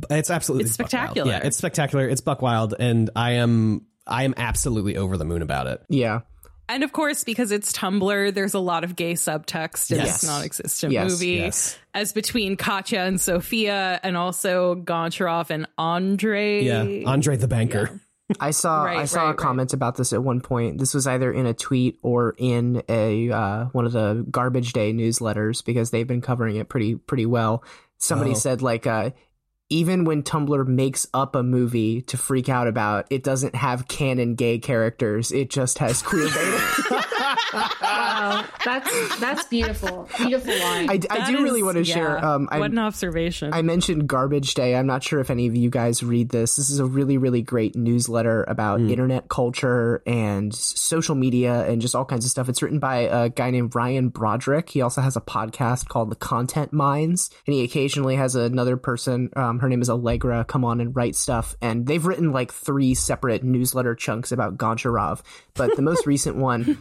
it's 0.09 0.29
absolutely 0.29 0.65
It's 0.65 0.73
spectacular. 0.73 1.31
Yeah, 1.31 1.39
it's 1.43 1.55
spectacular. 1.57 2.07
It's 2.07 2.21
buck 2.21 2.41
wild, 2.41 2.73
and 2.77 3.09
I 3.15 3.31
am 3.31 3.85
I 4.05 4.23
am 4.23 4.33
absolutely 4.37 4.97
over 4.97 5.17
the 5.17 5.25
moon 5.25 5.41
about 5.41 5.67
it. 5.67 5.81
yeah. 5.89 6.21
And 6.69 6.83
of 6.83 6.91
course, 6.91 7.23
because 7.23 7.53
it's 7.53 7.71
Tumblr, 7.71 8.33
there's 8.33 8.53
a 8.53 8.59
lot 8.59 8.83
of 8.83 8.97
gay 8.97 9.13
subtext 9.13 9.89
in 9.89 9.99
Yes. 9.99 10.19
this 10.19 10.29
non-existent 10.29 10.91
Yes. 10.91 11.09
movie. 11.11 11.27
Yes. 11.35 11.77
As 11.93 12.11
between 12.11 12.57
Katya 12.57 13.03
and 13.03 13.21
Sophia, 13.21 13.97
and 14.03 14.17
also 14.17 14.75
Goncharov 14.75 15.49
and 15.49 15.65
Andre. 15.77 16.63
Yeah, 16.65 17.09
Andre 17.09 17.37
the 17.37 17.47
banker. 17.47 18.01
I 18.39 18.51
saw 18.51 18.83
Right, 18.85 18.97
I 18.99 19.05
saw 19.05 19.19
right, 19.21 19.25
a 19.25 19.27
right. 19.29 19.37
comment 19.37 19.73
about 19.73 19.95
this 19.95 20.13
at 20.13 20.23
one 20.23 20.41
point. 20.41 20.77
This 20.79 20.93
was 20.93 21.07
either 21.07 21.31
in 21.31 21.45
a 21.45 21.53
tweet 21.53 21.97
or 22.01 22.35
in 22.37 22.83
a 22.89 23.31
uh, 23.31 23.65
one 23.71 23.85
of 23.85 23.91
the 23.93 24.25
garbage 24.29 24.73
day 24.73 24.93
newsletters 24.93 25.63
because 25.63 25.91
they've 25.91 26.07
been 26.07 26.21
covering 26.21 26.55
it 26.57 26.69
pretty 26.69 26.95
pretty 26.95 27.25
well. 27.25 27.63
Somebody 27.97 28.31
Oh. 28.31 28.35
said 28.35 28.61
like 28.61 28.85
uh, 28.85 29.11
even 29.69 30.05
when 30.05 30.23
Tumblr 30.23 30.65
makes 30.67 31.07
up 31.13 31.35
a 31.35 31.43
movie 31.43 32.01
to 32.03 32.15
freak 32.17 32.47
out 32.47 32.67
about, 32.67 33.05
it 33.09 33.21
doesn't 33.23 33.53
have 33.55 33.87
canon 33.87 34.35
gay 34.35 34.59
characters. 34.59 35.31
It 35.31 35.49
just 35.49 35.79
has 35.79 36.01
queer 36.01 36.27
beta. 36.33 36.96
Wow, 37.81 38.45
that's 38.65 39.19
that's 39.19 39.43
beautiful. 39.45 40.09
Beautiful 40.17 40.53
line. 40.59 40.89
I, 40.89 40.93
I 40.93 40.97
That 40.97 41.27
do 41.27 41.43
really 41.43 41.63
want 41.63 41.77
to 41.77 41.83
share. 41.85 42.17
yeah. 42.17 42.33
Um, 42.35 42.47
I, 42.51 42.59
what 42.59 42.71
an 42.71 42.79
observation. 42.79 43.53
I 43.53 43.61
mentioned 43.61 44.07
Garbage 44.07 44.53
Day. 44.53 44.75
I'm 44.75 44.87
not 44.87 45.03
sure 45.03 45.19
if 45.19 45.29
any 45.29 45.47
of 45.47 45.55
you 45.55 45.69
guys 45.69 46.03
read 46.03 46.29
this. 46.29 46.55
This 46.55 46.69
is 46.69 46.79
a 46.79 46.85
really, 46.85 47.17
really 47.17 47.41
great 47.41 47.75
newsletter 47.75 48.43
about 48.47 48.79
internet 48.81 49.29
culture 49.29 50.01
and 50.05 50.53
social 50.53 51.15
media 51.15 51.65
and 51.69 51.81
just 51.81 51.95
all 51.95 52.05
kinds 52.05 52.25
of 52.25 52.31
stuff. 52.31 52.49
It's 52.49 52.61
written 52.61 52.79
by 52.79 52.97
a 52.99 53.29
guy 53.29 53.49
named 53.51 53.75
Ryan 53.75 54.09
Broderick. 54.09 54.69
He 54.69 54.81
also 54.81 55.01
has 55.01 55.15
a 55.15 55.21
podcast 55.21 55.87
called 55.87 56.09
The 56.11 56.15
Content 56.15 56.73
Mines, 56.73 57.29
and 57.45 57.53
he 57.55 57.63
occasionally 57.63 58.15
has 58.15 58.35
another 58.35 58.77
person. 58.77 59.29
Um, 59.35 59.59
her 59.59 59.69
name 59.69 59.81
is 59.81 59.89
Allegra. 59.89 60.45
Come 60.45 60.63
on 60.65 60.79
and 60.81 60.95
write 60.95 61.15
stuff. 61.15 61.55
And 61.61 61.85
they've 61.87 62.05
written 62.05 62.31
like 62.31 62.51
three 62.51 62.93
separate 62.93 63.43
newsletter 63.43 63.95
chunks 63.95 64.31
about 64.31 64.57
Goncharov, 64.57 65.21
but 65.53 65.75
the 65.75 65.81
most 65.81 66.05
recent 66.05 66.35
one, 66.35 66.77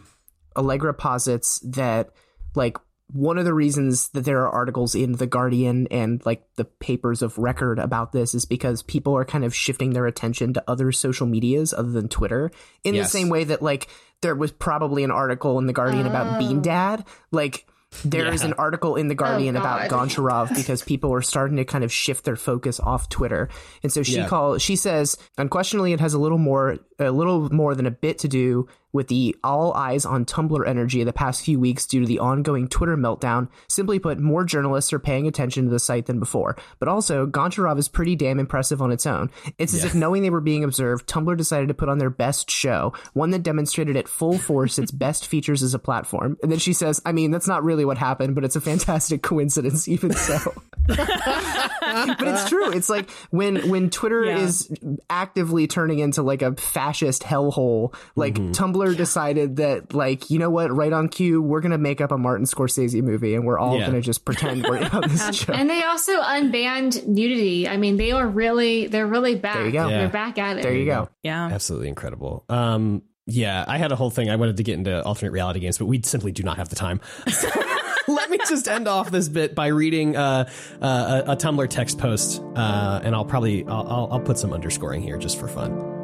Allegra 0.56 0.94
posits 0.94 1.60
that 1.60 2.10
like 2.54 2.76
one 3.12 3.38
of 3.38 3.44
the 3.44 3.54
reasons 3.54 4.08
that 4.08 4.24
there 4.24 4.40
are 4.42 4.50
articles 4.50 4.96
in 4.96 5.12
the 5.12 5.28
Guardian 5.28 5.86
and 5.92 6.24
like 6.26 6.42
the 6.56 6.64
papers 6.64 7.22
of 7.22 7.38
record 7.38 7.78
about 7.78 8.10
this 8.10 8.34
is 8.34 8.44
because 8.44 8.82
people 8.82 9.16
are 9.16 9.24
kind 9.24 9.44
of 9.44 9.54
shifting 9.54 9.90
their 9.92 10.06
attention 10.06 10.52
to 10.54 10.64
other 10.66 10.90
social 10.90 11.26
medias 11.26 11.72
other 11.72 11.90
than 11.92 12.08
Twitter 12.08 12.50
in 12.82 12.94
Yes. 12.94 13.06
the 13.06 13.18
same 13.18 13.28
way 13.28 13.44
that 13.44 13.62
like 13.62 13.86
there 14.22 14.34
was 14.34 14.50
probably 14.50 15.04
an 15.04 15.12
article 15.12 15.58
in 15.60 15.66
the 15.66 15.72
Guardian 15.72 16.06
about 16.06 16.34
oh. 16.34 16.38
Bean 16.38 16.62
Dad 16.62 17.04
like 17.30 17.66
there 18.04 18.26
is 18.32 18.42
Yeah. 18.42 18.48
an 18.48 18.54
article 18.54 18.96
in 18.96 19.06
the 19.06 19.14
Guardian 19.14 19.56
oh, 19.56 19.60
about 19.60 19.88
Goncharov 19.88 20.48
because 20.56 20.82
people 20.82 21.14
are 21.14 21.22
starting 21.22 21.58
to 21.58 21.64
kind 21.64 21.84
of 21.84 21.92
shift 21.92 22.24
their 22.24 22.34
focus 22.36 22.80
off 22.80 23.08
Twitter. 23.08 23.48
And 23.84 23.92
so 23.92 24.02
she 24.02 24.16
Yeah. 24.16 24.26
call 24.28 24.58
she 24.58 24.74
says 24.74 25.16
unquestionably 25.38 25.92
it 25.92 26.00
has 26.00 26.12
a 26.12 26.18
little 26.18 26.38
more 26.38 26.78
a 26.98 27.12
little 27.12 27.48
more 27.54 27.76
than 27.76 27.86
a 27.86 27.90
bit 27.92 28.18
to 28.18 28.28
do 28.28 28.66
with 28.96 29.08
the 29.08 29.36
all 29.44 29.72
eyes 29.74 30.04
on 30.04 30.24
Tumblr 30.24 30.66
energy 30.66 31.00
of 31.00 31.06
the 31.06 31.12
past 31.12 31.44
few 31.44 31.60
weeks 31.60 31.86
due 31.86 32.00
to 32.00 32.06
the 32.06 32.18
ongoing 32.18 32.66
Twitter 32.66 32.96
meltdown. 32.96 33.48
Simply 33.68 33.98
put, 33.98 34.18
more 34.18 34.42
journalists 34.44 34.92
are 34.92 34.98
paying 34.98 35.26
attention 35.28 35.64
to 35.66 35.70
the 35.70 35.78
site 35.78 36.06
than 36.06 36.18
before. 36.18 36.56
But 36.78 36.88
also, 36.88 37.26
Goncharov 37.26 37.78
is 37.78 37.88
pretty 37.88 38.16
damn 38.16 38.40
impressive 38.40 38.82
on 38.82 38.90
its 38.90 39.06
own. 39.06 39.30
It's 39.58 39.74
as 39.74 39.84
if 39.84 39.94
knowing 40.06 40.22
they 40.22 40.30
were 40.30 40.40
being 40.40 40.64
observed, 40.64 41.06
Tumblr 41.08 41.36
decided 41.36 41.68
to 41.68 41.74
put 41.74 41.88
on 41.88 41.98
their 41.98 42.10
best 42.10 42.50
show, 42.50 42.92
one 43.12 43.30
that 43.30 43.42
demonstrated 43.42 43.96
at 43.96 44.08
full 44.08 44.38
force 44.38 44.78
its 44.78 44.90
best 44.96 45.26
features 45.26 45.62
as 45.62 45.74
a 45.74 45.78
platform. 45.78 46.36
And 46.42 46.50
then 46.50 46.58
she 46.58 46.72
says, 46.72 47.00
I 47.04 47.12
mean, 47.12 47.30
that's 47.30 47.46
not 47.46 47.62
really 47.62 47.84
what 47.84 47.98
happened, 47.98 48.34
but 48.34 48.44
it's 48.44 48.56
a 48.56 48.60
fantastic 48.60 49.22
coincidence 49.22 49.86
even 49.86 50.12
so. 50.12 50.52
but 50.88 52.22
it's 52.22 52.48
true. 52.48 52.70
It's 52.72 52.88
like 52.88 53.10
when 53.30 53.68
when 53.68 53.90
Twitter 53.90 54.24
Yeah. 54.24 54.38
is 54.38 54.70
actively 55.10 55.66
turning 55.66 55.98
into 55.98 56.22
like 56.22 56.42
a 56.42 56.54
fascist 56.54 57.22
hellhole, 57.22 57.94
like 58.14 58.34
mm-hmm. 58.34 58.52
Tumblr 58.52 58.85
decided 58.94 59.56
that 59.56 59.94
like, 59.94 60.30
you 60.30 60.38
know 60.38 60.50
what, 60.50 60.70
right 60.74 60.92
on 60.92 61.08
cue, 61.08 61.40
we're 61.42 61.60
gonna 61.60 61.78
make 61.78 62.00
up 62.00 62.12
a 62.12 62.18
Martin 62.18 62.46
Scorsese 62.46 63.02
movie 63.02 63.34
and 63.34 63.44
we're 63.46 63.58
all 63.58 63.78
Yeah. 63.78 63.86
gonna 63.86 64.00
just 64.00 64.24
pretend 64.24 64.64
we're 64.64 64.78
on 64.92 65.02
this 65.08 65.34
show. 65.36 65.52
and 65.52 65.68
they 65.68 65.82
also 65.82 66.12
unbanned 66.22 67.06
nudity. 67.06 67.68
I 67.68 67.76
mean, 67.76 67.96
they 67.96 68.12
are 68.12 68.26
really 68.26 68.86
they're 68.86 69.06
really 69.06 69.34
back. 69.34 69.54
There 69.56 69.66
you 69.66 69.72
go. 69.72 69.88
They're 69.88 70.08
back 70.08 70.38
at 70.38 70.58
it. 70.58 70.62
There 70.62 70.74
you 70.74 70.84
go. 70.86 71.08
yeah. 71.22 71.46
Absolutely 71.52 71.88
incredible. 71.88 72.44
Um, 72.48 73.02
yeah, 73.26 73.64
I 73.66 73.78
had 73.78 73.90
a 73.90 73.96
whole 73.96 74.10
thing. 74.10 74.30
I 74.30 74.36
wanted 74.36 74.58
to 74.58 74.62
get 74.62 74.74
into 74.78 75.02
alternate 75.04 75.32
reality 75.32 75.58
games, 75.58 75.78
but 75.78 75.86
we 75.86 76.00
simply 76.02 76.30
do 76.30 76.44
not 76.44 76.58
have 76.58 76.68
the 76.68 76.76
time. 76.76 77.00
let 78.08 78.30
me 78.30 78.38
just 78.48 78.68
end 78.68 78.86
off 78.86 79.10
this 79.10 79.28
bit 79.28 79.56
by 79.56 79.66
reading 79.66 80.16
uh, 80.16 80.48
uh, 80.80 81.22
a, 81.26 81.32
a 81.32 81.36
Tumblr 81.36 81.68
text 81.68 81.98
post, 81.98 82.40
uh, 82.54 83.00
and 83.02 83.16
I'll 83.16 83.24
probably 83.24 83.64
I'll, 83.66 83.86
I'll, 83.88 84.08
I'll 84.12 84.20
put 84.20 84.38
some 84.38 84.52
underscoring 84.52 85.02
here 85.02 85.16
just 85.18 85.40
for 85.40 85.48
fun. 85.48 85.95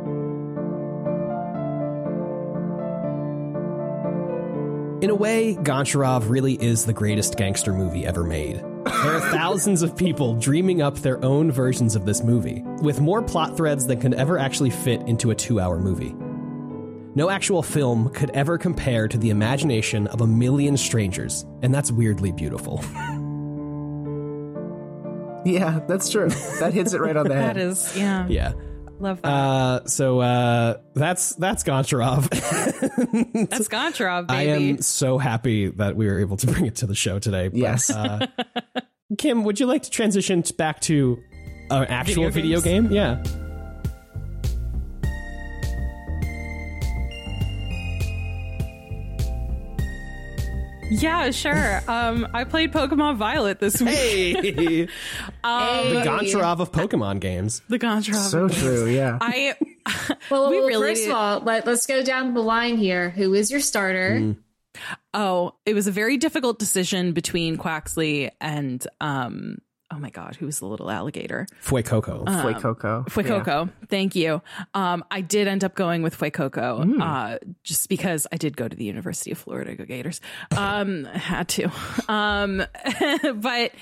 In 5.03 5.11
a 5.11 5.17
way, 5.17 5.57
Goncharov 5.57 6.31
really 6.31 6.55
is 6.55 6.87
the 6.87 6.93
greatest 6.93 7.37
gangster 7.37 7.73
movie 7.73 8.07
ever 8.07 8.23
made. 8.23 8.59
There 8.59 9.17
are 9.17 9.33
thousands 9.33 9.83
of 9.83 9.97
people 9.97 10.37
dreaming 10.37 10.81
up 10.81 10.97
their 10.99 11.23
own 11.25 11.51
versions 11.51 11.97
of 11.97 12.07
this 12.07 12.23
movie, 12.23 12.63
with 12.83 13.01
more 13.01 13.21
plot 13.21 13.57
threads 13.57 13.85
than 13.85 14.01
could 14.01 14.15
ever 14.15 14.39
actually 14.39 14.71
fit 14.71 15.01
into 15.09 15.33
a 15.33 15.35
two 15.35 15.59
hour 15.59 15.77
movie. 15.81 16.15
No 17.17 17.31
actual 17.31 17.65
film 17.65 18.11
could 18.11 18.31
ever 18.31 18.57
compare 18.59 19.09
to 19.09 19.19
the 19.19 19.31
imagination 19.31 20.07
of 20.07 20.21
a 20.21 20.27
million 20.27 20.77
strangers, 20.77 21.45
and 21.63 21.75
that's 21.75 21.91
weirdly 21.91 22.31
beautiful. 22.31 22.81
Yeah, 25.45 25.81
that's 25.89 26.09
true. 26.11 26.29
That 26.61 26.73
hits 26.73 26.93
it 26.93 27.01
right 27.01 27.17
on 27.17 27.27
the 27.27 27.35
head. 27.35 27.57
That 27.57 27.61
is, 27.61 27.97
yeah, 27.97 28.29
yeah. 28.29 28.53
Love 29.03 29.21
that. 29.23 29.29
Uh, 29.29 29.87
so 29.87 30.21
uh, 30.21 30.79
that's 30.95 31.35
that's 31.37 31.65
Goncharov. 31.65 32.29
That's 33.51 33.69
Goncharov, 33.69 34.27
I 34.31 34.43
am 34.45 34.81
so 34.83 35.19
happy 35.19 35.69
that 35.69 35.97
we 35.97 36.07
were 36.07 36.21
able 36.21 36.37
to 36.39 36.47
bring 36.47 36.67
it 36.67 36.77
to 36.77 36.87
the 36.87 36.95
show 36.95 37.19
today. 37.19 37.49
But, 37.49 37.59
Yes. 37.59 37.91
uh, 37.91 38.27
Kim, 39.19 39.45
would 39.45 39.61
you 39.61 39.67
like 39.67 39.83
to 39.83 39.91
transition 39.91 40.43
back 40.57 40.81
to 40.83 41.19
an 41.71 41.85
actual 41.85 42.31
Video 42.31 42.61
video, 42.61 42.61
game? 42.61 42.91
Yeah. 42.93 43.23
Yeah, 51.01 51.31
sure. 51.31 51.81
Um, 51.89 52.27
I 52.33 52.45
played 52.45 52.73
Pokemon 52.73 53.17
Violet 53.17 53.59
this 53.61 53.81
week. 53.81 53.93
Hey, 53.95 54.43
the 54.85 54.89
Goncharov 55.43 56.61
of 56.61 56.73
Pokemon 56.73 57.21
games. 57.21 57.61
The 57.69 57.79
Goncharov. 57.79 58.31
So 58.31 58.49
true, 58.49 58.87
yeah. 58.89 59.19
I 59.21 59.55
Well, 60.31 60.51
We 60.51 60.59
well, 60.59 60.69
really 60.69 60.91
first 60.91 61.03
did- 61.03 61.11
of 61.11 61.17
all, 61.17 61.41
let, 61.41 61.67
let's 61.67 61.87
go 61.87 62.03
down 62.03 62.35
the 62.35 62.43
line 62.43 62.77
here. 62.77 63.11
Who 63.11 63.35
is 63.35 63.51
your 63.51 63.61
starter? 63.61 64.37
oh, 65.13 65.53
it 65.67 65.75
was 65.75 65.87
a 65.87 65.91
very 65.93 66.17
difficult 66.17 66.59
decision 66.59 67.13
between 67.13 67.57
Quaxly 67.59 68.31
and 68.41 68.87
um. 69.01 69.59
Oh 69.93 69.99
my 69.99 70.09
God, 70.09 70.37
who 70.37 70.47
was 70.47 70.59
the 70.59 70.65
little 70.65 70.91
alligator? 70.91 71.47
Fuecoco. 71.63 72.25
Fuecoco. 72.25 73.07
Fuecoco. 73.09 73.71
Thank 73.89 74.15
you. 74.15 74.41
Um, 74.73 75.05
I 75.11 75.21
did 75.21 75.47
end 75.47 75.65
up 75.65 75.75
going 75.75 76.03
with 76.03 76.19
Fuecoco, 76.19 76.99
uh, 76.99 77.39
just 77.63 77.91
because 77.91 78.27
I 78.33 78.39
did 78.39 78.57
go 78.57 78.67
to 78.69 78.75
the 78.75 78.85
University 78.85 79.33
of 79.33 79.39
Florida, 79.39 79.75
go 79.75 79.85
Gators. 79.85 80.23
Um, 80.57 81.05
had 81.13 81.49
to. 81.51 81.71
Um, 82.09 82.65
but 83.35 83.73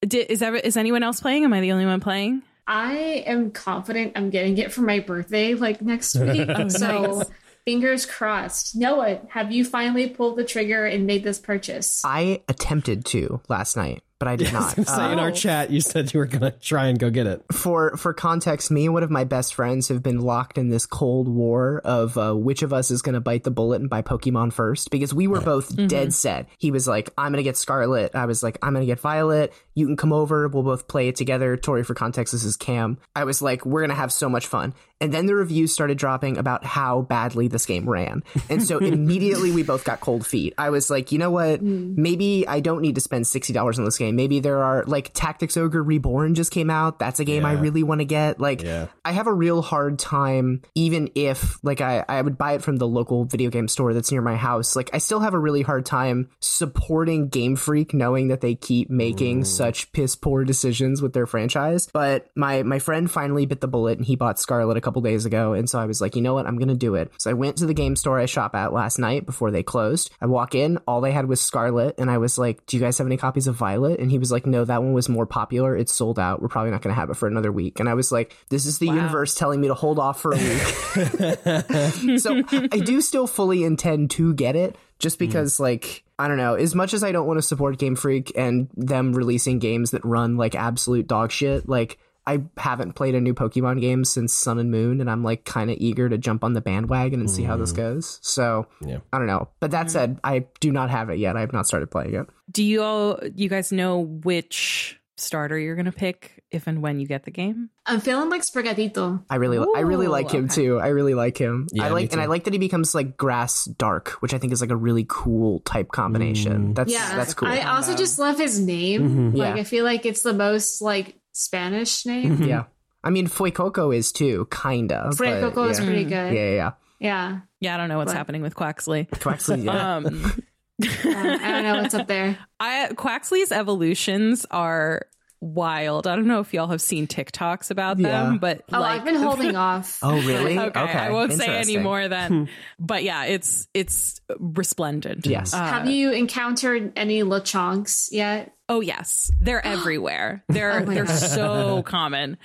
did, 0.00 0.28
is 0.28 0.42
ever, 0.42 0.56
is 0.56 0.76
anyone 0.76 1.04
else 1.04 1.20
playing? 1.20 1.44
Am 1.44 1.52
I 1.52 1.60
the 1.60 1.70
only 1.70 1.86
one 1.86 2.00
playing? 2.00 2.42
I 2.66 3.24
am 3.26 3.52
confident 3.52 4.14
I'm 4.16 4.30
getting 4.30 4.58
it 4.58 4.72
for 4.72 4.80
my 4.80 4.98
birthday 4.98 5.54
like 5.54 5.82
next 5.82 6.14
week. 6.18 6.50
so 6.70 7.22
fingers 7.64 8.06
crossed. 8.06 8.74
Noah, 8.74 9.20
have 9.28 9.52
you 9.52 9.64
finally 9.64 10.08
pulled 10.08 10.36
the 10.36 10.44
trigger 10.44 10.84
and 10.84 11.06
made 11.06 11.22
this 11.22 11.38
purchase? 11.38 12.02
I 12.04 12.42
attempted 12.48 13.04
to 13.06 13.40
last 13.48 13.76
night, 13.76 14.02
but 14.20 14.28
I 14.28 14.36
did 14.36 14.52
not. 14.52 14.76
Say 14.76 15.12
in 15.12 15.18
our 15.18 15.30
Oh. 15.30 15.32
chat, 15.32 15.70
you 15.70 15.80
said 15.80 16.14
you 16.14 16.20
were 16.20 16.26
going 16.26 16.42
to 16.42 16.52
try 16.52 16.86
and 16.86 16.98
go 16.98 17.10
get 17.10 17.26
it. 17.26 17.42
for 17.52 17.96
for 17.96 18.12
context, 18.12 18.70
me 18.70 18.84
and 18.84 18.94
one 18.94 19.02
of 19.02 19.10
my 19.10 19.24
best 19.24 19.54
friends 19.54 19.88
have 19.88 20.02
been 20.04 20.20
locked 20.20 20.58
in 20.58 20.68
this 20.68 20.86
cold 20.86 21.26
war 21.26 21.80
of 21.84 22.16
uh, 22.16 22.32
which 22.34 22.62
of 22.62 22.72
us 22.72 22.92
is 22.92 23.02
going 23.02 23.14
to 23.14 23.20
bite 23.20 23.42
the 23.42 23.50
bullet 23.50 23.80
and 23.80 23.90
buy 23.90 24.02
Pokemon 24.02 24.52
first 24.52 24.90
because 24.92 25.12
we 25.12 25.26
were 25.26 25.40
both 25.40 25.74
dead 25.88 26.14
set. 26.14 26.46
He 26.58 26.70
was 26.70 26.86
like, 26.86 27.10
"I'm 27.18 27.32
going 27.32 27.38
to 27.38 27.42
get 27.42 27.56
Scarlet." 27.56 28.14
I 28.14 28.26
was 28.26 28.42
like, 28.44 28.58
"I'm 28.62 28.74
going 28.74 28.86
to 28.86 28.90
get 28.92 29.00
Violet." 29.00 29.52
You 29.74 29.86
can 29.86 29.96
come 29.96 30.12
over. 30.12 30.46
We'll 30.48 30.62
both 30.62 30.86
play 30.88 31.08
it 31.08 31.16
together. 31.16 31.56
Tori, 31.56 31.82
for 31.82 31.94
context, 31.94 32.32
this 32.32 32.44
is 32.44 32.56
Cam. 32.56 32.98
I 33.16 33.24
was 33.24 33.40
like, 33.40 33.64
"We're 33.64 33.80
going 33.80 33.88
to 33.90 33.94
have 33.96 34.12
so 34.12 34.28
much 34.28 34.46
fun." 34.46 34.74
And 35.02 35.14
then 35.14 35.24
the 35.24 35.34
reviews 35.34 35.72
started 35.72 35.96
dropping 35.96 36.36
about 36.36 36.62
how 36.62 37.00
badly 37.00 37.48
this 37.48 37.64
game 37.64 37.88
ran, 37.88 38.22
and 38.50 38.62
so 38.62 38.76
immediately 38.80 39.50
we 39.50 39.62
both 39.62 39.84
got 39.84 40.00
cold 40.00 40.26
feet. 40.26 40.52
I 40.58 40.68
was 40.68 40.90
like, 40.90 41.10
"You 41.10 41.16
know 41.18 41.30
what? 41.30 41.62
Maybe 41.62 42.46
I 42.46 42.60
don't 42.60 42.82
need 42.82 42.96
to 42.96 43.00
spend 43.00 43.26
sixty 43.26 43.54
dollars 43.54 43.78
on 43.78 43.86
this 43.86 43.96
game. 43.96 44.09
Maybe 44.12 44.40
there 44.40 44.62
are 44.62 44.84
like 44.86 45.12
Tactics 45.14 45.56
Ogre 45.56 45.82
Reborn 45.82 46.34
just 46.34 46.52
came 46.52 46.70
out. 46.70 46.98
That's 46.98 47.20
a 47.20 47.24
game 47.24 47.44
I 47.44 47.52
really 47.52 47.82
want 47.82 48.00
to 48.00 48.04
get. 48.04 48.40
Like, 48.40 48.62
Yeah. 48.62 48.88
I 49.04 49.12
have 49.12 49.26
a 49.26 49.32
real 49.32 49.62
hard 49.62 49.98
time, 49.98 50.62
even 50.74 51.10
if 51.14 51.58
like 51.64 51.80
I, 51.80 52.04
I 52.08 52.20
would 52.20 52.38
buy 52.38 52.52
it 52.52 52.62
from 52.62 52.76
the 52.76 52.86
local 52.86 53.24
video 53.24 53.50
game 53.50 53.68
store 53.68 53.94
that's 53.94 54.12
near 54.12 54.22
my 54.22 54.36
house. 54.36 54.76
Like, 54.76 54.90
I 54.92 54.98
still 54.98 55.20
have 55.20 55.34
a 55.34 55.38
really 55.38 55.62
hard 55.62 55.86
time 55.86 56.30
supporting 56.40 57.28
Game 57.28 57.56
Freak, 57.56 57.94
knowing 57.94 58.28
that 58.28 58.40
they 58.40 58.54
keep 58.54 58.90
making 58.90 59.42
mm. 59.42 59.46
such 59.46 59.92
piss 59.92 60.14
poor 60.14 60.44
decisions 60.44 61.02
with 61.02 61.12
their 61.12 61.26
franchise. 61.26 61.88
But 61.92 62.28
my 62.34 62.62
my 62.62 62.78
friend 62.78 63.10
finally 63.10 63.46
bit 63.46 63.60
the 63.60 63.68
bullet 63.68 63.98
and 63.98 64.06
he 64.06 64.16
bought 64.16 64.38
Scarlet 64.38 64.76
a 64.76 64.80
couple 64.80 65.02
days 65.02 65.26
ago, 65.26 65.52
and 65.52 65.68
so 65.68 65.78
I 65.78 65.86
was 65.86 66.00
like, 66.00 66.16
you 66.16 66.22
know 66.22 66.34
what, 66.34 66.46
I'm 66.46 66.58
gonna 66.58 66.74
do 66.74 66.94
it. 66.94 67.12
So 67.18 67.30
I 67.30 67.34
went 67.34 67.56
to 67.58 67.66
the 67.66 67.74
game 67.74 67.96
store 67.96 68.18
I 68.18 68.26
shop 68.26 68.54
at 68.54 68.72
last 68.72 68.98
night 68.98 69.26
before 69.26 69.50
they 69.50 69.62
closed. 69.62 70.10
I 70.20 70.26
walk 70.26 70.54
in, 70.54 70.78
all 70.86 71.00
they 71.00 71.12
had 71.12 71.26
was 71.26 71.40
Scarlet, 71.40 71.96
and 71.98 72.10
I 72.10 72.18
was 72.18 72.38
like, 72.38 72.66
do 72.66 72.76
you 72.76 72.82
guys 72.82 72.98
have 72.98 73.06
any 73.06 73.16
copies 73.16 73.46
of 73.46 73.56
Violet? 73.56 73.99
And 74.00 74.10
he 74.10 74.18
was 74.18 74.32
like, 74.32 74.46
no, 74.46 74.64
that 74.64 74.82
one 74.82 74.92
was 74.92 75.08
more 75.08 75.26
popular. 75.26 75.76
It's 75.76 75.92
sold 75.92 76.18
out. 76.18 76.42
We're 76.42 76.48
probably 76.48 76.70
not 76.70 76.82
gonna 76.82 76.94
have 76.94 77.10
it 77.10 77.14
for 77.14 77.28
another 77.28 77.52
week. 77.52 77.80
And 77.80 77.88
I 77.88 77.94
was 77.94 78.10
like, 78.10 78.36
this 78.48 78.66
is 78.66 78.78
the 78.78 78.86
universe 78.86 79.34
telling 79.34 79.60
me 79.60 79.68
to 79.68 79.74
hold 79.74 79.98
off 79.98 80.20
for 80.20 80.32
a 80.32 80.36
week. 80.36 82.18
so 82.20 82.42
I 82.52 82.80
do 82.80 83.00
still 83.00 83.26
fully 83.26 83.64
intend 83.64 84.10
to 84.12 84.34
get 84.34 84.56
it 84.56 84.76
just 84.98 85.18
hmm. 85.18 85.26
because 85.26 85.60
like 85.60 86.04
I 86.18 86.28
don't 86.28 86.36
know, 86.36 86.54
as 86.54 86.74
much 86.74 86.92
as 86.92 87.02
I 87.02 87.12
don't 87.12 87.26
want 87.26 87.38
to 87.38 87.42
support 87.42 87.78
Game 87.78 87.96
Freak 87.96 88.32
and 88.36 88.68
them 88.76 89.14
releasing 89.14 89.58
games 89.58 89.92
that 89.92 90.04
run 90.04 90.36
like 90.36 90.54
absolute 90.54 91.06
dog 91.06 91.30
shit, 91.30 91.68
like 91.68 91.98
I 92.30 92.38
haven't 92.56 92.92
played 92.92 93.16
a 93.16 93.20
new 93.20 93.34
Pokemon 93.34 93.80
game 93.80 94.04
since 94.04 94.32
Sun 94.32 94.60
and 94.60 94.70
Moon 94.70 95.00
and 95.00 95.10
I'm 95.10 95.24
like 95.24 95.44
kind 95.44 95.68
of 95.68 95.76
eager 95.80 96.08
to 96.08 96.16
jump 96.16 96.44
on 96.44 96.52
the 96.52 96.60
bandwagon 96.60 97.18
and 97.18 97.28
see 97.28 97.42
how 97.42 97.56
this 97.56 97.72
mm. 97.72 97.76
goes. 97.76 98.20
So, 98.22 98.68
Yeah. 98.80 98.98
I 99.12 99.18
don't 99.18 99.26
know. 99.26 99.48
But 99.58 99.72
that 99.72 99.86
mm. 99.86 99.90
said, 99.90 100.20
I 100.22 100.46
do 100.60 100.70
not 100.70 100.90
have 100.90 101.10
it 101.10 101.18
yet. 101.18 101.36
I 101.36 101.40
have 101.40 101.52
not 101.52 101.66
started 101.66 101.90
playing 101.90 102.14
it. 102.14 102.28
Do 102.48 102.62
you 102.62 102.82
all, 102.82 103.18
you 103.34 103.48
guys 103.48 103.72
know 103.72 103.98
which 103.98 105.00
starter 105.16 105.58
you're 105.58 105.74
going 105.74 105.86
to 105.86 105.92
pick 105.92 106.42
if 106.50 106.66
and 106.66 106.82
when 106.82 107.00
you 107.00 107.06
get 107.06 107.24
the 107.24 107.30
game? 107.32 107.70
I'm 107.84 108.00
feeling 108.00 108.30
like 108.30 108.42
Sprigatito. 108.42 109.24
I 109.28 109.36
really 109.36 109.58
I 109.58 109.80
really 109.80 110.06
Ooh, 110.06 110.10
like 110.10 110.30
him 110.30 110.48
too. 110.48 110.78
I 110.78 110.88
really 110.88 111.14
like 111.14 111.36
him. 111.36 111.66
Yeah, 111.72 111.86
I 111.86 111.88
like 111.88 112.12
and 112.12 112.20
I 112.20 112.26
like 112.26 112.44
that 112.44 112.52
he 112.52 112.58
becomes 112.58 112.94
like 112.94 113.16
grass 113.16 113.64
dark, 113.64 114.10
which 114.20 114.34
I 114.34 114.38
think 114.38 114.52
is 114.52 114.60
like 114.60 114.70
a 114.70 114.76
really 114.76 115.06
cool 115.08 115.60
type 115.60 115.90
combination. 115.90 116.68
Mm. 116.68 116.74
That's 116.76 116.92
Yeah, 116.92 117.16
that's 117.16 117.34
cool. 117.34 117.48
I 117.48 117.62
also 117.62 117.96
just 117.96 118.18
love 118.18 118.38
his 118.38 118.60
name. 118.60 119.32
Mhm. 119.32 119.36
Like 119.36 119.56
Yeah. 119.56 119.60
I 119.60 119.64
feel 119.64 119.84
like 119.84 120.06
it's 120.06 120.22
the 120.22 120.34
most 120.34 120.80
like 120.80 121.19
Spanish 121.32 122.04
name. 122.06 122.42
yeah. 122.42 122.64
I 123.02 123.10
mean, 123.10 123.26
Fuecoco 123.28 123.96
is 123.96 124.12
too, 124.12 124.46
kinda. 124.50 125.12
Frank 125.16 125.40
but 125.40 125.54
Coco 125.54 125.68
is 125.68 125.78
yeah. 125.78 125.84
pretty 125.86 126.02
Yeah, 126.02 126.08
good. 126.28 126.34
yeah, 126.34 126.50
yeah. 126.50 126.70
Yeah. 126.98 127.38
Yeah, 127.60 127.74
I 127.74 127.76
don't 127.78 127.88
know 127.88 127.96
what's 127.98 128.12
But- 128.12 128.18
happening 128.18 128.42
with 128.42 128.54
Quaxly. 128.54 129.08
Quaxly, 129.08 129.64
yeah. 129.64 129.96
Um, 129.96 130.04
Um, 130.82 130.88
I 131.14 131.50
don't 131.52 131.62
know 131.64 131.82
what's 131.82 131.92
up 131.94 132.06
there. 132.06 132.38
I 132.60 132.88
Quaxly's 132.94 133.52
evolutions 133.52 134.46
are 134.50 135.02
wild. 135.40 136.06
I 136.06 136.16
don't 136.16 136.26
know 136.26 136.40
if 136.40 136.52
y'all 136.52 136.66
have 136.68 136.80
seen 136.82 137.06
TikToks 137.06 137.70
about 137.70 137.96
them, 137.96 138.32
Yeah. 138.34 138.38
but 138.38 138.62
Oh, 138.72 138.80
like 138.80 139.00
I've 139.00 139.04
been 139.06 139.14
holding 139.22 139.56
off. 139.56 139.98
oh, 140.02 140.20
really? 140.22 140.58
Okay, 140.58 140.80
I 140.80 141.10
won't 141.10 141.32
say 141.32 141.44
any 141.46 141.54
Interesting. 141.74 141.82
more 141.82 142.08
than. 142.08 142.48
but 142.78 143.02
yeah, 143.02 143.24
it's 143.24 143.66
it's 143.74 144.20
resplendent. 144.38 145.26
Yes. 145.26 145.54
Uh, 145.54 145.64
Have 145.64 145.88
you 145.88 146.12
encountered 146.12 146.92
any 146.96 147.22
Lechonks 147.22 148.08
yet? 148.12 148.54
Oh 148.68 148.80
yes, 148.80 149.30
they're 149.40 149.64
everywhere. 149.66 150.44
They're 150.48 150.80
Oh 150.82 150.84
they're 150.84 151.04
God. 151.04 151.16
so 151.18 151.82
common. 151.86 152.36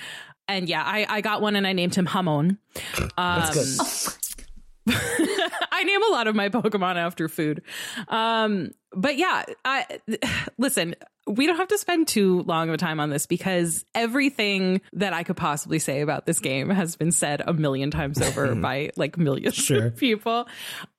And 0.48 0.70
yeah, 0.70 0.84
I, 0.86 1.06
I 1.10 1.22
got 1.22 1.42
one 1.42 1.56
and 1.56 1.66
I 1.66 1.74
named 1.74 1.96
him 1.96 2.06
Hamon. 2.06 2.60
Um, 3.18 3.40
That's 3.42 4.08
good. 4.38 4.96
I 5.72 5.84
name 5.84 6.04
a 6.04 6.12
lot 6.12 6.28
of 6.28 6.36
my 6.36 6.50
Pokemon 6.50 6.96
after 6.98 7.28
food. 7.28 7.64
Um, 8.08 8.72
but 8.96 9.18
yeah, 9.18 9.44
I 9.64 10.00
listen. 10.58 10.96
We 11.28 11.48
don't 11.48 11.58
have 11.58 11.70
to 11.70 11.78
spend 11.80 12.08
too 12.08 12.44
long 12.44 12.68
of 12.70 12.76
a 12.76 12.78
time 12.78 13.00
on 13.00 13.10
this 13.10 13.26
because 13.26 13.84
everything 13.96 14.82
that 14.94 15.12
I 15.12 15.24
could 15.24 15.36
possibly 15.38 15.80
say 15.80 16.02
about 16.02 16.28
this 16.28 16.40
game 16.40 16.70
has 16.70 16.96
been 16.96 17.12
said 17.12 17.42
a 17.46 17.52
million 17.52 17.90
times 17.90 18.22
over 18.22 18.54
by 18.62 18.92
like 18.96 19.18
millions 19.18 19.56
Sure. 19.56 19.88
of 19.88 19.98
people. 19.98 20.48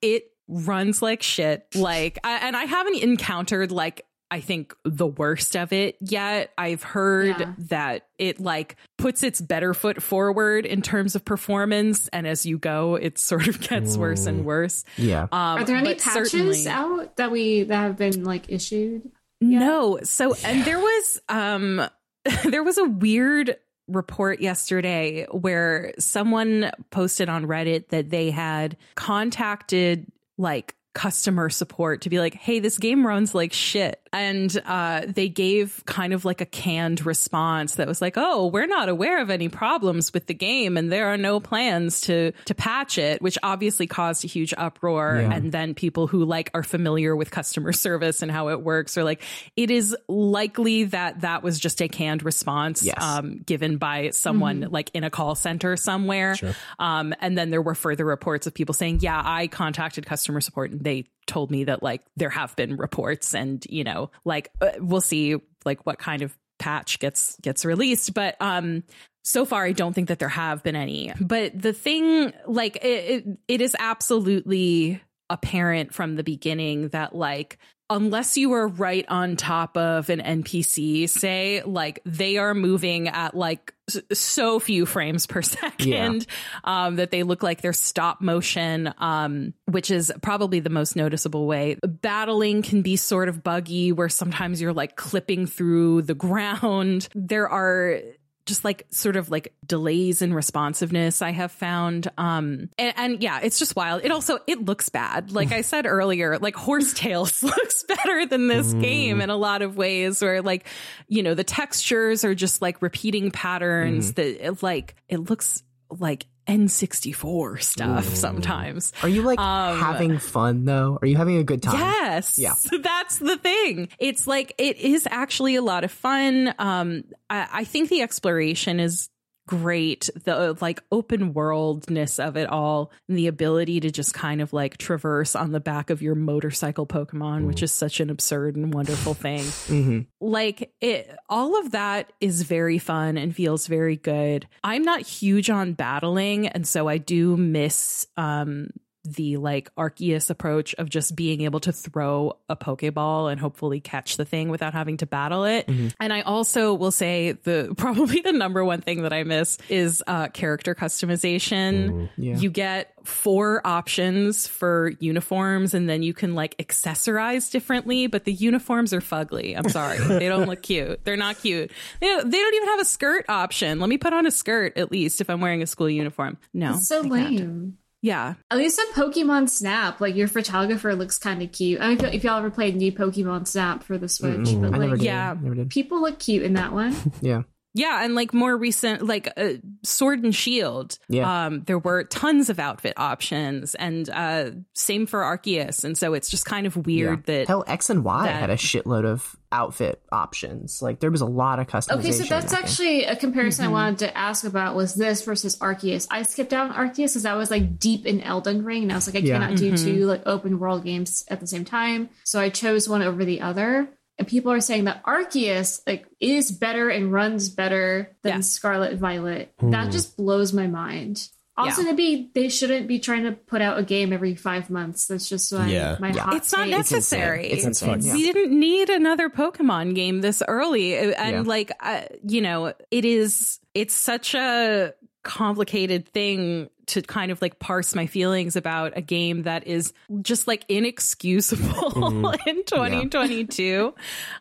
It 0.01 0.25
runs 0.49 1.01
like 1.01 1.23
shit. 1.23 1.65
Like, 1.75 2.19
I, 2.25 2.39
and 2.47 2.57
I 2.57 2.63
haven't 2.65 3.01
encountered 3.03 3.71
like 3.71 4.05
I 4.29 4.41
think 4.41 4.75
the 4.83 5.07
worst 5.07 5.55
of 5.55 5.71
it 5.71 5.95
yet. 6.01 6.51
I've 6.57 6.83
heard 6.83 7.39
Yeah. 7.39 7.53
that 7.69 8.07
it 8.17 8.39
like 8.41 8.75
puts 8.97 9.23
its 9.23 9.39
better 9.39 9.73
foot 9.73 10.03
forward 10.03 10.65
in 10.65 10.81
terms 10.81 11.15
of 11.15 11.23
performance, 11.23 12.09
and 12.09 12.27
as 12.27 12.45
you 12.45 12.57
go, 12.57 12.95
it 12.95 13.17
sort 13.17 13.47
of 13.47 13.59
gets 13.69 13.95
worse 13.97 14.25
and 14.25 14.43
worse. 14.43 14.83
Yeah. 14.97 15.23
Um, 15.23 15.29
Are 15.31 15.63
there 15.63 15.77
any 15.77 15.93
but 15.93 16.01
certainly- 16.01 16.47
patches 16.49 16.67
out 16.67 17.15
that 17.17 17.31
we 17.31 17.63
that 17.63 17.81
have 17.81 17.97
been 17.97 18.23
like 18.25 18.51
issued? 18.51 19.09
No. 19.39 19.99
So 20.03 20.33
and 20.43 20.65
there 20.65 20.79
was 20.79 21.21
um 21.29 21.87
there 22.45 22.63
was 22.63 22.77
a 22.77 22.85
weird 22.85 23.55
report 23.87 24.41
yesterday 24.41 25.25
where 25.31 25.93
someone 25.99 26.71
posted 26.91 27.29
on 27.29 27.45
Reddit 27.45 27.87
that 27.89 28.09
they 28.09 28.31
had 28.31 28.75
contacted 28.95 30.07
like 30.37 30.75
customer 30.93 31.49
support 31.49 32.01
to 32.01 32.09
be 32.09 32.19
like, 32.19 32.33
"Hey, 32.33 32.59
this 32.59 32.77
game 32.79 33.05
runs 33.05 33.33
like 33.35 33.53
shit." 33.53 34.01
And 34.17 34.61
uh, 34.65 35.01
they 35.07 35.29
gave 35.29 35.83
kind 35.85 36.13
of 36.13 36.25
like 36.25 36.41
a 36.41 36.45
canned 36.45 37.05
response 37.05 37.75
that 37.75 37.87
was 37.87 38.01
like, 38.01 38.15
"Oh, 38.17 38.47
we're 38.47 38.67
not 38.67 38.89
aware 38.89 39.21
of 39.21 39.29
any 39.29 39.49
problems 39.49 40.13
with 40.13 40.27
the 40.27 40.33
game, 40.33 40.77
and 40.77 40.91
there 40.91 41.07
are 41.07 41.17
no 41.17 41.39
plans 41.39 42.01
to 42.01 42.31
to 42.45 42.55
patch 42.55 42.97
it," 42.97 43.21
which 43.21 43.37
obviously 43.43 43.87
caused 43.87 44.25
a 44.25 44.27
huge 44.27 44.53
uproar. 44.57 45.19
Yeah. 45.21 45.33
And 45.33 45.51
then 45.51 45.73
people 45.73 46.07
who 46.07 46.25
like 46.25 46.49
are 46.53 46.63
familiar 46.63 47.15
with 47.15 47.31
customer 47.31 47.71
service 47.87 48.21
and 48.21 48.31
how 48.31 48.49
it 48.49 48.61
works 48.61 48.97
are 48.97 49.03
like, 49.03 49.21
"It 49.55 49.71
is 49.71 49.95
likely 50.07 50.85
that 50.85 51.21
that 51.21 51.43
was 51.43 51.59
just 51.59 51.81
a 51.81 51.87
canned 51.87 52.23
response 52.23 52.83
Yes. 52.83 53.01
um, 53.01 53.39
given 53.45 53.77
by 53.77 54.09
someone 54.11 54.67
like 54.71 54.91
in 54.93 55.03
a 55.03 55.09
call 55.09 55.35
center 55.35 55.77
somewhere." 55.77 56.35
Um, 56.79 57.13
and 57.21 57.37
then 57.37 57.49
there 57.51 57.61
were 57.61 57.75
further 57.75 58.05
reports 58.05 58.47
of 58.47 58.53
people 58.53 58.73
saying, 58.73 58.99
"Yeah, 59.01 59.21
I 59.23 59.47
contacted 59.47 60.05
customer 60.05 60.41
support, 60.41 60.71
and 60.71 60.83
they." 60.83 61.05
Told 61.27 61.51
me 61.51 61.65
that 61.65 61.83
like 61.83 62.01
there 62.15 62.29
have 62.29 62.55
been 62.55 62.77
reports 62.77 63.35
and 63.35 63.65
you 63.69 63.83
know 63.83 64.09
like 64.25 64.51
uh, 64.61 64.71
we'll 64.79 65.01
see 65.01 65.35
like 65.65 65.85
what 65.85 65.99
kind 65.99 66.21
of 66.21 66.35
patch 66.57 66.99
gets 66.99 67.37
gets 67.41 67.65
released. 67.65 68.13
But 68.13 68.35
um 68.39 68.83
so 69.23 69.43
far 69.43 69.65
i 69.65 69.73
don't 69.73 69.91
think 69.93 70.07
that 70.07 70.19
there 70.19 70.29
have 70.29 70.63
been 70.63 70.75
any. 70.75 71.13
But 71.19 71.59
the 71.59 71.73
thing 71.73 72.33
like 72.47 72.77
it, 72.77 73.25
it, 73.27 73.37
it 73.47 73.61
is 73.61 73.75
absolutely 73.77 75.01
apparent 75.29 75.93
from 75.93 76.15
the 76.15 76.23
beginning 76.23 76.87
that 76.89 77.13
like 77.13 77.57
unless 77.89 78.37
you 78.37 78.53
are 78.53 78.67
right 78.67 79.05
on 79.07 79.35
top 79.35 79.77
of 79.77 80.09
an 80.09 80.19
npc 80.19 81.09
say 81.09 81.61
like 81.63 82.01
they 82.05 82.37
are 82.37 82.53
moving 82.53 83.07
at 83.07 83.35
like 83.35 83.73
so 84.11 84.59
few 84.59 84.85
frames 84.85 85.25
per 85.25 85.41
second 85.41 86.25
um, 86.63 86.97
that 86.97 87.11
they 87.11 87.23
look 87.23 87.43
like 87.43 87.61
they're 87.61 87.73
stop 87.73 88.21
motion, 88.21 88.93
um, 88.97 89.53
which 89.65 89.91
is 89.91 90.11
probably 90.21 90.59
the 90.59 90.69
most 90.69 90.95
noticeable 90.95 91.47
way. 91.47 91.77
Battling 91.83 92.61
can 92.61 92.81
be 92.81 92.95
sort 92.95 93.29
of 93.29 93.43
buggy, 93.43 93.91
where 93.91 94.09
sometimes 94.09 94.61
you're 94.61 94.73
like 94.73 94.95
clipping 94.95 95.45
through 95.45 96.03
the 96.03 96.13
ground. 96.15 97.07
There 97.15 97.49
are 97.49 98.01
just 98.47 98.63
like 98.63 98.87
sort 98.89 99.15
of 99.15 99.29
like 99.29 99.53
delays 99.65 100.21
in 100.21 100.33
responsiveness 100.33 101.21
I 101.21 101.31
have 101.31 101.51
found. 101.51 102.09
Um 102.17 102.69
and, 102.77 102.93
and 102.97 103.23
yeah, 103.23 103.39
it's 103.41 103.59
just 103.59 103.75
wild. 103.75 104.03
It 104.03 104.11
also 104.11 104.39
it 104.47 104.65
looks 104.65 104.89
bad. 104.89 105.31
Like 105.31 105.51
I 105.51 105.61
said 105.61 105.85
earlier, 105.85 106.39
like 106.39 106.55
Horse 106.55 106.93
Tales 106.93 107.43
looks 107.43 107.83
better 107.83 108.25
than 108.25 108.47
this 108.47 108.73
game 108.73 109.21
in 109.21 109.29
a 109.29 109.37
lot 109.37 109.61
of 109.61 109.77
ways 109.77 110.21
where 110.21 110.41
like, 110.41 110.65
you 111.07 111.21
know, 111.23 111.33
the 111.33 111.43
textures 111.43 112.23
are 112.23 112.35
just 112.35 112.61
like 112.61 112.81
repeating 112.81 113.31
patterns 113.31 114.13
that 114.13 114.45
it, 114.45 114.63
like 114.63 114.95
it 115.07 115.17
looks 115.17 115.63
like 115.89 116.25
N64 116.47 117.61
stuff 117.61 118.05
sometimes. 118.15 118.93
Are 119.03 119.09
you 119.09 119.21
like 119.21 119.39
Um, 119.39 119.79
having 119.79 120.17
fun 120.19 120.65
though? 120.65 120.97
Are 121.01 121.07
you 121.07 121.17
having 121.17 121.37
a 121.37 121.43
good 121.43 121.61
time? 121.61 121.79
Yes. 121.79 122.37
Yeah. 122.39 122.53
That's 122.81 123.17
the 123.19 123.37
thing. 123.37 123.89
It's 123.99 124.27
like 124.27 124.53
it 124.57 124.77
is 124.77 125.07
actually 125.09 125.55
a 125.55 125.61
lot 125.61 125.83
of 125.83 125.91
fun. 125.91 126.53
Um 126.59 127.03
I, 127.29 127.47
I 127.51 127.63
think 127.63 127.89
the 127.89 128.01
exploration 128.01 128.79
is 128.79 129.09
great. 129.47 130.09
The 130.23 130.55
like 130.61 130.81
open 130.91 131.33
worldness 131.33 132.19
of 132.19 132.37
it 132.37 132.47
all 132.47 132.91
and 133.07 133.17
the 133.17 133.27
ability 133.27 133.79
to 133.79 133.89
just 133.89 134.13
kind 134.13 134.41
of 134.41 134.53
like 134.53 134.77
traverse 134.77 135.35
on 135.35 135.51
the 135.51 135.59
back 135.59 135.89
of 135.89 136.01
your 136.01 136.13
motorcycle 136.13 136.85
Pokemon, 136.85 137.47
which 137.47 137.63
is 137.63 137.71
such 137.71 137.99
an 137.99 138.09
absurd 138.09 138.55
and 138.55 138.73
wonderful 138.73 139.13
thing. 139.13 139.45
Hmm 139.67 140.01
like 140.19 140.71
it 140.81 141.15
all 141.29 141.59
of 141.59 141.71
that 141.71 142.11
is 142.19 142.41
very 142.43 142.79
fun 142.79 143.17
and 143.17 143.35
feels 143.35 143.67
very 143.67 143.95
good. 143.95 144.47
I'm 144.63 144.83
not 144.83 145.01
huge 145.01 145.49
on 145.49 145.73
battling 145.73 146.47
and 146.47 146.67
so 146.67 146.87
i 146.87 146.97
do 146.97 147.37
miss 147.37 148.07
um 148.17 148.69
the 149.15 149.37
like 149.37 149.73
arceus 149.75 150.29
approach 150.29 150.75
of 150.75 150.89
just 150.89 151.15
being 151.15 151.41
able 151.41 151.59
to 151.61 151.71
throw 151.71 152.37
a 152.49 152.55
pokeball 152.55 153.31
and 153.31 153.39
hopefully 153.39 153.79
catch 153.79 154.17
the 154.17 154.25
thing 154.25 154.49
without 154.49 154.73
having 154.73 154.97
to 154.97 155.05
battle 155.05 155.43
it. 155.45 155.67
And 155.99 156.11
i 156.13 156.21
also 156.21 156.73
will 156.73 156.91
say 156.91 157.31
the 157.43 157.73
probably 157.77 158.21
the 158.21 158.33
number 158.33 158.63
one 158.65 158.81
thing 158.81 159.03
that 159.03 159.13
i 159.13 159.23
miss 159.23 159.57
is 159.69 160.03
uh 160.07 160.27
character 160.29 160.75
customization. 160.75 162.09
Yeah. 162.17 162.37
you 162.37 162.49
get 162.49 162.93
four 163.03 163.65
options 163.65 164.47
for 164.47 164.91
uniforms 164.99 165.73
and 165.73 165.89
then 165.89 166.03
you 166.03 166.13
can 166.13 166.35
like 166.35 166.57
accessorize 166.57 167.49
differently 167.51 168.07
but 168.07 168.25
the 168.25 168.33
uniforms 168.33 168.93
are 168.93 169.01
fugly. 169.01 169.57
I'm 169.57 169.69
sorry. 169.69 169.97
They 170.17 170.29
don't 170.29 170.47
look 170.47 170.63
cute. 170.63 171.05
They're 171.05 171.15
not 171.15 171.37
cute. 171.37 171.71
They 172.01 172.07
don't, 172.07 172.29
they 172.29 172.37
don't 172.37 172.53
even 172.55 172.67
have 172.69 172.79
a 172.79 172.85
skirt 172.85 173.25
option. 173.29 173.79
Let 173.79 173.87
me 173.87 173.97
put 173.97 174.13
on 174.13 174.25
a 174.25 174.31
skirt 174.31 174.77
at 174.77 174.91
least 174.91 175.21
if 175.21 175.29
i'm 175.29 175.41
wearing 175.41 175.61
a 175.61 175.67
school 175.67 175.89
uniform. 175.89 176.37
No 176.53 176.73
It's 176.75 176.87
so 176.87 177.03
I 177.13 177.19
can't. 177.37 177.73
Lame. 178.07 178.17
yeah 178.17 178.33
At 178.51 178.57
least 178.57 178.79
in 178.79 178.85
Pokemon 178.93 179.49
Snap, 179.49 179.99
like 180.01 180.15
your 180.15 180.27
photographer 180.27 180.95
looks 180.95 181.17
kind 181.17 181.41
of 181.41 181.51
cute. 181.51 181.79
I 181.81 181.89
mean, 181.89 182.03
if, 182.05 182.13
if 182.15 182.23
y'all 182.23 182.37
ever 182.39 182.49
played 182.51 182.75
new 182.75 182.91
Pokemon 182.91 183.47
Snap 183.47 183.83
for 183.83 183.97
the 183.97 184.09
Switch, 184.09 184.37
Mm-mm, 184.39 184.61
but 184.61 184.73
I 184.73 184.77
never 184.77 184.87
like 184.91 184.99
did. 184.99 185.05
yeah. 185.05 185.35
Never 185.41 185.55
did. 185.55 185.69
people 185.69 186.01
look 186.01 186.19
cute 186.19 186.43
in 186.43 186.53
that 186.53 186.71
one. 186.73 186.95
Yeah. 187.21 187.43
Yeah, 187.73 188.03
and 188.03 188.15
like 188.15 188.33
more 188.33 188.57
recent, 188.57 189.05
like 189.05 189.31
uh, 189.37 189.49
Sword 189.83 190.23
and 190.23 190.33
Shield. 190.33 190.97
Yeah. 191.09 191.45
Um, 191.45 191.61
there 191.61 191.77
were 191.77 192.03
tons 192.05 192.49
of 192.49 192.57
outfit 192.59 192.93
options, 192.97 193.75
and 193.75 194.09
uh, 194.09 194.51
same 194.73 195.05
for 195.05 195.21
Arceus. 195.21 195.83
And 195.83 195.95
so 195.95 196.13
it's 196.15 196.29
just 196.29 196.45
kind 196.45 196.65
of 196.65 196.75
weird 196.87 197.23
yeah. 197.27 197.37
that 197.37 197.47
Hell, 197.47 197.63
X 197.67 197.89
and 197.91 198.03
Y 198.03 198.25
that- 198.25 198.39
had 198.39 198.49
a 198.49 198.55
shitload 198.55 199.05
of 199.05 199.35
outfit 199.51 200.01
options. 200.11 200.81
Like 200.81 200.99
there 200.99 201.11
was 201.11 201.21
a 201.21 201.25
lot 201.25 201.59
of 201.59 201.67
customization. 201.67 201.99
Okay, 201.99 202.11
so 202.11 202.23
that's 202.25 202.51
actually 202.53 203.05
a 203.05 203.15
comparison 203.15 203.65
Mm-hmm. 203.65 203.75
I 203.75 203.81
wanted 203.83 203.99
to 203.99 204.17
ask 204.17 204.43
about 204.43 204.75
was 204.75 204.93
this 204.95 205.23
versus 205.23 205.57
Arceus. 205.59 206.07
I 206.11 206.23
skipped 206.23 206.53
out 206.53 206.69
on 206.71 206.75
Arceus 206.75 207.11
because 207.13 207.25
I 207.25 207.35
was 207.35 207.49
like 207.51 207.79
deep 207.79 208.05
in 208.05 208.21
Elden 208.21 208.65
Ring 208.65 208.83
and 208.83 208.91
I 208.91 208.95
was 208.95 209.07
like, 209.07 209.15
I 209.15 209.25
Yeah. 209.25 209.39
cannot 209.39 209.57
do 209.57 209.71
Mm-hmm. 209.71 209.85
two 209.85 210.05
like 210.05 210.23
open 210.25 210.59
world 210.59 210.83
games 210.83 211.23
at 211.29 211.39
the 211.39 211.47
same 211.47 211.63
time. 211.63 212.09
So 212.23 212.39
I 212.39 212.49
chose 212.49 212.89
one 212.89 213.01
over 213.03 213.23
the 213.23 213.41
other. 213.41 213.87
And 214.19 214.27
people 214.27 214.51
are 214.51 214.59
saying 214.61 214.85
that 214.85 215.03
Arceus 215.03 215.81
like 215.85 216.05
is 216.19 216.51
better 216.51 216.89
and 216.89 217.11
runs 217.13 217.49
better 217.49 218.15
than 218.23 218.33
Yeah. 218.35 218.39
Scarlet 218.41 218.97
Violet. 218.97 219.53
That 219.61 219.91
just 219.91 220.17
blows 220.17 220.53
my 220.53 220.67
mind. 220.67 221.29
Also, 221.55 221.81
Yeah. 221.81 221.91
maybe 221.91 222.29
they 222.35 222.49
shouldn't 222.49 222.87
be 222.87 222.99
trying 222.99 223.23
to 223.23 223.31
put 223.31 223.61
out 223.63 223.79
a 223.79 223.83
game 223.83 224.13
every 224.13 224.35
five 224.35 224.69
months. 224.69 225.07
That's 225.07 225.27
just 225.27 225.51
my, 225.51 225.67
Yeah. 225.67 225.97
my 225.99 226.11
Yeah. 226.11 226.21
hot 226.21 226.35
it's 226.35 226.51
not 226.51 226.69
necessary. 226.69 227.47
It's 227.47 227.65
insane. 227.65 228.01
Yeah. 228.01 228.13
We 228.13 228.23
didn't 228.31 228.59
need 228.59 228.89
another 228.91 229.27
Pokemon 229.29 229.95
game 229.95 230.21
this 230.21 230.43
early, 230.47 230.95
and 230.97 231.15
Yeah. 231.35 231.41
like, 231.41 231.71
uh, 231.79 232.01
you 232.27 232.41
know, 232.41 232.73
it 232.91 233.05
is. 233.05 233.59
It's 233.73 233.95
such 233.95 234.35
a 234.35 234.93
complicated 235.23 236.07
thing 236.09 236.69
to 236.87 237.01
kind 237.01 237.31
of 237.31 237.41
like 237.41 237.59
parse 237.59 237.93
my 237.93 238.07
feelings 238.07 238.55
about 238.55 238.93
a 238.95 239.01
game 239.01 239.43
that 239.43 239.67
is 239.67 239.93
just 240.21 240.47
like 240.47 240.65
inexcusable 240.69 241.91
mm-hmm. 241.91 242.49
in 242.49 242.63
2022 242.65 243.93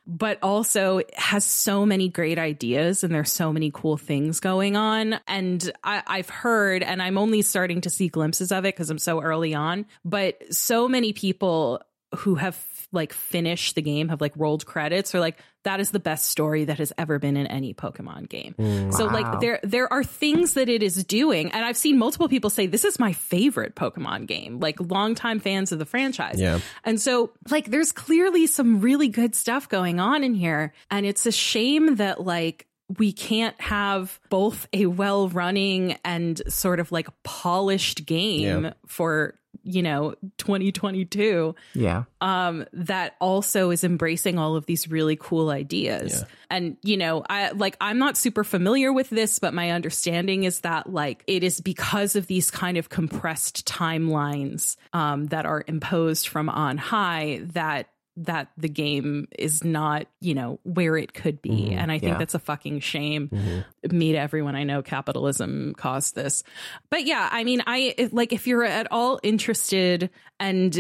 but 0.06 0.38
also 0.42 1.00
has 1.14 1.44
so 1.44 1.84
many 1.84 2.08
great 2.08 2.38
ideas 2.38 3.04
and 3.04 3.14
there's 3.14 3.32
so 3.32 3.52
many 3.52 3.70
cool 3.72 3.96
things 3.96 4.40
going 4.40 4.76
on. 4.76 5.18
And 5.26 5.70
I, 5.82 6.02
i've 6.06 6.28
heard 6.28 6.82
and 6.82 7.02
i'm 7.02 7.18
only 7.18 7.42
starting 7.42 7.80
to 7.82 7.90
see 7.90 8.08
glimpses 8.08 8.52
of 8.52 8.64
it 8.64 8.74
because 8.74 8.90
i'm 8.90 8.98
so 8.98 9.20
early 9.20 9.54
on 9.54 9.86
but 10.04 10.42
so 10.54 10.88
many 10.88 11.12
people 11.12 11.82
who 12.14 12.36
have 12.36 12.58
like 12.92 13.12
finished 13.12 13.74
the 13.74 13.82
game 13.82 14.08
have 14.08 14.20
like 14.20 14.32
rolled 14.36 14.64
credits 14.64 15.14
or 15.14 15.20
like 15.20 15.38
that 15.66 15.80
is 15.80 15.90
the 15.90 16.00
best 16.00 16.26
story 16.26 16.64
that 16.64 16.78
has 16.78 16.92
ever 16.96 17.18
been 17.18 17.36
in 17.36 17.46
any 17.46 17.74
pokemon 17.74 18.28
game 18.28 18.54
mm. 18.58 18.92
so 18.94 19.06
like 19.06 19.40
there 19.40 19.60
there 19.62 19.92
are 19.92 20.02
things 20.04 20.54
that 20.54 20.68
it 20.68 20.82
is 20.82 21.04
doing 21.04 21.50
and 21.52 21.64
i've 21.64 21.76
seen 21.76 21.98
multiple 21.98 22.28
people 22.28 22.48
say 22.50 22.66
this 22.66 22.84
is 22.84 22.98
my 22.98 23.12
favorite 23.12 23.74
pokemon 23.74 24.26
game 24.26 24.58
like 24.60 24.80
longtime 24.80 25.40
fans 25.40 25.72
of 25.72 25.78
the 25.78 25.84
franchise 25.86 26.40
Yeah. 26.40 26.60
and 26.84 27.00
so 27.00 27.32
like 27.50 27.66
there's 27.70 27.92
clearly 27.92 28.46
some 28.46 28.80
really 28.80 29.08
good 29.08 29.34
stuff 29.34 29.68
going 29.68 30.00
on 30.00 30.24
in 30.24 30.34
here 30.34 30.72
and 30.90 31.04
it's 31.04 31.26
a 31.26 31.32
shame 31.32 31.96
that 31.96 32.22
like 32.24 32.66
we 32.98 33.12
can't 33.12 33.60
have 33.60 34.20
both 34.30 34.68
a 34.72 34.86
well 34.86 35.28
running 35.28 35.98
and 36.04 36.40
sort 36.48 36.78
of 36.78 36.92
like 36.92 37.08
polished 37.24 38.06
game 38.06 38.64
Yeah. 38.64 38.72
for 38.86 39.34
you 39.66 39.82
know 39.82 40.14
2022 40.38 41.54
Yeah. 41.74 42.04
um 42.20 42.64
that 42.72 43.14
also 43.20 43.70
is 43.70 43.84
embracing 43.84 44.38
all 44.38 44.56
of 44.56 44.64
these 44.66 44.88
really 44.88 45.16
cool 45.16 45.50
ideas 45.50 46.12
Yeah. 46.20 46.26
and 46.50 46.76
you 46.82 46.96
know 46.96 47.24
i 47.28 47.50
like 47.50 47.76
i'm 47.80 47.98
not 47.98 48.16
super 48.16 48.44
familiar 48.44 48.92
with 48.92 49.10
this 49.10 49.38
but 49.38 49.52
my 49.52 49.70
understanding 49.72 50.44
is 50.44 50.60
that 50.60 50.92
like 50.92 51.24
it 51.26 51.42
is 51.42 51.60
because 51.60 52.16
of 52.16 52.26
these 52.26 52.50
kind 52.50 52.76
of 52.78 52.88
compressed 52.88 53.66
timelines 53.66 54.76
um 54.92 55.26
that 55.26 55.46
are 55.46 55.64
imposed 55.66 56.28
from 56.28 56.48
on 56.48 56.78
high 56.78 57.40
that 57.54 57.88
that 58.16 58.48
the 58.56 58.68
game 58.68 59.28
is 59.38 59.62
not, 59.62 60.06
you 60.20 60.34
know, 60.34 60.58
where 60.62 60.96
it 60.96 61.12
could 61.12 61.42
be. 61.42 61.72
And 61.72 61.92
I 61.92 61.98
think 61.98 62.12
yeah. 62.12 62.18
that's 62.18 62.34
a 62.34 62.38
fucking 62.38 62.80
shame. 62.80 63.64
Me 63.90 64.12
to 64.12 64.18
everyone 64.18 64.56
I 64.56 64.64
know, 64.64 64.82
capitalism 64.82 65.74
caused 65.76 66.14
this. 66.14 66.42
But 66.90 67.04
yeah, 67.04 67.28
I 67.30 67.44
mean, 67.44 67.62
I 67.66 67.94
if, 67.98 68.12
like 68.12 68.32
if 68.32 68.46
you're 68.46 68.64
at 68.64 68.88
all 68.90 69.20
interested 69.22 70.10
and 70.40 70.74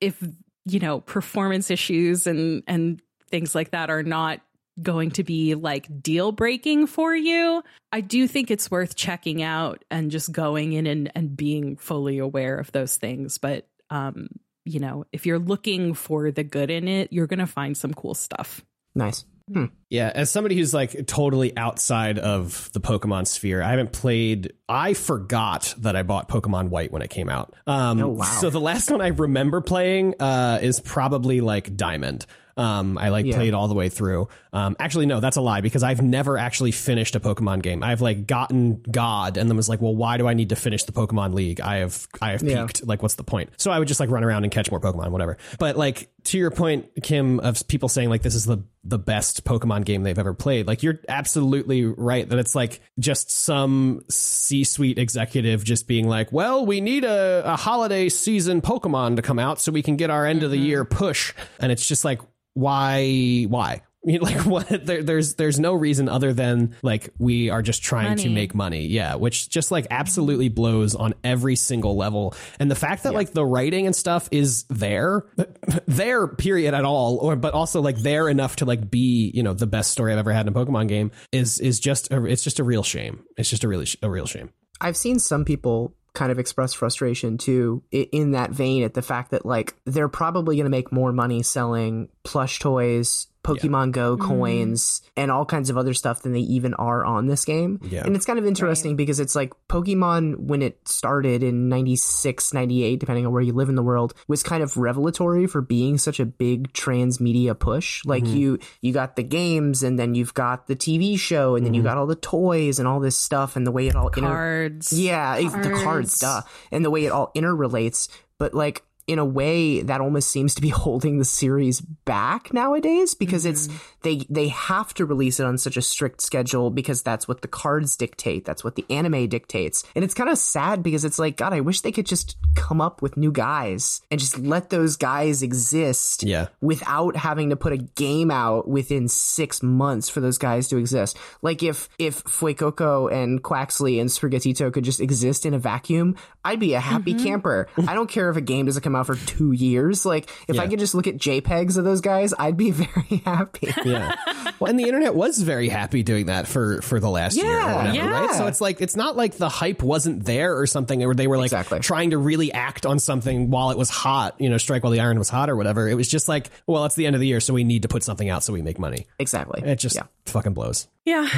if, 0.00 0.22
you 0.64 0.80
know, 0.80 1.00
performance 1.00 1.70
issues 1.70 2.26
and 2.26 2.62
and 2.66 3.02
things 3.30 3.54
like 3.54 3.72
that 3.72 3.90
are 3.90 4.02
not 4.02 4.40
going 4.80 5.10
to 5.10 5.24
be 5.24 5.54
like 5.54 6.02
deal 6.02 6.32
breaking 6.32 6.86
for 6.86 7.14
you, 7.14 7.62
I 7.92 8.00
do 8.00 8.26
think 8.26 8.50
it's 8.50 8.70
worth 8.70 8.96
checking 8.96 9.42
out 9.42 9.84
and 9.90 10.10
just 10.10 10.32
going 10.32 10.72
in 10.72 10.86
and, 10.86 11.12
and 11.14 11.36
being 11.36 11.76
fully 11.76 12.18
aware 12.18 12.56
of 12.58 12.72
those 12.72 12.96
things. 12.96 13.36
But 13.36 13.66
um 13.90 14.28
you 14.68 14.80
know, 14.80 15.04
if 15.12 15.26
you're 15.26 15.38
looking 15.38 15.94
for 15.94 16.30
the 16.30 16.44
good 16.44 16.70
in 16.70 16.86
it, 16.88 17.12
you're 17.12 17.26
going 17.26 17.38
to 17.40 17.46
find 17.46 17.76
some 17.76 17.94
cool 17.94 18.14
stuff. 18.14 18.64
Nice. 18.94 19.24
Hmm. 19.52 19.66
Yeah, 19.88 20.12
as 20.14 20.30
somebody 20.30 20.56
who's 20.56 20.74
like 20.74 21.06
totally 21.06 21.56
outside 21.56 22.18
of 22.18 22.70
the 22.74 22.80
Pokemon 22.80 23.26
sphere, 23.26 23.62
I 23.62 23.70
haven't 23.70 23.92
played. 23.92 24.52
I 24.68 24.92
forgot 24.92 25.74
that 25.78 25.96
I 25.96 26.02
bought 26.02 26.28
Pokemon 26.28 26.68
White 26.68 26.92
when 26.92 27.00
it 27.00 27.08
came 27.08 27.30
out. 27.30 27.54
Um, 27.66 27.98
Oh, 28.02 28.08
wow. 28.08 28.24
So 28.26 28.50
the 28.50 28.60
last 28.60 28.90
one 28.90 29.00
I 29.00 29.08
remember 29.08 29.62
playing 29.62 30.16
uh, 30.20 30.58
is 30.60 30.80
probably 30.80 31.40
like 31.40 31.74
Diamond. 31.76 32.26
Um, 32.58 32.98
I 32.98 33.08
like 33.08 33.24
Yeah. 33.24 33.36
played 33.36 33.54
all 33.54 33.68
the 33.68 33.74
way 33.74 33.88
through. 33.88 34.28
Um, 34.52 34.76
actually, 34.78 35.06
no, 35.06 35.20
that's 35.20 35.36
a 35.36 35.40
lie 35.40 35.60
because 35.60 35.82
I've 35.82 36.00
never 36.02 36.38
actually 36.38 36.72
finished 36.72 37.14
a 37.16 37.20
Pokemon 37.20 37.62
game. 37.62 37.82
I've 37.82 38.00
like 38.00 38.26
gotten 38.26 38.82
God 38.90 39.36
and 39.36 39.48
then 39.50 39.56
was 39.56 39.68
like, 39.68 39.80
well, 39.80 39.94
why 39.94 40.16
do 40.16 40.26
I 40.26 40.34
need 40.34 40.48
to 40.50 40.56
finish 40.56 40.84
the 40.84 40.92
Pokemon 40.92 41.34
League? 41.34 41.60
I 41.60 41.76
have 41.78 42.06
I 42.20 42.32
have 42.32 42.42
Yeah. 42.42 42.64
peaked. 42.66 42.86
Like, 42.86 43.02
what's 43.02 43.14
the 43.16 43.24
point? 43.24 43.50
So 43.58 43.70
I 43.70 43.78
would 43.78 43.88
just 43.88 44.00
like 44.00 44.10
run 44.10 44.24
around 44.24 44.44
and 44.44 44.52
catch 44.52 44.70
more 44.70 44.80
Pokemon, 44.80 45.10
whatever. 45.10 45.36
But 45.58 45.76
like 45.76 46.10
to 46.24 46.38
your 46.38 46.50
point, 46.50 46.86
Kim, 47.02 47.40
of 47.40 47.66
people 47.68 47.88
saying 47.88 48.08
like 48.08 48.22
this 48.22 48.34
is 48.34 48.44
the 48.44 48.64
the 48.84 48.98
best 48.98 49.44
Pokemon 49.44 49.84
game 49.84 50.02
they've 50.02 50.18
ever 50.18 50.32
played. 50.32 50.66
Like 50.66 50.82
you're 50.82 51.00
absolutely 51.08 51.84
right 51.84 52.26
that 52.26 52.38
it's 52.38 52.54
like 52.54 52.80
just 52.98 53.30
some 53.30 54.00
C 54.08 54.64
suite 54.64 54.98
executive 54.98 55.62
just 55.62 55.86
being 55.86 56.08
like, 56.08 56.32
well, 56.32 56.64
we 56.64 56.80
need 56.80 57.04
a, 57.04 57.42
a 57.44 57.56
holiday 57.56 58.08
season 58.08 58.62
Pokemon 58.62 59.16
to 59.16 59.22
come 59.22 59.38
out 59.38 59.60
so 59.60 59.72
we 59.72 59.82
can 59.82 59.96
get 59.96 60.08
our 60.08 60.24
end 60.24 60.42
of 60.42 60.50
the 60.50 60.56
year 60.56 60.86
push. 60.86 61.34
And 61.60 61.70
it's 61.70 61.86
just 61.86 62.02
like, 62.04 62.22
why 62.54 63.44
why? 63.48 63.82
I 64.04 64.06
mean, 64.06 64.20
like 64.20 64.46
what 64.46 64.68
there, 64.86 65.02
there's 65.02 65.34
there's 65.34 65.58
no 65.58 65.74
reason 65.74 66.08
other 66.08 66.32
than 66.32 66.76
like 66.82 67.10
we 67.18 67.50
are 67.50 67.62
just 67.62 67.82
trying 67.82 68.16
to 68.18 68.30
make 68.30 68.54
money. 68.54 68.86
Yeah 68.86 69.16
which 69.16 69.48
just 69.48 69.70
like 69.70 69.86
absolutely 69.90 70.48
blows 70.48 70.94
on 70.94 71.14
every 71.24 71.56
single 71.56 71.96
level. 71.96 72.34
And 72.58 72.70
the 72.70 72.74
fact 72.74 73.02
that 73.02 73.14
like 73.14 73.32
the 73.32 73.44
writing 73.44 73.86
and 73.86 73.94
stuff 73.94 74.28
is 74.30 74.64
there 74.64 75.26
there 75.86 76.28
period 76.28 76.74
at 76.74 76.84
all 76.84 77.18
or 77.18 77.36
but 77.36 77.54
also 77.54 77.80
like 77.80 77.96
there 77.98 78.28
enough 78.28 78.56
to 78.56 78.64
like 78.64 78.90
be 78.90 79.30
you 79.34 79.42
know 79.42 79.52
the 79.54 79.66
best 79.66 79.90
story 79.90 80.12
i've 80.12 80.18
ever 80.18 80.32
had 80.32 80.46
in 80.46 80.54
a 80.54 80.56
pokemon 80.56 80.88
game 80.88 81.10
is 81.32 81.58
is 81.58 81.80
just 81.80 82.10
a, 82.12 82.24
it's 82.24 82.42
just 82.42 82.58
a 82.58 82.64
real 82.64 82.82
shame. 82.82 83.24
It's 83.36 83.50
just 83.50 83.64
a 83.64 83.68
really 83.68 83.86
sh- 83.86 83.96
a 84.02 84.10
real 84.10 84.26
shame. 84.26 84.50
I've 84.80 84.96
seen 84.96 85.18
some 85.18 85.44
people 85.44 85.94
kind 86.14 86.32
of 86.32 86.38
express 86.38 86.72
frustration 86.72 87.38
too 87.38 87.82
in 87.92 88.32
that 88.32 88.50
vein 88.50 88.82
at 88.82 88.94
the 88.94 89.02
fact 89.02 89.30
that 89.30 89.46
like 89.46 89.74
they're 89.84 90.08
probably 90.08 90.56
going 90.56 90.64
to 90.64 90.70
make 90.70 90.90
more 90.90 91.12
money 91.12 91.42
selling 91.42 92.08
plush 92.24 92.58
toys, 92.58 93.28
Pokemon 93.48 93.92
Go 93.92 94.16
mm-hmm. 94.16 94.26
coins, 94.26 95.02
and 95.16 95.30
all 95.30 95.44
kinds 95.44 95.70
of 95.70 95.76
other 95.76 95.94
stuff 95.94 96.22
than 96.22 96.32
they 96.32 96.40
even 96.40 96.74
are 96.74 97.04
on 97.04 97.26
this 97.26 97.44
game. 97.44 97.80
Yeah. 97.82 98.02
And 98.04 98.14
it's 98.14 98.26
kind 98.26 98.38
of 98.38 98.46
interesting 98.46 98.96
because 98.96 99.20
it's 99.20 99.34
like 99.34 99.52
Pokemon 99.68 100.38
when 100.38 100.62
it 100.62 100.86
started 100.86 101.42
in 101.42 101.68
96, 101.68 102.52
98, 102.52 103.00
depending 103.00 103.26
on 103.26 103.32
where 103.32 103.42
you 103.42 103.52
live 103.52 103.68
in 103.68 103.74
the 103.74 103.82
world, 103.82 104.14
was 104.26 104.42
kind 104.42 104.62
of 104.62 104.76
revelatory 104.76 105.46
for 105.46 105.60
being 105.60 105.98
such 105.98 106.20
a 106.20 106.26
big 106.26 106.72
transmedia 106.72 107.58
push. 107.58 108.04
Like 108.04 108.24
mm-hmm. 108.24 108.36
you 108.36 108.58
you 108.80 108.92
got 108.92 109.16
the 109.16 109.22
games 109.22 109.82
and 109.82 109.98
then 109.98 110.14
you've 110.14 110.34
got 110.34 110.66
the 110.66 110.76
TV 110.76 111.18
show 111.18 111.56
and 111.56 111.64
then 111.64 111.74
you 111.74 111.80
mm-hmm. 111.80 111.88
got 111.88 111.98
all 111.98 112.06
the 112.06 112.16
toys 112.16 112.78
and 112.78 112.86
all 112.86 113.00
this 113.00 113.16
stuff 113.16 113.56
and 113.56 113.66
the 113.66 113.72
way 113.72 113.88
it 113.88 113.96
all 113.96 114.08
inter- 114.08 114.20
Cards. 114.20 114.92
yeah, 114.92 115.36
it- 115.36 115.48
the 115.62 115.70
cards, 115.70 115.82
Cards. 115.82 116.18
duh, 116.18 116.42
and 116.70 116.84
the 116.84 116.90
way 116.90 117.04
it 117.04 117.12
all 117.12 117.32
interrelates. 117.34 118.08
But 118.38 118.54
like 118.54 118.84
in 119.08 119.18
a 119.18 119.24
way, 119.24 119.80
that 119.80 120.00
almost 120.00 120.28
seems 120.28 120.54
to 120.54 120.62
be 120.62 120.68
holding 120.84 121.18
the 121.18 121.24
series 121.24 121.80
back 121.80 122.52
nowadays 122.52 123.14
because 123.14 123.44
it's 123.44 123.66
mm-hmm. 123.66 123.76
they 124.02 124.26
they 124.30 124.48
have 124.48 124.94
to 124.94 125.06
release 125.06 125.40
it 125.40 125.46
on 125.46 125.58
such 125.58 125.76
a 125.76 125.82
strict 125.82 126.20
schedule 126.20 126.70
because 126.70 127.02
that's 127.02 127.26
what 127.26 127.42
the 127.42 127.48
cards 127.48 127.96
dictate. 127.96 128.44
That's 128.44 128.62
what 128.62 128.76
the 128.76 128.84
anime 128.90 129.26
dictates, 129.28 129.82
and 129.96 130.04
it's 130.04 130.14
kind 130.14 130.30
of 130.30 130.38
sad 130.38 130.82
because 130.82 131.04
it's 131.04 131.18
like 131.18 131.36
God, 131.36 131.52
I 131.52 131.60
wish 131.60 131.80
they 131.80 131.90
could 131.90 132.06
just 132.06 132.36
come 132.54 132.80
up 132.80 133.00
with 133.02 133.16
new 133.16 133.32
guys 133.32 134.02
and 134.10 134.20
just 134.20 134.38
let 134.38 134.70
those 134.70 134.96
guys 134.96 135.42
exist 135.42 136.22
Yeah. 136.22 136.48
without 136.60 137.16
having 137.16 137.50
to 137.50 137.56
put 137.56 137.72
a 137.72 137.78
game 137.78 138.30
out 138.30 138.68
within 138.68 139.08
six 139.08 139.62
months 139.62 140.08
for 140.08 140.20
those 140.20 140.36
guys 140.36 140.68
to 140.68 140.76
exist. 140.76 141.16
Like 141.40 141.62
if 141.62 141.88
if 141.98 142.22
Fuecoco 142.24 143.10
and 143.10 143.42
Quaxly 143.42 144.00
and 144.00 144.10
Sprigatito 144.10 144.72
could 144.72 144.84
just 144.84 145.00
exist 145.00 145.46
in 145.46 145.54
a 145.54 145.58
vacuum, 145.58 146.16
I'd 146.44 146.60
be 146.60 146.74
a 146.74 146.80
happy 146.80 147.14
mm-hmm. 147.14 147.24
camper. 147.24 147.68
I 147.88 147.94
don't 147.94 148.10
care 148.10 148.28
if 148.28 148.36
a 148.36 148.42
game 148.42 148.66
doesn't 148.66 148.82
come 148.82 148.96
out 148.98 149.06
for 149.06 149.14
two 149.16 149.52
years. 149.52 150.04
Like 150.04 150.28
if 150.48 150.58
I 150.58 150.66
could 150.68 150.78
just 150.78 150.94
look 150.94 151.06
at 151.06 151.16
JPEGs 151.16 151.76
of 151.78 151.84
those 151.84 152.00
guys, 152.00 152.34
I'd 152.38 152.56
be 152.56 152.70
very 152.72 153.22
happy. 153.24 153.72
yeah 153.84 154.14
well 154.60 154.68
and 154.70 154.78
the 154.78 154.84
internet 154.84 155.14
was 155.14 155.40
very 155.40 155.68
happy 155.68 156.02
doing 156.02 156.26
that 156.26 156.46
for 156.48 156.82
for 156.82 156.98
the 156.98 157.08
last 157.08 157.36
year 157.36 157.46
or 157.46 157.50
Yeah, 157.60 157.76
whatever, 157.76 157.96
yeah. 157.96 158.10
right 158.26 158.30
so 158.32 158.46
it's 158.48 158.60
like 158.60 158.80
it's 158.80 158.96
not 158.96 159.16
like 159.16 159.36
the 159.36 159.48
hype 159.48 159.82
wasn't 159.82 160.24
there 160.24 160.58
or 160.58 160.66
something 160.66 161.04
or 161.04 161.14
they 161.14 161.26
were 161.28 161.36
like 161.38 161.46
Exactly. 161.52 161.78
trying 161.80 162.10
to 162.10 162.18
really 162.18 162.52
act 162.52 162.84
on 162.84 162.98
something 162.98 163.50
while 163.50 163.70
it 163.70 163.78
was 163.78 163.88
hot 163.88 164.34
you 164.40 164.48
know 164.50 164.58
strike 164.58 164.82
while 164.82 164.90
the 164.92 164.98
iron 165.00 165.16
was 165.18 165.28
hot 165.28 165.48
or 165.48 165.54
whatever 165.54 165.88
it 165.88 165.94
was 165.94 166.08
just 166.08 166.26
like 166.28 166.50
well 166.66 166.84
it's 166.86 166.96
the 166.96 167.06
end 167.06 167.14
of 167.14 167.20
the 167.20 167.26
year 167.28 167.38
so 167.40 167.54
we 167.54 167.62
need 167.62 167.82
to 167.82 167.88
put 167.88 168.02
something 168.02 168.28
out 168.28 168.42
so 168.42 168.52
we 168.52 168.62
make 168.62 168.78
money 168.80 169.06
Exactly. 169.20 169.62
it 169.64 169.76
just 169.78 169.94
yeah. 169.96 170.04
fucking 170.26 170.54
blows 170.54 170.88
Yeah. 171.04 171.28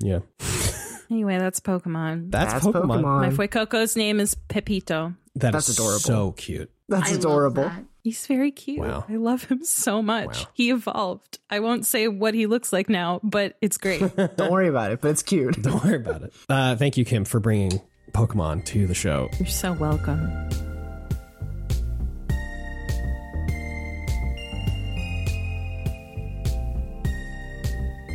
yeah 0.00 0.18
Anyway, 1.10 1.38
that's 1.38 1.60
Pokemon. 1.60 2.30
that's, 2.30 2.52
That's 2.52 2.66
pokemon, 2.66 3.02
My 3.20 3.28
Pokemon. 3.30 3.36
Fuecoco's 3.36 3.96
name 3.96 4.20
is 4.20 4.34
Pepito. 4.34 5.14
That 5.36 5.52
That's 5.52 5.68
is 5.68 5.76
adorable. 5.78 6.00
so 6.00 6.32
cute 6.32 6.70
That's 6.88 7.08
I 7.10 7.12
love 7.12 7.18
adorable. 7.20 7.62
that. 7.64 7.84
He's 8.02 8.26
very 8.26 8.50
cute. 8.50 8.80
Wow. 8.80 9.04
I 9.08 9.16
love 9.16 9.44
him 9.44 9.62
so 9.64 10.02
much. 10.02 10.38
Wow. 10.44 10.48
He 10.54 10.70
evolved. 10.70 11.38
I 11.48 11.60
won't 11.60 11.86
say 11.86 12.08
what 12.08 12.34
he 12.34 12.46
looks 12.46 12.72
like 12.72 12.88
now, 12.88 13.20
but 13.22 13.56
it's 13.60 13.76
great. 13.76 14.00
Don't 14.36 14.50
worry 14.50 14.68
about 14.68 14.90
it, 14.92 15.00
but 15.00 15.10
it's 15.12 15.22
cute. 15.22 15.62
don't 15.62 15.82
worry 15.84 15.96
about 15.96 16.22
it 16.22 16.32
uh 16.48 16.74
thank 16.76 16.96
you 16.96 17.04
kim 17.04 17.24
for 17.24 17.38
bringing 17.40 17.80
pokemon 18.12 18.64
to 18.64 18.86
the 18.86 18.94
show 18.94 19.28
You're 19.38 19.46
so 19.48 19.72
welcome. 19.74 20.28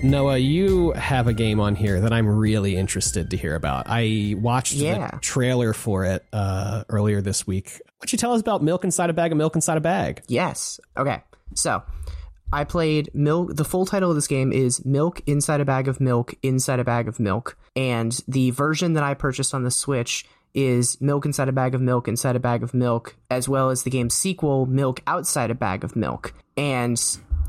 Noah, 0.03 0.37
you 0.37 0.91
have 0.91 1.27
a 1.27 1.33
game 1.33 1.61
on 1.61 1.75
here 1.75 2.01
that 2.01 2.11
I'm 2.11 2.27
really 2.27 2.75
interested 2.75 3.31
to 3.31 3.37
hear 3.37 3.55
about. 3.55 3.85
I 3.87 4.35
watched 4.37 4.73
Yeah. 4.73 5.11
the 5.11 5.17
trailer 5.19 5.71
for 5.73 6.03
it 6.03 6.25
uh, 6.33 6.83
earlier 6.89 7.21
this 7.21 7.47
week. 7.47 7.81
What'd 7.99 8.11
you 8.11 8.17
tell 8.17 8.33
us 8.33 8.41
about 8.41 8.61
Milk 8.61 8.83
Inside 8.83 9.09
a 9.09 9.13
Bag 9.13 9.31
of 9.31 9.37
Milk 9.37 9.55
Inside 9.55 9.77
a 9.77 9.81
Bag? 9.81 10.21
Yes. 10.27 10.79
Okay. 10.97 11.21
So 11.55 11.81
I 12.51 12.65
played 12.65 13.11
Milk. 13.13 13.55
The 13.55 13.63
full 13.63 13.85
title 13.85 14.09
of 14.09 14.15
this 14.15 14.27
game 14.27 14.51
is 14.51 14.83
Milk 14.85 15.21
Inside 15.25 15.61
a 15.61 15.65
Bag 15.65 15.87
of 15.87 16.01
Milk 16.01 16.33
Inside 16.43 16.79
a 16.79 16.83
Bag 16.83 17.07
of 17.07 17.19
Milk. 17.19 17.57
And 17.75 18.19
the 18.27 18.51
version 18.51 18.93
that 18.93 19.03
I 19.03 19.13
purchased 19.13 19.53
on 19.53 19.63
the 19.63 19.71
Switch 19.71 20.25
is 20.53 20.99
Milk 20.99 21.25
Inside 21.25 21.47
a 21.47 21.53
Bag 21.53 21.75
of 21.75 21.81
Milk 21.81 22.09
Inside 22.09 22.35
a 22.35 22.39
Bag 22.39 22.61
of 22.61 22.73
Milk, 22.73 23.15
as 23.31 23.47
well 23.47 23.69
as 23.69 23.83
the 23.83 23.89
game's 23.89 24.13
sequel, 24.15 24.65
Milk 24.65 24.99
Outside 25.07 25.49
a 25.49 25.55
Bag 25.55 25.85
of 25.85 25.95
Milk. 25.95 26.33
And 26.57 27.01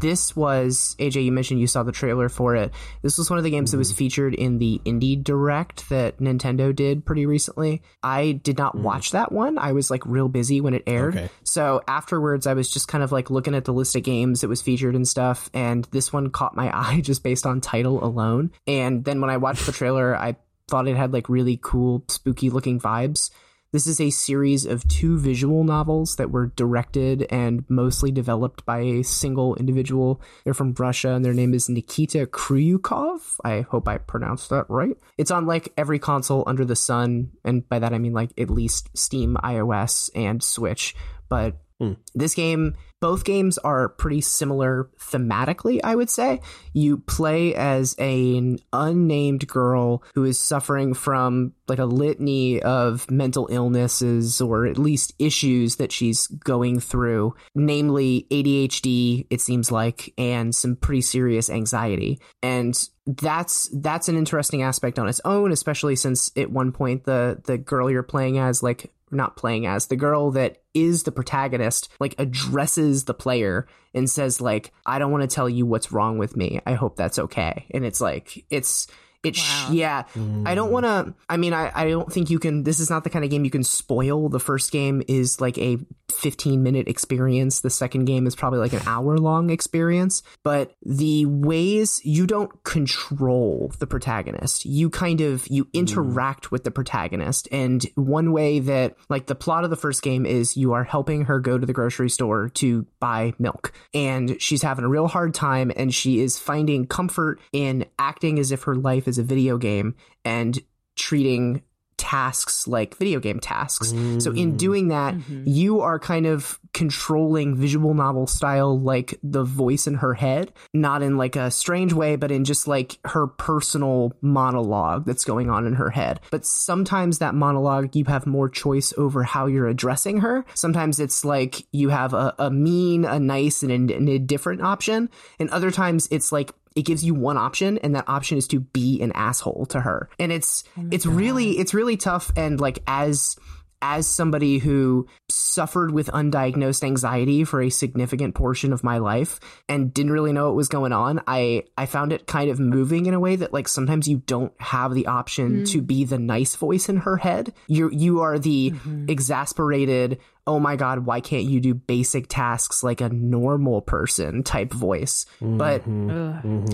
this 0.05 0.36
was 0.36 0.94
AJ. 0.98 1.24
You 1.24 1.32
mentioned 1.32 1.60
you 1.60 1.66
saw 1.66 1.82
the 1.82 1.90
trailer 1.90 2.28
for 2.28 2.55
it. 2.55 2.74
This 3.01 3.16
was 3.16 3.31
one 3.31 3.39
of 3.39 3.43
the 3.43 3.51
games 3.51 3.70
that 3.70 3.78
was 3.78 3.89
mm-hmm. 3.89 3.97
featured 3.97 4.35
in 4.35 4.59
the 4.59 4.78
Indie 4.85 5.24
Direct 5.24 5.89
that 5.89 6.18
Nintendo 6.18 6.76
did 6.76 7.06
pretty 7.06 7.24
recently. 7.24 7.81
I 8.02 8.32
did 8.32 8.59
not 8.59 8.74
mm-hmm. 8.74 8.85
watch 8.85 9.12
that 9.12 9.32
one. 9.32 9.56
I 9.56 9.72
was 9.72 9.90
like 9.90 10.05
real 10.05 10.28
busy 10.28 10.60
when 10.60 10.74
it 10.74 10.82
aired. 10.86 11.16
Okay. 11.16 11.31
So 11.43 11.81
afterwards, 11.89 12.47
I 12.47 12.52
was 12.52 12.70
just 12.70 12.86
kind 12.86 13.02
of 13.02 13.12
like 13.12 13.31
looking 13.31 13.55
at 13.55 13.64
the 13.64 13.72
list 13.72 13.97
of 13.97 14.02
games 14.02 14.43
that 14.43 14.48
was 14.48 14.60
featured 14.60 14.94
and 14.94 15.09
stuff, 15.09 15.48
and 15.55 15.86
this 15.86 16.12
one 16.12 16.28
caught 16.28 16.55
my 16.55 16.70
eye 16.78 17.01
just 17.01 17.22
based 17.22 17.47
on 17.47 17.62
title 17.62 18.05
alone. 18.05 18.51
And 18.66 19.06
then 19.06 19.22
when 19.22 19.31
I 19.31 19.39
watched 19.39 19.64
the 19.64 19.72
trailer, 19.72 20.14
I 20.14 20.36
thought 20.68 20.86
it 20.86 20.98
had 20.98 21.14
like 21.14 21.31
really 21.31 21.59
cool, 21.62 22.05
spooky 22.09 22.51
looking 22.51 22.78
vibes. 22.78 23.31
This 23.75 23.89
is 23.89 24.01
a 24.01 24.11
series 24.11 24.67
of 24.67 24.87
two 24.87 25.19
visual 25.19 25.65
novels 25.65 26.15
that 26.15 26.31
were 26.31 26.47
directed 26.47 27.27
and 27.29 27.65
mostly 27.69 28.13
developed 28.13 28.65
by 28.65 28.79
a 28.79 29.03
single 29.03 29.57
individual. 29.57 30.23
They're 30.45 30.55
from 30.55 30.75
Russia 30.79 31.11
and 31.11 31.25
their 31.25 31.35
name 31.35 31.53
is 31.55 31.69
Nikita 31.69 32.27
Kryukov. 32.27 33.41
I 33.45 33.63
hope 33.63 33.89
I 33.89 33.99
pronounced 33.99 34.51
that 34.51 34.67
right. 34.69 34.97
It's 35.19 35.33
on 35.33 35.47
like 35.47 35.73
every 35.77 35.99
console 35.99 36.45
under 36.47 36.65
the 36.65 36.77
sun, 36.77 37.33
and 37.45 37.69
by 37.69 37.81
that 37.81 37.93
I 37.93 37.99
mean 37.99 38.13
like 38.13 38.31
at 38.39 38.49
least 38.49 38.97
Steam, 38.97 39.37
iOS, 39.43 40.09
and 40.15 40.41
Switch. 40.41 40.95
But 41.29 41.57
hmm. 41.81 41.95
this 42.15 42.37
game, 42.37 42.77
both 43.01 43.25
games 43.25 43.59
are 43.59 43.91
pretty 43.91 44.23
similar 44.23 44.89
thematically, 44.99 45.81
I 45.85 45.95
would 45.95 46.09
say. 46.09 46.41
You 46.73 46.99
play 46.99 47.55
as 47.55 47.95
an 47.99 48.61
unnamed 48.73 49.47
girl 49.47 50.05
who 50.15 50.25
is 50.25 50.39
suffering 50.39 50.95
from 50.95 51.53
like 51.69 51.78
a 51.78 51.85
litany 51.85 52.62
of 52.62 53.11
mental 53.11 53.49
illnesses 53.51 54.41
or 54.41 54.66
at 54.66 54.78
least 54.78 55.15
issues 55.19 55.77
that 55.77 55.93
she's 55.93 56.27
going 56.27 56.81
through, 56.81 57.35
namely 57.55 58.27
ADHD, 58.31 59.27
it 59.31 59.41
seems 59.41 59.70
like, 59.70 60.12
and 60.19 60.55
some 60.55 60.77
pretty 60.77 61.01
serious 61.01 61.49
anxiety. 61.49 62.20
And 62.43 62.78
that's 63.07 63.69
that's 63.74 64.09
an 64.09 64.16
interesting 64.16 64.62
aspect 64.62 64.99
on 64.99 65.09
its 65.09 65.20
own, 65.24 65.53
especially 65.53 65.97
since 65.97 66.31
at 66.36 66.51
one 66.51 66.73
point 66.73 67.05
the 67.05 67.41
the 67.45 67.59
girl 67.59 67.91
you're 67.91 68.03
playing 68.03 68.39
as 68.39 68.62
like 68.62 68.91
not 69.11 69.36
playing 69.36 69.66
as 69.66 69.86
the 69.86 69.97
girl 69.97 70.31
that 70.32 70.59
is 70.73 71.05
the 71.05 71.12
protagonist 71.12 71.89
like 72.01 72.15
addresses 72.19 73.05
the 73.05 73.15
player 73.15 73.66
and 73.95 74.11
says 74.11 74.41
like 74.41 74.73
i 74.85 74.99
don't 74.99 75.12
want 75.12 75.23
to 75.23 75.32
tell 75.32 75.49
you 75.49 75.65
what's 75.65 75.93
wrong 75.93 76.19
with 76.19 76.36
me 76.36 76.61
i 76.66 76.73
hope 76.73 76.97
that's 76.97 77.19
okay 77.19 77.66
and 77.70 77.85
it's 77.85 78.01
like 78.01 78.45
it's 78.51 78.89
it's 79.25 79.41
Wow. 79.41 79.69
yeah 79.73 80.03
i 80.47 80.55
don't 80.55 80.71
want 80.71 80.85
to 80.85 81.15
i 81.29 81.37
mean 81.37 81.53
I, 81.53 81.73
I 81.75 81.89
don't 81.89 82.13
think 82.13 82.31
you 82.31 82.39
can 82.39 82.63
this 82.63 82.79
is 82.81 82.91
not 82.91 83.05
the 83.05 83.11
kind 83.11 83.25
of 83.25 83.31
game 83.31 83.45
you 83.45 83.51
can 83.51 83.65
spoil 83.65 84.29
the 84.29 84.41
first 84.41 84.71
game 84.71 85.03
is 85.09 85.41
like 85.41 85.59
a 85.59 85.79
15 86.15 86.62
minute 86.62 86.89
experience. 86.89 87.61
The 87.61 87.70
second 87.70 88.05
game 88.07 88.27
is 88.27 88.35
probably 88.35 88.59
like 88.59 88.73
an 88.73 88.82
hour 88.86 89.19
long 89.19 89.51
experience. 89.51 90.23
But 90.43 90.74
the 90.85 91.27
ways 91.27 92.01
you 92.05 92.27
don't 92.27 92.62
control 92.65 93.73
the 93.78 93.86
protagonist, 93.86 94.65
you 94.65 94.91
kind 94.91 95.20
of 95.20 95.47
you 95.49 95.65
mm-hmm. 95.65 95.78
interact 95.78 96.51
with 96.51 96.65
the 96.65 96.70
protagonist. 96.70 97.49
And 97.53 97.85
one 97.95 98.32
way 98.32 98.61
that 98.61 98.97
like 99.09 99.27
the 99.27 99.35
plot 99.35 99.65
of 99.65 99.70
the 99.70 99.77
first 99.77 100.03
game 100.03 100.27
is 100.27 100.57
you 100.57 100.73
are 100.73 100.85
helping 100.85 101.27
her 101.27 101.41
go 101.41 101.59
to 101.59 101.66
the 101.66 101.73
grocery 101.73 102.11
store 102.11 102.49
to 102.51 102.86
buy 103.01 103.35
milk. 103.39 103.73
And 103.93 104.41
she's 104.41 104.62
having 104.62 104.85
a 104.85 104.89
real 104.89 105.09
hard 105.09 105.35
time 105.35 105.73
and 105.77 105.95
she 105.95 106.20
is 106.20 106.39
finding 106.39 106.86
comfort 106.86 107.41
in 107.53 107.86
acting 107.99 108.39
as 108.39 108.53
if 108.53 108.65
her 108.65 108.74
life 108.74 109.09
is 109.09 109.19
a 109.19 109.23
video 109.23 109.59
game 109.59 109.95
and 110.24 110.59
treating 110.97 111.62
tasks 112.05 112.68
like 112.68 112.94
video 112.98 113.18
game 113.18 113.40
tasks. 113.40 113.89
So 113.89 114.31
in 114.31 114.52
mm. 114.52 114.56
doing 114.59 114.89
that, 114.89 115.14
mm-hmm. 115.14 115.44
you 115.47 115.81
are 115.81 115.98
kind 115.98 116.26
of 116.26 116.60
controlling 116.74 117.56
visual 117.56 117.94
novel 117.94 118.26
style 118.26 118.78
like 118.78 119.18
the 119.22 119.43
voice 119.43 119.86
in 119.86 119.94
her 119.94 120.12
head, 120.12 120.52
not 120.74 121.02
in 121.02 121.16
like 121.16 121.35
a 121.35 121.51
strange 121.51 121.94
way, 121.94 122.16
but 122.16 122.31
in 122.31 122.44
just 122.44 122.68
like 122.68 122.98
her 123.06 123.26
personal 123.26 124.12
monologue 124.20 125.06
that's 125.06 125.24
going 125.24 125.48
on 125.48 125.66
in 125.66 125.72
her 125.72 125.89
head. 125.89 126.20
But 126.31 126.44
sometimes 126.44 127.20
that 127.20 127.35
monologue 127.35 127.97
you 127.97 128.05
have 128.05 128.26
more 128.26 128.51
choice 128.51 128.93
over 128.98 129.22
how 129.22 129.47
you're 129.47 129.68
addressing 129.68 130.18
her. 130.18 130.44
Sometimes 130.52 131.01
it's 131.01 131.24
like 131.24 131.64
you 131.72 131.89
have 131.89 132.12
a, 132.12 132.35
a 132.39 132.51
mean, 132.51 133.06
a 133.06 133.18
nice, 133.18 133.62
and 133.62 133.90
a, 133.90 133.94
and 133.94 134.09
a 134.10 134.18
different 134.18 134.60
option. 134.60 135.09
And 135.39 135.48
other 135.48 135.70
times 135.70 136.06
it's 136.10 136.32
like 136.32 136.52
it 136.75 136.83
gives 136.83 137.05
you 137.05 137.15
one 137.15 137.37
option 137.37 137.79
and 137.79 137.95
that 137.95 138.09
option 138.09 138.39
is 138.39 138.49
to 138.49 138.61
be 138.61 139.01
an 139.01 139.13
asshole 139.13 139.67
to 139.67 139.81
her. 139.81 140.09
And 140.19 140.33
it's 140.33 140.65
oh 140.79 140.89
it's 140.91 141.07
really 141.07 141.59
it's 141.59 141.75
really 141.75 141.97
tough 141.97 142.33
and 142.37 142.61
like 142.61 142.81
as 142.87 143.37
as 143.83 144.07
somebody 144.07 144.57
who 144.57 145.07
suffered 145.29 145.91
with 145.91 146.07
undiagnosed 146.09 146.83
anxiety 146.83 147.45
for 147.45 147.61
a 147.61 147.69
significant 147.69 148.35
portion 148.35 148.73
of 148.73 148.83
my 148.83 148.97
life 148.97 149.39
and 149.69 149.93
didn't 149.93 150.13
really 150.13 150.33
know 150.33 150.47
what 150.47 150.57
was 150.57 150.69
going 150.69 150.93
on 150.93 151.21
i 151.27 151.63
i 151.77 151.85
found 151.85 152.11
it 152.11 152.27
kind 152.27 152.51
of 152.51 152.59
moving 152.59 153.05
in 153.05 153.13
a 153.13 153.21
way 153.21 153.37
that 153.37 153.53
like 153.53 153.69
sometimes 153.69 154.09
you 154.09 154.23
don't 154.27 154.55
have 154.59 154.95
the 154.95 155.07
option 155.07 155.65
to 155.65 155.83
mm. 155.83 155.87
be 155.87 156.05
the 156.05 156.19
nice 156.19 156.57
voice 156.57 156.89
in 156.89 156.99
her 156.99 157.17
head. 157.17 157.53
You 157.67 157.91
you 157.91 158.21
are 158.21 158.39
the 158.39 158.71
mm-hmm. 158.71 159.07
exasperated 159.09 160.19
oh 160.47 160.59
my 160.59 160.77
god 160.77 161.07
why 161.07 161.21
can't 161.21 161.45
you 161.45 161.61
do 161.61 161.75
basic 161.75 162.27
tasks 162.29 162.83
like 162.83 163.01
a 163.01 163.09
normal 163.09 163.81
person 163.81 164.43
type 164.43 164.73
voice? 164.73 165.27
But 165.41 165.83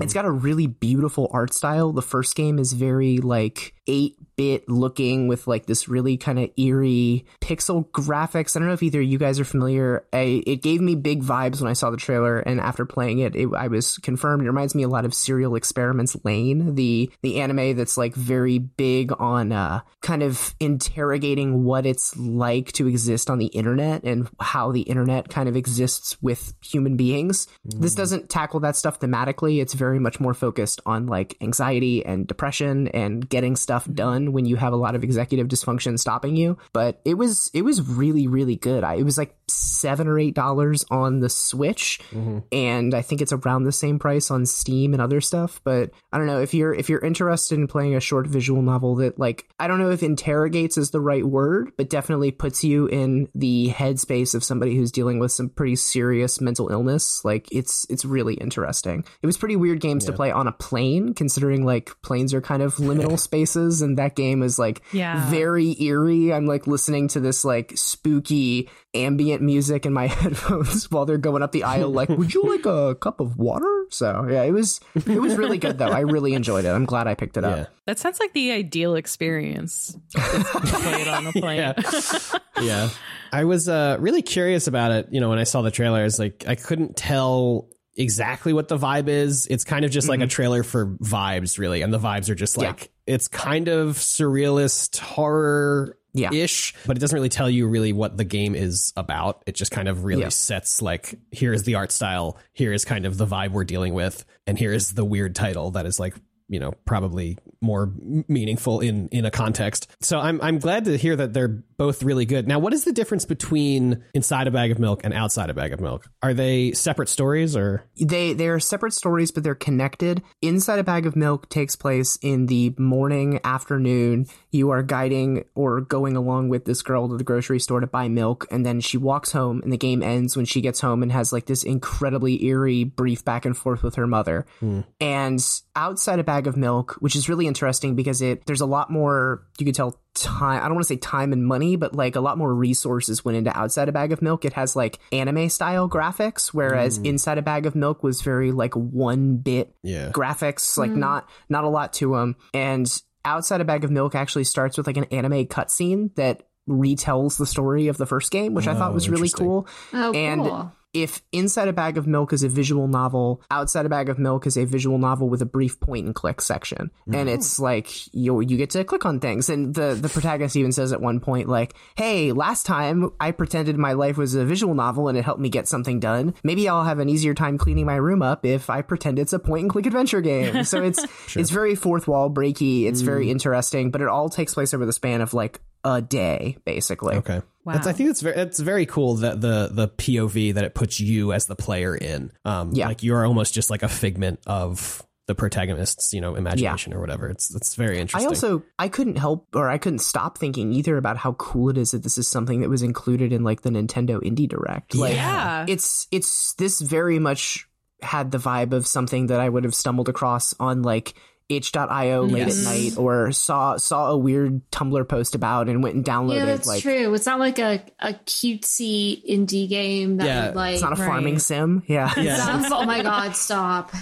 it's 0.03 0.15
got 0.15 0.25
a 0.25 0.31
really 0.31 0.67
beautiful 0.67 1.29
art 1.33 1.53
style. 1.53 1.93
The 1.93 2.03
first 2.03 2.35
game 2.35 2.59
is 2.59 2.73
very 2.73 3.19
like 3.19 3.75
8 3.87 4.17
bit 4.37 4.67
looking 4.71 5.29
with 5.29 5.47
like 5.47 5.67
this 5.67 5.87
really 5.87 6.17
kind 6.17 6.39
of 6.39 6.49
eerie 6.57 7.27
pixel 7.43 7.87
graphics. 7.91 8.57
I 8.57 8.61
don't 8.61 8.69
know 8.69 8.75
if 8.75 8.83
either 8.83 9.01
of 9.01 9.07
you 9.07 9.19
guys 9.19 9.39
are 9.39 9.45
familiar. 9.45 10.03
I, 10.15 10.43
it 10.47 10.63
gave 10.63 10.81
me 10.81 10.95
big 10.95 11.23
vibes 11.23 11.61
when 11.61 11.69
i 11.69 11.75
saw 11.75 11.91
the 11.91 11.99
trailer 11.99 12.39
and 12.39 12.59
after 12.59 12.87
playing 12.87 13.19
it, 13.19 13.37
it 13.37 13.49
i 13.55 13.69
was 13.69 13.99
confirmed. 13.99 14.43
It 14.43 14.47
reminds 14.47 14.75
me 14.75 14.83
a 14.83 14.89
lot 14.89 15.05
of 15.05 15.13
Serial 15.13 15.57
Experiments 15.57 16.17
Lain 16.25 16.75
the 16.75 17.11
the 17.21 17.41
anime 17.43 17.77
that's 17.77 17.99
like 17.99 18.15
very 18.15 18.59
big 18.59 19.13
on 19.19 19.53
uh 19.53 19.81
kind 20.01 20.23
of 20.23 20.55
interrogating 20.59 21.65
what 21.65 21.85
it's 21.85 22.17
like 22.17 22.73
to 22.73 22.87
exist 22.89 23.29
on 23.29 23.37
the 23.37 23.55
internet 23.61 24.03
and 24.03 24.28
how 24.41 24.73
the 24.73 24.81
internet 24.82 25.28
kind 25.28 25.49
of 25.49 25.55
exists 25.55 26.20
with 26.20 26.53
human 26.61 26.97
beings. 26.97 27.47
This 27.65 27.95
mm. 27.95 27.99
doesn't 27.99 28.28
tackle 28.28 28.61
that 28.61 28.74
stuff 28.74 28.99
thematically. 28.99 29.62
It's 29.62 29.74
very 29.74 30.01
much 30.01 30.19
more 30.19 30.35
focused 30.35 30.81
on 30.85 31.07
like 31.07 31.37
anxiety 31.41 32.05
and 32.05 32.27
depression 32.27 32.89
and 32.89 33.28
getting 33.28 33.55
stuff 33.55 33.87
mm. 33.87 33.95
done 33.95 34.32
when 34.32 34.47
you 34.47 34.57
have 34.57 34.73
a 34.73 34.77
lot 34.77 34.97
of 34.97 35.05
executive 35.05 35.47
dysfunction 35.47 35.99
stopping 35.99 36.35
you. 36.35 36.59
But 36.73 37.01
it 37.05 37.15
was 37.15 37.51
it 37.55 37.62
was 37.62 37.81
really 37.82 38.27
really 38.27 38.57
good. 38.57 38.82
I, 38.82 38.95
it 38.95 39.05
was 39.05 39.19
like 39.19 39.37
seven 39.49 40.09
or 40.09 40.19
eight 40.19 40.35
dollars 40.35 40.85
on 40.91 41.20
the 41.20 41.28
Switch, 41.28 42.01
mm-hmm. 42.11 42.39
and 42.53 42.95
I 42.95 43.03
think 43.03 43.20
it's 43.20 43.32
around 43.32 43.65
the 43.65 43.73
same 43.73 43.99
price 43.99 44.31
on 44.31 44.47
Steam 44.47 44.93
and 44.93 45.03
other 45.03 45.20
stuff. 45.20 45.61
But 45.62 45.91
I 46.12 46.19
don't 46.19 46.27
know 46.27 46.41
if 46.41 46.55
you're 46.55 46.74
if 46.74 46.89
you're 46.89 47.05
interested 47.05 47.59
in 47.59 47.66
playing 47.66 47.95
a 47.95 48.01
short 48.01 48.27
visual 48.27 48.62
novel 48.62 48.97
that 48.97 49.19
like 49.19 49.49
I 49.59 49.66
don't 49.66 49.78
know 49.78 49.91
if 49.91 50.03
interrogates 50.03 50.78
is 50.78 50.91
the 50.91 51.01
right 51.01 51.24
word, 51.24 51.73
but 51.77 51.91
definitely 51.91 52.31
puts 52.31 52.65
you 52.65 52.87
in 52.87 53.28
the 53.35 53.47
headspace 53.77 54.35
of 54.35 54.43
somebody 54.45 54.77
who's 54.77 54.93
dealing 54.93 55.19
with 55.19 55.33
some 55.33 55.49
pretty 55.49 55.77
serious 55.77 56.41
mental 56.41 56.69
illness. 56.71 57.25
Like 57.25 57.49
it's 57.53 57.87
it's 57.91 58.05
really 58.05 58.35
interesting. 58.35 59.05
It 59.23 59.27
was 59.27 59.37
pretty 59.37 59.57
weird 59.57 59.81
games 59.81 60.05
to 60.07 60.13
play 60.13 60.31
on 60.31 60.47
a 60.47 60.53
plane, 60.53 61.15
considering 61.15 61.65
like 61.65 61.91
planes 62.03 62.33
are 62.35 62.41
kind 62.41 62.63
of 62.63 62.75
liminal 62.77 63.19
spaces, 63.29 63.83
and 63.83 63.99
that 63.99 64.17
game 64.17 64.43
is 64.43 64.59
like 64.59 64.83
Yeah. 64.93 65.29
very 65.31 65.77
eerie. 65.83 66.33
I'm 66.33 66.47
like 66.47 66.67
listening 66.67 67.09
to 67.09 67.21
this 67.21 67.45
like 67.45 67.73
spooky 67.77 68.69
ambient 68.95 69.43
music 69.43 69.87
in 69.87 69.93
my 69.93 70.07
headphones 70.21 70.91
while 70.91 71.07
they're 71.07 71.19
going 71.19 71.43
up 71.43 71.53
the 71.53 71.65
aisle. 71.65 71.91
Like, 71.91 72.09
would 72.09 72.35
you 72.35 72.43
like 72.43 72.67
a 72.67 72.95
cup 72.95 73.21
of 73.21 73.37
water? 73.37 73.80
So 73.91 74.27
yeah, 74.31 74.43
it 74.45 74.53
was 74.53 74.81
it 74.95 75.21
was 75.21 75.37
really 75.37 75.59
good 75.59 75.79
though. 75.79 75.89
I 75.91 76.01
really 76.01 76.35
enjoyed 76.35 76.65
it. 76.65 76.69
I'm 76.71 76.85
glad 76.87 77.07
I 77.07 77.15
picked 77.15 77.37
it 77.37 77.45
Yeah. 77.45 77.51
up. 77.51 77.75
That 77.87 77.99
sounds 77.99 78.19
like 78.21 78.33
the 78.33 78.53
ideal 78.53 78.95
experience. 78.95 79.97
It's 80.15 80.51
play 80.71 81.03
it 81.03 81.09
on 81.09 81.27
a 81.27 81.33
plane. 81.33 81.59
Yeah. 81.59 82.39
yeah. 82.62 82.89
I 83.33 83.45
was 83.45 83.69
uh, 83.69 83.97
really 84.01 84.23
curious 84.23 84.67
about 84.67 84.93
it. 84.93 85.09
You 85.11 85.21
know, 85.21 85.29
when 85.29 85.39
I 85.39 85.45
saw 85.45 85.62
the 85.62 85.71
trailer, 85.71 86.01
I 86.01 86.05
was 86.05 86.19
like, 86.19 86.45
I 86.49 86.55
couldn't 86.55 86.97
tell 86.97 87.69
exactly 87.97 88.53
what 88.53 88.69
the 88.69 88.79
vibe 88.79 89.09
is. 89.09 89.47
It's 89.49 89.65
kind 89.65 89.85
of 89.85 89.91
just 89.91 90.09
like 90.09 90.21
a 90.21 90.27
trailer 90.27 90.62
for 90.62 90.87
vibes, 90.87 91.59
really. 91.59 91.83
And 91.83 91.93
the 91.93 91.99
vibes 91.99 92.29
are 92.31 92.35
just 92.35 92.57
Yeah. 92.57 92.69
like, 92.69 92.91
it's 93.07 93.29
kind 93.29 93.69
of 93.69 93.97
surrealist 93.97 94.99
horror. 94.99 95.97
Yeah. 96.12 96.32
Ish, 96.32 96.74
but 96.87 96.97
it 96.97 97.01
doesn't 97.01 97.15
really 97.15 97.28
tell 97.28 97.49
you 97.49 97.66
really 97.69 97.93
what 97.93 98.16
the 98.16 98.24
game 98.24 98.55
is 98.55 98.93
about. 98.97 99.43
It 99.47 99.55
just 99.55 99.70
kind 99.70 99.89
of 99.89 100.05
really 100.05 100.23
Yeah. 100.23 100.28
sets 100.28 100.82
like 100.82 101.15
here 101.31 101.53
is 101.53 101.62
the 101.65 101.77
art 101.77 101.93
style, 101.93 102.37
here 102.53 102.73
is 102.73 102.85
kind 102.85 103.07
of 103.07 103.16
the 103.16 103.27
vibe 103.27 103.51
we're 103.53 103.65
dealing 103.65 103.95
with, 103.95 104.24
and 104.47 104.59
here 104.59 104.73
is 104.73 104.93
the 104.93 105.05
weird 105.05 105.35
title 105.35 105.70
that 105.73 105.87
is 105.87 106.01
like 106.01 106.15
you 106.49 106.59
know 106.59 106.73
probably 106.85 107.39
more 107.61 107.93
meaningful 108.27 108.81
in 108.81 109.07
in 109.09 109.24
a 109.24 109.31
context. 109.31 109.87
So 110.01 110.19
I'm 110.19 110.41
I'm 110.43 110.59
glad 110.59 110.85
to 110.87 110.97
hear 110.99 111.15
that 111.15 111.32
they're 111.32 111.62
both 111.81 112.02
really 112.02 112.27
good. 112.27 112.47
Now, 112.47 112.59
what 112.59 112.74
is 112.74 112.85
the 112.85 112.93
difference 112.93 113.24
between 113.24 114.05
inside 114.12 114.47
a 114.47 114.51
bag 114.51 114.70
of 114.70 114.78
milk 114.78 115.01
and 115.02 115.15
outside 115.15 115.48
a 115.48 115.55
bag 115.55 115.73
of 115.73 115.81
milk? 115.81 116.11
Are 116.23 116.35
they 116.35 116.73
separate 116.73 117.09
stories 117.09 117.57
or? 117.57 117.86
They 117.98 118.35
they 118.35 118.48
are 118.48 118.61
separate 118.61 118.93
stories, 118.93 119.31
but 119.31 119.44
they're 119.44 119.55
connected. 119.55 120.23
Inside 120.43 120.78
a 120.78 120.85
bag 120.85 121.07
of 121.07 121.16
milk 121.16 121.48
takes 121.48 121.77
place 121.77 122.19
in 122.20 122.47
the 122.47 122.74
morning, 122.77 123.40
afternoon. 123.44 124.27
You 124.51 124.69
are 124.69 124.82
guiding 124.82 125.44
or 125.55 125.81
going 125.81 126.19
along 126.19 126.51
with 126.51 126.66
this 126.66 126.82
girl 126.82 127.09
to 127.09 127.16
the 127.16 127.24
grocery 127.24 127.59
store 127.59 127.81
to 127.81 127.86
buy 127.86 128.09
milk, 128.09 128.47
and 128.51 128.66
then 128.66 128.81
she 128.81 128.98
walks 128.98 129.32
home, 129.32 129.62
and 129.62 129.73
the 129.73 129.78
game 129.78 130.02
ends 130.02 130.36
when 130.36 130.44
she 130.44 130.61
gets 130.61 130.82
home 130.82 131.02
and 131.02 131.11
has 131.11 131.32
like 131.32 131.47
this 131.47 131.62
incredibly 131.62 132.44
eerie 132.44 132.85
brief 132.85 133.24
back 133.24 133.47
and 133.47 133.57
forth 133.57 133.82
with 133.82 133.94
her 133.94 134.07
mother. 134.07 134.44
Hmm. 134.59 134.81
And 135.01 135.43
outside 135.74 136.19
a 136.19 136.24
bag 136.24 136.47
of 136.47 136.59
milk, 136.59 136.97
which 136.98 137.16
is 137.16 137.31
really 137.31 137.47
interesting 137.47 137.94
because 137.94 138.20
it 138.20 138.44
there's 138.44 138.61
a 138.61 138.66
lot 138.66 138.90
more 138.90 139.47
you 139.59 139.65
could 139.65 139.74
tell 139.74 139.98
time 140.15 140.59
I 140.62 140.66
don't 140.66 140.74
want 140.74 140.85
to 140.87 140.95
say 140.95 140.97
time 140.99 141.32
and 141.32 141.47
money, 141.47 141.77
but 141.77 141.95
like 141.95 142.16
a 142.16 142.20
lot 142.20 142.39
more 142.39 142.55
resources 142.55 143.24
went 143.24 143.39
into 143.39 143.57
outside 143.57 143.89
a 143.89 143.93
bag 143.93 144.12
of 144.12 144.23
milk. 144.23 144.45
It 144.45 144.53
has 144.55 144.74
like 144.77 144.99
anime 145.12 145.49
style 145.49 145.89
graphics, 145.89 146.49
whereas 146.49 146.99
mm. 146.99 147.07
inside 147.07 147.39
a 147.39 147.43
bag 147.43 147.66
of 147.66 147.74
milk 147.74 148.03
was 148.03 148.23
very 148.23 148.53
like 148.53 148.74
one 148.74 149.37
bit 149.37 149.74
Yeah. 149.82 150.11
graphics, 150.11 150.77
like 150.77 150.91
mm. 150.91 150.97
not 150.97 151.28
not 151.49 151.65
a 151.65 151.69
lot 151.69 151.93
to 151.95 152.12
them. 152.15 152.37
And 152.55 152.91
outside 153.24 153.61
a 153.61 153.65
bag 153.65 153.85
of 153.85 153.91
milk 153.91 154.15
actually 154.15 154.45
starts 154.45 154.77
with 154.77 154.87
like 154.87 154.97
an 154.97 155.05
anime 155.05 155.47
cutscene 155.47 156.15
that 156.16 156.43
retells 156.69 157.37
the 157.39 157.47
story 157.47 157.89
of 157.89 157.97
the 157.97 158.07
first 158.07 158.31
game, 158.31 158.55
which 158.55 158.69
I 158.69 158.74
thought 158.74 158.93
Oh, 158.93 158.95
was 158.95 159.09
really 159.09 159.28
cool. 159.28 159.66
Oh, 159.93 160.12
And 160.12 160.43
cool. 160.43 160.73
If 160.93 161.23
Inside 161.31 161.69
a 161.69 161.73
Bag 161.73 161.97
of 161.97 162.07
Milk 162.07 162.33
is 162.33 162.43
a 162.43 162.49
visual 162.49 162.89
novel, 162.89 163.43
Outside 163.51 163.87
a 163.87 163.89
Bag 163.89 164.09
of 164.09 164.19
Milk 164.19 164.47
is 164.47 164.57
a 164.57 164.65
visual 164.65 164.99
novel 164.99 165.29
with 165.29 165.41
a 165.41 165.47
brief 165.47 165.79
point 165.79 166.07
and 166.07 166.15
click 166.15 166.41
section. 166.41 166.91
And 167.07 167.15
mm-hmm. 167.15 167.29
it's 167.29 167.59
like 167.59 168.12
you 168.12 168.41
you 168.41 168.57
get 168.57 168.71
to 168.71 168.85
click 168.85 169.05
on 169.05 169.21
things. 169.21 169.49
And 169.49 169.75
the, 169.75 169.95
the 169.95 170.09
protagonist 170.09 170.57
even 170.57 170.73
says 170.73 170.93
at 170.93 171.01
one 171.01 171.21
point, 171.21 171.49
like, 171.49 171.75
hey, 171.97 172.33
last 172.33 172.67
time 172.67 173.11
I 173.21 173.31
pretended 173.31 173.77
my 173.77 173.93
life 173.93 174.17
was 174.17 174.35
a 174.35 174.45
visual 174.45 174.75
novel 174.75 175.09
and 175.09 175.17
it 175.17 175.25
helped 175.25 175.41
me 175.41 175.49
get 175.49 175.69
something 175.69 176.01
done. 176.01 176.35
Maybe 176.43 176.69
I'll 176.69 176.85
have 176.85 176.99
an 176.99 177.09
easier 177.09 177.35
time 177.35 177.57
cleaning 177.57 177.87
my 177.87 177.97
room 177.97 178.23
up 178.23 178.45
if 178.45 178.69
I 178.69 178.83
pretend 178.83 179.19
it's 179.19 179.33
a 179.33 179.39
point 179.39 179.62
and 179.62 179.71
click 179.71 179.87
adventure 179.87 180.21
game. 180.21 180.65
So 180.65 180.83
it's 180.83 181.05
it's 181.37 181.51
very 181.51 181.75
fourth 181.75 182.09
wall 182.09 182.31
breaky. 182.31 182.87
It's 182.87 183.01
very 183.01 183.27
mm. 183.27 183.31
interesting, 183.31 183.91
but 183.91 184.01
it 184.01 184.09
all 184.09 184.29
takes 184.29 184.55
place 184.55 184.75
over 184.75 184.87
the 184.87 184.93
span 184.93 185.21
of 185.21 185.35
like 185.35 185.61
a 185.85 186.01
day, 186.02 186.57
basically. 186.65 187.16
Okay. 187.16 187.43
That's, 187.66 187.86
I 187.86 187.93
think 187.93 188.11
it's 188.11 188.20
very 188.20 188.36
it's 188.36 188.59
very 188.59 188.85
cool 188.86 189.16
that 189.16 189.40
the 189.40 189.69
the 189.70 189.86
POV 189.89 190.55
that 190.55 190.65
it 190.65 190.74
puts 190.74 190.98
you 190.98 191.32
as 191.32 191.47
the 191.47 191.55
player 191.55 191.94
in. 191.94 192.32
Um, 192.44 192.73
Yeah. 192.73 192.89
like 192.89 193.02
you're 193.02 193.24
almost 193.24 193.55
just 193.55 193.70
like 193.70 193.82
a 193.85 193.89
figment 193.89 194.40
of 194.47 195.07
the 195.28 195.35
protagonist's 195.36 196.12
you 196.12 196.20
know 196.20 196.35
imagination 196.35 196.93
or 196.93 197.01
whatever. 197.01 197.28
It's 197.28 197.55
it's 197.55 197.77
very 197.77 198.01
interesting. 198.01 198.27
I 198.27 198.28
also 198.28 198.62
I 198.78 198.89
couldn't 198.89 199.16
help 199.19 199.55
or 199.55 199.69
I 199.70 199.78
couldn't 199.78 200.01
stop 200.01 200.36
thinking 200.39 200.73
either 200.73 200.97
about 200.97 201.16
how 201.19 201.35
cool 201.35 201.69
it 201.70 201.78
is 201.78 201.93
that 201.93 202.02
this 202.02 202.19
is 202.19 202.27
something 202.27 202.61
that 202.62 202.70
was 202.70 202.82
included 202.82 203.32
in 203.32 203.44
like 203.44 203.61
the 203.62 203.70
Nintendo 203.70 204.20
Indie 204.20 204.48
Direct. 204.48 204.94
Like 204.97 205.15
Yeah. 205.15 205.66
it's 205.69 206.09
it's 206.11 206.55
this 206.55 206.81
very 206.81 207.20
much 207.20 207.69
had 208.02 208.31
the 208.32 208.39
vibe 208.39 208.73
of 208.73 208.86
something 208.86 209.27
that 209.28 209.40
I 209.40 209.48
would 209.48 209.62
have 209.65 209.74
stumbled 209.74 210.09
across 210.09 210.55
on 210.59 210.82
like 210.82 211.15
itch.io 211.51 212.23
late 212.23 212.47
Yes. 212.47 212.67
at 212.67 212.73
night 212.73 212.97
or 212.97 213.33
saw 213.33 213.77
saw 213.77 214.11
a 214.11 214.17
weird 214.17 214.63
Tumblr 214.71 215.09
post 215.09 215.35
about 215.35 215.69
and 215.69 215.83
went 215.83 215.97
and 215.97 216.05
downloaded 216.05 216.37
Yeah, 216.37 216.45
that's 216.47 216.67
like 216.69 216.83
true. 216.83 217.13
It's 217.15 217.27
not 217.27 217.39
like 217.41 217.59
a, 217.59 217.83
a 217.99 218.15
cutesy 218.15 219.23
indie 219.29 219.69
game 219.69 220.19
that 220.19 220.27
Yeah, 220.27 220.53
like. 220.55 220.75
it's 220.75 220.83
not 220.83 220.93
a 220.93 220.97
farming 220.97 221.39
sim. 221.39 221.83
Yeah. 221.87 222.13
Yeah. 222.17 222.63
Stop. 222.63 222.73
oh 222.83 222.87
my 222.87 223.03
god, 223.03 223.37
stop. 223.37 223.93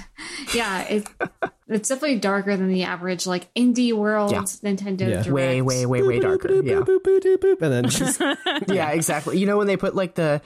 Yeah, 0.54 0.82
it, 0.88 1.06
it's 1.68 1.88
definitely 1.88 2.18
darker 2.18 2.56
than 2.56 2.68
the 2.68 2.84
average 2.84 3.26
like 3.26 3.52
indie 3.54 3.92
world 3.92 4.32
Yeah. 4.32 4.40
Nintendo 4.40 5.00
Yeah. 5.00 5.22
Direct. 5.22 5.28
Way, 5.28 5.60
way, 5.62 5.86
way, 5.86 6.02
way 6.02 6.18
darker. 6.20 6.62
Yeah. 6.62 6.78
and 6.78 7.58
then 7.60 7.88
just 7.88 8.20
Yeah, 8.68 8.90
exactly. 8.90 9.38
You 9.38 9.46
know 9.46 9.56
when 9.58 9.66
they 9.66 9.76
put 9.76 9.94
like 9.94 10.14
the 10.14 10.40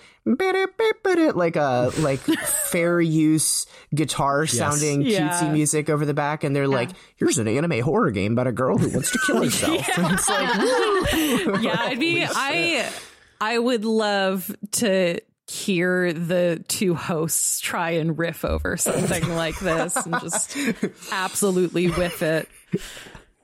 like 1.34 1.56
a 1.56 1.90
like 1.98 2.20
fair 2.20 3.00
use 3.00 3.66
guitar 3.94 4.46
sounding 4.46 5.02
Yeah. 5.02 5.30
cutesy 5.30 5.52
music 5.52 5.90
over 5.90 6.04
the 6.04 6.14
back, 6.14 6.44
and 6.44 6.54
they're 6.54 6.68
like, 6.68 6.90
"Here's 7.16 7.38
an 7.38 7.48
anime 7.48 7.80
horror 7.80 8.10
game 8.10 8.32
about 8.32 8.46
a 8.46 8.52
girl 8.52 8.78
who 8.78 8.88
wants 8.90 9.10
to 9.12 9.18
kill 9.26 9.42
herself." 9.44 9.88
And 9.98 10.14
it's 10.14 10.28
like, 10.28 11.62
yeah, 11.62 11.76
I'd 11.80 11.98
be 12.00 12.24
I 12.28 12.88
I 13.40 13.58
would 13.58 13.84
love 13.84 14.54
to 14.72 15.20
hear 15.52 16.12
the 16.12 16.64
two 16.66 16.94
hosts 16.94 17.60
try 17.60 17.90
and 17.90 18.18
riff 18.18 18.44
over 18.44 18.76
something 18.78 19.28
like 19.34 19.58
this 19.58 19.94
and 19.96 20.18
just 20.20 20.56
absolutely 21.12 21.88
whiff 21.88 22.22
it. 22.22 22.48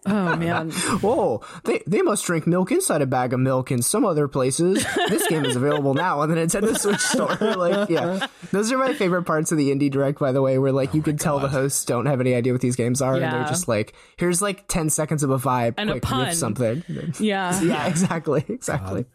Oh 0.09 0.37
man. 0.37 0.71
Whoa, 0.71 1.43
they 1.65 1.83
they 1.87 2.03
must 2.03 2.25
drink 2.25 2.47
milk 2.47 2.73
inside 2.73 3.03
a 3.03 3.07
bag 3.07 3.33
of 3.33 3.41
milk 3.41 3.71
in 3.71 3.83
some 3.83 4.05
other 4.05 4.29
places. 4.29 4.85
This 5.09 5.27
game 5.29 5.45
is 5.45 5.57
available 5.57 5.95
now 5.95 6.21
on 6.21 6.31
the 6.31 6.37
Nintendo 6.37 6.77
Switch 6.77 7.01
store. 7.01 7.37
like, 7.57 7.89
yeah, 7.89 8.27
those 8.53 8.73
are 8.73 8.79
my 8.79 8.95
favorite 8.95 9.25
parts 9.25 9.53
of 9.53 9.59
the 9.59 9.71
indie 9.71 9.91
direct. 9.91 10.19
By 10.19 10.33
the 10.33 10.43
way, 10.43 10.59
where 10.59 10.73
like 10.73 10.95
you 10.95 11.03
can 11.03 11.17
tell 11.17 11.39
the 11.39 11.49
hosts 11.49 11.85
don't 11.85 12.07
have 12.07 12.21
any 12.21 12.35
idea 12.35 12.53
what 12.53 12.63
these 12.63 12.77
games 12.77 13.03
are, 13.03 13.15
and 13.15 13.23
they're 13.23 13.45
just 13.45 13.69
like, 13.69 13.95
"Here's 14.17 14.41
like 14.43 14.67
ten 14.69 14.91
seconds 14.91 15.23
of 15.23 15.31
a 15.31 15.39
vibe, 15.39 15.75
And 15.77 15.91
a 15.91 16.01
pun. 16.01 16.35
something." 16.35 16.85
Yeah. 17.19 17.61
yeah, 17.63 17.87
exactly, 17.87 18.45
exactly. 18.49 19.07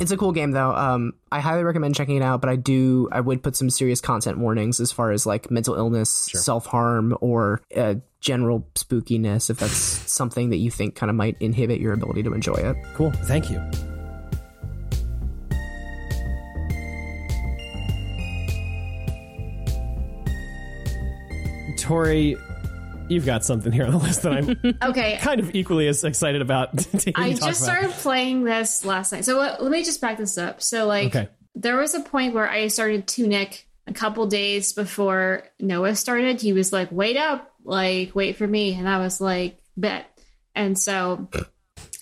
It's 0.00 0.10
a 0.10 0.16
cool 0.16 0.32
game 0.32 0.50
though. 0.50 0.74
Um, 0.74 1.12
I 1.30 1.40
highly 1.40 1.62
recommend 1.62 1.94
checking 1.94 2.16
it 2.16 2.22
out, 2.22 2.40
but 2.40 2.50
I 2.50 2.56
do 2.56 3.08
I 3.12 3.20
would 3.20 3.42
put 3.42 3.54
some 3.56 3.70
serious 3.70 4.00
content 4.00 4.38
warnings 4.38 4.80
as 4.80 4.90
far 4.90 5.12
as 5.12 5.24
like 5.24 5.50
mental 5.50 5.74
illness, 5.76 6.10
self 6.10 6.66
harm, 6.66 7.16
or 7.20 7.62
uh, 7.76 7.94
general 8.24 8.66
spookiness 8.74 9.50
if 9.50 9.58
that's 9.58 9.76
something 9.76 10.48
that 10.48 10.56
you 10.56 10.70
think 10.70 10.94
kind 10.96 11.10
of 11.10 11.16
might 11.16 11.36
inhibit 11.40 11.78
your 11.78 11.92
ability 11.92 12.22
to 12.22 12.32
enjoy 12.32 12.54
it. 12.54 12.74
cool. 12.94 13.12
Thank 13.26 13.50
you. 13.50 13.60
Tori, 21.76 22.36
you've 23.08 23.26
got 23.26 23.44
something 23.44 23.72
here 23.72 23.84
on 23.84 23.92
the 23.92 23.98
list 23.98 24.22
that 24.22 24.32
I'm 24.32 24.78
Okay, 24.90 25.18
kind 25.20 25.40
of 25.40 25.54
equally 25.54 25.88
as 25.88 26.04
excited 26.04 26.40
about. 26.42 26.76
to 26.78 26.98
hear 26.98 27.12
I 27.16 27.26
you 27.28 27.36
talk 27.36 27.48
just 27.48 27.62
about. 27.62 27.78
started 27.78 27.90
playing 27.98 28.44
this 28.44 28.84
last 28.84 29.12
night. 29.12 29.24
So 29.24 29.38
let, 29.38 29.62
let 29.62 29.70
me 29.72 29.84
just 29.84 30.00
back 30.00 30.18
this 30.18 30.38
up. 30.38 30.62
So 30.62 30.86
like 30.86 31.08
Okay. 31.14 31.28
there 31.54 31.76
was 31.76 31.94
a 31.94 32.00
point 32.00 32.34
where 32.34 32.48
I 32.48 32.68
started 32.68 33.06
Tunic 33.06 33.66
a 33.86 33.92
couple 33.92 34.26
days 34.26 34.72
before 34.72 35.44
Noah 35.60 35.94
started. 35.94 36.40
He 36.40 36.52
was 36.52 36.72
like, 36.72 36.90
"Wait 36.90 37.16
up, 37.16 37.53
like 37.64 38.14
wait 38.14 38.36
for 38.36 38.46
me," 38.46 38.74
and 38.74 38.88
I 38.88 38.98
was 38.98 39.20
like, 39.20 39.58
"Bet." 39.76 40.06
And 40.54 40.78
so 40.78 41.28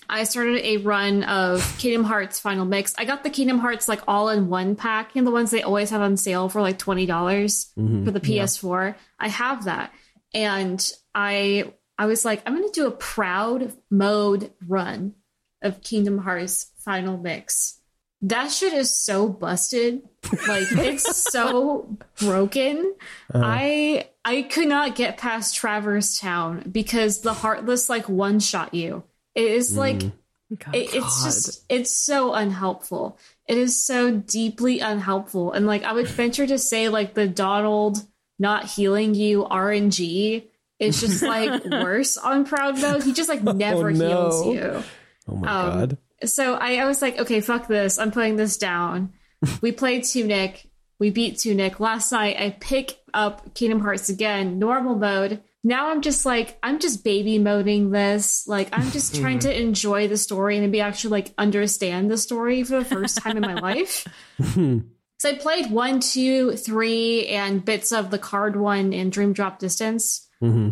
I 0.09 0.25
started 0.25 0.63
a 0.63 0.77
run 0.77 1.23
of 1.23 1.77
Kingdom 1.79 2.03
Hearts 2.03 2.39
Final 2.39 2.65
Mix. 2.65 2.93
I 2.97 3.05
got 3.05 3.23
the 3.23 3.29
Kingdom 3.29 3.59
Hearts 3.59 3.87
like 3.87 4.01
all 4.07 4.29
in 4.29 4.49
one 4.49 4.75
pack, 4.75 5.15
and 5.15 5.25
the 5.25 5.31
ones 5.31 5.51
they 5.51 5.63
always 5.63 5.89
have 5.89 6.01
on 6.01 6.17
sale 6.17 6.49
for 6.49 6.61
like 6.61 6.77
twenty 6.77 7.05
dollars 7.05 7.71
mm-hmm. 7.77 8.05
for 8.05 8.11
the 8.11 8.19
PS4. 8.19 8.95
I 9.19 9.27
have 9.29 9.65
that, 9.65 9.91
and 10.33 10.91
I 11.15 11.73
I 11.97 12.05
was 12.05 12.25
like, 12.25 12.41
I'm 12.45 12.53
gonna 12.53 12.71
do 12.71 12.87
a 12.87 12.91
proud 12.91 13.73
mode 13.89 14.51
run 14.67 15.15
of 15.61 15.81
Kingdom 15.81 16.17
Hearts 16.19 16.71
Final 16.79 17.17
Mix. 17.17 17.79
That 18.23 18.51
shit 18.51 18.71
is 18.71 18.97
so 18.97 19.27
busted. 19.27 20.01
Like 20.47 20.71
it's 20.71 21.31
so 21.31 21.97
broken. 22.19 22.95
I 23.33 24.07
I 24.23 24.43
could 24.43 24.69
not 24.69 24.95
get 24.95 25.17
past 25.17 25.55
Traverse 25.55 26.17
Town 26.17 26.69
because 26.71 27.19
the 27.19 27.33
Heartless 27.33 27.89
like 27.89 28.07
one 28.07 28.39
shot 28.39 28.73
you. 28.73 29.03
It 29.35 29.51
is 29.51 29.77
like 29.77 29.99
God. 29.99 30.73
it, 30.73 30.93
it's 30.93 31.23
just 31.23 31.65
it's 31.67 31.93
so 31.93 32.33
unhelpful. 32.33 33.17
It 33.45 33.57
is 33.57 33.85
so 33.85 34.11
deeply 34.11 34.79
unhelpful. 34.79 35.51
And 35.51 35.67
like 35.67 35.83
I 35.83 35.91
would 35.91 36.07
venture 36.07 36.47
to 36.47 36.57
say 36.57 36.87
like 36.87 37.15
the 37.15 37.27
Donald 37.27 37.97
not 38.39 38.65
healing 38.65 39.15
you 39.15 39.43
RNG 39.43 40.45
is 40.79 41.01
just 41.01 41.21
like 41.21 41.65
worse 41.71 42.15
on 42.15 42.45
proud 42.45 42.79
mode. 42.79 43.03
He 43.03 43.11
just 43.11 43.27
like 43.27 43.43
never 43.43 43.91
no. 43.91 44.07
heals 44.07 44.47
you 44.47 44.83
oh 45.27 45.35
my 45.35 45.47
um, 45.47 45.79
god. 45.79 45.97
So 46.25 46.55
I, 46.55 46.77
I 46.77 46.85
was 46.85 47.01
like, 47.01 47.19
okay, 47.19 47.41
fuck 47.41 47.67
this. 47.67 47.99
I'm 47.99 48.11
putting 48.11 48.35
this 48.35 48.57
down. 48.57 49.13
we 49.61 49.71
played 49.71 50.03
Tunic. 50.03 50.69
We 50.99 51.09
beat 51.09 51.39
Tunic. 51.39 51.79
Last 51.79 52.11
night 52.11 52.37
I 52.39 52.55
pick 52.59 52.97
up 53.13 53.53
Kingdom 53.53 53.79
Hearts 53.81 54.09
again, 54.09 54.59
normal 54.59 54.95
mode. 54.95 55.41
Now 55.63 55.89
I'm 55.89 56.01
just 56.01 56.25
like, 56.25 56.57
I'm 56.61 56.79
just 56.79 57.03
baby 57.03 57.39
moding 57.39 57.91
this. 57.91 58.47
Like, 58.47 58.69
I'm 58.73 58.91
just 58.91 59.15
trying 59.21 59.39
to 59.39 59.61
enjoy 59.61 60.07
the 60.07 60.17
story 60.17 60.57
and 60.57 60.65
maybe 60.65 60.81
actually 60.81 61.11
like 61.11 61.33
understand 61.37 62.11
the 62.11 62.17
story 62.17 62.63
for 62.63 62.79
the 62.79 62.85
first 62.85 63.17
time 63.17 63.37
in 63.37 63.41
my 63.41 63.55
life. 63.55 64.05
So 65.19 65.29
I 65.29 65.35
played 65.35 65.71
one, 65.71 66.01
two, 66.01 66.57
three, 66.57 67.27
and 67.27 67.63
bits 67.63 67.93
of 67.93 68.11
the 68.11 68.19
card 68.19 68.57
one 68.57 68.91
and 68.91 69.09
Dream 69.09 69.31
Drop 69.31 69.57
Distance 69.57 70.27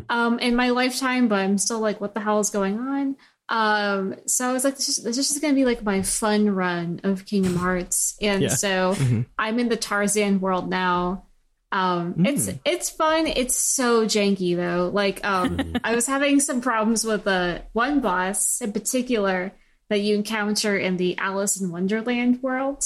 um, 0.10 0.40
in 0.40 0.58
my 0.58 0.72
lifetime, 0.72 1.30
but 1.30 1.40
I'm 1.40 1.58
still 1.58 1.80
like, 1.80 2.02
what 2.02 2.14
the 2.14 2.20
hell 2.20 2.42
is 2.42 2.50
going 2.50 2.78
on? 2.78 3.16
Um, 3.52 4.16
so 4.28 4.50
I 4.50 4.54
was 4.54 4.64
like, 4.64 4.78
this 4.78 4.88
is, 4.88 5.04
this 5.04 5.18
is 5.18 5.28
just 5.28 5.42
gonna 5.42 5.54
be 5.54 5.66
like 5.66 5.84
my 5.84 6.02
fun 6.04 6.50
run 6.50 7.02
of 7.04 7.26
Kingdom 7.26 7.58
Hearts, 7.58 8.16
and 8.22 8.44
Yeah. 8.44 8.50
so 8.50 8.96
I'm 9.38 9.60
in 9.60 9.68
the 9.70 9.76
Tarzan 9.76 10.40
world 10.40 10.70
now. 10.70 11.26
Um, 11.74 12.16
it's 12.26 12.50
it's 12.66 12.90
fun. 12.90 13.28
It's 13.28 13.56
so 13.58 14.06
janky 14.06 14.56
though. 14.56 14.90
Like, 14.94 15.26
um, 15.26 15.76
I 15.84 15.96
was 15.96 16.06
having 16.08 16.40
some 16.40 16.62
problems 16.62 17.04
with 17.06 17.24
the 17.26 17.62
one 17.74 18.00
boss 18.02 18.62
in 18.62 18.72
particular 18.74 19.52
that 19.90 20.00
you 20.00 20.16
encounter 20.16 20.78
in 20.78 20.96
the 20.98 21.18
Alice 21.18 21.60
in 21.62 21.72
Wonderland 21.72 22.42
world. 22.42 22.86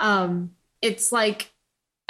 Um, 0.00 0.52
it's 0.82 1.12
like 1.12 1.51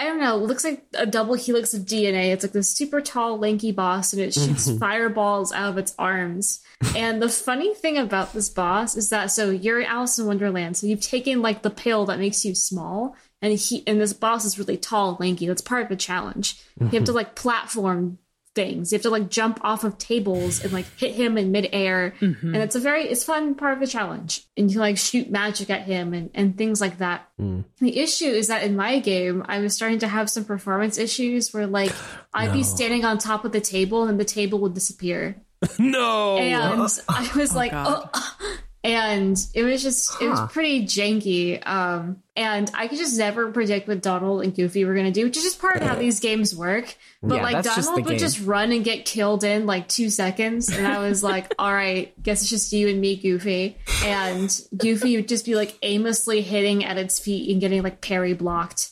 I 0.02 0.06
don't 0.06 0.18
know, 0.18 0.34
it 0.36 0.48
looks 0.48 0.64
like 0.64 0.84
a 0.94 1.06
double 1.06 1.34
helix 1.34 1.74
of 1.74 1.82
DNA. 1.82 2.32
It's 2.32 2.42
like 2.42 2.50
this 2.50 2.68
super 2.68 3.00
tall, 3.00 3.38
lanky 3.38 3.70
boss, 3.70 4.12
and 4.12 4.20
it 4.20 4.30
mm-hmm. 4.30 4.54
shoots 4.54 4.76
fireballs 4.76 5.52
out 5.52 5.70
of 5.70 5.78
its 5.78 5.94
arms. 5.96 6.60
And 6.96 7.22
the 7.22 7.28
funny 7.28 7.72
thing 7.72 7.98
about 7.98 8.32
this 8.32 8.50
boss 8.50 8.96
is 8.96 9.10
that 9.10 9.26
so 9.26 9.50
you're 9.50 9.80
Alice 9.84 10.18
in 10.18 10.26
Wonderland, 10.26 10.76
so 10.76 10.88
you've 10.88 11.00
taken 11.00 11.40
like 11.40 11.62
the 11.62 11.70
pill 11.70 12.06
that 12.06 12.18
makes 12.18 12.44
you 12.44 12.52
small, 12.56 13.14
and 13.40 13.56
he 13.56 13.84
and 13.86 14.00
this 14.00 14.12
boss 14.12 14.44
is 14.44 14.58
really 14.58 14.76
tall, 14.76 15.16
lanky. 15.20 15.46
That's 15.46 15.62
part 15.62 15.84
of 15.84 15.88
the 15.88 15.94
challenge. 15.94 16.60
You 16.80 16.86
have 16.86 16.92
to 16.92 16.98
mm-hmm. 16.98 17.14
like 17.14 17.36
platform 17.36 18.18
things. 18.54 18.92
You 18.92 18.96
have 18.96 19.02
to 19.02 19.10
like 19.10 19.30
jump 19.30 19.60
off 19.62 19.84
of 19.84 19.98
tables 19.98 20.62
and 20.62 20.72
like 20.72 20.86
hit 20.98 21.14
him 21.14 21.38
in 21.38 21.52
midair, 21.52 22.14
mm-hmm. 22.20 22.54
and 22.54 22.62
it's 22.62 22.74
a 22.74 22.80
very 22.80 23.04
it's 23.04 23.24
fun 23.24 23.54
part 23.54 23.74
of 23.74 23.80
the 23.80 23.86
challenge. 23.86 24.46
And 24.56 24.70
you 24.70 24.78
like 24.80 24.98
shoot 24.98 25.30
magic 25.30 25.70
at 25.70 25.82
him 25.82 26.14
and 26.14 26.30
and 26.34 26.56
things 26.56 26.80
like 26.80 26.98
that. 26.98 27.28
Mm. 27.40 27.64
The 27.78 27.98
issue 27.98 28.26
is 28.26 28.48
that 28.48 28.62
in 28.62 28.76
my 28.76 28.98
game, 28.98 29.44
I 29.48 29.60
was 29.60 29.74
starting 29.74 30.00
to 30.00 30.08
have 30.08 30.30
some 30.30 30.44
performance 30.44 30.98
issues 30.98 31.52
where 31.52 31.66
like 31.66 31.92
I'd 32.34 32.52
be 32.52 32.62
standing 32.62 33.04
on 33.04 33.18
top 33.18 33.44
of 33.44 33.52
the 33.52 33.60
table 33.60 34.04
and 34.04 34.18
the 34.18 34.24
table 34.24 34.58
would 34.60 34.74
disappear. 34.74 35.36
No. 35.78 36.38
And 36.38 36.60
I 36.60 36.76
was 36.76 37.00
oh, 37.08 37.52
like, 37.54 37.70
God. 37.70 38.10
oh, 38.12 38.58
and 38.84 39.38
it 39.54 39.62
was 39.62 39.82
just 39.82 40.20
it 40.20 40.28
was 40.28 40.40
pretty 40.50 40.84
janky. 40.84 41.64
Um, 41.66 42.22
and 42.34 42.70
I 42.74 42.88
could 42.88 42.98
just 42.98 43.16
never 43.16 43.52
predict 43.52 43.86
what 43.86 44.02
Donald 44.02 44.42
and 44.42 44.54
Goofy 44.54 44.84
were 44.84 44.94
gonna 44.94 45.12
do, 45.12 45.24
which 45.24 45.36
is 45.36 45.44
just 45.44 45.60
part 45.60 45.76
of 45.76 45.82
how 45.82 45.94
these 45.94 46.18
games 46.18 46.54
work. 46.56 46.96
But 47.22 47.36
Yeah, 47.36 47.42
like 47.42 47.64
just 47.64 47.88
Donald 47.88 48.06
would 48.06 48.18
just 48.18 48.40
run 48.40 48.72
and 48.72 48.84
get 48.84 49.04
killed 49.04 49.44
in 49.44 49.66
like 49.66 49.86
two 49.86 50.10
seconds, 50.10 50.68
and 50.68 50.86
I 50.86 50.98
was 50.98 51.22
like, 51.22 51.54
all 51.58 51.72
right, 51.72 52.20
guess 52.22 52.40
it's 52.40 52.50
just 52.50 52.72
you 52.72 52.88
and 52.88 53.00
me, 53.00 53.16
Goofy. 53.16 53.76
And 54.04 54.60
Goofy 54.76 55.16
would 55.16 55.28
just 55.28 55.44
be 55.44 55.54
like 55.54 55.78
aimlessly 55.82 56.40
hitting 56.40 56.84
at 56.84 56.98
its 56.98 57.20
feet 57.20 57.52
and 57.52 57.60
getting 57.60 57.82
like 57.82 58.00
parry 58.00 58.32
blocked. 58.34 58.90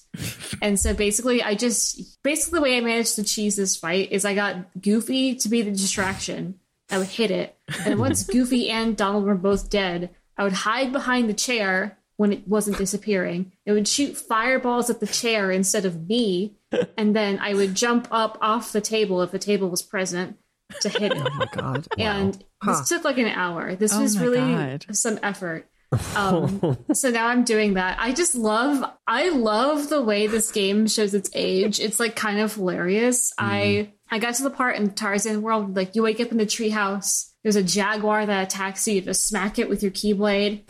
And 0.62 0.78
so 0.78 0.94
basically, 0.94 1.42
I 1.42 1.54
just 1.54 2.22
basically 2.22 2.58
the 2.58 2.62
way 2.62 2.76
I 2.76 2.80
managed 2.80 3.16
to 3.16 3.24
cheese 3.24 3.56
this 3.56 3.76
fight 3.76 4.12
is 4.12 4.24
I 4.24 4.34
got 4.34 4.80
Goofy 4.80 5.34
to 5.36 5.48
be 5.48 5.62
the 5.62 5.70
distraction. 5.72 6.60
I 6.90 6.98
would 6.98 7.08
hit 7.08 7.30
it, 7.30 7.56
and 7.84 7.98
once 7.98 8.24
Goofy 8.30 8.70
and 8.70 8.96
Donald 8.96 9.24
were 9.24 9.34
both 9.34 9.70
dead, 9.70 10.10
I 10.36 10.44
would 10.44 10.52
hide 10.52 10.92
behind 10.92 11.28
the 11.28 11.34
chair 11.34 11.98
when 12.16 12.32
it 12.32 12.46
wasn't 12.46 12.76
disappearing. 12.78 13.52
It 13.64 13.72
would 13.72 13.88
shoot 13.88 14.16
fireballs 14.16 14.90
at 14.90 15.00
the 15.00 15.06
chair 15.06 15.50
instead 15.50 15.84
of 15.84 16.08
me, 16.08 16.56
and 16.96 17.14
then 17.16 17.38
I 17.38 17.54
would 17.54 17.74
jump 17.74 18.08
up 18.10 18.38
off 18.40 18.72
the 18.72 18.80
table 18.80 19.22
if 19.22 19.30
the 19.30 19.38
table 19.38 19.68
was 19.70 19.82
present 19.82 20.36
to 20.82 20.88
hit 20.88 21.12
it. 21.12 21.18
Oh 21.24 21.30
my 21.34 21.46
god. 21.52 21.88
And 21.98 22.44
this 22.64 22.88
took 22.88 23.04
like 23.04 23.18
an 23.18 23.26
hour. 23.26 23.74
This 23.74 23.92
Oh 23.94 24.02
was 24.02 24.18
really 24.18 24.38
God. 24.38 24.86
some 24.92 25.18
effort. 25.22 25.66
Um, 26.14 26.78
so 26.92 27.10
now 27.10 27.26
I'm 27.26 27.42
doing 27.42 27.74
that. 27.74 27.96
I 27.98 28.12
just 28.12 28.36
love, 28.36 28.88
I 29.08 29.30
love 29.30 29.88
the 29.88 30.00
way 30.00 30.28
this 30.28 30.52
game 30.52 30.86
shows 30.86 31.14
its 31.14 31.28
age. 31.34 31.80
It's 31.80 31.98
like 31.98 32.14
kind 32.14 32.38
of 32.38 32.54
hilarious. 32.54 33.32
I 33.36 33.92
I 34.10 34.18
got 34.18 34.34
to 34.36 34.42
the 34.42 34.50
part 34.50 34.76
in 34.76 34.90
Tarzan 34.90 35.42
world 35.42 35.76
like 35.76 35.94
you 35.94 36.02
wake 36.02 36.20
up 36.20 36.30
in 36.32 36.36
the 36.38 36.46
treehouse. 36.46 37.30
There's 37.42 37.56
a 37.56 37.62
jaguar 37.62 38.26
that 38.26 38.42
attacks 38.48 38.86
you. 38.88 38.94
You 38.96 39.00
just 39.02 39.26
smack 39.26 39.58
it 39.58 39.68
with 39.68 39.82
your 39.82 39.92
keyblade, 39.92 40.62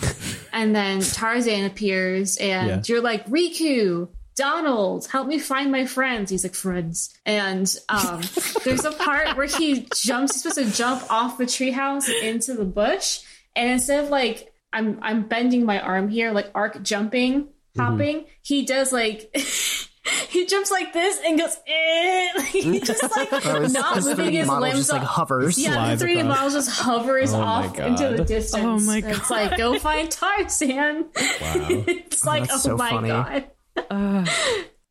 and 0.53 0.75
then 0.75 1.01
Tarzan 1.01 1.65
appears, 1.65 2.37
and 2.37 2.69
Yeah. 2.69 2.83
you're 2.87 3.03
like 3.03 3.27
Riku. 3.27 4.09
Donald, 4.37 5.07
help 5.07 5.27
me 5.27 5.39
find 5.39 5.71
my 5.71 5.85
friends. 5.85 6.31
He's 6.31 6.45
like 6.45 6.55
friends, 6.55 7.13
and 7.27 7.75
um, 7.91 8.23
there's 8.65 8.85
a 8.87 8.93
part 8.93 9.37
where 9.37 9.47
he 9.47 9.87
jumps. 9.95 10.33
He's 10.33 10.43
supposed 10.55 10.71
to 10.71 10.75
jump 10.77 11.03
off 11.11 11.37
the 11.37 11.45
treehouse 11.45 12.09
into 12.23 12.55
the 12.55 12.65
bush, 12.65 13.21
and 13.57 13.71
instead 13.73 14.05
of 14.05 14.11
like 14.11 14.51
I'm 14.73 14.99
I'm 15.03 15.27
bending 15.29 15.67
my 15.67 15.81
arm 15.81 16.09
here, 16.09 16.31
like 16.31 16.51
arc 16.55 16.83
jumping, 16.83 17.49
hopping, 17.77 18.25
he 18.43 18.65
does 18.65 18.93
like 18.93 19.35
he 20.29 20.47
jumps 20.47 20.71
like 20.71 20.93
this 20.93 21.21
and 21.27 21.39
goes 21.39 21.57
eh. 21.67 22.43
he 22.51 22.81
just 22.81 23.03
like 23.17 23.29
Oh, 23.47 23.67
not 23.71 23.97
his 23.97 24.07
moving 24.07 24.33
his 24.33 24.47
model 24.47 24.63
limbs 24.63 24.79
just 24.79 24.93
like 24.93 25.03
off. 25.03 25.09
hovers. 25.09 25.59
Yeah, 25.59 25.95
the 25.95 26.05
3D 26.05 26.21
across. 26.21 26.27
model 26.29 26.51
just 26.51 26.71
hovers 26.71 27.35
Oh 27.35 27.39
my 27.41 27.45
off 27.47 27.79
into 27.79 28.17
the 28.17 28.25
distance. 28.25 28.65
Oh 28.65 28.79
my 28.81 29.01
god! 29.01 29.11
It's 29.13 29.31
like 29.31 29.57
go 29.59 29.79
find 29.79 30.11
Tarzan. 30.11 31.03
Wow. 31.15 31.67
it's 31.87 32.25
like 32.25 32.49
oh 32.51 32.57
so 32.57 32.77
my 32.77 32.91
funny. 32.91 33.09
god. 33.09 33.45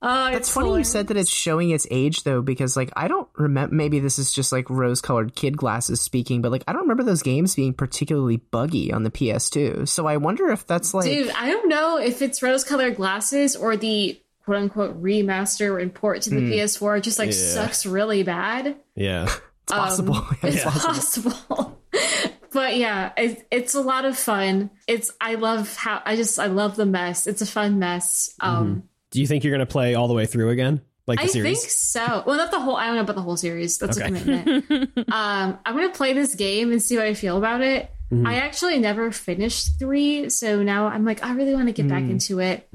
Oh, 0.02 0.28
It's 0.28 0.38
it's 0.38 0.50
funny 0.54 0.78
you 0.78 0.84
said 0.86 1.08
that 1.08 1.18
it's 1.18 1.30
showing 1.30 1.72
its 1.72 1.86
age 1.92 2.24
though, 2.24 2.42
because 2.42 2.78
like 2.78 2.92
I 2.96 3.08
don't 3.10 3.28
remember. 3.36 3.76
Maybe 3.76 4.00
this 4.00 4.18
is 4.18 4.32
just 4.32 4.52
like 4.54 4.70
rose-colored 4.70 5.36
kid 5.36 5.58
glasses 5.58 6.00
speaking, 6.00 6.42
but 6.42 6.52
like 6.52 6.64
I 6.68 6.72
don't 6.74 6.84
remember 6.84 7.04
those 7.04 7.22
games 7.22 7.54
being 7.56 7.74
particularly 7.74 8.38
buggy 8.38 8.94
on 8.94 9.04
the 9.04 9.12
PS2. 9.12 9.88
So 9.90 10.06
I 10.06 10.16
wonder 10.18 10.50
if 10.52 10.66
that's 10.68 10.94
like 10.94 11.06
Dude, 11.06 11.32
I 11.32 11.50
don't 11.50 11.68
know 11.68 11.98
if 11.98 12.22
it's 12.22 12.42
rose 12.42 12.64
colored 12.64 12.96
glasses 12.96 13.58
or 13.58 13.76
the 13.76 14.22
quote 14.50 14.64
unquote 14.64 15.00
remaster 15.04 15.70
or 15.72 15.80
import 15.80 16.24
to 16.24 16.32
the 16.32 16.38
Hmm. 16.40 16.52
PS4 16.52 17.02
just 17.04 17.20
like 17.20 17.28
Yeah. 17.28 17.34
sucks 17.34 17.86
really 17.86 18.24
bad. 18.24 18.76
Yeah. 18.96 19.24
it's 19.64 19.72
possible. 19.72 20.16
Um, 20.16 20.38
it's 20.44 20.56
it's 20.56 20.64
possible. 20.64 21.32
possible. 21.32 21.82
but 22.52 22.76
yeah, 22.78 23.12
it, 23.16 23.46
it's 23.52 23.76
a 23.76 23.82
lot 23.82 24.06
of 24.06 24.18
fun. 24.18 24.72
It's 24.88 25.12
I 25.22 25.36
love 25.36 25.76
how 25.76 26.02
I 26.04 26.16
just 26.16 26.40
I 26.40 26.48
love 26.48 26.76
the 26.76 26.88
mess. 26.88 27.28
It's 27.28 27.44
a 27.44 27.46
fun 27.46 27.78
mess. 27.78 28.34
Um 28.40 28.84
Do 29.12 29.22
you 29.22 29.28
think 29.28 29.44
you're 29.44 29.52
going 29.56 29.60
to 29.68 29.72
play 29.72 29.94
all 29.94 30.08
the 30.08 30.16
way 30.16 30.26
through 30.26 30.50
again? 30.50 30.82
Like 31.06 31.22
I 31.22 31.28
series? 31.28 31.60
think 31.62 31.72
so. 31.72 32.24
Well, 32.26 32.38
not 32.38 32.50
the 32.50 32.60
whole. 32.60 32.76
I 32.76 32.88
don't 32.88 32.96
know 32.96 33.02
about 33.02 33.16
the 33.16 33.22
whole 33.22 33.38
series. 33.38 33.78
That's 33.78 34.00
Okay. 34.00 34.08
a 34.08 34.20
commitment. 34.20 34.98
um, 35.12 35.60
I'm 35.66 35.76
gonna 35.76 35.90
play 35.90 36.14
this 36.14 36.34
game 36.36 36.72
and 36.72 36.82
see 36.82 36.96
how 36.96 37.04
I 37.04 37.14
feel 37.14 37.38
about 37.38 37.62
it. 37.62 37.92
Mm-hmm. 38.12 38.26
I 38.26 38.38
actually 38.38 38.80
never 38.80 39.12
finished 39.12 39.78
three, 39.78 40.30
so 40.30 40.64
now 40.64 40.88
I'm 40.88 41.06
like, 41.06 41.24
I 41.24 41.32
really 41.34 41.54
want 41.54 41.68
to 41.68 41.74
get 41.74 41.88
back 41.88 42.02
Mm. 42.04 42.10
into 42.12 42.40
it. 42.40 42.68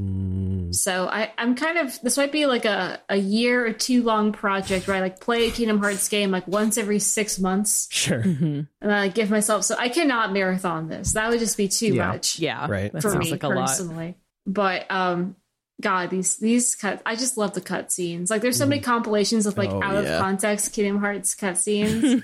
So 0.75 1.07
I, 1.09 1.33
I'm 1.37 1.57
kind 1.57 1.79
of. 1.79 1.99
This 2.03 2.17
might 2.17 2.31
be 2.33 2.47
like 2.47 2.65
a 2.65 3.01
a 3.09 3.17
year 3.17 3.67
or 3.67 3.73
two 3.73 4.03
long 4.05 4.33
project 4.33 4.87
where 4.87 4.97
I 4.97 5.01
like 5.01 5.21
play 5.21 5.49
a 5.49 5.51
Kingdom 5.51 5.79
Hearts 5.81 6.09
game 6.09 6.31
like 6.31 6.47
once 6.47 6.79
every 6.79 6.99
six 7.01 7.39
months, 7.39 7.89
Sure. 7.91 8.21
and 8.21 8.69
I 8.83 9.09
give 9.09 9.29
myself. 9.31 9.65
So 9.65 9.75
I 9.79 9.89
cannot 9.89 10.33
marathon 10.33 10.89
this. 10.89 11.13
That 11.15 11.31
would 11.31 11.41
just 11.41 11.57
be 11.57 11.67
too 11.69 11.95
Yeah. 11.95 12.09
much 12.09 12.39
Yeah, 12.39 12.67
Right. 12.69 12.93
That 12.93 13.03
for 13.03 13.11
sounds 13.11 13.27
me 13.27 13.33
like 13.33 13.43
a 13.43 13.49
lot. 13.49 13.67
personally. 13.69 14.17
But 14.47 14.91
um 14.91 15.37
God, 15.81 16.11
these 16.11 16.37
these 16.37 16.75
cut 16.77 17.03
I 17.05 17.17
just 17.17 17.37
love 17.37 17.53
the 17.55 17.61
cutscenes. 17.61 18.31
Like 18.31 18.43
there's 18.43 18.57
so 18.57 18.67
many 18.67 18.81
compilations 18.81 19.47
of 19.47 19.59
like 19.59 19.71
Oh, 19.71 19.83
out 19.83 20.05
yeah. 20.05 20.17
of 20.17 20.21
context 20.21 20.73
Kingdom 20.73 21.01
Hearts 21.01 21.35
cutscenes. 21.35 22.23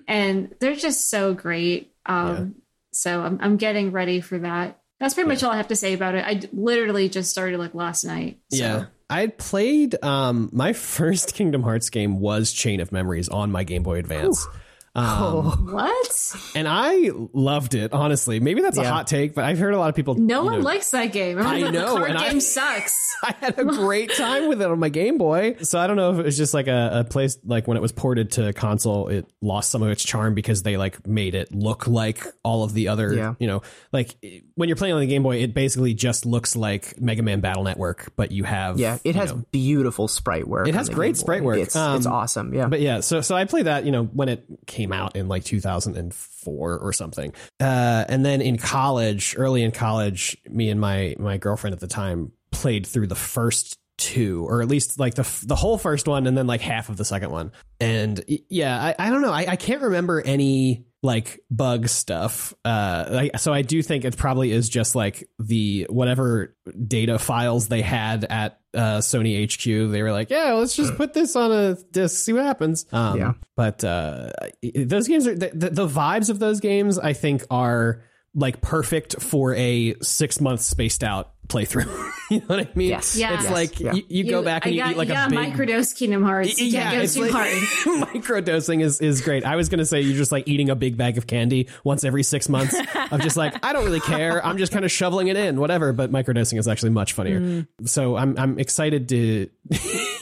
and 0.08 0.54
they're 0.60 0.76
just 0.76 1.10
so 1.10 1.34
great. 1.34 1.92
Um 2.06 2.56
so 2.92 3.20
I'm 3.22 3.38
I'm 3.40 3.56
getting 3.56 3.90
ready 3.92 4.20
for 4.20 4.38
that. 4.38 4.78
That's 5.00 5.14
pretty 5.14 5.28
much 5.28 5.42
all 5.42 5.50
I 5.50 5.56
have 5.56 5.68
to 5.68 5.76
say 5.76 5.94
about 5.94 6.14
it. 6.14 6.24
I 6.24 6.34
d- 6.34 6.48
literally 6.52 7.08
just 7.08 7.30
started 7.30 7.58
like 7.58 7.74
last 7.74 8.04
night. 8.04 8.38
So. 8.52 8.58
Yeah. 8.58 8.84
I 9.10 9.20
had 9.22 9.36
played 9.36 9.96
um 10.04 10.48
my 10.52 10.72
first 10.94 11.34
Kingdom 11.34 11.64
Hearts 11.64 11.90
game 11.90 12.20
was 12.20 12.52
Chain 12.52 12.80
of 12.80 12.92
Memories 12.92 13.28
on 13.28 13.50
my 13.50 13.64
Game 13.64 13.82
Boy 13.82 13.98
Advance. 13.98 14.46
Um, 14.94 15.72
What? 15.72 16.36
and 16.54 16.68
I 16.68 17.10
loved 17.32 17.74
it, 17.74 17.92
honestly. 17.92 18.40
Maybe 18.40 18.60
that's 18.60 18.76
a 18.78 18.84
hot 18.88 19.06
take, 19.06 19.34
but 19.34 19.44
I've 19.44 19.58
heard 19.58 19.72
a 19.74 19.78
lot 19.78 19.88
of 19.88 19.94
people 19.94 20.14
No 20.16 20.44
one 20.44 20.58
know, 20.58 20.64
likes 20.64 20.90
that 20.90 21.06
game. 21.06 21.38
I 21.38 21.60
know, 21.70 21.70
the 21.70 21.84
card 21.86 22.10
and 22.10 22.18
I- 22.18 22.30
game 22.30 22.40
sucks. 22.40 23.16
I 23.24 23.34
had 23.38 23.58
a 23.58 23.64
great 23.64 24.12
time 24.14 24.48
with 24.48 24.60
it 24.60 24.68
on 24.68 24.78
my 24.80 24.88
Game 24.88 25.16
Boy. 25.16 25.54
So 25.62 25.78
I 25.78 25.86
don't 25.86 25.96
know 25.96 26.12
if 26.12 26.18
it 26.18 26.24
was 26.24 26.36
just 26.36 26.52
like 26.54 26.66
a, 26.66 26.90
a 27.00 27.04
place 27.04 27.38
like 27.44 27.68
when 27.68 27.76
it 27.76 27.80
was 27.80 27.92
ported 27.92 28.32
to 28.32 28.52
console, 28.52 29.06
it 29.08 29.26
lost 29.40 29.70
some 29.70 29.80
of 29.82 29.90
its 29.90 30.02
charm 30.02 30.34
because 30.34 30.62
they 30.64 30.76
like 30.76 31.06
made 31.06 31.34
it 31.36 31.54
look 31.54 31.86
like 31.86 32.26
all 32.42 32.64
of 32.64 32.74
the 32.74 32.88
other, 32.88 33.14
Yeah. 33.14 33.34
you 33.38 33.46
know, 33.46 33.62
like 33.92 34.16
when 34.56 34.68
you're 34.68 34.76
playing 34.76 34.94
on 34.94 35.00
the 35.00 35.06
Game 35.06 35.22
Boy, 35.22 35.36
it 35.36 35.54
basically 35.54 35.94
just 35.94 36.26
looks 36.26 36.56
like 36.56 37.00
Mega 37.00 37.22
Man 37.22 37.40
Battle 37.40 37.62
Network, 37.62 38.12
but 38.16 38.32
you 38.32 38.42
have 38.44 38.78
Yeah, 38.80 38.98
it 39.04 39.14
has 39.14 39.32
know, 39.32 39.44
beautiful 39.52 40.08
sprite 40.08 40.48
work. 40.48 40.66
It 40.66 40.74
has 40.74 40.88
great 40.88 41.16
sprite 41.16 41.44
work. 41.44 41.58
It's, 41.58 41.76
Um, 41.76 41.96
it's 41.96 42.06
awesome. 42.06 42.52
Yeah. 42.52 42.66
But 42.66 42.80
yeah, 42.80 43.00
so 43.00 43.20
so 43.20 43.36
I 43.36 43.44
played 43.44 43.66
that, 43.66 43.84
you 43.86 43.92
know, 43.92 44.04
when 44.04 44.28
it 44.28 44.44
came 44.66 44.81
out 44.90 45.14
in 45.14 45.28
like 45.28 45.44
2004 45.44 46.78
or 46.78 46.92
something. 46.92 47.32
Uh, 47.60 48.04
and 48.08 48.24
then 48.24 48.40
in 48.40 48.56
college, 48.56 49.34
early 49.36 49.62
in 49.62 49.70
college, 49.70 50.36
me 50.48 50.70
and 50.70 50.80
my 50.80 51.14
my 51.18 51.36
girlfriend 51.36 51.74
at 51.74 51.80
the 51.80 51.86
time 51.86 52.32
played 52.50 52.86
through 52.86 53.06
the 53.06 53.14
first 53.14 53.78
two, 53.98 54.44
or 54.48 54.62
at 54.62 54.68
least 54.68 54.98
like 54.98 55.14
the 55.14 55.28
the 55.46 55.56
whole 55.56 55.78
first 55.78 56.08
one, 56.08 56.26
and 56.26 56.36
then 56.36 56.46
like 56.46 56.60
half 56.60 56.88
of 56.88 56.96
the 56.96 57.04
second 57.04 57.30
one. 57.30 57.52
And 57.80 58.24
yeah, 58.48 58.82
I, 58.98 59.06
I 59.06 59.10
don't 59.10 59.22
know, 59.22 59.32
I, 59.32 59.46
I 59.48 59.56
can't 59.56 59.82
remember 59.82 60.20
any 60.20 60.84
like 61.02 61.40
bug 61.50 61.88
stuff. 61.88 62.54
Uh, 62.64 63.08
like, 63.10 63.38
so 63.38 63.52
I 63.52 63.62
do 63.62 63.82
think 63.82 64.04
it 64.04 64.16
probably 64.16 64.52
is 64.52 64.68
just 64.68 64.94
like 64.94 65.28
the 65.38 65.86
whatever 65.90 66.54
data 66.86 67.18
files 67.18 67.66
they 67.68 67.82
had 67.82 68.24
at 68.24 68.60
uh, 68.72 68.98
Sony 68.98 69.44
HQ. 69.44 69.90
They 69.90 70.02
were 70.02 70.12
like, 70.12 70.30
yeah, 70.30 70.52
let's 70.52 70.76
just 70.76 70.96
put 70.96 71.12
this 71.12 71.34
on 71.34 71.50
a 71.50 71.74
disc, 71.90 72.24
see 72.24 72.32
what 72.32 72.44
happens. 72.44 72.86
Um, 72.92 73.18
Yeah. 73.18 73.32
But 73.56 73.82
uh, 73.82 74.30
those 74.74 75.08
games 75.08 75.26
are 75.26 75.34
the, 75.34 75.50
the, 75.52 75.70
the 75.70 75.88
vibes 75.88 76.30
of 76.30 76.38
those 76.38 76.60
games. 76.60 76.98
I 76.98 77.12
think 77.14 77.44
are 77.50 78.02
like 78.34 78.60
perfect 78.60 79.20
for 79.20 79.54
a 79.54 79.94
six 80.02 80.40
month 80.40 80.60
spaced 80.60 81.02
out 81.04 81.31
playthrough. 81.48 81.86
you 82.30 82.38
know 82.40 82.46
what 82.46 82.60
I 82.60 82.68
mean? 82.74 82.88
Yes. 82.90 83.16
Yeah. 83.16 83.34
It's 83.34 83.44
Yes. 83.44 83.52
like 83.52 83.80
Yeah. 83.80 83.92
you, 83.94 84.02
you, 84.08 84.30
go 84.30 84.42
back 84.42 84.64
and 84.64 84.72
I 84.72 84.74
you 84.76 84.82
got, 84.82 84.90
eat 84.92 84.96
like 84.96 85.08
you 85.08 85.14
a 85.14 85.28
big 85.28 85.38
microdose 85.54 85.94
Kingdom 85.96 86.22
Hearts. 86.22 86.58
You 86.60 86.66
yeah, 86.68 86.82
can't 86.84 86.96
go 86.96 87.02
it's 87.02 87.14
too 87.14 87.20
like 87.22 87.30
hard. 87.32 87.48
microdosing 88.08 88.82
is 88.82 89.00
is 89.00 89.20
great. 89.20 89.44
I 89.44 89.56
was 89.56 89.68
gonna 89.68 89.84
say 89.84 90.00
you're 90.00 90.16
just 90.16 90.32
like 90.32 90.48
eating 90.48 90.70
a 90.70 90.74
big 90.76 90.96
bag 90.96 91.18
of 91.18 91.26
candy 91.26 91.68
once 91.84 92.04
every 92.04 92.22
six 92.22 92.48
months. 92.48 92.74
of 93.10 93.20
just 93.20 93.36
like 93.36 93.64
I 93.64 93.72
don't 93.72 93.84
really 93.84 94.00
care. 94.00 94.44
I'm 94.44 94.58
just 94.58 94.72
kind 94.72 94.84
of 94.84 94.90
shoveling 94.90 95.28
it 95.28 95.36
in, 95.36 95.60
whatever. 95.60 95.92
But 95.92 96.10
microdosing 96.10 96.58
is 96.58 96.68
actually 96.68 96.90
much 96.90 97.12
funnier. 97.12 97.40
Mm. 97.40 97.66
So 97.84 98.16
I'm 98.16 98.38
I'm 98.38 98.58
excited 98.58 99.08
to 99.10 99.48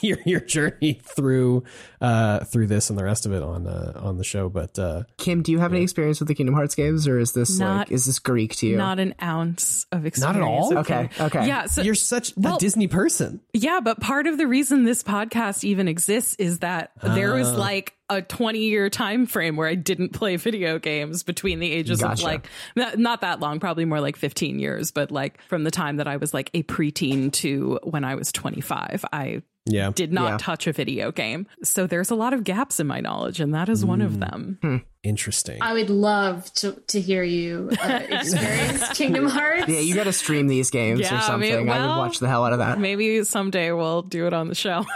hear 0.01 0.19
your 0.25 0.41
journey 0.41 1.01
through 1.05 1.65
uh 2.01 2.41
through 2.45 2.67
this 2.67 2.91
and 2.91 2.99
the 2.99 3.05
rest 3.05 3.27
of 3.27 3.33
it 3.33 3.43
on 3.43 3.67
uh, 3.67 3.93
on 4.03 4.17
the 4.19 4.25
show. 4.25 4.49
But 4.49 4.79
uh 4.79 5.05
Kim, 5.19 5.43
do 5.43 5.53
you 5.53 5.59
have 5.59 5.73
any 5.73 5.83
experience 5.83 6.19
with 6.19 6.29
the 6.29 6.35
Kingdom 6.35 6.55
Hearts 6.55 6.75
games, 6.75 7.07
or 7.07 7.19
is 7.19 7.33
this 7.33 7.59
Not- 7.59 7.77
like 7.89 7.91
is 7.93 8.05
this 8.07 8.19
Greek 8.19 8.57
to 8.57 8.67
you? 8.67 8.77
Not 8.77 8.99
an 8.99 9.15
ounce 9.23 9.87
of 9.93 10.07
experience. 10.07 10.37
Not 10.37 10.43
at 10.43 10.49
all? 10.49 10.79
Okay, 10.79 11.05
it. 11.05 11.10
Okay. 11.19 11.47
Yeah. 11.47 11.66
So 11.66 11.82
you're 11.82 11.95
such 11.95 12.32
Well- 12.37 12.57
a 12.57 12.59
Disney 12.59 12.87
person. 12.87 13.41
Yeah, 13.53 13.81
but 13.81 14.01
part 14.01 14.27
of 14.27 14.39
the 14.39 14.47
reason 14.47 14.85
this 14.85 15.03
podcast 15.03 15.65
even 15.65 15.89
exists 15.89 16.35
is 16.39 16.61
that 16.61 16.93
there 17.03 17.35
was 17.35 17.49
ah. 17.49 17.57
like 17.57 17.95
a 18.09 18.20
20 18.20 18.59
year 18.59 18.91
time 18.91 19.27
frame 19.27 19.57
where 19.57 19.69
I 19.69 19.77
didn't 19.77 20.11
play 20.11 20.37
video 20.37 20.78
games 20.78 21.23
between 21.23 21.61
the 21.61 21.70
ages 21.70 22.03
of 22.03 22.20
like 22.23 22.47
not, 22.74 22.99
not 22.99 23.20
that 23.20 23.41
long, 23.41 23.61
probably 23.61 23.85
more 23.85 24.01
like 24.01 24.16
15 24.16 24.59
years, 24.59 24.91
but 24.91 25.11
like 25.11 25.41
from 25.43 25.65
the 25.65 25.70
time 25.70 25.97
that 25.97 26.09
I 26.09 26.16
was 26.16 26.35
like 26.35 26.51
a 26.53 26.62
preteen 26.65 27.32
to 27.35 27.78
when 27.85 28.05
I 28.05 28.16
was 28.16 28.32
25, 28.32 29.05
I 29.12 29.43
Yeah. 29.66 29.91
did 29.95 30.12
not 30.12 30.31
Yeah. 30.32 30.37
touch 30.39 30.66
a 30.66 30.73
video 30.73 31.12
game. 31.12 31.47
So 31.62 31.87
there's 31.87 32.11
a 32.11 32.15
lot 32.15 32.32
of 32.32 32.45
gaps 32.45 32.81
in 32.81 32.87
my 32.87 33.01
knowledge, 33.01 33.41
and 33.41 33.55
that 33.55 33.69
is 33.69 33.85
one 33.85 34.01
of 34.01 34.19
them. 34.20 34.85
Interesting. 35.03 35.59
I 35.62 35.73
would 35.73 35.89
love 35.91 36.53
to, 36.55 36.73
to 36.89 37.01
hear 37.01 37.23
you 37.23 37.70
uh, 37.82 38.01
experience 38.11 38.89
Kingdom 38.99 39.27
Hearts. 39.28 39.69
Yeah, 39.69 39.81
you 39.81 39.95
got 39.95 40.05
to 40.05 40.12
stream 40.12 40.47
these 40.47 40.70
games 40.70 41.01
Yeah, 41.01 41.15
or 41.15 41.19
I 41.19 41.20
something. 41.27 41.51
mean, 41.66 41.69
I 41.70 41.81
would 41.87 41.99
watch 41.99 42.19
the 42.19 42.28
hell 42.28 42.45
out 42.45 42.53
of 42.53 42.59
that. 42.59 42.78
Maybe 42.78 43.23
someday 43.24 43.73
we'll 43.73 44.03
do 44.03 44.27
it 44.27 44.32
on 44.35 44.49
the 44.49 44.55
show. 44.55 44.85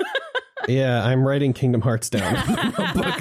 yeah, 0.68 1.04
I'm 1.04 1.26
writing 1.26 1.52
Kingdom 1.52 1.80
Hearts 1.80 2.10
down. 2.10 2.34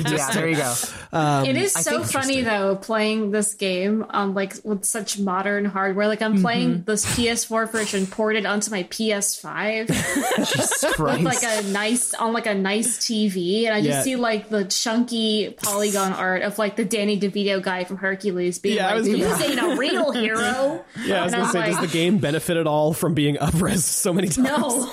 yeah, 0.05 0.31
there 0.31 0.47
you 0.49 0.55
go. 0.55 0.73
Um, 1.11 1.45
it 1.45 1.55
is 1.55 1.73
so 1.73 2.03
funny 2.03 2.41
though 2.41 2.75
playing 2.75 3.31
this 3.31 3.53
game 3.53 4.05
on 4.09 4.33
like 4.33 4.55
with 4.63 4.85
such 4.85 5.19
modern 5.19 5.65
hardware. 5.65 6.07
Like 6.07 6.21
I'm 6.21 6.41
playing 6.41 6.69
mm-hmm. 6.71 6.83
this 6.83 7.05
PS4 7.05 7.71
version 7.71 8.07
ported 8.07 8.45
onto 8.45 8.71
my 8.71 8.83
PS5, 8.83 9.87
Jesus 10.37 10.99
like 10.99 11.43
a 11.43 11.61
nice 11.69 12.13
on 12.13 12.33
like 12.33 12.45
a 12.47 12.55
nice 12.55 12.97
TV, 12.97 13.65
and 13.65 13.73
I 13.73 13.81
just 13.81 13.89
Yeah. 13.97 14.01
see 14.03 14.15
like 14.15 14.49
the 14.49 14.65
chunky 14.65 15.51
polygon 15.51 16.13
art 16.13 16.41
of 16.41 16.57
like 16.57 16.75
the 16.75 16.85
Danny 16.85 17.19
DeVito 17.19 17.61
guy 17.61 17.83
from 17.83 17.97
Hercules 17.97 18.59
being 18.59 18.77
Yeah, 18.77 18.87
like, 18.87 18.95
was 18.95 19.07
"This 19.07 19.41
ain't 19.41 19.59
a 19.59 19.75
real 19.75 20.11
hero." 20.19 20.83
Yeah, 21.05 21.21
I 21.21 21.23
was 21.25 21.33
And 21.33 21.41
gonna 21.41 21.43
I'm 21.45 21.51
say, 21.51 21.59
like, 21.59 21.71
does 21.71 21.81
the 21.81 21.87
game 21.87 22.17
benefit 22.17 22.57
at 22.57 22.67
all 22.67 22.93
from 22.93 23.13
being 23.13 23.35
upres 23.37 23.79
so 23.79 24.13
many 24.13 24.27
times? 24.29 24.47
No. 24.47 24.89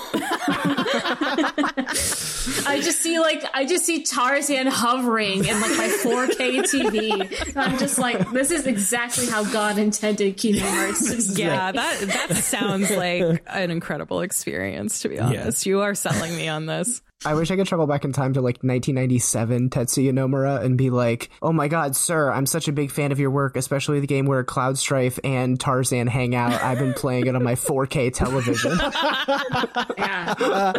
I 2.65 2.81
just 2.81 2.99
see 2.99 3.19
like 3.19 3.43
I 3.53 3.65
just 3.65 3.85
see 3.85 4.03
Tarzan 4.03 4.67
hovering 4.67 5.45
in 5.45 5.61
like 5.61 5.77
my 5.77 5.87
4K 6.03 6.59
TV. 6.61 7.47
And 7.49 7.57
I'm 7.57 7.77
just 7.77 7.97
like, 7.99 8.31
this 8.31 8.51
is 8.51 8.67
exactly 8.67 9.27
how 9.27 9.43
God 9.43 9.77
intended 9.77 10.37
Kingdom 10.37 10.67
Hearts 10.67 11.33
to. 11.33 11.41
Yeah, 11.41 11.71
that 11.71 11.99
that 11.99 12.35
sounds 12.37 12.89
like 12.89 13.43
an 13.47 13.71
incredible 13.71 14.21
experience. 14.21 15.01
To 15.01 15.09
be 15.09 15.19
honest, 15.19 15.65
you 15.65 15.81
are 15.81 15.95
selling 15.95 16.35
me 16.35 16.47
on 16.47 16.65
this. 16.65 17.01
I 17.23 17.35
wish 17.35 17.51
I 17.51 17.55
could 17.55 17.67
travel 17.67 17.85
back 17.85 18.03
in 18.03 18.13
time 18.13 18.33
to 18.33 18.41
like 18.41 18.63
1997 18.63 19.69
Tetsuya 19.69 20.11
Nomura 20.11 20.63
and 20.63 20.75
be 20.75 20.89
like, 20.89 21.29
"Oh 21.41 21.53
my 21.53 21.67
god, 21.67 21.95
sir, 21.95 22.31
I'm 22.31 22.47
such 22.47 22.67
a 22.67 22.71
big 22.71 22.89
fan 22.89 23.11
of 23.11 23.19
your 23.19 23.29
work, 23.29 23.55
especially 23.55 23.99
the 23.99 24.07
game 24.07 24.25
where 24.25 24.43
Cloud 24.43 24.79
Strife 24.79 25.19
and 25.23 25.59
Tarzan 25.59 26.07
hang 26.07 26.33
out. 26.33 26.53
I've 26.63 26.79
been 26.79 26.93
playing 26.93 27.27
it 27.27 27.35
on 27.35 27.43
my 27.43 27.53
4K 27.53 28.11
television." 28.11 28.79
Yeah. 29.97 30.73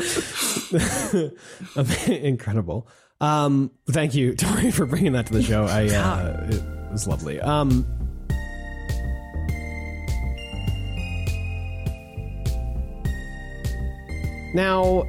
Incredible. 2.13 2.89
Um, 3.21 3.71
thank 3.89 4.17
you, 4.17 4.35
Tori, 4.35 4.73
for 4.73 4.85
bringing 4.85 5.13
that 5.13 5.27
to 5.27 5.35
the 5.35 5.43
show. 5.45 5.65
I 5.65 5.87
uh, 5.87 6.49
it 6.51 6.91
was 6.91 7.07
lovely. 7.07 7.41
Um, 7.41 7.87
now, 14.55 15.05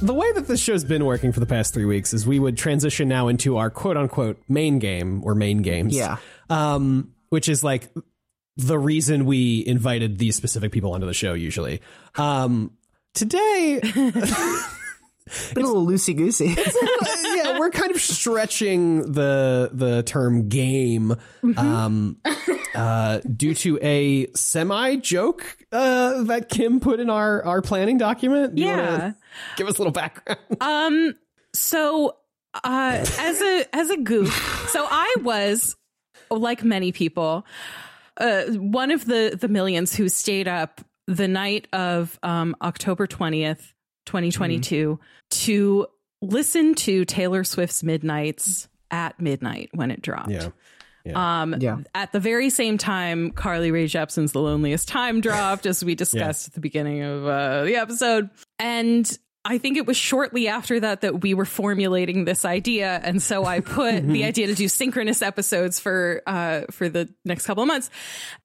the 0.00 0.14
way 0.14 0.30
that 0.32 0.46
this 0.46 0.60
show's 0.60 0.84
been 0.84 1.04
working 1.04 1.32
for 1.32 1.40
the 1.40 1.46
past 1.46 1.74
three 1.74 1.84
weeks 1.84 2.12
is 2.12 2.26
we 2.26 2.38
would 2.38 2.56
transition 2.56 3.08
now 3.08 3.28
into 3.28 3.56
our 3.56 3.70
quote 3.70 3.96
unquote 3.96 4.40
main 4.48 4.78
game 4.78 5.22
or 5.24 5.34
main 5.34 5.62
games. 5.62 5.94
Yeah. 5.94 6.16
Um, 6.50 7.12
which 7.28 7.48
is 7.48 7.64
like 7.64 7.88
the 8.56 8.78
reason 8.78 9.26
we 9.26 9.64
invited 9.66 10.18
these 10.18 10.36
specific 10.36 10.72
people 10.72 10.92
onto 10.92 11.06
the 11.06 11.14
show 11.14 11.34
usually. 11.34 11.80
Um, 12.16 12.72
today, 13.14 13.80
Been 15.54 15.64
a 15.64 15.66
little 15.66 15.84
loosey 15.84 16.16
goosey. 16.16 16.54
yeah, 17.36 17.58
we're 17.58 17.70
kind 17.70 17.90
of 17.90 18.00
stretching 18.00 19.12
the 19.12 19.70
the 19.72 20.04
term 20.04 20.48
game 20.48 21.16
um, 21.56 22.18
uh, 22.76 23.20
due 23.20 23.54
to 23.54 23.78
a 23.82 24.26
semi 24.34 24.96
joke 24.96 25.56
uh, 25.72 26.22
that 26.24 26.48
Kim 26.48 26.80
put 26.80 27.00
in 27.00 27.10
our 27.10 27.42
our 27.44 27.62
planning 27.62 27.98
document. 27.98 28.54
Do 28.54 28.62
Yeah. 28.62 29.12
give 29.56 29.68
us 29.68 29.76
a 29.76 29.78
little 29.78 29.92
background. 29.92 30.40
Um. 30.60 31.14
So, 31.54 32.16
uh, 32.62 33.04
as 33.18 33.40
a 33.40 33.64
as 33.74 33.90
a 33.90 33.96
goof, 33.96 34.68
so 34.70 34.86
I 34.88 35.16
was 35.22 35.76
like 36.30 36.62
many 36.64 36.92
people, 36.92 37.46
uh, 38.18 38.42
one 38.52 38.90
of 38.90 39.04
the 39.06 39.36
the 39.40 39.48
millions 39.48 39.94
who 39.94 40.08
stayed 40.08 40.48
up 40.48 40.80
the 41.06 41.28
night 41.28 41.66
of 41.72 42.18
um 42.22 42.54
October 42.60 43.06
twentieth, 43.06 43.72
twenty 44.04 44.30
twenty 44.30 44.60
two, 44.60 45.00
to 45.30 45.86
listen 46.20 46.74
to 46.74 47.04
Taylor 47.04 47.42
Swift's 47.44 47.82
Midnights 47.82 48.68
at 48.90 49.18
midnight 49.20 49.70
when 49.72 49.90
it 49.90 50.00
dropped. 50.02 50.30
yeah, 50.30 50.48
Um, 51.14 51.54
Yeah. 51.58 51.78
At 51.94 52.12
the 52.12 52.20
very 52.20 52.50
same 52.50 52.78
time, 52.78 53.30
Carly 53.30 53.70
Rae 53.70 53.86
Jepsen's 53.86 54.32
"The 54.32 54.40
Loneliest 54.40 54.88
Time" 54.88 55.20
dropped, 55.20 55.66
as 55.66 55.84
we 55.84 55.94
discussed 56.04 56.48
at 56.48 56.54
the 56.54 56.60
beginning 56.60 57.02
of 57.02 57.26
uh, 57.26 57.64
the 57.64 57.76
episode, 57.76 58.30
and 58.58 59.18
I 59.44 59.58
think 59.58 59.76
it 59.76 59.86
was 59.86 59.96
shortly 59.96 60.48
after 60.48 60.80
that 60.80 61.02
that 61.02 61.22
we 61.22 61.32
were 61.32 61.44
formulating 61.44 62.24
this 62.24 62.44
idea, 62.44 63.00
and 63.04 63.22
so 63.22 63.44
I 63.44 63.60
put 63.78 64.04
the 64.06 64.24
idea 64.24 64.48
to 64.48 64.54
do 64.54 64.66
synchronous 64.68 65.22
episodes 65.22 65.78
for 65.78 66.22
uh, 66.26 66.62
for 66.70 66.88
the 66.88 67.08
next 67.24 67.46
couple 67.46 67.62
of 67.62 67.68
months. 67.68 67.88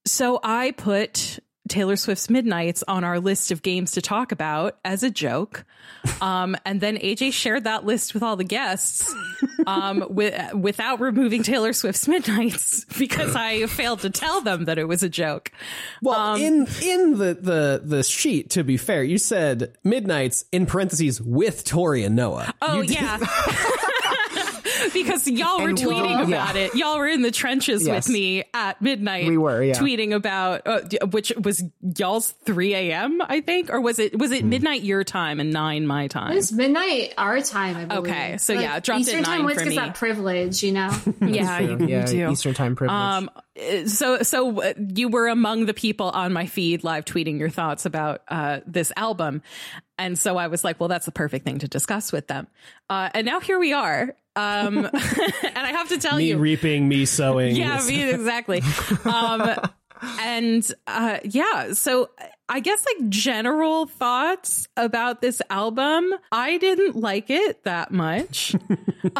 So 0.06 0.40
I 0.44 0.72
put 0.72 1.40
Taylor 1.72 1.95
Swift's 1.95 2.30
Midnights 2.30 2.84
on 2.85 3.06
our 3.06 3.19
list 3.19 3.49
of 3.52 3.61
games 3.61 3.91
to 3.91 4.02
talk 4.02 4.34
about 4.34 4.77
as 4.84 5.03
a 5.03 5.10
joke. 5.10 5.65
Um, 6.19 6.56
and 6.65 6.81
then 6.81 6.98
AJ 6.98 7.34
shared 7.34 7.65
that 7.65 7.85
list 7.85 8.14
with 8.15 8.23
all 8.23 8.35
the 8.35 8.43
guests 8.43 9.14
um, 9.68 10.03
with, 10.10 10.53
without 10.53 10.99
removing 10.99 11.43
Taylor 11.43 11.73
Swift's 11.73 12.07
Midnights 12.07 12.85
because 12.99 13.35
I 13.35 13.68
failed 13.68 13.99
to 14.02 14.10
tell 14.10 14.41
them 14.41 14.65
that 14.65 14.80
it 14.80 14.88
was 14.88 15.03
a 15.03 15.10
joke. 15.10 15.52
Well, 16.02 16.35
in 16.35 16.68
in 16.81 17.18
the 17.18 17.35
the 17.35 17.81
the 17.84 18.03
sheet, 18.03 18.52
to 18.52 18.64
be 18.64 18.77
fair, 18.77 19.03
you 19.03 19.18
said 19.19 19.77
midnights 19.84 20.45
in 20.52 20.65
parentheses 20.65 21.22
with 21.22 21.65
Tori 21.65 22.03
and 22.03 22.15
Noah. 22.15 22.53
Oh, 22.61 22.81
yeah. 22.81 23.18
because 24.93 25.27
y'all 25.27 25.61
were 25.61 25.69
And 25.69 25.80
we- 25.80 25.85
tweeting 25.85 26.09
yeah. 26.30 26.41
about 26.43 26.55
it. 26.55 26.76
Y'all 26.76 26.97
were 26.97 27.07
in 27.07 27.22
the 27.22 27.31
trenches 27.31 27.85
Yes. 27.85 28.07
with 28.07 28.13
me 28.13 28.43
at 28.53 28.81
midnight. 28.81 29.27
We 29.27 29.38
were, 29.38 29.63
yeah. 29.63 29.73
tweeting 29.73 30.13
about 30.13 30.65
uh, 30.68 30.81
which 31.11 31.31
was 31.41 31.63
y'all's 31.97 32.31
3 32.45 32.73
a.m. 32.76 33.22
I 33.22 33.41
think, 33.41 33.69
or 33.72 33.80
was 33.81 33.99
it 33.99 34.18
was 34.18 34.31
it 34.31 34.43
midnight 34.45 34.84
your 34.84 35.03
time 35.03 35.39
and 35.39 35.51
nine 35.51 35.85
my 35.88 36.07
time? 36.07 36.35
It's 36.38 36.51
midnight 36.51 37.13
our 37.18 37.41
time, 37.41 37.76
I 37.77 37.85
believe. 37.85 38.11
Okay, 38.11 38.38
so 38.38 38.53
yeah, 38.53 38.80
dropped 38.80 38.89
at 38.89 39.07
Eastern 39.07 39.23
time 39.23 39.31
nine 39.31 39.41
always 39.41 39.57
for 39.57 39.63
gets 39.63 39.69
me. 39.72 39.76
that 39.77 39.95
privilege, 39.95 40.63
you 40.63 40.72
know? 40.72 40.91
yeah, 41.22 41.59
you, 41.59 41.77
you 41.80 41.88
yeah, 41.88 42.05
do. 42.05 42.30
Eastern 42.31 42.53
Time 42.53 42.76
privilege. 42.76 42.95
Um, 42.95 43.30
uh, 43.35 43.88
so 43.88 44.22
so 44.23 44.61
uh, 44.61 44.73
you 44.95 45.09
were 45.09 45.27
among 45.27 45.65
the 45.65 45.73
people 45.73 46.09
on 46.09 46.34
my 46.34 46.45
feed 46.45 46.84
live 46.84 47.05
tweeting 47.05 47.39
your 47.39 47.49
thoughts 47.49 47.85
about 47.85 48.22
uh, 48.27 48.59
this 48.65 48.91
album, 48.95 49.41
and 49.97 50.18
so 50.18 50.38
I 50.38 50.47
was 50.47 50.63
like, 50.63 50.80
well, 50.80 50.89
that's 50.89 51.05
the 51.05 51.11
perfect 51.11 51.45
thing 51.45 51.59
to 51.59 51.68
discuss 51.68 52.11
with 52.11 52.27
them. 52.27 52.47
Uh, 52.89 53.09
and 53.13 53.26
now 53.26 53.39
here 53.39 53.59
we 53.59 53.73
are. 53.73 54.15
Um, 54.36 54.86
and 54.86 54.91
I 54.94 55.72
have 55.72 55.90
to 55.90 55.98
tell 55.98 56.20
you 56.20 56.26
me 56.26 56.30
you, 56.30 56.38
reaping, 56.38 56.88
me 56.88 57.06
sowing. 57.06 57.56
yeah, 57.56 57.84
me, 57.86 58.10
exactly. 58.10 58.62
Um, 59.06 59.56
and 60.20 60.72
uh, 60.88 61.20
yeah, 61.24 61.74
so 61.74 62.10
I 62.49 62.60
guess 62.60 62.86
like 62.86 63.10
general 63.10 63.86
thoughts 63.86 64.68
about 64.76 65.22
this 65.22 65.41
album. 65.49 66.14
I 66.32 66.58
didn't 66.58 66.95
like 66.95 67.30
it 67.30 67.64
that 67.64 67.91
much. 67.91 68.56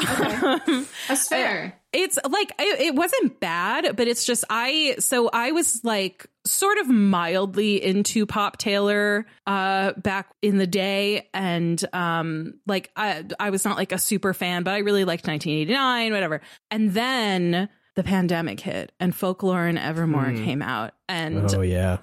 That's 1.08 1.28
fair. 1.28 1.81
It's 1.94 2.18
like 2.30 2.52
it, 2.60 2.80
it 2.82 2.96
wasn't 2.96 3.40
bad 3.40 3.96
but 3.96 4.08
it's 4.08 4.24
just 4.26 4.46
i 4.50 4.96
so 5.00 5.30
i 5.34 5.52
was 5.52 5.84
like 5.84 6.26
sort 6.46 6.78
of 6.78 6.88
mildly 6.88 7.84
into 7.84 8.26
pop 8.26 8.58
taylor 8.58 9.26
uh 9.46 9.92
back 9.94 10.30
in 10.42 10.58
the 10.58 10.68
day. 10.68 11.30
And 11.34 11.84
um 11.94 12.56
like 12.66 12.92
i 12.96 13.24
i 13.40 13.50
was 13.50 13.66
not 13.66 13.78
like 13.78 13.92
a 13.92 13.98
super 14.00 14.34
fan 14.34 14.64
but 14.64 14.74
i 14.74 14.80
really 14.80 15.06
liked 15.06 15.28
1989 15.28 16.14
whatever. 16.14 16.42
And 16.70 16.92
then 16.92 17.70
the 17.96 18.04
pandemic 18.04 18.60
hit 18.60 18.92
and 19.00 19.14
folklore 19.14 19.66
and 19.66 19.78
evermore 19.78 20.32
came 20.32 20.62
out. 20.62 20.94
And 21.10 21.54
Oh 21.54 21.62
yeah. 21.62 21.98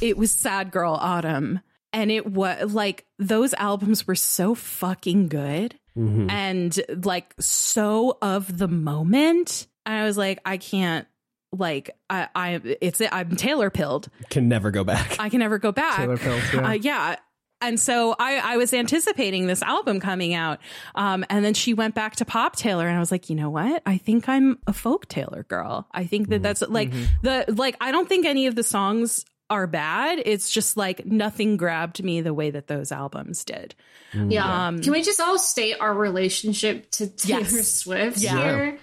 it 0.00 0.16
was 0.16 0.32
sad 0.32 0.70
girl 0.70 0.94
autumn. 0.94 1.60
And 1.92 2.10
it 2.10 2.24
was 2.26 2.72
like 2.72 3.04
those 3.18 3.52
albums 3.54 4.06
were 4.06 4.14
so 4.14 4.54
fucking 4.54 5.28
good 5.28 5.78
and 5.96 6.80
like 7.04 7.34
so 7.38 8.16
of 8.22 8.58
the 8.58 8.68
moment 8.68 9.66
and 9.84 9.96
i 9.96 10.04
was 10.04 10.16
like 10.16 10.38
i 10.44 10.56
can't 10.56 11.06
like 11.52 11.90
i 12.08 12.28
i 12.34 12.60
it's 12.80 13.02
i'm 13.12 13.34
taylor 13.36 13.70
pilled 13.70 14.08
Can 14.30 14.48
never 14.48 14.70
go 14.70 14.84
back. 14.84 15.16
i 15.18 15.28
can 15.28 15.40
never 15.40 15.58
go 15.58 15.72
back 15.72 15.96
Taylor 15.96 16.16
pilled, 16.16 16.42
yeah. 16.54 16.68
uh, 16.68 16.72
yeah 16.72 17.16
and 17.60 17.78
so 17.78 18.16
I, 18.18 18.36
I 18.36 18.56
was 18.56 18.72
anticipating 18.72 19.46
this 19.46 19.62
album 19.62 20.00
coming 20.00 20.32
out. 20.32 20.60
Um, 20.94 21.24
and 21.28 21.44
then 21.44 21.54
she 21.54 21.74
went 21.74 21.94
back 21.94 22.16
to 22.16 22.24
pop 22.24 22.56
Taylor 22.56 22.88
and 22.88 22.96
I 22.96 23.00
was 23.00 23.12
like, 23.12 23.28
you 23.28 23.36
know 23.36 23.50
what? 23.50 23.82
I 23.84 23.98
think 23.98 24.28
I'm 24.28 24.58
a 24.66 24.72
folk 24.72 25.08
Taylor 25.08 25.42
girl. 25.42 25.86
I 25.92 26.04
think 26.04 26.30
that 26.30 26.42
that's 26.42 26.62
like 26.62 26.90
the, 27.22 27.44
like, 27.48 27.76
I 27.80 27.92
don't 27.92 28.08
think 28.08 28.24
any 28.24 28.46
of 28.46 28.54
the 28.54 28.62
songs 28.62 29.26
are 29.50 29.66
bad. 29.66 30.22
It's 30.24 30.50
just 30.50 30.76
like 30.76 31.04
nothing 31.04 31.56
grabbed 31.56 32.02
me 32.02 32.20
the 32.20 32.32
way 32.32 32.50
that 32.50 32.68
those 32.68 32.92
albums 32.92 33.44
did. 33.44 33.74
Yeah. 34.14 34.68
Um, 34.68 34.80
Can 34.80 34.92
we 34.92 35.02
just 35.02 35.20
all 35.20 35.38
state 35.38 35.76
our 35.80 35.92
relationship 35.92 36.90
to 36.92 37.08
Taylor 37.08 37.40
Yes. 37.40 37.72
Swift 37.72 38.18
Yeah. 38.18 38.42
here? 38.42 38.78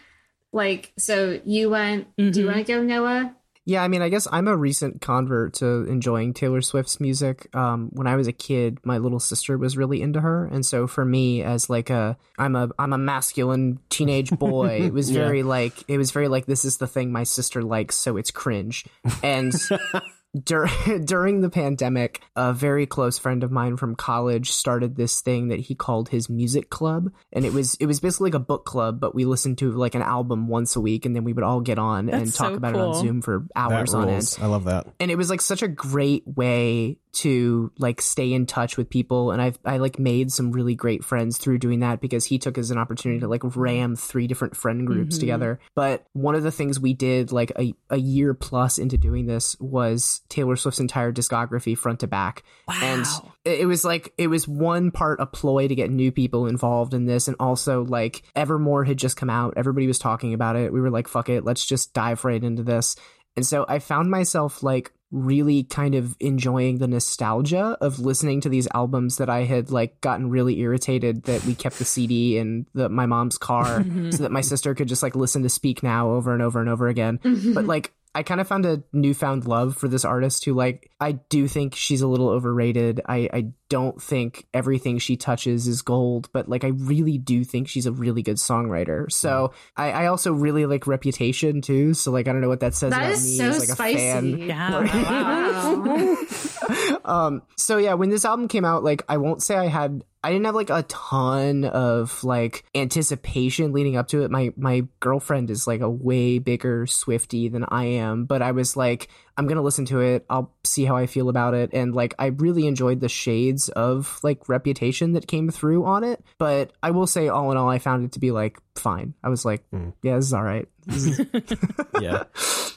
Like, 0.53 0.91
so 0.97 1.39
you 1.45 1.69
went, 1.69 2.07
do 2.17 2.23
you 2.25 2.31
Mhm. 2.31 2.45
want 2.45 2.57
to 2.67 2.73
go, 2.73 2.81
Noah? 2.83 3.33
Yeah, 3.69 3.83
I 3.83 3.89
mean, 3.89 4.01
I 4.01 4.07
guess 4.07 4.29
I'm 4.31 4.47
a 4.47 4.55
recent 4.55 5.01
convert 5.01 5.55
to 5.55 5.83
enjoying 5.89 6.33
Taylor 6.33 6.61
Swift's 6.61 7.01
music. 7.01 7.53
Um, 7.53 7.89
when 7.91 8.07
I 8.07 8.15
was 8.15 8.25
a 8.25 8.31
kid, 8.31 8.77
my 8.85 8.97
little 8.97 9.19
sister 9.19 9.57
was 9.57 9.75
really 9.75 10.01
into 10.01 10.21
her, 10.21 10.45
and 10.45 10.65
so 10.65 10.87
for 10.87 11.03
me, 11.03 11.43
as 11.43 11.69
like 11.69 11.89
a, 11.89 12.17
I'm 12.37 12.55
a, 12.55 12.69
I'm 12.79 12.93
a 12.93 12.97
masculine 12.97 13.79
teenage 13.89 14.31
boy. 14.31 14.83
it 14.85 14.93
was 14.93 15.11
Yeah. 15.11 15.25
very 15.25 15.43
like, 15.43 15.73
it 15.89 15.97
was 15.97 16.11
very 16.11 16.29
like, 16.29 16.45
this 16.45 16.63
is 16.63 16.77
the 16.77 16.87
thing 16.87 17.11
my 17.11 17.23
sister 17.23 17.61
likes, 17.61 17.97
so 17.97 18.15
it's 18.15 18.31
cringe. 18.31 18.85
And 19.21 19.53
dur- 20.43 20.67
during 21.05 21.41
the 21.41 21.49
pandemic, 21.49 22.21
a 22.35 22.53
very 22.53 22.85
close 22.85 23.17
friend 23.17 23.43
of 23.43 23.51
mine 23.51 23.77
from 23.77 23.95
college 23.95 24.51
started 24.51 24.95
this 24.95 25.21
thing 25.21 25.47
that 25.49 25.59
he 25.59 25.75
called 25.75 26.09
his 26.09 26.29
music 26.29 26.69
club, 26.69 27.11
and 27.33 27.45
it 27.45 27.53
was, 27.53 27.75
it 27.75 27.85
was 27.85 27.99
basically 27.99 28.27
like 28.31 28.35
a 28.35 28.39
book 28.39 28.65
club, 28.65 28.99
but 28.99 29.15
we 29.15 29.25
listened 29.25 29.57
to 29.59 29.71
like 29.71 29.95
an 29.95 30.01
album 30.01 30.47
once 30.47 30.75
a 30.75 30.81
week, 30.81 31.05
and 31.05 31.15
then 31.15 31.23
we 31.23 31.33
would 31.33 31.43
all 31.43 31.61
get 31.61 31.79
on 31.79 32.09
and 32.09 32.33
talk 32.33 32.49
so 32.51 32.55
about 32.55 32.75
it 32.75 32.79
on 32.81 32.95
Zoom 32.95 33.21
for 33.21 33.45
hours 33.55 33.93
on 33.93 34.09
end. 34.09 34.37
I 34.41 34.47
love 34.47 34.65
that. 34.65 34.87
and 34.99 35.11
it 35.11 35.17
was 35.17 35.29
like 35.29 35.41
such 35.41 35.61
a 35.61 35.67
great 35.67 36.23
way 36.27 36.97
to 37.13 37.71
like 37.79 37.99
stay 37.99 38.31
in 38.31 38.45
touch 38.45 38.77
with 38.77 38.91
people 38.91 39.31
and 39.31 39.41
i've 39.41 39.57
i 39.65 39.77
like 39.77 39.97
made 39.97 40.31
some 40.31 40.51
really 40.51 40.75
great 40.75 41.03
friends 41.03 41.39
through 41.39 41.57
doing 41.57 41.79
that 41.79 41.99
because 41.99 42.25
he 42.25 42.37
took 42.37 42.59
as 42.59 42.69
an 42.69 42.77
opportunity 42.77 43.19
to 43.19 43.27
like 43.27 43.41
ram 43.55 43.95
three 43.95 44.27
different 44.27 44.55
friend 44.55 44.85
groups 44.85 45.17
Mhm. 45.17 45.19
together 45.21 45.59
but 45.73 46.05
one 46.13 46.35
of 46.35 46.43
the 46.43 46.51
things 46.51 46.79
we 46.79 46.93
did 46.93 47.31
like 47.31 47.51
a, 47.57 47.73
a 47.89 47.97
year 47.97 48.35
plus 48.35 48.77
into 48.77 48.99
doing 48.99 49.25
this 49.25 49.55
was 49.59 50.16
taylor 50.29 50.55
swift's 50.55 50.79
entire 50.79 51.11
discography 51.11 51.77
front 51.77 51.99
to 52.01 52.07
back. 52.07 52.43
And 52.81 53.03
Wow. 53.03 53.33
it 53.45 53.61
it 53.61 53.65
was 53.65 53.83
like 53.83 54.13
it 54.17 54.27
was 54.27 54.47
one 54.47 54.91
part 54.91 55.19
a 55.19 55.25
ploy 55.25 55.67
to 55.67 55.75
get 55.75 55.89
new 55.91 56.11
people 56.11 56.47
involved 56.47 56.93
in 56.93 57.05
this. 57.05 57.27
And 57.27 57.35
also 57.39 57.83
like 57.83 58.23
evermore 58.35 58.83
had 58.83 58.97
just 58.97 59.17
come 59.17 59.29
out. 59.29 59.53
Everybody 59.57 59.87
was 59.87 59.99
talking 59.99 60.33
about 60.33 60.55
it. 60.55 60.71
We 60.73 60.81
were 60.81 60.89
like 60.89 61.07
fuck 61.07 61.29
it 61.29 61.43
let's 61.43 61.65
just 61.65 61.93
dive 61.93 62.25
right 62.25 62.43
into 62.43 62.63
this. 62.63 62.95
And 63.35 63.45
so 63.45 63.65
I 63.69 63.79
found 63.79 64.09
myself 64.09 64.63
like 64.63 64.91
really 65.11 65.63
kind 65.63 65.95
of 65.95 66.17
enjoying 66.19 66.79
the 66.79 66.87
nostalgia 66.87 67.77
of 67.79 67.99
listening 67.99 68.41
to 68.41 68.49
these 68.49 68.67
albums 68.73 69.17
that 69.17 69.29
I 69.29 69.43
had 69.43 69.71
like 69.71 70.01
gotten 70.01 70.29
really 70.29 70.59
irritated 70.59 71.23
that 71.23 71.45
we 71.45 71.55
kept 71.55 71.77
the 71.77 71.85
CD 71.85 72.37
in 72.37 72.65
the, 72.73 72.89
my 72.89 73.05
mom's 73.05 73.37
car 73.37 73.65
mm-hmm. 73.79 74.11
so 74.11 74.23
that 74.23 74.31
my 74.31 74.41
sister 74.41 74.75
could 74.75 74.89
just 74.89 75.03
like 75.03 75.15
listen 75.15 75.43
to 75.43 75.49
Speak 75.49 75.81
Now 75.81 76.09
over 76.09 76.33
and 76.33 76.41
over 76.41 76.59
and 76.59 76.69
over 76.69 76.87
again. 76.87 77.19
Mm-hmm. 77.19 77.53
But 77.53 77.65
like 77.65 77.93
I 78.17 78.23
kind 78.23 78.41
of 78.41 78.47
found 78.47 78.65
a 78.65 78.81
newfound 78.91 79.45
love 79.45 79.77
for 79.77 79.87
this 79.87 80.03
artist 80.03 80.43
who 80.43 80.55
like 80.55 80.89
I 80.99 81.11
do 81.11 81.47
think 81.47 81.75
she's 81.75 82.01
a 82.01 82.07
little 82.07 82.29
overrated. 82.29 82.99
I 83.05 83.29
I 83.31 83.51
don't 83.69 84.01
think 84.01 84.47
everything 84.55 84.97
she 84.97 85.17
touches 85.17 85.67
is 85.67 85.83
gold, 85.83 86.27
but 86.33 86.49
like 86.49 86.63
I 86.63 86.69
really 86.69 87.19
do 87.19 87.43
think 87.43 87.67
she's 87.67 87.85
a 87.85 87.91
really 87.91 88.23
good 88.23 88.37
songwriter. 88.37 89.11
So 89.11 89.29
mm. 89.29 89.53
I, 89.75 89.91
I 89.91 90.05
also 90.07 90.33
really 90.33 90.65
like 90.65 90.87
Reputation 90.87 91.61
too. 91.61 91.93
So 91.93 92.09
like 92.09 92.27
I 92.27 92.31
don't 92.31 92.41
know 92.41 92.47
what 92.47 92.61
that 92.61 92.73
says 92.73 92.89
That 92.89 93.01
about 93.01 93.11
is 93.11 93.25
me 93.25 93.37
so 93.37 93.43
as 93.49 93.59
like 93.59 93.69
spicy. 93.69 93.93
a 93.93 94.13
fan. 94.13 94.37
Yeah. 94.39 94.79
Wow. 94.81 96.17
Um 97.05 97.43
so 97.55 97.77
yeah, 97.77 97.93
when 97.93 98.09
this 98.09 98.25
album 98.25 98.47
came 98.49 98.65
out, 98.65 98.83
like 98.83 99.03
I 99.07 99.17
won't 99.17 99.41
say 99.41 99.55
I 99.55 99.67
had 99.67 100.03
I 100.23 100.31
didn't 100.31 100.45
have 100.45 100.55
like 100.55 100.69
a 100.69 100.83
ton 100.83 101.63
of 101.63 102.21
like 102.23 102.65
anticipation 102.75 103.71
leading 103.71 103.95
up 103.95 104.09
to 104.09 104.23
it. 104.23 104.31
My 104.31 104.51
my 104.57 104.85
girlfriend 104.99 105.49
is 105.49 105.67
like 105.67 105.79
a 105.79 105.89
way 105.89 106.39
bigger 106.39 106.85
Swifty 106.85 107.47
than 107.47 107.63
I 107.69 107.85
am, 107.85 108.25
but 108.25 108.41
I 108.41 108.51
was 108.51 108.75
like, 108.75 109.07
I'm 109.37 109.47
gonna 109.47 109.61
listen 109.61 109.85
to 109.85 110.01
it. 110.01 110.25
I'll 110.29 110.53
see 110.65 110.83
how 110.83 110.97
I 110.97 111.05
feel 111.05 111.29
about 111.29 111.53
it. 111.53 111.69
And 111.71 111.95
like 111.95 112.13
I 112.19 112.25
really 112.27 112.67
enjoyed 112.67 112.99
the 112.99 113.07
shades 113.07 113.69
of 113.69 114.19
like 114.21 114.49
reputation 114.49 115.13
that 115.13 115.27
came 115.27 115.49
through 115.49 115.85
on 115.85 116.03
it. 116.03 116.21
But 116.39 116.73
I 116.83 116.91
will 116.91 117.07
say 117.07 117.29
all 117.29 117.49
in 117.51 117.57
all 117.57 117.69
I 117.69 117.79
found 117.79 118.03
it 118.03 118.11
to 118.13 118.19
be 118.19 118.31
like 118.31 118.59
fine. 118.75 119.13
I 119.23 119.29
was 119.29 119.45
like, 119.45 119.63
yeah, 120.01 120.15
this 120.17 120.25
is 120.25 120.33
all 120.33 120.43
right. 120.43 120.67
Yeah. 122.01 122.23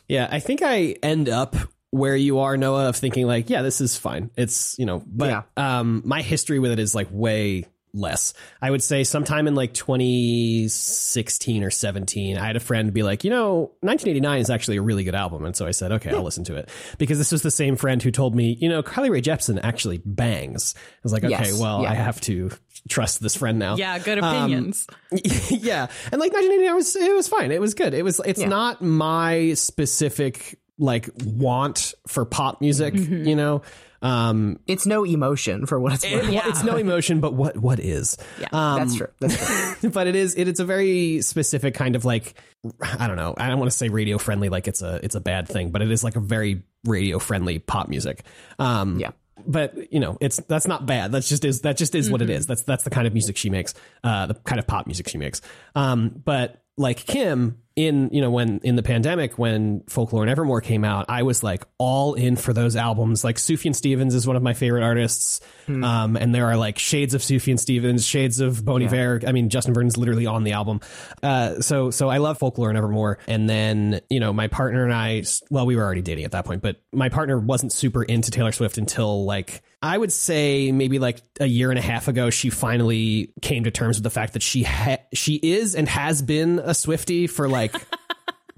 Yeah. 0.08 0.28
I 0.30 0.38
think 0.40 0.60
I 0.62 0.96
end 1.02 1.28
up 1.28 1.56
where 1.90 2.16
you 2.16 2.38
are, 2.40 2.56
Noah, 2.56 2.88
of 2.88 2.96
thinking 2.96 3.26
like, 3.26 3.50
yeah, 3.50 3.62
this 3.62 3.80
is 3.80 3.96
fine. 3.96 4.30
It's, 4.36 4.76
you 4.78 4.86
know, 4.86 5.02
but 5.06 5.28
Yeah. 5.28 5.42
um 5.78 6.02
my 6.04 6.22
history 6.22 6.58
with 6.58 6.70
it 6.72 6.78
is 6.78 6.94
like 6.94 7.08
way 7.10 7.64
less. 7.92 8.34
I 8.62 8.70
would 8.70 8.82
say 8.84 9.02
sometime 9.02 9.48
in 9.48 9.56
like 9.56 9.74
2016 9.74 11.64
or 11.64 11.70
17, 11.70 12.36
I 12.38 12.46
had 12.46 12.56
a 12.56 12.60
friend 12.60 12.92
be 12.92 13.02
like, 13.02 13.24
you 13.24 13.30
know, 13.30 13.72
1989 13.80 14.40
is 14.40 14.50
actually 14.50 14.76
a 14.76 14.82
really 14.82 15.04
good 15.04 15.14
album. 15.14 15.44
And 15.44 15.56
so 15.56 15.66
I 15.66 15.72
said, 15.72 15.92
okay, 15.92 16.10
I'll 16.10 16.22
listen 16.22 16.44
to 16.44 16.56
it. 16.56 16.68
Because 16.98 17.18
this 17.18 17.32
was 17.32 17.42
the 17.42 17.50
same 17.50 17.76
friend 17.76 18.02
who 18.02 18.10
told 18.10 18.34
me, 18.34 18.56
you 18.60 18.68
know, 18.68 18.82
Carly 18.82 19.10
Rae 19.10 19.20
Jepsen 19.22 19.58
actually 19.62 20.00
bangs. 20.04 20.74
I 20.76 20.80
was 21.02 21.12
like, 21.12 21.24
okay, 21.24 21.30
Yes. 21.30 21.58
well, 21.60 21.82
Yeah. 21.82 21.90
I 21.90 21.94
have 21.94 22.20
to 22.22 22.50
trust 22.88 23.20
this 23.20 23.36
friend 23.36 23.58
now. 23.58 23.76
yeah, 23.76 23.98
good 23.98 24.18
Um, 24.18 24.34
opinions. 24.36 24.86
yeah, 25.50 25.88
and 26.12 26.20
like 26.20 26.32
1989 26.32 26.74
was 26.76 26.96
it 26.96 27.12
was 27.14 27.28
fine. 27.28 27.52
It 27.52 27.60
was 27.60 27.74
good. 27.74 27.92
It 27.94 28.04
was 28.04 28.20
it's 28.24 28.40
Yeah. 28.40 28.48
not 28.48 28.80
my 28.82 29.54
specific 29.54 30.58
like 30.80 31.08
want 31.24 31.94
for 32.08 32.24
pop 32.24 32.60
music, 32.60 32.94
you 32.94 33.36
know. 33.36 33.62
Um 34.02 34.58
it's 34.66 34.86
no 34.86 35.04
emotion 35.04 35.66
for 35.66 35.78
what 35.78 35.92
it's 35.92 36.10
worth. 36.10 36.28
it- 36.32 36.42
it's 36.46 36.64
no 36.64 36.76
emotion, 36.76 37.20
but 37.20 37.34
what 37.34 37.58
what 37.58 37.78
is? 37.78 38.16
Yeah. 38.40 38.48
Um, 38.50 38.78
That's 38.78 38.94
true. 38.96 39.08
That's 39.20 39.76
true. 39.80 39.90
but 39.94 40.06
it 40.06 40.16
is 40.16 40.34
it, 40.36 40.48
it's 40.48 40.58
a 40.60 40.64
very 40.64 41.20
specific 41.20 41.74
kind 41.74 41.94
of 41.96 42.06
like 42.06 42.34
I 42.82 43.06
don't 43.06 43.16
know. 43.16 43.34
I 43.36 43.48
don't 43.48 43.58
want 43.58 43.70
to 43.70 43.76
say 43.76 43.90
radio 43.90 44.16
friendly 44.16 44.48
like 44.48 44.68
it's 44.68 44.80
a 44.80 45.00
it's 45.04 45.14
a 45.16 45.20
bad 45.20 45.48
thing, 45.48 45.70
but 45.70 45.82
it 45.82 45.90
is 45.90 46.02
like 46.02 46.16
a 46.16 46.20
very 46.20 46.62
radio 46.86 47.18
friendly 47.18 47.58
pop 47.58 47.88
music. 47.88 48.24
Um 48.58 48.98
Yeah. 48.98 49.10
But 49.46 49.92
you 49.92 50.00
know, 50.00 50.16
it's 50.20 50.36
that's 50.48 50.66
not 50.66 50.86
bad. 50.86 51.12
That's 51.12 51.28
just 51.28 51.44
is 51.44 51.60
that 51.62 51.76
just 51.76 51.94
is 51.94 52.10
what 52.10 52.22
it 52.22 52.30
is. 52.30 52.46
That's 52.46 52.62
that's 52.62 52.84
the 52.84 52.90
kind 52.90 53.06
of 53.06 53.12
music 53.12 53.36
she 53.36 53.50
makes. 53.50 53.74
Uh 54.02 54.24
the 54.26 54.34
kind 54.34 54.58
of 54.58 54.66
pop 54.66 54.86
music 54.86 55.08
she 55.08 55.18
makes. 55.18 55.42
Um 55.74 56.22
but 56.24 56.62
like 56.78 56.98
Kim 57.04 57.58
in 57.86 58.10
you 58.12 58.20
know 58.20 58.30
when 58.30 58.60
in 58.62 58.76
the 58.76 58.82
pandemic 58.82 59.38
when 59.38 59.82
folklore 59.88 60.22
and 60.22 60.30
evermore 60.30 60.60
came 60.60 60.84
out 60.84 61.06
i 61.08 61.22
was 61.22 61.42
like 61.42 61.64
all 61.78 62.14
in 62.14 62.36
for 62.36 62.52
those 62.52 62.76
albums. 62.76 63.24
Like 63.24 63.36
sufjan 63.36 63.74
stevens 63.74 64.14
is 64.14 64.26
one 64.26 64.36
of 64.36 64.42
my 64.42 64.52
favorite 64.52 64.82
artists. 64.82 65.40
Um, 65.68 66.16
and 66.16 66.34
there 66.34 66.46
are 66.46 66.56
like 66.56 66.78
shades 66.78 67.14
of 67.14 67.22
sufjan 67.22 67.58
stevens 67.58 68.04
shades 68.04 68.40
of 68.40 68.64
bon 68.64 68.82
iver 68.82 69.20
i 69.26 69.32
mean 69.32 69.48
justin 69.48 69.72
vernon's 69.72 69.96
literally 69.96 70.26
on 70.26 70.44
the 70.44 70.52
album. 70.52 70.80
Uh, 71.22 71.60
so 71.60 71.90
so 71.90 72.08
i 72.08 72.18
love 72.18 72.38
folklore 72.38 72.68
and 72.68 72.76
evermore. 72.76 73.18
And 73.26 73.48
then 73.48 74.00
you 74.10 74.20
know 74.20 74.32
my 74.32 74.48
partner 74.48 74.84
and 74.84 74.92
i 74.92 75.22
well 75.50 75.64
we 75.64 75.76
were 75.76 75.82
already 75.82 76.02
dating 76.02 76.24
at 76.24 76.32
that 76.32 76.44
point 76.44 76.60
but 76.60 76.76
my 76.92 77.08
partner 77.08 77.38
wasn't 77.38 77.72
super 77.72 78.02
into 78.02 78.30
taylor 78.30 78.52
swift 78.52 78.78
until 78.78 79.24
like 79.24 79.62
i 79.82 79.96
would 79.96 80.12
say 80.12 80.72
maybe 80.72 80.98
like 80.98 81.22
a 81.40 81.46
year 81.46 81.70
and 81.70 81.78
a 81.78 81.82
half 81.82 82.08
ago 82.08 82.30
she 82.30 82.50
finally 82.50 83.32
came 83.42 83.64
to 83.64 83.70
terms 83.70 83.96
with 83.96 84.04
the 84.04 84.10
fact 84.10 84.34
that 84.34 84.42
she 84.42 84.62
ha- 84.62 84.98
she 85.14 85.34
is 85.36 85.74
and 85.74 85.88
has 85.88 86.22
been 86.22 86.58
a 86.58 86.74
swifty 86.74 87.26
for 87.26 87.48
like 87.48 87.74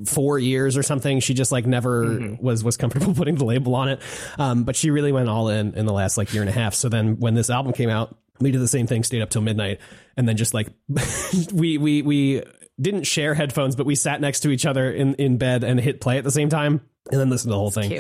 four 0.04 0.38
years 0.38 0.76
or 0.76 0.82
something. 0.82 1.20
She 1.20 1.34
just 1.34 1.52
like 1.52 1.66
never 1.66 2.36
was 2.40 2.64
was 2.64 2.76
comfortable 2.76 3.14
putting 3.16 3.36
the 3.36 3.44
label 3.44 3.74
on 3.74 3.88
it. 3.88 4.00
Um, 4.38 4.64
but 4.64 4.76
she 4.76 4.90
really 4.90 5.12
went 5.12 5.28
all 5.28 5.48
in 5.48 5.74
in 5.74 5.86
the 5.86 5.92
last 5.92 6.16
like 6.16 6.32
year 6.32 6.42
and 6.42 6.48
a 6.48 6.52
half. 6.52 6.74
So 6.74 6.88
then 6.88 7.18
when 7.18 7.34
this 7.34 7.50
album 7.50 7.72
came 7.72 7.90
out, 7.90 8.16
we 8.40 8.50
did 8.50 8.60
the 8.60 8.68
same 8.68 8.86
thing, 8.86 9.04
stayed 9.04 9.22
up 9.22 9.30
till 9.30 9.42
midnight, 9.42 9.80
and 10.16 10.28
then 10.28 10.36
just 10.36 10.54
like 10.54 10.68
we 11.52 11.78
we 11.78 12.02
we 12.02 12.42
didn't 12.80 13.04
share 13.04 13.34
headphones, 13.34 13.76
but 13.76 13.86
we 13.86 13.94
sat 13.94 14.20
next 14.20 14.40
to 14.40 14.50
each 14.50 14.66
other 14.66 14.90
in 14.90 15.14
in 15.14 15.38
bed 15.38 15.64
and 15.64 15.78
hit 15.78 16.00
play 16.00 16.18
at 16.18 16.24
the 16.24 16.30
same 16.30 16.48
time, 16.48 16.80
and 17.10 17.20
then 17.20 17.30
listened 17.30 17.50
to 17.50 17.54
the 17.54 17.58
whole 17.58 17.70
thing, 17.70 17.90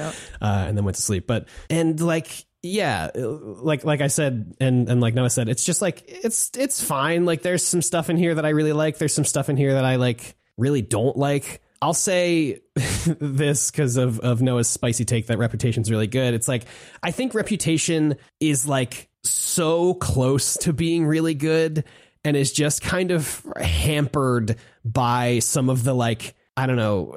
uh, 0.40 0.64
and 0.68 0.76
then 0.76 0.84
went 0.84 0.96
to 0.96 1.02
sleep. 1.02 1.26
But 1.26 1.46
and 1.70 2.00
like 2.00 2.44
yeah 2.62 3.10
uh, 3.14 3.20
like 3.20 3.84
like 3.84 4.00
i 4.00 4.06
said 4.06 4.54
and 4.60 4.88
and 4.88 5.00
like 5.00 5.14
noah 5.14 5.28
said 5.28 5.48
it's 5.48 5.64
just 5.64 5.82
like 5.82 6.04
it's 6.06 6.50
it's 6.56 6.82
fine. 6.82 7.24
Like 7.24 7.42
there's 7.42 7.64
some 7.64 7.82
stuff 7.82 8.08
in 8.10 8.16
here 8.16 8.34
that 8.34 8.46
i 8.46 8.50
really 8.50 8.72
like. 8.72 8.98
There's 8.98 9.14
some 9.14 9.24
stuff 9.24 9.48
in 9.48 9.56
here 9.56 9.74
that 9.74 9.84
i 9.84 9.96
like 9.96 10.36
really 10.56 10.82
don't 10.82 11.16
like. 11.16 11.60
I'll 11.80 11.94
say 11.94 12.60
this 12.74 13.70
because 13.70 13.96
of 13.96 14.20
of 14.20 14.40
noah's 14.40 14.68
spicy 14.68 15.04
take 15.04 15.26
that 15.26 15.38
reputation's 15.38 15.90
really 15.90 16.06
good. 16.06 16.34
It's 16.34 16.48
like 16.48 16.64
i 17.02 17.10
think 17.10 17.34
reputation 17.34 18.16
is 18.40 18.66
like 18.66 19.08
so 19.24 19.94
close 19.94 20.56
to 20.58 20.72
being 20.72 21.06
really 21.06 21.34
good 21.34 21.84
and 22.24 22.36
is 22.36 22.52
just 22.52 22.82
kind 22.82 23.10
of 23.10 23.46
hampered 23.60 24.56
by 24.84 25.38
some 25.40 25.68
of 25.68 25.84
the 25.84 25.94
like 25.94 26.34
i 26.56 26.66
don't 26.66 26.76
know 26.76 27.16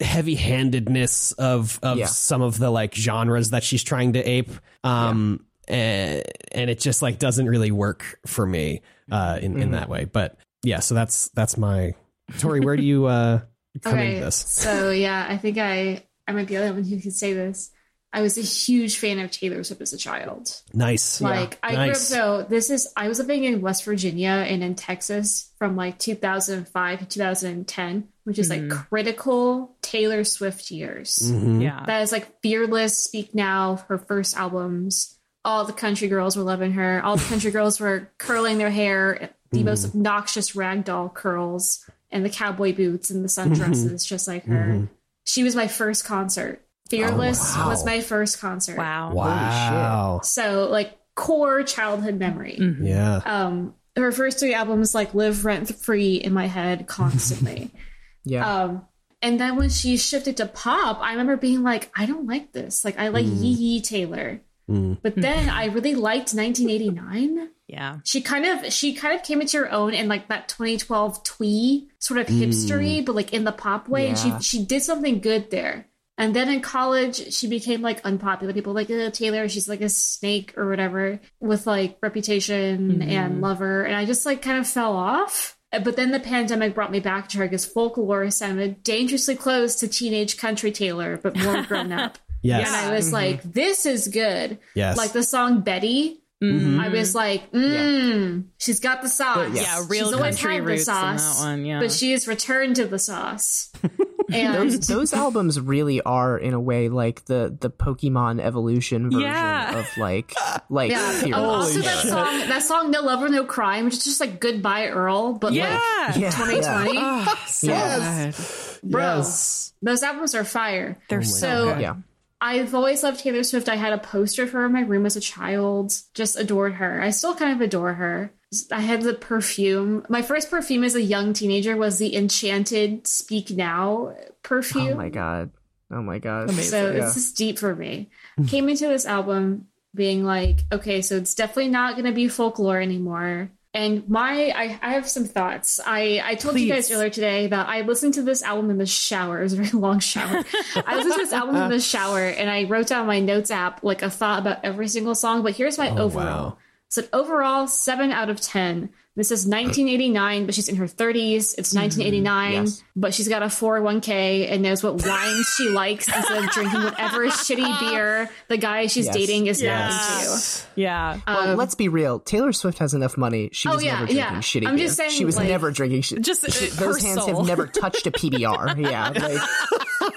heavy 0.00 0.34
handedness 0.34 1.32
of 1.32 1.78
of 1.82 1.98
Yeah. 1.98 2.06
some 2.06 2.42
of 2.42 2.58
the 2.58 2.70
like 2.70 2.94
genres 2.94 3.50
that 3.50 3.62
she's 3.62 3.82
trying 3.82 4.14
to 4.14 4.22
ape 4.22 4.50
um 4.82 5.44
and, 5.68 6.22
and 6.52 6.70
it 6.70 6.80
just 6.80 7.02
like 7.02 7.18
doesn't 7.18 7.46
really 7.46 7.70
work 7.70 8.18
for 8.26 8.46
me 8.46 8.80
uh 9.12 9.38
in 9.40 9.60
in 9.60 9.70
that 9.72 9.88
way 9.88 10.06
but 10.06 10.36
yeah 10.62 10.80
so 10.80 10.94
that's 10.94 11.28
that's 11.30 11.56
my 11.58 11.92
tori 12.38 12.60
where 12.60 12.76
do 12.76 12.82
you 12.82 13.06
uh 13.06 13.40
come 13.82 13.94
okay, 13.94 14.14
into 14.14 14.24
this 14.24 14.36
so 14.36 14.90
yeah, 14.90 15.26
I 15.28 15.36
think 15.36 15.58
I 15.58 16.04
I 16.26 16.32
might 16.32 16.46
be 16.46 16.56
the 16.56 16.62
only 16.62 16.82
one 16.82 16.84
who 16.84 17.00
can 17.00 17.10
say 17.10 17.32
this. 17.34 17.70
I 18.12 18.22
was 18.22 18.36
a 18.36 18.42
huge 18.42 18.98
fan 18.98 19.20
of 19.20 19.30
Taylor 19.30 19.62
Swift 19.62 19.80
as 19.82 19.92
a 19.92 19.98
child. 19.98 20.60
nice 20.74 21.20
Like 21.20 21.58
I 21.62 21.74
grew 21.76 21.90
up. 21.92 21.96
So 21.96 22.46
this 22.48 22.70
is 22.70 22.92
I 22.96 23.08
was 23.08 23.18
living 23.18 23.44
in 23.44 23.60
West 23.60 23.84
Virginia 23.84 24.30
and 24.30 24.64
in 24.64 24.74
Texas 24.74 25.50
from 25.58 25.76
like 25.76 25.98
2005 25.98 26.98
to 26.98 27.04
2010, 27.06 28.08
which 28.24 28.38
is 28.38 28.50
like 28.50 28.62
mm-hmm. 28.62 28.78
critical 28.88 29.76
Taylor 29.80 30.24
Swift 30.24 30.70
years. 30.70 31.18
Mhm. 31.22 31.62
Yeah. 31.62 31.84
That 31.86 32.02
is 32.02 32.10
like 32.10 32.40
Fearless, 32.42 32.98
Speak 32.98 33.34
Now, 33.34 33.76
her 33.88 33.98
first 33.98 34.36
albums. 34.36 35.16
All 35.44 35.64
the 35.64 35.72
country 35.72 36.08
girls 36.08 36.36
were 36.36 36.42
loving 36.42 36.72
her. 36.72 37.02
All 37.04 37.16
the 37.16 37.24
country 37.24 37.50
girls 37.52 37.78
were 37.78 38.10
curling 38.18 38.58
their 38.58 38.70
hair, 38.70 39.30
the 39.50 39.58
mm-hmm. 39.58 39.66
most 39.66 39.86
obnoxious 39.86 40.52
ragdoll 40.52 41.14
curls, 41.14 41.88
and 42.10 42.24
the 42.24 42.30
cowboy 42.30 42.74
boots 42.74 43.10
and 43.10 43.24
the 43.24 43.28
sundresses, 43.28 44.06
just 44.06 44.26
like 44.26 44.44
her. 44.46 44.66
Mm-hmm. 44.66 44.84
She 45.24 45.44
was 45.44 45.54
my 45.54 45.68
first 45.68 46.04
concert. 46.04 46.66
Fearless 46.90 47.56
oh, 47.56 47.60
wow. 47.60 47.68
was 47.68 47.84
my 47.86 48.00
first 48.00 48.40
concert. 48.40 48.76
wow. 48.76 49.12
wow 49.14 50.20
So 50.22 50.68
like 50.70 50.98
core 51.14 51.62
childhood 51.62 52.18
memory. 52.18 52.58
Mm-hmm. 52.60 52.84
yeah 52.84 53.20
Um, 53.24 53.74
her 53.96 54.12
first 54.12 54.38
three 54.38 54.54
albums 54.54 54.94
like 54.94 55.14
live 55.14 55.44
rent 55.44 55.74
free 55.74 56.16
in 56.16 56.32
my 56.32 56.46
head 56.46 56.86
constantly. 56.86 57.70
Yeah. 58.22 58.64
um, 58.64 58.86
and 59.22 59.40
then 59.40 59.56
when 59.56 59.70
she 59.70 59.96
shifted 59.96 60.36
to 60.36 60.46
pop, 60.46 61.00
I 61.00 61.12
remember 61.12 61.38
being 61.38 61.62
like, 61.62 61.90
I 61.96 62.04
don't 62.04 62.26
like 62.26 62.52
this. 62.52 62.84
Like 62.84 62.98
I 62.98 63.08
like 63.08 63.24
mm. 63.24 63.42
Yee 63.42 63.52
Yee 63.52 63.80
Taylor. 63.80 64.42
Mm. 64.68 64.98
But 65.02 65.16
mm. 65.16 65.22
then 65.22 65.48
I 65.48 65.66
really 65.66 65.94
liked 65.94 66.34
1989. 66.34 67.48
Yeah. 67.66 67.98
She 68.04 68.20
kind 68.20 68.46
of 68.46 68.72
she 68.72 68.94
kind 68.94 69.14
of 69.14 69.24
came 69.24 69.40
into 69.40 69.58
her 69.58 69.72
own 69.72 69.94
in 69.94 70.08
like 70.08 70.28
that 70.28 70.48
2012 70.48 71.22
twee 71.22 71.88
sort 71.98 72.20
of 72.20 72.26
hipstery, 72.26 73.04
but 73.04 73.14
like 73.14 73.32
in 73.32 73.44
the 73.44 73.52
pop 73.52 73.88
way. 73.88 74.08
And 74.08 74.18
she 74.18 74.32
she 74.40 74.64
did 74.64 74.82
something 74.82 75.20
good 75.20 75.50
there. 75.50 75.86
And 76.20 76.36
then 76.36 76.50
in 76.50 76.60
college, 76.60 77.32
she 77.32 77.48
became 77.48 77.80
like 77.80 78.04
unpopular. 78.04 78.52
People 78.52 78.74
like 78.74 78.90
uh, 78.90 79.08
Taylor, 79.10 79.48
she's 79.48 79.70
like 79.70 79.80
a 79.80 79.88
snake 79.88 80.52
or 80.58 80.68
whatever 80.68 81.18
with 81.40 81.66
like 81.66 81.96
reputation 82.02 83.00
and 83.00 83.32
mm-hmm. 83.32 83.40
lover. 83.40 83.84
And 83.84 83.96
I 83.96 84.04
just 84.04 84.26
like 84.26 84.42
kind 84.42 84.58
of 84.58 84.68
fell 84.68 84.94
off. 84.94 85.56
But 85.72 85.96
then 85.96 86.10
the 86.10 86.20
pandemic 86.20 86.74
brought 86.74 86.92
me 86.92 87.00
back 87.00 87.30
to 87.30 87.38
her 87.38 87.44
because 87.46 87.64
folklore 87.64 88.30
sounded 88.30 88.82
dangerously 88.82 89.34
close 89.34 89.76
to 89.76 89.88
teenage 89.88 90.36
country 90.36 90.72
Taylor, 90.72 91.16
but 91.16 91.38
more 91.38 91.62
grown 91.66 91.90
up. 91.90 92.18
yes 92.42 92.68
And 92.68 92.76
I 92.76 92.94
was 92.94 93.06
mm-hmm. 93.06 93.14
like, 93.14 93.42
this 93.42 93.86
is 93.86 94.08
good. 94.08 94.58
Yes. 94.74 94.98
Like 94.98 95.12
the 95.12 95.22
song 95.22 95.62
Betty. 95.62 96.20
Mm-hmm. 96.44 96.80
I 96.80 96.88
was 96.90 97.14
like, 97.14 97.50
mmm, 97.50 98.44
she's 98.58 98.80
got 98.80 99.00
the 99.00 99.08
sauce. 99.08 99.54
Yes. 99.54 99.64
Yeah, 99.64 99.86
real 99.88 100.06
She's 100.06 100.14
always 100.14 100.36
country 100.36 100.54
had 100.56 100.64
the 100.64 100.66
roots 100.66 100.88
in 100.88 100.94
that 100.94 101.20
sauce, 101.20 101.40
one, 101.40 101.64
yeah. 101.64 101.80
But 101.80 101.92
she 101.92 102.12
has 102.12 102.28
returned 102.28 102.76
to 102.76 102.86
the 102.86 102.98
sauce. 102.98 103.72
And 104.40 104.54
those 104.54 104.86
those 104.86 105.12
albums 105.12 105.60
really 105.60 106.00
are 106.02 106.38
in 106.38 106.54
a 106.54 106.60
way 106.60 106.88
like 106.88 107.24
the 107.26 107.56
the 107.60 107.70
Pokemon 107.70 108.40
evolution 108.40 109.04
version 109.10 109.20
Yeah. 109.22 109.78
of 109.78 109.86
like 109.98 110.32
like 110.68 110.90
yeah, 110.90 111.10
Fearless. 111.12 111.34
oh, 111.36 111.50
also 111.50 111.80
that 111.80 112.06
song, 112.06 112.38
that 112.48 112.62
song 112.62 112.90
"No 112.90 113.02
Love 113.02 113.22
or 113.22 113.28
No 113.28 113.44
Crime," 113.44 113.84
which 113.86 113.94
is 113.94 114.04
just 114.04 114.20
like 114.20 114.40
"Goodbye 114.40 114.88
Earl," 114.88 115.34
but 115.34 115.52
Yeah. 115.52 115.78
like 116.08 116.16
Yeah, 116.16 116.30
2020, 116.30 116.98
Oh, 117.00 117.36
Yes. 117.62 118.78
good. 118.82 118.90
bro. 118.90 119.16
Yes. 119.18 119.72
Those 119.82 120.02
albums 120.02 120.34
are 120.34 120.44
fire. 120.44 120.98
They're 121.08 121.18
oh 121.20 121.22
so 121.22 121.38
So 121.40 121.64
good. 121.74 121.80
yeah. 121.82 121.94
I've 122.40 122.74
always 122.74 123.02
loved 123.02 123.20
Taylor 123.20 123.42
Swift. 123.42 123.68
I 123.68 123.76
had 123.76 123.92
a 123.92 123.98
poster 123.98 124.46
for 124.46 124.58
her 124.60 124.66
in 124.66 124.72
my 124.72 124.80
room 124.80 125.04
as 125.06 125.16
a 125.16 125.20
child. 125.20 125.92
Just 126.14 126.38
adored 126.38 126.74
her. 126.74 127.00
I 127.02 127.10
still 127.10 127.34
kind 127.34 127.52
of 127.52 127.60
adore 127.60 127.94
her. 127.94 128.32
I 128.72 128.80
had 128.80 129.02
the 129.02 129.14
perfume. 129.14 130.04
My 130.08 130.22
first 130.22 130.50
perfume 130.50 130.82
as 130.84 130.94
a 130.94 131.02
young 131.02 131.32
teenager 131.34 131.76
was 131.76 131.98
the 131.98 132.16
Enchanted 132.16 133.06
Speak 133.06 133.50
Now 133.50 134.14
perfume. 134.42 134.88
Oh 134.88 134.96
my 134.96 135.08
god. 135.10 135.50
Oh 135.90 136.02
my 136.02 136.18
god. 136.18 136.50
So 136.52 136.90
Yeah. 136.92 137.04
it's 137.04 137.14
just 137.14 137.36
deep 137.36 137.58
for 137.58 137.74
me. 137.76 138.10
Came 138.48 138.68
into 138.68 138.88
this 138.88 139.06
album 139.06 139.66
being 139.94 140.24
like, 140.24 140.60
okay, 140.72 141.02
so 141.02 141.16
it's 141.16 141.34
definitely 141.34 141.68
not 141.68 141.94
going 141.94 142.06
to 142.06 142.12
be 142.12 142.28
folklore 142.28 142.80
anymore. 142.80 143.50
And 143.72 144.08
my, 144.08 144.52
I, 144.54 144.78
I 144.82 144.92
have 144.94 145.08
some 145.08 145.24
thoughts. 145.24 145.78
I, 145.84 146.20
I 146.24 146.34
told 146.34 146.58
you 146.58 146.68
guys 146.68 146.90
earlier 146.90 147.08
today 147.10 147.46
that 147.46 147.68
I 147.68 147.82
listened 147.82 148.14
to 148.14 148.22
this 148.22 148.42
album 148.42 148.68
in 148.68 148.78
the 148.78 148.86
shower. 148.86 149.38
It 149.38 149.44
was 149.44 149.52
a 149.52 149.56
very 149.56 149.70
long 149.78 150.00
shower. 150.00 150.44
I 150.74 150.96
listened 150.96 151.14
to 151.14 151.20
this 151.20 151.32
album 151.32 151.54
in 151.54 151.70
the 151.70 151.80
shower 151.80 152.26
and 152.26 152.50
I 152.50 152.64
wrote 152.64 152.88
down 152.88 153.06
my 153.06 153.20
notes 153.20 153.50
app 153.50 153.84
like 153.84 154.02
a 154.02 154.10
thought 154.10 154.40
about 154.40 154.64
every 154.64 154.88
single 154.88 155.14
song. 155.14 155.42
But 155.42 155.54
here's 155.54 155.78
my 155.78 155.90
oh, 155.90 155.98
overall. 155.98 156.24
wow. 156.24 156.58
So 156.88 157.04
overall, 157.12 157.68
seven 157.68 158.10
out 158.10 158.28
of 158.28 158.40
ten. 158.40 158.90
This 159.16 159.32
is 159.32 159.44
1989, 159.44 160.46
but 160.46 160.54
she's 160.54 160.68
in 160.68 160.76
her 160.76 160.86
30s. 160.86 161.58
It's 161.58 161.74
1989, 161.74 162.52
Yes. 162.52 162.82
but 162.94 163.12
she's 163.12 163.28
got 163.28 163.42
a 163.42 163.46
401k 163.46 164.48
and 164.50 164.62
knows 164.62 164.82
what 164.84 165.04
wine 165.04 165.42
she 165.56 165.68
likes 165.68 166.06
instead 166.08 166.44
of 166.44 166.50
drinking 166.50 166.82
whatever 166.84 167.26
shitty 167.26 167.80
beer 167.90 168.30
the 168.48 168.56
guy 168.56 168.86
she's 168.86 169.06
Yes. 169.06 169.14
dating 169.16 169.48
is 169.48 169.60
Yes. 169.60 169.90
now 169.90 170.32
into. 170.32 170.80
Yeah. 170.80 171.20
Well, 171.26 171.56
let's 171.56 171.74
be 171.74 171.88
real. 171.88 172.20
Taylor 172.20 172.52
Swift 172.52 172.78
has 172.78 172.94
enough 172.94 173.18
money. 173.18 173.50
She 173.52 173.68
Um, 173.68 173.72
Oh, 173.72 173.76
was 173.76 173.84
yeah, 173.84 173.92
never 173.94 174.06
drinking 174.06 174.16
yeah. 174.16 174.38
shitty 174.38 174.66
I'm 174.68 174.76
beer. 174.76 174.84
just 174.86 174.96
saying, 174.96 175.10
she 175.10 175.24
was 175.24 175.36
like- 175.36 175.48
never 175.48 175.70
drinking 175.72 176.02
shit. 176.02 176.22
Just, 176.22 176.44
uh, 176.44 176.74
those 176.80 177.02
hands 177.02 177.20
soul. 177.24 177.36
have 177.38 177.46
never 177.46 177.66
touched 177.66 178.06
a 178.06 178.12
PBR. 178.12 178.78
yeah, 178.90 179.08
like, 179.10 180.12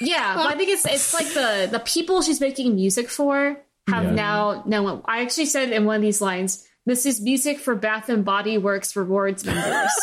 Yeah, 0.00 0.36
but 0.36 0.46
I 0.46 0.56
think 0.56 0.70
it's 0.70 0.86
it's 0.86 1.12
like 1.12 1.26
the 1.34 1.68
the 1.70 1.80
people 1.80 2.22
she's 2.22 2.40
making 2.40 2.74
music 2.76 3.08
for 3.10 3.58
have 3.88 4.12
now 4.12 4.62
known. 4.66 5.02
I 5.04 5.22
actually 5.22 5.46
said 5.46 5.70
in 5.70 5.84
one 5.84 5.96
of 5.96 6.02
these 6.02 6.20
lines, 6.20 6.64
"This 6.88 7.06
is 7.06 7.20
music 7.20 7.60
for 7.60 7.74
Bath 7.76 8.08
and 8.08 8.24
Body 8.24 8.58
Works 8.58 8.96
rewards 8.96 9.44
members." 9.44 9.90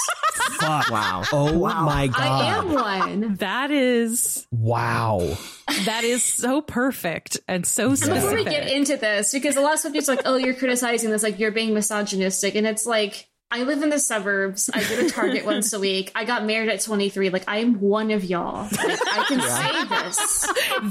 Fuck. 0.60 0.90
wow. 0.90 1.24
Oh 1.34 1.58
Wow. 1.58 1.84
my 1.86 2.08
god. 2.08 2.22
I 2.22 2.58
am 2.58 2.74
one. 2.74 3.36
that 3.36 3.72
is 3.72 4.48
Wow. 4.52 5.38
that 5.86 6.04
is 6.06 6.24
so 6.24 6.62
perfect 6.62 7.40
and 7.48 7.66
so 7.66 7.90
Before 7.92 8.16
specific. 8.16 8.38
we 8.38 8.44
get 8.46 8.72
into 8.72 8.96
this, 8.98 9.34
because 9.34 9.58
a 9.58 9.62
lot 9.62 9.74
of 9.74 9.80
stuff 9.80 9.96
is 9.96 10.08
like, 10.08 10.22
"Oh, 10.26 10.38
you're 10.38 10.54
criticizing 10.56 11.10
this, 11.10 11.24
like 11.24 11.40
you're 11.40 11.52
being 11.52 11.74
misogynistic," 11.74 12.56
and 12.56 12.66
it's 12.66 12.86
like. 12.86 13.28
I 13.52 13.62
live 13.62 13.84
in 13.84 13.90
the 13.92 14.00
suburbs. 14.00 14.72
I 14.74 14.80
go 14.82 14.96
to 15.02 15.10
Target 15.10 15.46
once 15.46 15.72
a 15.72 15.80
week. 15.80 16.12
I 16.16 16.26
got 16.26 16.46
married 16.46 16.68
at 16.68 16.82
23. 16.82 17.30
Like, 17.30 17.44
I 17.48 17.58
am 17.60 17.80
one 17.80 18.10
of 18.10 18.24
y'all. 18.26 18.64
Like, 18.64 19.00
I 19.08 19.24
can 19.28 19.40
say 19.40 20.04
this. 20.04 20.42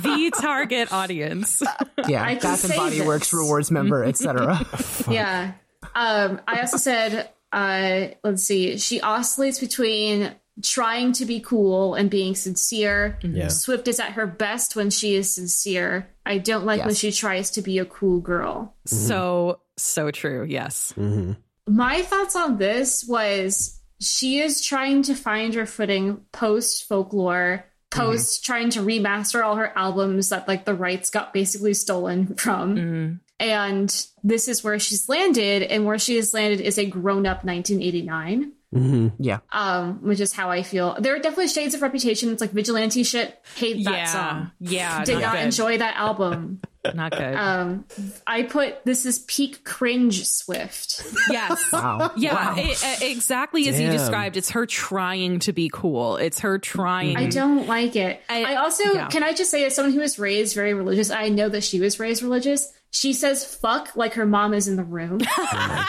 the 0.02 0.32
target 0.40 0.92
audience. 0.92 1.60
Yeah, 2.06 2.22
I 2.24 2.36
Bath 2.36 2.64
and 2.64 2.74
Body 2.76 2.98
this. 2.98 3.06
Works 3.06 3.32
rewards 3.32 3.72
member, 3.72 4.04
etc. 4.04 4.64
yeah. 5.10 5.54
Um, 5.94 6.40
I 6.46 6.60
also 6.60 6.76
said, 6.76 7.30
uh, 7.52 8.08
let's 8.22 8.42
see, 8.42 8.78
she 8.78 9.00
oscillates 9.00 9.58
between 9.58 10.34
trying 10.62 11.12
to 11.12 11.24
be 11.24 11.40
cool 11.40 11.94
and 11.94 12.10
being 12.10 12.34
sincere. 12.34 13.18
Mm-hmm. 13.22 13.36
Yeah. 13.36 13.48
Swift 13.48 13.88
is 13.88 13.98
at 13.98 14.12
her 14.12 14.26
best 14.26 14.76
when 14.76 14.90
she 14.90 15.14
is 15.14 15.34
sincere. 15.34 16.08
I 16.24 16.38
don't 16.38 16.64
like 16.64 16.84
when 16.84 16.94
she 16.94 17.12
tries 17.12 17.50
to 17.52 17.62
be 17.62 17.78
a 17.78 17.84
cool 17.84 18.20
girl. 18.20 18.74
Mm-hmm. 18.86 18.96
So 19.08 19.60
so 19.76 20.10
true. 20.10 20.44
Yes. 20.44 20.92
Mm-hmm. 20.96 21.32
My 21.66 22.02
thoughts 22.02 22.36
on 22.36 22.58
this 22.58 23.04
was 23.04 23.80
she 24.00 24.40
is 24.40 24.64
trying 24.64 25.02
to 25.04 25.14
find 25.14 25.54
her 25.54 25.66
footing 25.66 26.22
post 26.32 26.86
folklore, 26.86 27.64
post 27.90 28.44
trying 28.44 28.70
to 28.70 28.80
remaster 28.80 29.42
all 29.42 29.56
her 29.56 29.76
albums 29.76 30.28
that 30.28 30.46
like 30.46 30.64
the 30.64 30.74
rights 30.74 31.10
got 31.10 31.32
basically 31.32 31.74
stolen 31.74 32.34
from. 32.36 33.20
And 33.40 34.06
this 34.22 34.46
is 34.48 34.62
where 34.62 34.78
she's 34.78 35.08
landed, 35.08 35.62
and 35.64 35.84
where 35.84 35.98
she 35.98 36.16
has 36.16 36.32
landed 36.32 36.60
is 36.60 36.78
a 36.78 36.86
grown 36.86 37.26
up 37.26 37.44
1989, 37.44 38.52
yeah, 39.18 39.38
um, 39.52 40.02
which 40.02 40.20
is 40.20 40.32
how 40.32 40.50
I 40.50 40.62
feel. 40.62 40.96
There 40.98 41.14
are 41.14 41.18
definitely 41.18 41.48
shades 41.48 41.74
of 41.74 41.82
reputation. 41.82 42.30
It's 42.30 42.40
like 42.40 42.52
vigilante 42.52 43.02
shit. 43.02 43.38
Hate 43.56 43.84
that 43.84 43.92
yeah. 43.92 44.04
song. 44.04 44.50
Yeah. 44.60 45.04
Did 45.04 45.14
not 45.14 45.34
not 45.34 45.38
enjoy 45.38 45.78
that 45.78 45.96
album. 45.96 46.60
Not 46.94 47.12
good. 47.12 47.34
Um, 47.34 47.86
I 48.26 48.42
put 48.42 48.84
this 48.84 49.06
is 49.06 49.20
peak 49.20 49.64
cringe 49.64 50.26
Swift. 50.26 51.02
yes. 51.30 51.64
wow. 51.72 52.12
Yeah, 52.14 52.34
Wow. 52.34 52.54
it- 52.58 52.84
uh, 52.84 52.96
exactly 53.06 53.66
as 53.68 53.80
you 53.80 53.90
described. 53.90 54.36
It's 54.36 54.50
her 54.50 54.66
trying 54.66 55.38
to 55.40 55.54
be 55.54 55.70
cool. 55.72 56.16
It's 56.18 56.40
her 56.40 56.58
trying. 56.58 57.16
I 57.16 57.28
don't 57.28 57.66
like 57.66 57.96
it. 57.96 58.20
I- 58.28 58.44
I, 58.44 58.56
also 58.56 58.84
yeah. 58.92 59.08
can 59.08 59.22
I 59.22 59.32
just 59.32 59.50
say 59.50 59.64
as 59.64 59.74
someone 59.74 59.94
who 59.94 60.00
was 60.00 60.18
raised 60.18 60.54
very 60.54 60.74
religious, 60.74 61.10
I 61.10 61.30
know 61.30 61.48
that 61.48 61.64
she 61.64 61.80
was 61.80 61.98
raised 61.98 62.22
religious. 62.22 62.70
She 62.94 63.12
says 63.12 63.44
fuck 63.44 63.96
like 63.96 64.14
her 64.14 64.24
mom 64.24 64.54
is 64.54 64.68
in 64.68 64.76
the 64.76 64.84
room. 64.84 65.18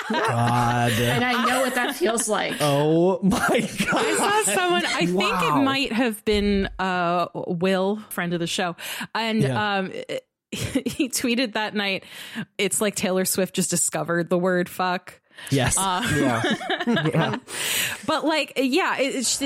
God. 0.10 0.91
and 0.91 1.23
I 1.23 1.45
know 1.45 1.61
what 1.61 1.76
that 1.76 1.95
feels 1.95 2.27
like. 2.27 2.56
Oh 2.60 3.19
my 3.22 3.38
god. 3.38 3.94
I 3.94 4.44
saw 4.44 4.53
someone. 4.53 4.86
I 4.88 5.06
think 5.06 5.41
it 5.44 5.64
might 5.64 5.94
have 5.94 6.26
been 6.26 6.68
uh, 6.80 7.27
Will, 7.36 7.98
friend 8.10 8.34
of 8.34 8.40
the 8.40 8.48
show, 8.48 8.76
and 9.14 9.41
Yeah. 9.44 9.77
um, 9.77 9.91
he 10.52 11.10
tweeted 11.10 11.53
that 11.53 11.76
night. 11.76 12.06
It's 12.57 12.82
like 12.82 12.95
Taylor 12.95 13.26
Swift 13.26 13.53
just 13.56 13.69
discovered 13.69 14.30
the 14.30 14.38
word 14.40 14.68
"fuck," 14.68 15.19
Yes. 15.52 15.76
yeah, 15.77 16.56
yeah. 16.86 17.36
but 18.07 18.26
like, 18.26 18.53
yeah, 18.57 18.98
it, 18.98 19.15
it's. 19.15 19.44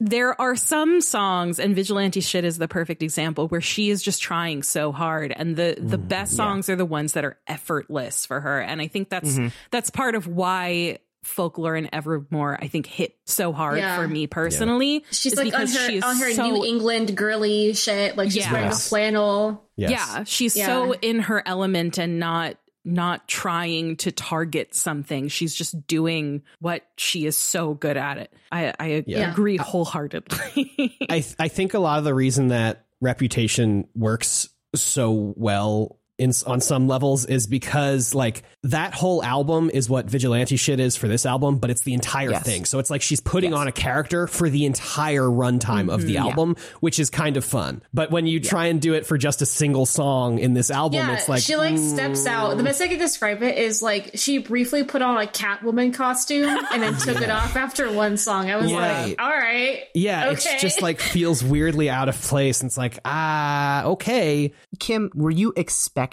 There 0.00 0.40
are 0.40 0.56
some 0.56 1.00
songs, 1.00 1.58
and 1.58 1.74
Vigilante 1.74 2.20
Shit 2.20 2.44
is 2.44 2.58
the 2.58 2.68
perfect 2.68 3.02
example 3.02 3.48
where 3.48 3.60
she 3.60 3.90
is 3.90 4.02
just 4.02 4.22
trying 4.22 4.62
so 4.62 4.92
hard, 4.92 5.32
and 5.34 5.56
the 5.56 5.76
the 5.78 5.98
mm, 5.98 6.08
best 6.08 6.36
songs 6.36 6.68
are 6.68 6.76
the 6.76 6.84
ones 6.84 7.12
that 7.14 7.24
are 7.24 7.38
effortless 7.46 8.26
for 8.26 8.40
her, 8.40 8.60
and 8.60 8.80
I 8.80 8.88
think 8.88 9.08
that's 9.08 9.30
mm-hmm. 9.32 9.48
that's 9.70 9.90
part 9.90 10.14
of 10.14 10.26
why 10.26 10.98
folklore 11.22 11.74
and 11.74 11.88
evermore 11.90 12.58
i 12.60 12.68
think 12.68 12.84
hit 12.84 13.16
so 13.24 13.50
hard 13.50 13.78
Yeah. 13.78 13.96
for 13.96 14.06
me 14.06 14.26
personally 14.26 15.06
She's 15.10 15.34
like 15.34 15.46
on 15.46 15.50
because 15.52 15.74
her 15.74 15.88
she 15.88 16.02
on 16.02 16.16
her 16.18 16.32
so- 16.32 16.50
New 16.50 16.64
England 16.66 17.16
girly 17.16 17.72
shit. 17.72 18.14
Like 18.16 18.30
she's 18.30 18.44
Yeah. 18.44 18.52
wearing 18.52 18.68
a 18.68 18.74
flannel. 18.74 19.64
yes. 19.74 19.90
Yeah, 19.90 20.24
she's 20.24 20.54
Yeah. 20.54 20.66
so 20.66 20.92
in 20.92 21.20
her 21.20 21.42
element 21.46 21.96
and 21.96 22.18
not 22.18 22.56
not 22.84 23.26
trying 23.28 23.96
to 23.96 24.12
target 24.12 24.74
something. 24.74 25.28
She's 25.28 25.54
just 25.54 25.86
doing 25.86 26.42
what 26.60 26.82
she 26.96 27.24
is 27.26 27.36
so 27.36 27.74
good 27.74 27.96
at 27.96 28.18
it. 28.18 28.32
I, 28.52 28.74
I 28.78 29.04
Yeah. 29.06 29.30
agree 29.32 29.56
wholeheartedly. 29.56 30.96
I 31.08 31.20
th- 31.20 31.34
I 31.38 31.48
think 31.48 31.74
a 31.74 31.78
lot 31.78 31.98
of 31.98 32.04
the 32.04 32.14
reason 32.14 32.48
that 32.48 32.84
Reputation 33.00 33.88
works 33.94 34.48
so 34.74 35.32
well 35.36 35.98
in 36.16 36.32
on 36.46 36.60
some 36.60 36.86
levels 36.86 37.26
is 37.26 37.46
because 37.48 38.14
like 38.14 38.44
that 38.62 38.94
whole 38.94 39.22
album 39.24 39.68
is 39.74 39.90
what 39.90 40.06
vigilante 40.06 40.54
shit 40.56 40.78
is 40.78 40.94
for 40.94 41.08
this 41.08 41.26
album, 41.26 41.58
but 41.58 41.70
it's 41.70 41.82
the 41.82 41.92
entire 41.92 42.30
Yes. 42.30 42.44
thing. 42.44 42.64
So 42.64 42.78
it's 42.78 42.88
like 42.88 43.02
she's 43.02 43.20
putting 43.20 43.52
on 43.52 43.66
a 43.66 43.72
character 43.72 44.28
for 44.28 44.48
the 44.48 44.64
entire 44.64 45.22
runtime 45.24 45.92
of 45.92 46.02
the 46.06 46.18
album, 46.18 46.54
which 46.78 47.00
is 47.00 47.10
kind 47.10 47.36
of 47.36 47.44
fun. 47.44 47.82
But 47.92 48.12
when 48.12 48.26
you 48.28 48.38
try 48.38 48.66
and 48.66 48.80
do 48.80 48.94
it 48.94 49.06
for 49.06 49.18
just 49.18 49.42
a 49.42 49.46
single 49.46 49.86
song 49.86 50.38
in 50.38 50.54
this 50.54 50.70
album, 50.70 51.00
Yeah, 51.00 51.14
it's 51.14 51.28
like 51.28 51.42
she 51.42 51.56
like 51.56 51.78
steps 51.78 52.26
out. 52.26 52.56
The 52.56 52.62
best 52.62 52.80
I 52.80 52.86
can 52.86 52.98
describe 52.98 53.42
it 53.42 53.58
is 53.58 53.82
like 53.82 54.12
she 54.14 54.38
briefly 54.38 54.84
put 54.84 55.02
on 55.02 55.16
a 55.20 55.26
Catwoman 55.26 55.92
costume 55.92 56.56
and 56.72 56.80
then 56.80 56.94
took 56.96 57.20
it 57.20 57.30
off 57.30 57.56
after 57.56 57.90
one 57.92 58.16
song. 58.18 58.50
I 58.52 58.56
was 58.56 58.72
Right. 58.72 59.08
like, 59.08 59.20
all 59.20 59.28
right, 59.28 59.80
yeah, 59.94 60.26
okay. 60.28 60.32
it's 60.34 60.62
just 60.62 60.80
like 60.80 61.00
feels 61.00 61.42
weirdly 61.42 61.90
out 61.90 62.08
of 62.08 62.20
place. 62.22 62.60
And 62.60 62.68
it's 62.68 62.78
like 62.78 63.00
ah, 63.04 63.84
okay, 63.86 64.52
Kim, 64.78 65.10
were 65.14 65.30
you 65.32 65.52
expecting 65.56 66.03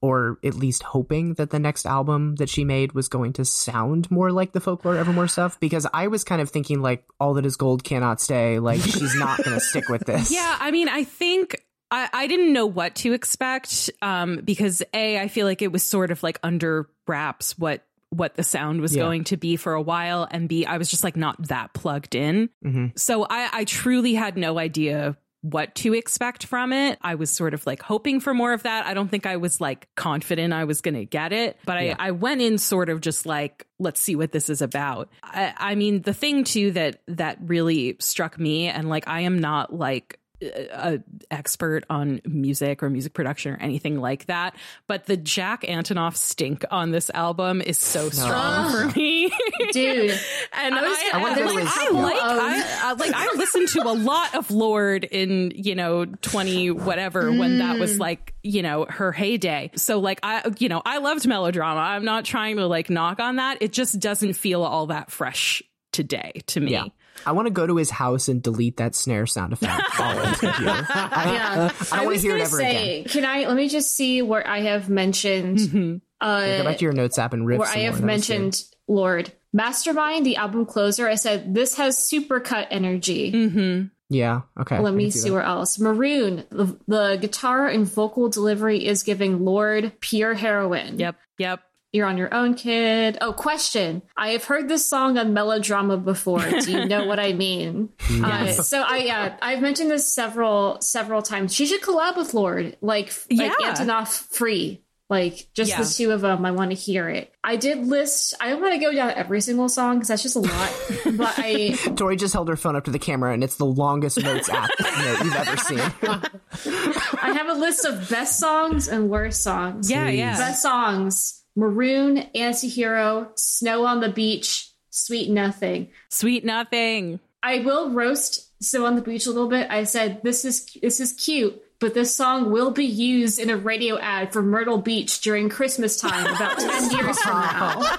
or 0.00 0.38
at 0.44 0.54
least 0.54 0.82
hoping 0.82 1.34
that 1.34 1.50
the 1.50 1.58
next 1.58 1.86
album 1.86 2.36
that 2.36 2.48
she 2.48 2.64
made 2.64 2.92
was 2.92 3.08
going 3.08 3.32
to 3.34 3.44
sound 3.44 4.10
more 4.10 4.30
like 4.32 4.52
the 4.52 4.60
folklore 4.60 4.96
evermore 4.96 5.28
stuff? 5.28 5.58
Because 5.60 5.86
I 5.92 6.06
was 6.08 6.24
kind 6.24 6.40
of 6.40 6.50
thinking 6.50 6.80
like 6.82 7.04
all 7.20 7.34
that 7.34 7.46
is 7.46 7.56
gold 7.56 7.84
cannot 7.84 8.20
stay. 8.20 8.58
Like 8.58 8.80
she's 8.80 9.14
not 9.14 9.38
going 9.42 9.54
to 9.58 9.60
stick 9.60 9.88
with 9.88 10.04
this. 10.06 10.30
yeah, 10.32 10.56
I 10.60 10.70
mean, 10.70 10.88
I 10.88 11.04
think 11.04 11.56
I, 11.90 12.08
I 12.12 12.26
didn't 12.26 12.52
know 12.52 12.66
what 12.66 12.94
to 12.96 13.12
expect 13.12 13.90
um, 14.02 14.40
because 14.44 14.82
a 14.92 15.18
I 15.20 15.28
feel 15.28 15.46
like 15.46 15.62
it 15.62 15.70
was 15.72 15.82
sort 15.84 16.10
of 16.10 16.22
like 16.22 16.38
under 16.42 16.88
wraps 17.06 17.58
what 17.58 17.82
what 18.10 18.34
the 18.36 18.42
sound 18.44 18.80
was 18.80 18.94
Yeah. 18.94 19.02
going 19.02 19.24
to 19.24 19.36
be 19.36 19.56
for 19.56 19.74
a 19.74 19.82
while 19.82 20.26
and 20.30 20.48
b 20.48 20.64
i 20.64 20.78
was 20.78 20.88
just 20.88 21.02
like 21.02 21.16
not 21.16 21.48
that 21.48 21.74
plugged 21.74 22.14
in 22.14 22.48
Mhm. 22.64 22.96
so 22.98 23.26
i 23.28 23.48
i 23.52 23.64
truly 23.64 24.14
had 24.14 24.36
no 24.36 24.58
idea 24.60 25.16
what 25.42 25.74
to 25.76 25.94
expect 25.94 26.46
from 26.46 26.72
it. 26.72 26.98
I 27.02 27.14
was 27.14 27.30
sort 27.30 27.54
of 27.54 27.64
like 27.66 27.82
hoping 27.82 28.20
for 28.20 28.34
more 28.34 28.52
of 28.52 28.64
that. 28.64 28.86
I 28.86 28.94
don't 28.94 29.08
think 29.08 29.26
I 29.26 29.36
was 29.36 29.60
like 29.60 29.88
confident 29.94 30.52
I 30.52 30.64
was 30.64 30.80
going 30.80 30.94
to 30.94 31.04
get 31.04 31.32
it, 31.32 31.58
but 31.64 31.76
I, 31.76 31.94
I 31.98 32.10
went 32.10 32.42
in 32.42 32.58
sort 32.58 32.88
of 32.88 33.00
just 33.00 33.26
like, 33.26 33.66
let's 33.78 34.00
see 34.00 34.16
what 34.16 34.32
this 34.32 34.50
is 34.50 34.62
about. 34.62 35.08
I, 35.22 35.54
I 35.56 35.74
mean, 35.74 36.02
the 36.02 36.14
thing 36.14 36.44
too 36.44 36.72
that 36.72 37.02
that 37.08 37.38
really 37.40 37.96
struck 38.00 38.38
me, 38.38 38.68
and 38.68 38.88
like 38.88 39.06
I 39.06 39.20
am 39.20 39.38
not 39.38 39.72
like 39.72 40.18
a 40.42 41.00
expert 41.30 41.84
on 41.88 42.20
music 42.24 42.82
or 42.82 42.90
music 42.90 43.14
production 43.14 43.52
or 43.54 43.56
anything 43.58 44.00
like 44.00 44.26
that 44.26 44.54
but 44.86 45.06
the 45.06 45.16
jack 45.16 45.62
antonoff 45.62 46.14
stink 46.16 46.64
on 46.70 46.90
this 46.90 47.10
album 47.14 47.62
is 47.62 47.78
so 47.78 48.10
strong 48.10 48.70
for 48.70 48.98
me 48.98 49.30
Dude, 49.72 50.10
and 50.52 50.74
I, 50.74 50.82
was- 50.82 50.98
I, 50.98 51.10
I 51.14 51.22
wanna 51.22 51.44
like, 51.54 51.66
I 51.78 51.84
you. 51.86 51.92
like 51.92 52.22
Um, 52.22 52.38
I, 52.40 52.80
I 52.82 52.92
like 52.92 53.12
I 53.14 53.34
listened 53.36 53.68
to 53.68 53.82
a 53.82 53.92
lot 53.94 54.34
of 54.34 54.50
Lorde 54.50 55.04
in 55.04 55.52
you 55.54 55.74
know 55.74 56.04
twenty 56.04 56.70
whatever 56.70 57.32
when 57.32 57.58
that 57.58 57.76
Mm. 57.76 57.80
was 57.80 57.98
like 57.98 58.34
you 58.42 58.62
know 58.62 58.86
her 58.88 59.12
heyday. 59.12 59.70
So 59.76 59.98
like 59.98 60.20
I 60.22 60.50
you 60.58 60.68
know 60.68 60.80
I 60.84 60.98
loved 60.98 61.26
melodrama. 61.26 61.80
I'm 61.80 62.04
not 62.04 62.24
trying 62.24 62.56
to 62.56 62.66
like 62.66 62.90
knock 62.90 63.18
on 63.20 63.36
that. 63.36 63.58
It 63.60 63.72
just 63.72 63.98
doesn't 63.98 64.34
feel 64.34 64.62
all 64.62 64.86
that 64.88 65.10
fresh 65.10 65.62
today 65.92 66.42
to 66.48 66.60
me. 66.60 66.72
Yeah. 66.72 66.84
I 67.24 67.32
want 67.32 67.46
to 67.46 67.50
go 67.50 67.66
to 67.66 67.76
his 67.76 67.90
house 67.90 68.28
and 68.28 68.42
delete 68.42 68.76
that 68.76 68.94
snare 68.94 69.26
sound 69.26 69.52
effect 69.52 70.00
off 70.00 70.24
his 70.28 70.40
computer. 70.40 70.70
I, 70.70 71.32
yeah. 71.32 71.72
I 71.92 71.96
don't 71.96 72.04
want 72.04 72.06
was 72.08 72.22
to 72.22 72.28
hear 72.28 72.36
it 72.36 72.40
gonna 72.40 72.48
ever 72.48 72.56
say, 72.58 73.00
again. 73.00 73.12
Can 73.12 73.24
I 73.24 73.46
let 73.46 73.56
me 73.56 73.68
just 73.68 73.94
see 73.94 74.22
where 74.22 74.46
I 74.46 74.60
have 74.60 74.88
mentioned 74.88 75.58
Mm-hmm. 75.58 75.96
uh 76.20 76.40
Go 76.58 76.64
back 76.64 76.78
to 76.78 76.84
your 76.84 76.92
notes 76.92 77.18
app 77.18 77.32
and 77.32 77.46
rip 77.46 77.60
where 77.60 77.68
some 77.68 77.78
I 77.78 77.82
have 77.84 78.00
more. 78.00 78.00
That 78.00 78.12
was 78.12 78.28
mentioned 78.28 78.62
Lorde. 78.88 79.32
Mastermind, 79.52 80.26
the 80.26 80.36
album 80.36 80.66
closer, 80.66 81.08
I 81.08 81.14
said 81.14 81.54
this 81.54 81.76
has 81.76 81.96
supercut 81.98 82.66
energy. 82.70 83.32
Mm-hmm. 83.32 83.86
Yeah. 84.08 84.42
Okay. 84.60 84.78
Let 84.78 84.94
me 84.94 85.10
see 85.10 85.30
that. 85.30 85.34
where 85.34 85.42
else. 85.42 85.78
Maroon, 85.80 86.44
the, 86.50 86.78
the 86.86 87.18
guitar 87.20 87.66
and 87.66 87.86
vocal 87.86 88.28
delivery 88.28 88.86
is 88.86 89.02
giving 89.02 89.44
Lorde 89.44 89.92
pure 90.00 90.34
heroin. 90.34 90.98
Yep. 91.00 91.16
Yep. 91.38 91.60
You're 91.92 92.06
on 92.06 92.18
your 92.18 92.32
own, 92.34 92.54
kid. 92.54 93.16
Oh, 93.20 93.32
question. 93.32 94.02
I 94.16 94.30
have 94.30 94.44
heard 94.44 94.68
this 94.68 94.86
song 94.88 95.16
on 95.16 95.32
melodrama 95.32 95.96
before. 95.96 96.40
Do 96.40 96.70
you 96.70 96.84
know 96.86 97.06
what 97.06 97.18
I 97.18 97.32
mean? 97.32 97.90
uh, 98.22 98.48
so 98.52 98.82
I 98.82 98.98
yeah, 98.98 99.36
I've 99.40 99.62
mentioned 99.62 99.90
this 99.90 100.12
several 100.12 100.80
several 100.80 101.22
times. 101.22 101.54
She 101.54 101.64
should 101.64 101.80
collab 101.82 102.16
with 102.16 102.34
Lorde, 102.34 102.76
like 102.82 103.06
like 103.30 103.52
Yeah. 103.60 103.72
Antonoff 103.72 104.08
free. 104.08 104.82
Like 105.08 105.46
just 105.54 105.70
Yeah. 105.70 105.82
the 105.82 105.88
two 105.88 106.10
of 106.10 106.20
them. 106.20 106.44
I 106.44 106.50
want 106.50 106.72
to 106.72 106.76
hear 106.76 107.08
it. 107.08 107.32
I 107.44 107.54
did 107.54 107.86
list. 107.86 108.34
I 108.40 108.50
don't 108.50 108.60
want 108.60 108.74
to 108.74 108.80
go 108.80 108.92
down 108.92 109.10
every 109.12 109.40
single 109.40 109.68
song 109.68 109.94
because 109.94 110.08
that's 110.08 110.22
just 110.24 110.34
a 110.34 110.40
lot. 110.40 110.72
but 111.16 111.34
I 111.38 111.76
Tori 111.94 112.16
just 112.16 112.34
held 112.34 112.48
her 112.48 112.56
phone 112.56 112.74
up 112.74 112.84
to 112.86 112.90
the 112.90 112.98
camera, 112.98 113.32
and 113.32 113.44
it's 113.44 113.56
the 113.56 113.64
longest 113.64 114.20
notes 114.20 114.48
app 114.48 114.68
note 114.80 115.24
you've 115.24 115.34
ever 115.36 115.56
seen. 115.58 115.78
I 117.22 117.32
have 117.32 117.48
a 117.48 117.54
list 117.54 117.84
of 117.84 118.10
best 118.10 118.40
songs 118.40 118.88
and 118.88 119.08
worst 119.08 119.42
songs. 119.44 119.88
Yeah. 119.88 120.08
Yeah. 120.08 120.36
Best 120.36 120.60
songs: 120.62 121.35
Maroon, 121.56 122.18
Antihero, 122.34 123.36
Snow 123.36 123.86
on 123.86 124.00
the 124.00 124.10
Beach, 124.10 124.70
Sweet 124.90 125.30
Nothing. 125.30 125.88
Sweet 126.10 126.44
nothing. 126.44 127.18
I 127.42 127.60
will 127.60 127.90
roast 127.90 128.62
Snow 128.62 128.84
on 128.84 128.94
the 128.94 129.02
Beach 129.02 129.26
a 129.26 129.30
little 129.30 129.48
bit. 129.48 129.70
I 129.70 129.84
said 129.84 130.22
this 130.22 130.44
is 130.44 130.66
this 130.80 131.00
is 131.00 131.12
cute, 131.12 131.60
but 131.80 131.94
this 131.94 132.14
song 132.14 132.50
will 132.50 132.70
be 132.70 132.84
used 132.84 133.38
in 133.38 133.50
a 133.50 133.56
radio 133.56 133.98
ad 133.98 134.32
for 134.32 134.42
Myrtle 134.42 134.78
Beach 134.78 135.20
during 135.20 135.48
Christmas 135.48 135.96
time 135.98 136.26
about 136.26 136.58
ten 136.60 136.90
years 136.90 137.18
from 137.20 137.40
now. 137.40 137.74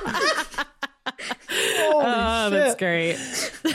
oh, 1.50 2.50
that's 2.52 2.76
great. 2.76 3.18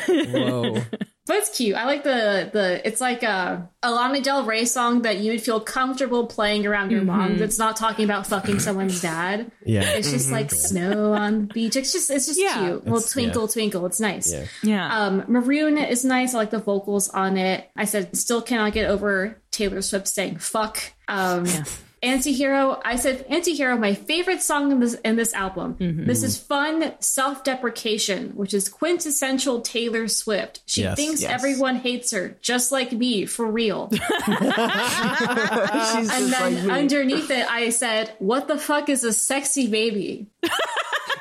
Whoa. 0.06 0.82
But 1.24 1.36
it's 1.36 1.56
cute. 1.56 1.76
I 1.76 1.84
like 1.84 2.02
the 2.02 2.50
the. 2.52 2.84
It's 2.86 3.00
like 3.00 3.22
a, 3.22 3.70
a 3.80 3.90
Lana 3.92 4.20
Del 4.20 4.44
Rey 4.44 4.64
song 4.64 5.02
that 5.02 5.18
you 5.18 5.30
would 5.30 5.40
feel 5.40 5.60
comfortable 5.60 6.26
playing 6.26 6.66
around 6.66 6.90
your 6.90 7.02
mom. 7.02 7.38
That's 7.38 7.58
not 7.60 7.76
talking 7.76 8.04
about 8.04 8.26
fucking 8.26 8.58
someone's 8.58 9.00
dad. 9.00 9.52
Yeah. 9.64 9.82
It's 9.90 10.10
just 10.10 10.32
like 10.32 10.50
snow 10.50 11.12
on 11.12 11.46
the 11.46 11.54
beach. 11.54 11.76
It's 11.76 11.92
just 11.92 12.10
it's 12.10 12.26
just 12.26 12.40
Yeah. 12.40 12.58
cute. 12.58 12.84
Well, 12.86 13.00
twinkle 13.00 13.42
yeah. 13.42 13.52
twinkle. 13.52 13.86
It's 13.86 14.00
nice. 14.00 14.32
Yeah. 14.32 14.46
Yeah. 14.64 14.98
Um, 15.06 15.24
Maroon 15.28 15.78
is 15.78 16.04
nice. 16.04 16.34
I 16.34 16.38
like 16.38 16.50
the 16.50 16.58
vocals 16.58 17.08
on 17.08 17.36
it. 17.36 17.70
I 17.76 17.84
said, 17.84 18.16
still 18.16 18.42
cannot 18.42 18.72
get 18.72 18.90
over 18.90 19.40
Taylor 19.52 19.80
Swift 19.80 20.08
saying 20.08 20.38
"fuck." 20.38 20.80
Um, 21.06 21.46
Antihero. 22.02 22.80
I 22.84 22.96
said 22.96 23.28
Antihero. 23.28 23.78
My 23.78 23.94
favorite 23.94 24.42
song 24.42 24.72
in 24.72 24.80
this 24.80 24.94
in 25.04 25.14
this 25.16 25.32
album. 25.34 25.76
Mm-hmm. 25.78 26.06
This 26.06 26.22
is 26.24 26.36
fun 26.36 26.92
self-deprecation, 26.98 28.30
which 28.30 28.54
is 28.54 28.68
quintessential 28.68 29.60
Taylor 29.60 30.08
Swift. 30.08 30.62
She 30.66 30.82
Yes. 30.82 30.96
thinks 30.96 31.22
Yes. 31.22 31.30
everyone 31.30 31.76
hates 31.76 32.10
her, 32.10 32.36
just 32.40 32.72
like 32.72 32.90
me, 32.92 33.26
for 33.26 33.48
real. 33.50 33.88
She's 33.92 34.00
and 36.10 36.32
then 36.32 36.66
like 36.68 36.78
underneath 36.78 37.30
it, 37.30 37.46
I 37.50 37.70
said, 37.70 38.12
"What 38.18 38.48
the 38.48 38.58
fuck 38.58 38.88
is 38.88 39.04
a 39.04 39.12
sexy 39.12 39.68
baby?" 39.68 40.26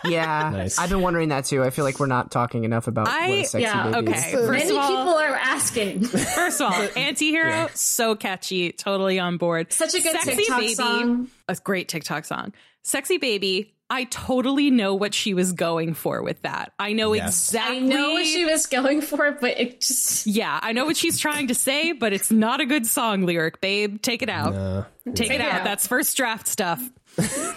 yeah, 0.03 0.49
Nice. 0.51 0.79
I've 0.79 0.89
been 0.89 1.01
wondering 1.01 1.29
that 1.29 1.45
too. 1.45 1.63
I 1.63 1.69
feel 1.69 1.85
like 1.85 1.99
we're 1.99 2.07
not 2.07 2.31
talking 2.31 2.63
enough 2.63 2.87
about 2.87 3.07
what 3.07 3.15
I- 3.21 3.27
a 3.27 3.43
sexy 3.45 3.61
yeah, 3.63 3.91
baby 3.91 4.09
okay. 4.09 4.17
is. 4.19 4.25
First 4.33 4.51
Many 4.65 4.77
all- 4.77 4.87
people 4.87 5.13
are 5.13 5.20
asking. 5.55 6.03
First 6.05 6.61
of 6.61 6.71
all, 6.73 6.79
Antihero, 6.89 7.75
so 7.75 8.15
catchy, 8.15 8.71
totally 8.71 9.19
on 9.19 9.37
board. 9.37 9.71
Such 9.73 9.93
a 9.93 10.01
good 10.01 10.11
Sexy 10.11 10.35
TikTok 10.35 10.59
Baby, 10.59 10.73
song. 10.75 11.29
A 11.47 11.55
great 11.63 11.87
TikTok 11.89 12.25
song. 12.25 12.53
Sexy 12.83 13.17
Baby, 13.17 13.73
I 13.89 14.05
totally 14.05 14.71
know 14.71 14.95
what 14.95 15.13
she 15.13 15.33
was 15.33 15.51
going 15.51 15.93
for 15.93 16.23
with 16.23 16.41
that. 16.43 16.71
I 16.79 16.93
know 16.93 17.13
Yes. 17.13 17.49
exactly. 17.49 17.77
I 17.77 17.79
know 17.81 18.11
what 18.13 18.25
she 18.25 18.45
was 18.45 18.65
going 18.65 19.01
for, 19.01 19.31
but 19.33 19.59
it 19.59 19.81
just 19.81 20.25
Yeah, 20.25 20.57
I 20.61 20.71
know 20.71 20.85
what 20.85 20.95
she's 20.95 21.19
trying 21.19 21.47
to 21.47 21.53
say, 21.55 21.91
but 21.91 22.13
it's 22.13 22.31
not 22.31 22.61
a 22.61 22.65
good 22.65 22.87
song 22.87 23.23
lyric, 23.25 23.59
babe. 23.59 24.01
Take 24.01 24.21
it 24.21 24.29
out. 24.29 24.87
Take, 25.13 25.29
it 25.29 25.35
it 25.35 25.41
out. 25.41 25.51
out. 25.51 25.63
That's 25.65 25.87
first 25.87 26.15
draft 26.15 26.47
stuff. 26.47 26.81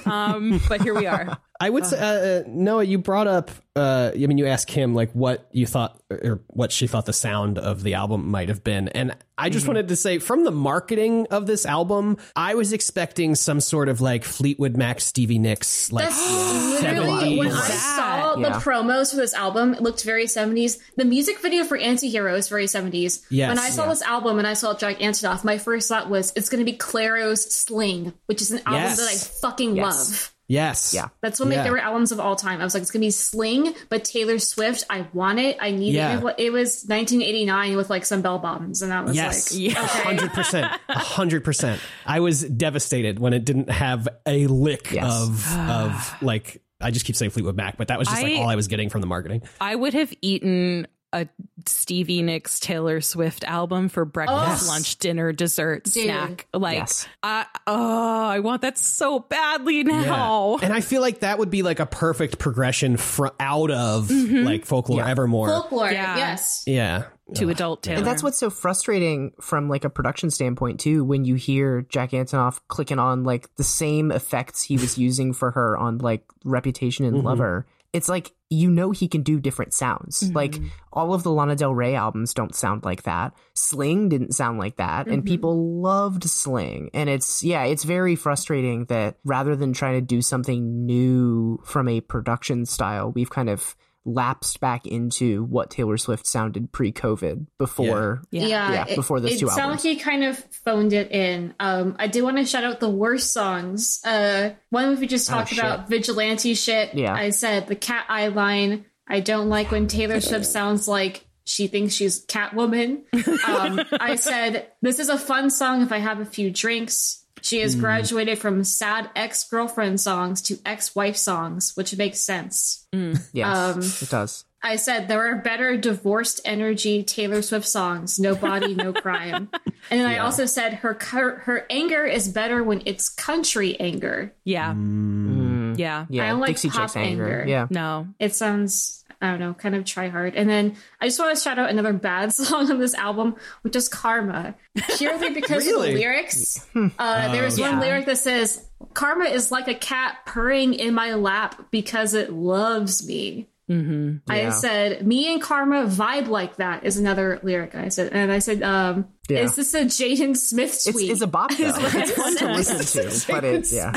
um, 0.06 0.60
but 0.68 0.82
here 0.82 0.94
we 0.94 1.06
are. 1.06 1.38
I 1.60 1.70
would 1.70 1.86
say, 1.86 1.98
uh, 1.98 2.04
uh, 2.04 2.42
Noah, 2.48 2.82
you 2.84 2.98
brought 2.98 3.28
up, 3.28 3.50
uh, 3.76 4.10
I 4.12 4.26
mean, 4.26 4.38
you 4.38 4.46
asked 4.46 4.66
Kim, 4.66 4.92
like, 4.94 5.12
what 5.12 5.48
you 5.52 5.66
thought, 5.66 6.00
or 6.10 6.40
what 6.48 6.72
she 6.72 6.86
thought 6.88 7.06
the 7.06 7.12
sound 7.12 7.58
of 7.58 7.82
the 7.84 7.94
album 7.94 8.28
might 8.28 8.48
have 8.48 8.64
been. 8.64 8.88
And 8.88 9.16
I 9.38 9.50
just 9.50 9.66
wanted 9.68 9.88
to 9.88 9.96
say, 9.96 10.18
from 10.18 10.42
the 10.44 10.50
marketing 10.50 11.28
of 11.30 11.46
this 11.46 11.64
album, 11.64 12.16
I 12.34 12.54
was 12.56 12.72
expecting 12.72 13.34
some 13.36 13.60
sort 13.60 13.88
of 13.88 14.00
like 14.00 14.24
Fleetwood 14.24 14.76
Mac, 14.76 15.00
Stevie 15.00 15.38
Nicks, 15.38 15.92
like, 15.92 16.08
That's 16.08 16.82
literally 16.82 17.38
when 17.38 17.48
I 17.52 17.60
saw 17.60 18.36
Yeah. 18.36 18.48
the 18.48 18.58
promos 18.58 19.10
for 19.10 19.16
this 19.16 19.32
album, 19.34 19.74
it 19.74 19.80
looked 19.80 20.02
very 20.02 20.26
70s. 20.26 20.78
The 20.96 21.04
music 21.04 21.38
video 21.40 21.62
for 21.64 21.78
Antihero 21.78 22.36
is 22.36 22.48
very 22.48 22.66
70s. 22.66 23.20
Yes. 23.30 23.48
when 23.48 23.58
I 23.58 23.70
saw 23.70 23.84
Yeah. 23.84 23.90
this 23.90 24.02
album 24.02 24.38
and 24.38 24.46
I 24.46 24.54
saw 24.54 24.74
Jack 24.74 24.98
Antonoff, 24.98 25.44
my 25.44 25.58
first 25.58 25.88
thought 25.88 26.10
was 26.10 26.32
it's 26.34 26.48
going 26.48 26.64
to 26.64 26.70
be 26.70 26.76
Clairo's 26.76 27.44
Sling, 27.54 28.12
which 28.26 28.42
is 28.42 28.50
an 28.50 28.58
album 28.66 28.74
Yes. 28.82 28.98
that 28.98 29.08
I 29.08 29.14
fucking 29.40 29.76
Yes. 29.76 29.84
love. 30.10 30.33
Yes. 30.48 30.92
Yeah. 30.94 31.08
That's 31.22 31.38
one 31.40 31.48
of 31.48 31.50
my 31.50 31.56
Yeah. 31.56 31.64
favorite 31.64 31.82
albums 31.84 32.12
of 32.12 32.20
all 32.20 32.36
time. 32.36 32.60
I 32.60 32.64
was 32.64 32.74
like, 32.74 32.82
it's 32.82 32.90
gonna 32.90 33.00
be 33.06 33.10
Sling, 33.10 33.74
but 33.88 34.04
Taylor 34.04 34.38
Swift. 34.38 34.84
I 34.90 35.06
want 35.12 35.38
it. 35.38 35.56
I 35.60 35.70
need 35.70 35.94
Yeah. 35.94 36.18
it. 36.28 36.34
It 36.38 36.50
was 36.52 36.84
1989 36.88 37.76
with 37.76 37.90
like 37.90 38.04
some 38.04 38.22
bell 38.22 38.38
bottoms, 38.38 38.82
and 38.82 38.90
that 38.92 39.04
was 39.04 39.16
Yes, 39.16 39.54
like, 39.54 39.70
okay. 39.76 39.80
hundred 39.80 40.30
percent, 40.32 40.72
hundred 40.88 41.44
percent. 41.44 41.80
I 42.06 42.20
was 42.20 42.42
devastated 42.42 43.18
when 43.18 43.32
it 43.32 43.44
didn't 43.44 43.70
have 43.70 44.08
a 44.26 44.46
lick 44.46 44.92
Yes. 44.92 45.04
of 45.12 45.56
of 45.58 46.14
like. 46.22 46.60
I 46.80 46.90
just 46.90 47.06
keep 47.06 47.16
saying 47.16 47.30
Fleetwood 47.30 47.56
Mac, 47.56 47.78
but 47.78 47.88
that 47.88 47.98
was 47.98 48.08
just 48.08 48.22
like 48.22 48.32
I- 48.32 48.36
all 48.42 48.48
I 48.48 48.56
was 48.56 48.68
getting 48.68 48.90
from 48.90 49.00
the 49.00 49.06
marketing. 49.06 49.42
I 49.60 49.74
would 49.74 49.94
have 49.94 50.12
eaten 50.20 50.86
a 51.14 51.28
Stevie 51.66 52.22
Nicks 52.22 52.58
Taylor 52.58 53.00
Swift 53.00 53.44
album 53.44 53.88
for 53.88 54.04
breakfast, 54.04 54.66
Oh. 54.66 54.72
lunch, 54.72 54.98
dinner, 54.98 55.32
dessert, 55.32 55.84
Dude. 55.84 56.04
snack. 56.04 56.46
Like, 56.52 56.78
Yes. 56.78 57.06
I, 57.22 57.46
oh, 57.66 58.26
I 58.26 58.40
want 58.40 58.62
that 58.62 58.76
so 58.76 59.20
badly 59.20 59.84
now. 59.84 60.58
And 60.62 60.72
I 60.72 60.80
feel 60.80 61.00
like 61.00 61.20
that 61.20 61.38
would 61.38 61.50
be 61.50 61.62
like 61.62 61.78
a 61.78 61.86
perfect 61.86 62.38
progression 62.38 62.96
fr- 62.96 63.28
out 63.38 63.70
of 63.70 64.08
mm-hmm. 64.08 64.44
like 64.44 64.66
folklore 64.66 65.06
evermore. 65.06 65.48
folklore. 65.48 65.90
Yeah. 65.90 66.16
Yes. 66.16 66.64
yeah. 66.66 67.04
To 67.36 67.48
adult 67.48 67.82
Taylor. 67.82 67.98
And 67.98 68.06
that's 68.06 68.22
what's 68.22 68.38
so 68.38 68.50
frustrating 68.50 69.32
from 69.40 69.70
like 69.70 69.84
a 69.84 69.90
production 69.90 70.30
standpoint 70.30 70.80
too, 70.80 71.04
when 71.04 71.24
you 71.24 71.36
hear 71.36 71.82
Jack 71.88 72.10
Antonoff 72.10 72.60
clicking 72.68 72.98
on 72.98 73.24
like 73.24 73.54
the 73.56 73.64
same 73.64 74.12
effects 74.12 74.62
he 74.62 74.76
was 74.76 74.98
using 74.98 75.32
for 75.32 75.52
her 75.52 75.76
on 75.76 75.98
like 75.98 76.24
Reputation 76.44 77.06
and 77.06 77.16
mm-hmm. 77.16 77.26
Lover. 77.26 77.66
It's 77.94 78.08
like 78.08 78.32
you 78.50 78.70
know 78.70 78.90
he 78.90 79.08
can 79.08 79.22
do 79.22 79.40
different 79.40 79.72
sounds. 79.72 80.20
Mm-hmm. 80.20 80.36
Like 80.36 80.56
all 80.92 81.14
of 81.14 81.22
the 81.22 81.30
Lana 81.30 81.56
Del 81.56 81.74
Rey 81.74 81.94
albums 81.94 82.34
don't 82.34 82.54
sound 82.54 82.84
like 82.84 83.04
that. 83.04 83.32
Sling 83.54 84.08
didn't 84.08 84.34
sound 84.34 84.58
like 84.58 84.76
that, 84.76 85.06
and 85.06 85.18
mm-hmm. 85.18 85.28
people 85.28 85.80
loved 85.80 86.24
Sling. 86.24 86.90
And 86.92 87.08
it's 87.08 87.42
yeah, 87.42 87.64
it's 87.64 87.84
very 87.84 88.16
frustrating 88.16 88.84
that 88.86 89.16
rather 89.24 89.56
than 89.56 89.72
trying 89.72 89.94
to 89.94 90.00
do 90.00 90.20
something 90.20 90.84
new 90.84 91.60
from 91.64 91.88
a 91.88 92.00
production 92.00 92.66
style, 92.66 93.12
we've 93.12 93.30
kind 93.30 93.48
of 93.48 93.76
lapsed 94.04 94.60
back 94.60 94.86
into 94.86 95.44
what 95.44 95.70
Taylor 95.70 95.96
Swift 95.96 96.26
sounded 96.26 96.70
pre-COVID 96.72 97.46
before 97.58 98.22
Yeah. 98.30 98.46
Yeah, 98.46 98.72
Yeah, 98.72 98.84
it- 98.88 98.96
before 98.96 99.20
those 99.20 99.32
it 99.32 99.38
two 99.40 99.46
sounded 99.48 99.62
albums. 99.62 99.84
like 99.84 99.96
he 99.96 100.00
kind 100.00 100.24
of 100.24 100.38
phoned 100.64 100.92
it 100.92 101.10
in. 101.10 101.54
Um, 101.58 101.96
I 101.98 102.06
do 102.08 102.22
want 102.24 102.36
to 102.36 102.44
shout 102.44 102.64
out 102.64 102.80
the 102.80 102.90
worst 102.90 103.32
songs. 103.32 104.00
Uh, 104.04 104.50
one 104.70 104.98
we 105.00 105.06
just 105.06 105.28
talked 105.28 105.50
shit. 105.50 105.58
about 105.58 105.88
vigilante 105.88 106.54
shit. 106.54 106.94
Yeah. 106.94 107.14
I 107.14 107.30
said 107.30 107.66
the 107.66 107.76
cat 107.76 108.04
eye 108.08 108.28
line. 108.28 108.84
I 109.08 109.20
don't 109.20 109.48
like 109.48 109.70
when 109.70 109.86
Taylor 109.86 110.20
Swift 110.22 110.46
sounds 110.46 110.86
like 110.88 111.26
she 111.46 111.66
thinks 111.66 111.94
she's 111.94 112.24
Catwoman. 112.26 113.02
Um, 113.46 113.80
I 114.00 114.16
said, 114.16 114.66
This 114.82 114.98
is 114.98 115.08
a 115.10 115.18
fun 115.18 115.50
song 115.50 115.82
if 115.82 115.92
I 115.92 115.98
have 115.98 116.20
a 116.20 116.24
few 116.24 116.50
drinks. 116.50 117.23
She 117.44 117.60
has 117.60 117.74
graduated 117.74 118.38
from 118.38 118.64
sad 118.64 119.10
ex 119.14 119.44
girlfriend 119.44 120.00
songs 120.00 120.40
to 120.42 120.58
ex 120.64 120.94
wife 120.96 121.16
songs, 121.16 121.72
which 121.74 121.94
makes 121.94 122.18
sense. 122.20 122.86
Yes, 123.34 123.76
Um, 123.76 123.80
it 123.80 124.08
does. 124.10 124.46
I 124.62 124.76
said 124.76 125.08
there 125.08 125.30
are 125.30 125.36
better 125.36 125.76
divorced 125.76 126.40
energy 126.46 127.02
Taylor 127.02 127.42
Swift 127.42 127.68
songs. 127.68 128.18
No 128.18 128.34
body, 128.34 128.74
no 128.74 128.92
crime. 128.94 129.50
And 129.90 130.00
then 130.00 130.08
I 130.08 130.16
also 130.16 130.46
said 130.46 130.72
her 130.76 130.94
cur- 130.94 131.40
her 131.44 131.66
anger 131.68 132.04
is 132.06 132.26
better 132.30 132.64
when 132.64 132.80
it's 132.86 133.10
country 133.10 133.78
anger. 133.78 134.32
Yeah. 134.44 134.72
Mm. 134.72 135.43
Yeah. 135.76 136.06
Yeah, 136.08 136.24
I 136.24 136.28
don't 136.28 136.40
like 136.40 136.48
Dixie 136.50 136.70
pop 136.70 136.82
Chicks 136.82 136.96
anger. 136.96 137.24
anger. 137.26 137.44
Yeah, 137.48 137.66
No. 137.70 138.08
It 138.18 138.34
sounds 138.34 139.00
I 139.20 139.30
don't 139.30 139.40
know, 139.40 139.54
kind 139.54 139.74
of 139.74 139.86
try 139.86 140.08
hard. 140.08 140.34
And 140.34 140.50
then 140.50 140.76
I 141.00 141.06
just 141.06 141.18
want 141.18 141.34
to 141.34 141.42
shout 141.42 141.58
out 141.58 141.70
another 141.70 141.94
bad 141.94 142.32
song 142.34 142.70
on 142.70 142.78
this 142.78 142.92
album, 142.94 143.36
which 143.62 143.74
is 143.74 143.88
Karma. 143.88 144.54
Purely 144.98 145.30
because 145.30 145.64
Really? 145.64 145.88
of 145.90 145.94
the 145.94 146.00
lyrics. 146.04 146.66
Uh, 146.98 147.32
there's 147.32 147.58
one 147.58 147.74
Yeah. 147.74 147.80
lyric 147.80 148.06
that 148.06 148.18
says, 148.18 148.66
Karma 148.92 149.24
is 149.26 149.50
like 149.50 149.66
a 149.68 149.74
cat 149.74 150.18
purring 150.26 150.74
in 150.74 150.92
my 150.92 151.14
lap 151.14 151.66
because 151.70 152.12
it 152.12 152.32
loves 152.32 153.06
me. 153.06 153.48
Mm-hmm. 153.70 154.30
I 154.30 154.50
said, 154.50 155.06
"Me 155.06 155.32
and 155.32 155.40
Karma 155.40 155.86
vibe 155.86 156.28
like 156.28 156.56
that" 156.56 156.84
is 156.84 156.98
another 156.98 157.40
lyric. 157.42 157.74
I 157.74 157.88
said, 157.88 158.12
and 158.12 158.30
I 158.30 158.38
said, 158.40 158.62
um, 158.62 159.08
Yeah. 159.30 159.38
"Is 159.38 159.56
this 159.56 159.72
a 159.72 159.84
Jaden 159.86 160.36
Smith 160.36 160.68
it's, 160.86 160.86
it's 160.86 161.22
a 161.22 161.26
bop 161.26 161.48
though. 161.50 161.56
It's 161.78 162.10
fun 162.10 162.36
to 162.36 162.52
listen 162.52 163.02
to, 163.10 163.32
but 163.32 163.42
it's 163.44 163.72
yeah. 163.72 163.94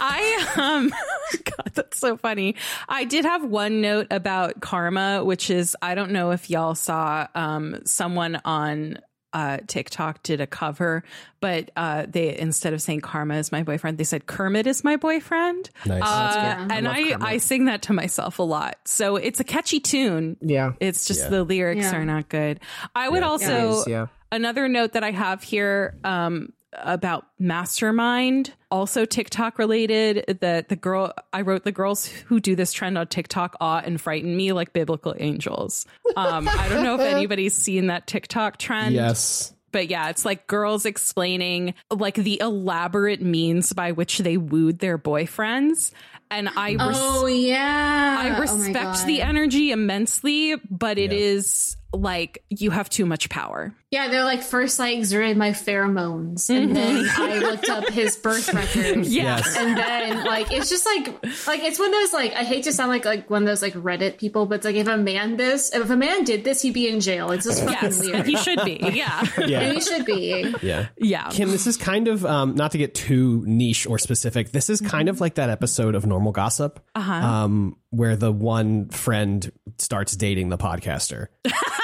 I 0.00 0.52
um 0.56 0.88
God, 1.44 1.72
that's 1.74 1.98
so 1.98 2.16
funny. 2.16 2.56
I 2.88 3.04
did 3.04 3.24
have 3.24 3.44
one 3.44 3.80
note 3.80 4.08
about 4.10 4.60
karma, 4.60 5.24
which 5.24 5.50
is 5.50 5.76
I 5.82 5.94
don't 5.94 6.10
know 6.12 6.30
if 6.32 6.50
y'all 6.50 6.74
saw 6.74 7.26
um 7.34 7.78
someone 7.84 8.40
on 8.44 8.98
uh 9.34 9.58
TikTok 9.66 10.22
did 10.22 10.40
a 10.42 10.46
cover, 10.46 11.04
but 11.40 11.70
uh 11.76 12.04
they 12.08 12.36
instead 12.38 12.74
of 12.74 12.82
saying 12.82 13.00
karma 13.00 13.36
is 13.36 13.50
my 13.50 13.62
boyfriend, 13.62 13.96
they 13.98 14.04
said 14.04 14.26
Kermit 14.26 14.66
is 14.66 14.84
my 14.84 14.96
boyfriend. 14.96 15.70
Nice. 15.86 16.02
Uh, 16.02 16.66
and 16.70 16.84
love 16.86 16.94
I, 16.96 17.02
Kermit. 17.12 17.22
I 17.22 17.36
sing 17.38 17.64
that 17.66 17.82
to 17.82 17.92
myself 17.94 18.38
a 18.38 18.42
lot. 18.42 18.76
So 18.84 19.16
it's 19.16 19.40
a 19.40 19.44
catchy 19.44 19.80
tune. 19.80 20.36
Yeah. 20.42 20.72
It's 20.80 21.06
just 21.06 21.22
Yeah. 21.22 21.28
the 21.30 21.44
lyrics 21.44 21.84
Yeah. 21.92 21.96
are 21.96 22.04
not 22.04 22.28
good. 22.28 22.60
I 22.94 23.08
would 23.08 23.22
Yeah. 23.22 23.28
also 23.28 23.84
yeah. 23.86 24.06
another 24.30 24.68
note 24.68 24.92
that 24.92 25.04
I 25.04 25.12
have 25.12 25.42
here 25.42 25.96
um, 26.04 26.52
about 26.72 27.26
Mastermind, 27.38 28.52
also 28.70 29.04
TikTok 29.04 29.58
related. 29.58 30.38
That 30.40 30.68
the 30.68 30.76
girl 30.76 31.12
I 31.32 31.42
wrote 31.42 31.64
the 31.64 31.72
girls 31.72 32.06
who 32.06 32.40
do 32.40 32.54
this 32.56 32.72
trend 32.72 32.98
on 32.98 33.06
TikTok 33.06 33.56
awe 33.60 33.82
and 33.84 34.00
frighten 34.00 34.36
me 34.36 34.52
like 34.52 34.72
biblical 34.72 35.14
angels. 35.18 35.86
Um, 36.16 36.48
I 36.48 36.68
don't 36.68 36.84
know 36.84 36.94
if 36.94 37.00
anybody's 37.14 37.54
seen 37.54 37.88
that 37.88 38.06
TikTok 38.06 38.58
trend. 38.58 38.94
yes. 38.94 39.54
But 39.72 39.88
yeah, 39.88 40.10
it's 40.10 40.26
like 40.26 40.46
girls 40.46 40.84
explaining 40.84 41.72
like 41.90 42.16
the 42.16 42.38
elaborate 42.42 43.22
means 43.22 43.72
by 43.72 43.92
which 43.92 44.18
they 44.18 44.36
wooed 44.36 44.78
their 44.80 44.98
boyfriends. 44.98 45.92
And 46.30 46.48
I 46.48 46.72
res- 46.72 46.78
oh 47.00 47.26
yeah, 47.26 48.16
I 48.20 48.36
Oh 48.36 48.40
respect 48.40 49.06
the 49.06 49.22
energy 49.22 49.70
immensely, 49.70 50.56
but 50.70 50.98
it 50.98 51.10
Yeah. 51.12 51.18
is 51.18 51.76
like 51.92 52.44
you 52.48 52.70
have 52.70 52.88
too 52.88 53.06
much 53.06 53.28
power. 53.28 53.74
Yeah, 53.90 54.08
they're 54.08 54.24
like 54.24 54.42
first 54.42 54.80
I 54.80 54.90
exerted 54.90 55.36
my 55.36 55.50
pheromones, 55.50 56.48
and 56.48 56.74
then 56.74 57.06
I 57.10 57.38
looked 57.38 57.68
up 57.68 57.88
his 57.90 58.16
birth 58.16 58.52
record. 58.54 59.04
Yes. 59.06 59.54
And 59.56 59.76
then 59.76 60.24
like 60.24 60.50
it's 60.50 60.70
just 60.70 60.86
like 60.86 61.08
like 61.46 61.60
it's 61.60 61.78
one 61.78 61.88
of 61.88 61.94
those 61.94 62.12
like 62.12 62.32
I 62.32 62.44
hate 62.44 62.64
to 62.64 62.72
sound 62.72 62.90
like 62.90 63.04
like 63.04 63.28
one 63.28 63.42
of 63.42 63.46
those 63.46 63.60
like 63.60 63.74
Reddit 63.74 64.16
people, 64.16 64.46
but 64.46 64.56
it's 64.56 64.64
like 64.64 64.76
if 64.76 64.88
a 64.88 64.96
man 64.96 65.36
this 65.36 65.74
if 65.74 65.90
a 65.90 65.96
man 65.96 66.24
did 66.24 66.44
this, 66.44 66.62
he'd 66.62 66.72
be 66.72 66.88
in 66.88 67.00
jail. 67.00 67.30
It's 67.32 67.44
just 67.44 67.62
fucking 67.62 67.76
Yes, 67.82 68.00
weird. 68.00 68.26
he 68.26 68.36
should 68.36 68.64
be. 68.64 68.80
Yeah. 68.92 69.26
and 69.36 69.74
he 69.74 69.80
should 69.80 70.06
be. 70.06 70.54
Yeah. 70.62 70.88
Yeah. 70.96 71.28
Kim, 71.30 71.50
this 71.50 71.66
is 71.66 71.76
kind 71.76 72.08
of 72.08 72.24
um, 72.24 72.54
not 72.54 72.72
to 72.72 72.78
get 72.78 72.94
too 72.94 73.42
niche 73.46 73.86
or 73.86 73.98
specific. 73.98 74.52
This 74.52 74.70
is 74.70 74.80
kind 74.80 75.08
of 75.08 75.20
like 75.20 75.34
that 75.34 75.50
episode 75.50 75.94
of 75.94 76.06
Normal 76.06 76.32
Gossip, 76.32 76.80
uh-huh. 76.94 77.12
um, 77.12 77.76
where 77.90 78.16
the 78.16 78.32
one 78.32 78.88
friend 78.88 79.52
starts 79.78 80.16
dating 80.16 80.48
the 80.48 80.58
podcaster. 80.58 81.26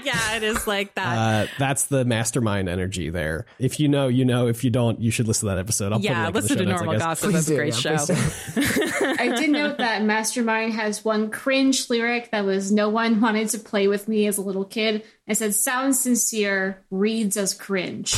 yeah, 0.04 0.36
it 0.36 0.42
is 0.42 0.66
like 0.66 0.94
that. 0.94 1.16
Uh, 1.16 1.46
that's 1.58 1.84
the 1.84 2.04
mastermind 2.04 2.68
energy 2.68 3.10
there. 3.10 3.46
If 3.58 3.78
you 3.80 3.88
know, 3.88 4.08
you 4.08 4.24
know. 4.24 4.46
If 4.46 4.64
you 4.64 4.70
don't, 4.70 5.00
you 5.00 5.10
should 5.10 5.28
listen 5.28 5.48
to 5.48 5.54
that 5.54 5.60
episode. 5.60 5.92
I'll 5.92 6.00
yeah, 6.00 6.30
put 6.30 6.44
a 6.44 6.46
link 6.46 6.50
in 6.50 6.56
the 6.56 6.56
listen 6.56 6.56
to 6.56 6.64
show 6.64 6.70
notes, 6.70 6.82
Normal. 6.82 6.98
Gossip. 6.98 7.30
Please 7.30 7.46
That's 7.46 7.50
a 7.50 7.56
great 7.56 7.84
yeah, 7.84 7.96
show. 7.98 8.80
please 8.98 9.16
I 9.18 9.28
did 9.36 9.50
note 9.50 9.78
that 9.78 10.02
Mastermind 10.02 10.72
has 10.74 11.04
one 11.04 11.30
cringe 11.30 11.88
lyric 11.90 12.30
that 12.30 12.44
was 12.44 12.70
no 12.72 12.88
one 12.88 13.20
wanted 13.20 13.48
to 13.50 13.58
play 13.58 13.88
with 13.88 14.08
me 14.08 14.26
as 14.26 14.38
a 14.38 14.42
little 14.42 14.64
kid. 14.64 15.04
I 15.26 15.32
said 15.32 15.54
sounds 15.54 16.00
sincere, 16.00 16.84
reads 16.90 17.38
as 17.38 17.54
cringe. 17.54 18.14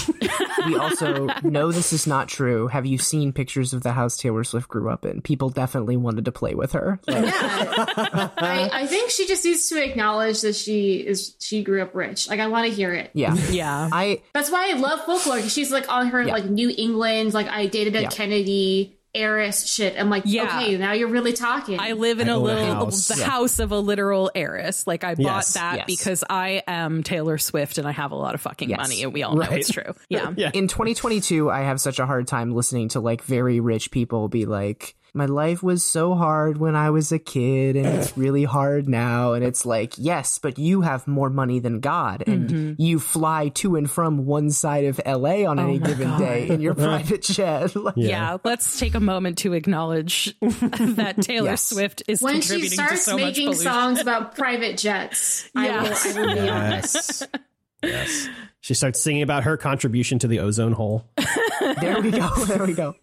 we 0.66 0.77
also 0.77 1.27
know 1.44 1.70
this 1.70 1.93
is 1.93 2.05
not 2.05 2.27
true. 2.28 2.66
Have 2.66 2.85
you 2.85 2.98
seen 2.98 3.32
pictures 3.32 3.73
of 3.73 3.82
the 3.85 3.93
house 3.93 4.16
Taylor 4.16 4.43
Swift 4.43 4.66
grew 4.69 4.90
up 4.90 5.05
in? 5.05 5.20
People 5.23 5.51
definitely 5.51 5.97
wanted 5.97 6.24
to 6.24 6.32
play 6.32 6.55
with 6.57 6.73
her. 6.73 6.98
Like, 7.07 7.24
Yeah. 7.27 8.31
I, 8.39 8.70
I 8.73 8.86
think 8.86 9.11
she 9.11 9.27
just 9.28 9.44
needs 9.44 9.69
to 9.69 9.82
acknowledge 9.82 10.40
that 10.40 10.57
she 10.57 10.97
is 10.97 11.36
she 11.39 11.62
grew 11.62 11.81
up 11.82 11.94
rich. 11.94 12.28
Like 12.28 12.40
I 12.40 12.48
want 12.48 12.66
to 12.69 12.74
hear 12.74 12.93
it. 12.93 13.11
yeah. 13.15 13.35
Yeah. 13.51 13.89
I 13.93 14.23
That's 14.35 14.51
why 14.51 14.70
I 14.70 14.77
love 14.77 15.01
folklore. 15.05 15.39
'cause 15.39 15.53
She's 15.53 15.70
like 15.70 15.89
on 15.93 16.09
her 16.09 16.23
Yeah. 16.23 16.32
like 16.32 16.47
New 16.47 16.73
England, 16.77 17.35
like 17.35 17.47
I 17.47 17.66
dated 17.66 17.94
a 17.94 18.03
Yeah. 18.03 18.09
Kennedy 18.11 18.95
heiress 19.16 19.66
shit. 19.66 19.98
I'm 19.98 20.10
like, 20.10 20.22
Yeah. 20.26 20.44
okay, 20.60 20.76
now 20.76 20.93
you're 20.93 21.09
really 21.09 21.32
talking. 21.32 21.80
I 21.80 21.93
live 21.93 22.20
in 22.20 22.28
I 22.28 22.32
a 22.32 22.36
own 22.36 22.43
a 22.43 22.44
little 22.44 22.74
house. 22.74 23.09
the 23.09 23.16
Yeah. 23.18 23.24
house 23.30 23.59
of 23.59 23.72
a 23.72 23.78
literal 23.78 24.30
heiress. 24.34 24.86
Like 24.86 25.02
I 25.05 25.14
bought 25.14 25.22
Yes. 25.22 25.55
that 25.55 25.76
Yes. 25.78 25.84
because 25.86 26.24
I 26.28 26.62
am 26.66 27.02
Taylor 27.02 27.38
Swift 27.38 27.78
and 27.78 27.88
I 27.88 27.93
have 27.93 28.12
a 28.12 28.16
lot 28.16 28.34
of 28.34 28.40
fucking 28.40 28.70
Yes. 28.70 28.78
money 28.78 29.02
and 29.02 29.12
we 29.12 29.22
all 29.22 29.34
know 29.34 29.48
it's 29.51 29.70
true. 29.72 29.94
Yeah. 30.09 30.32
Yeah. 30.36 30.51
in 30.52 30.68
2022 30.68 31.51
I 31.51 31.60
have 31.62 31.80
such 31.80 31.98
a 31.98 32.06
hard 32.06 32.28
time 32.28 32.52
listening 32.55 32.88
to 32.90 33.01
like 33.01 33.22
very 33.22 33.60
rich 33.60 33.90
people 33.90 34.28
be 34.28 34.44
like 34.47 34.94
my 35.16 35.26
life 35.26 35.62
was 35.62 35.82
so 35.82 36.14
hard 36.14 36.59
when 36.59 36.76
I 36.76 36.90
was 36.90 37.10
a 37.10 37.18
kid 37.18 37.74
and 37.76 37.86
it's 37.86 38.16
really 38.16 38.44
hard 38.44 38.88
now 38.88 39.32
and 39.32 39.44
it's 39.44 39.64
like 39.66 39.94
yes 39.97 40.38
but 40.38 40.59
you 40.59 40.82
have 40.82 41.09
more 41.09 41.30
money 41.30 41.59
than 41.59 41.80
God 41.80 42.22
and 42.26 42.51
Mm-hmm. 42.51 42.80
you 42.82 42.98
fly 43.01 43.48
to 43.55 43.76
and 43.76 43.90
from 43.90 44.26
one 44.26 44.51
side 44.51 44.84
of 44.84 45.01
LA 45.05 45.44
on 45.51 45.59
any 45.59 45.76
Oh 45.76 45.80
my 45.80 45.86
given 45.86 46.09
God. 46.09 46.18
day 46.18 46.48
in 46.48 46.60
your 46.60 46.74
private 46.86 47.22
jet 47.22 47.74
Like, 47.86 47.94
Yeah. 47.97 48.36
let's 48.44 48.78
take 48.78 48.94
a 48.94 49.01
moment 49.01 49.38
to 49.38 49.52
acknowledge 49.55 50.36
that 50.40 51.16
Taylor 51.22 51.51
Yes. 51.51 51.62
Swift 51.62 52.02
is 52.06 52.22
when 52.22 52.40
she 52.43 52.48
contributing 52.60 52.70
to 52.78 52.84
starts 52.84 53.05
so 53.05 53.16
making 53.16 53.47
pollution. 53.47 53.64
songs 53.72 54.01
about 54.01 54.36
private 54.36 54.76
jets, 54.78 55.48
Yes. 55.55 56.06
I 56.14 56.20
will, 56.20 56.26
I 56.26 56.28
will 56.28 56.34
be 56.34 56.40
on. 56.51 56.70
Yes. 56.72 57.22
Yes. 57.87 58.29
She 58.61 58.75
starts 58.75 59.01
singing 59.01 59.23
about 59.23 59.45
her 59.45 59.57
contribution 59.57 60.19
to 60.21 60.27
the 60.29 60.41
ozone 60.41 60.73
hole. 60.73 61.05
there 61.81 62.01
we 62.01 62.11
go 62.11 62.29
there 62.47 62.65
we 62.65 62.75
go 62.75 62.95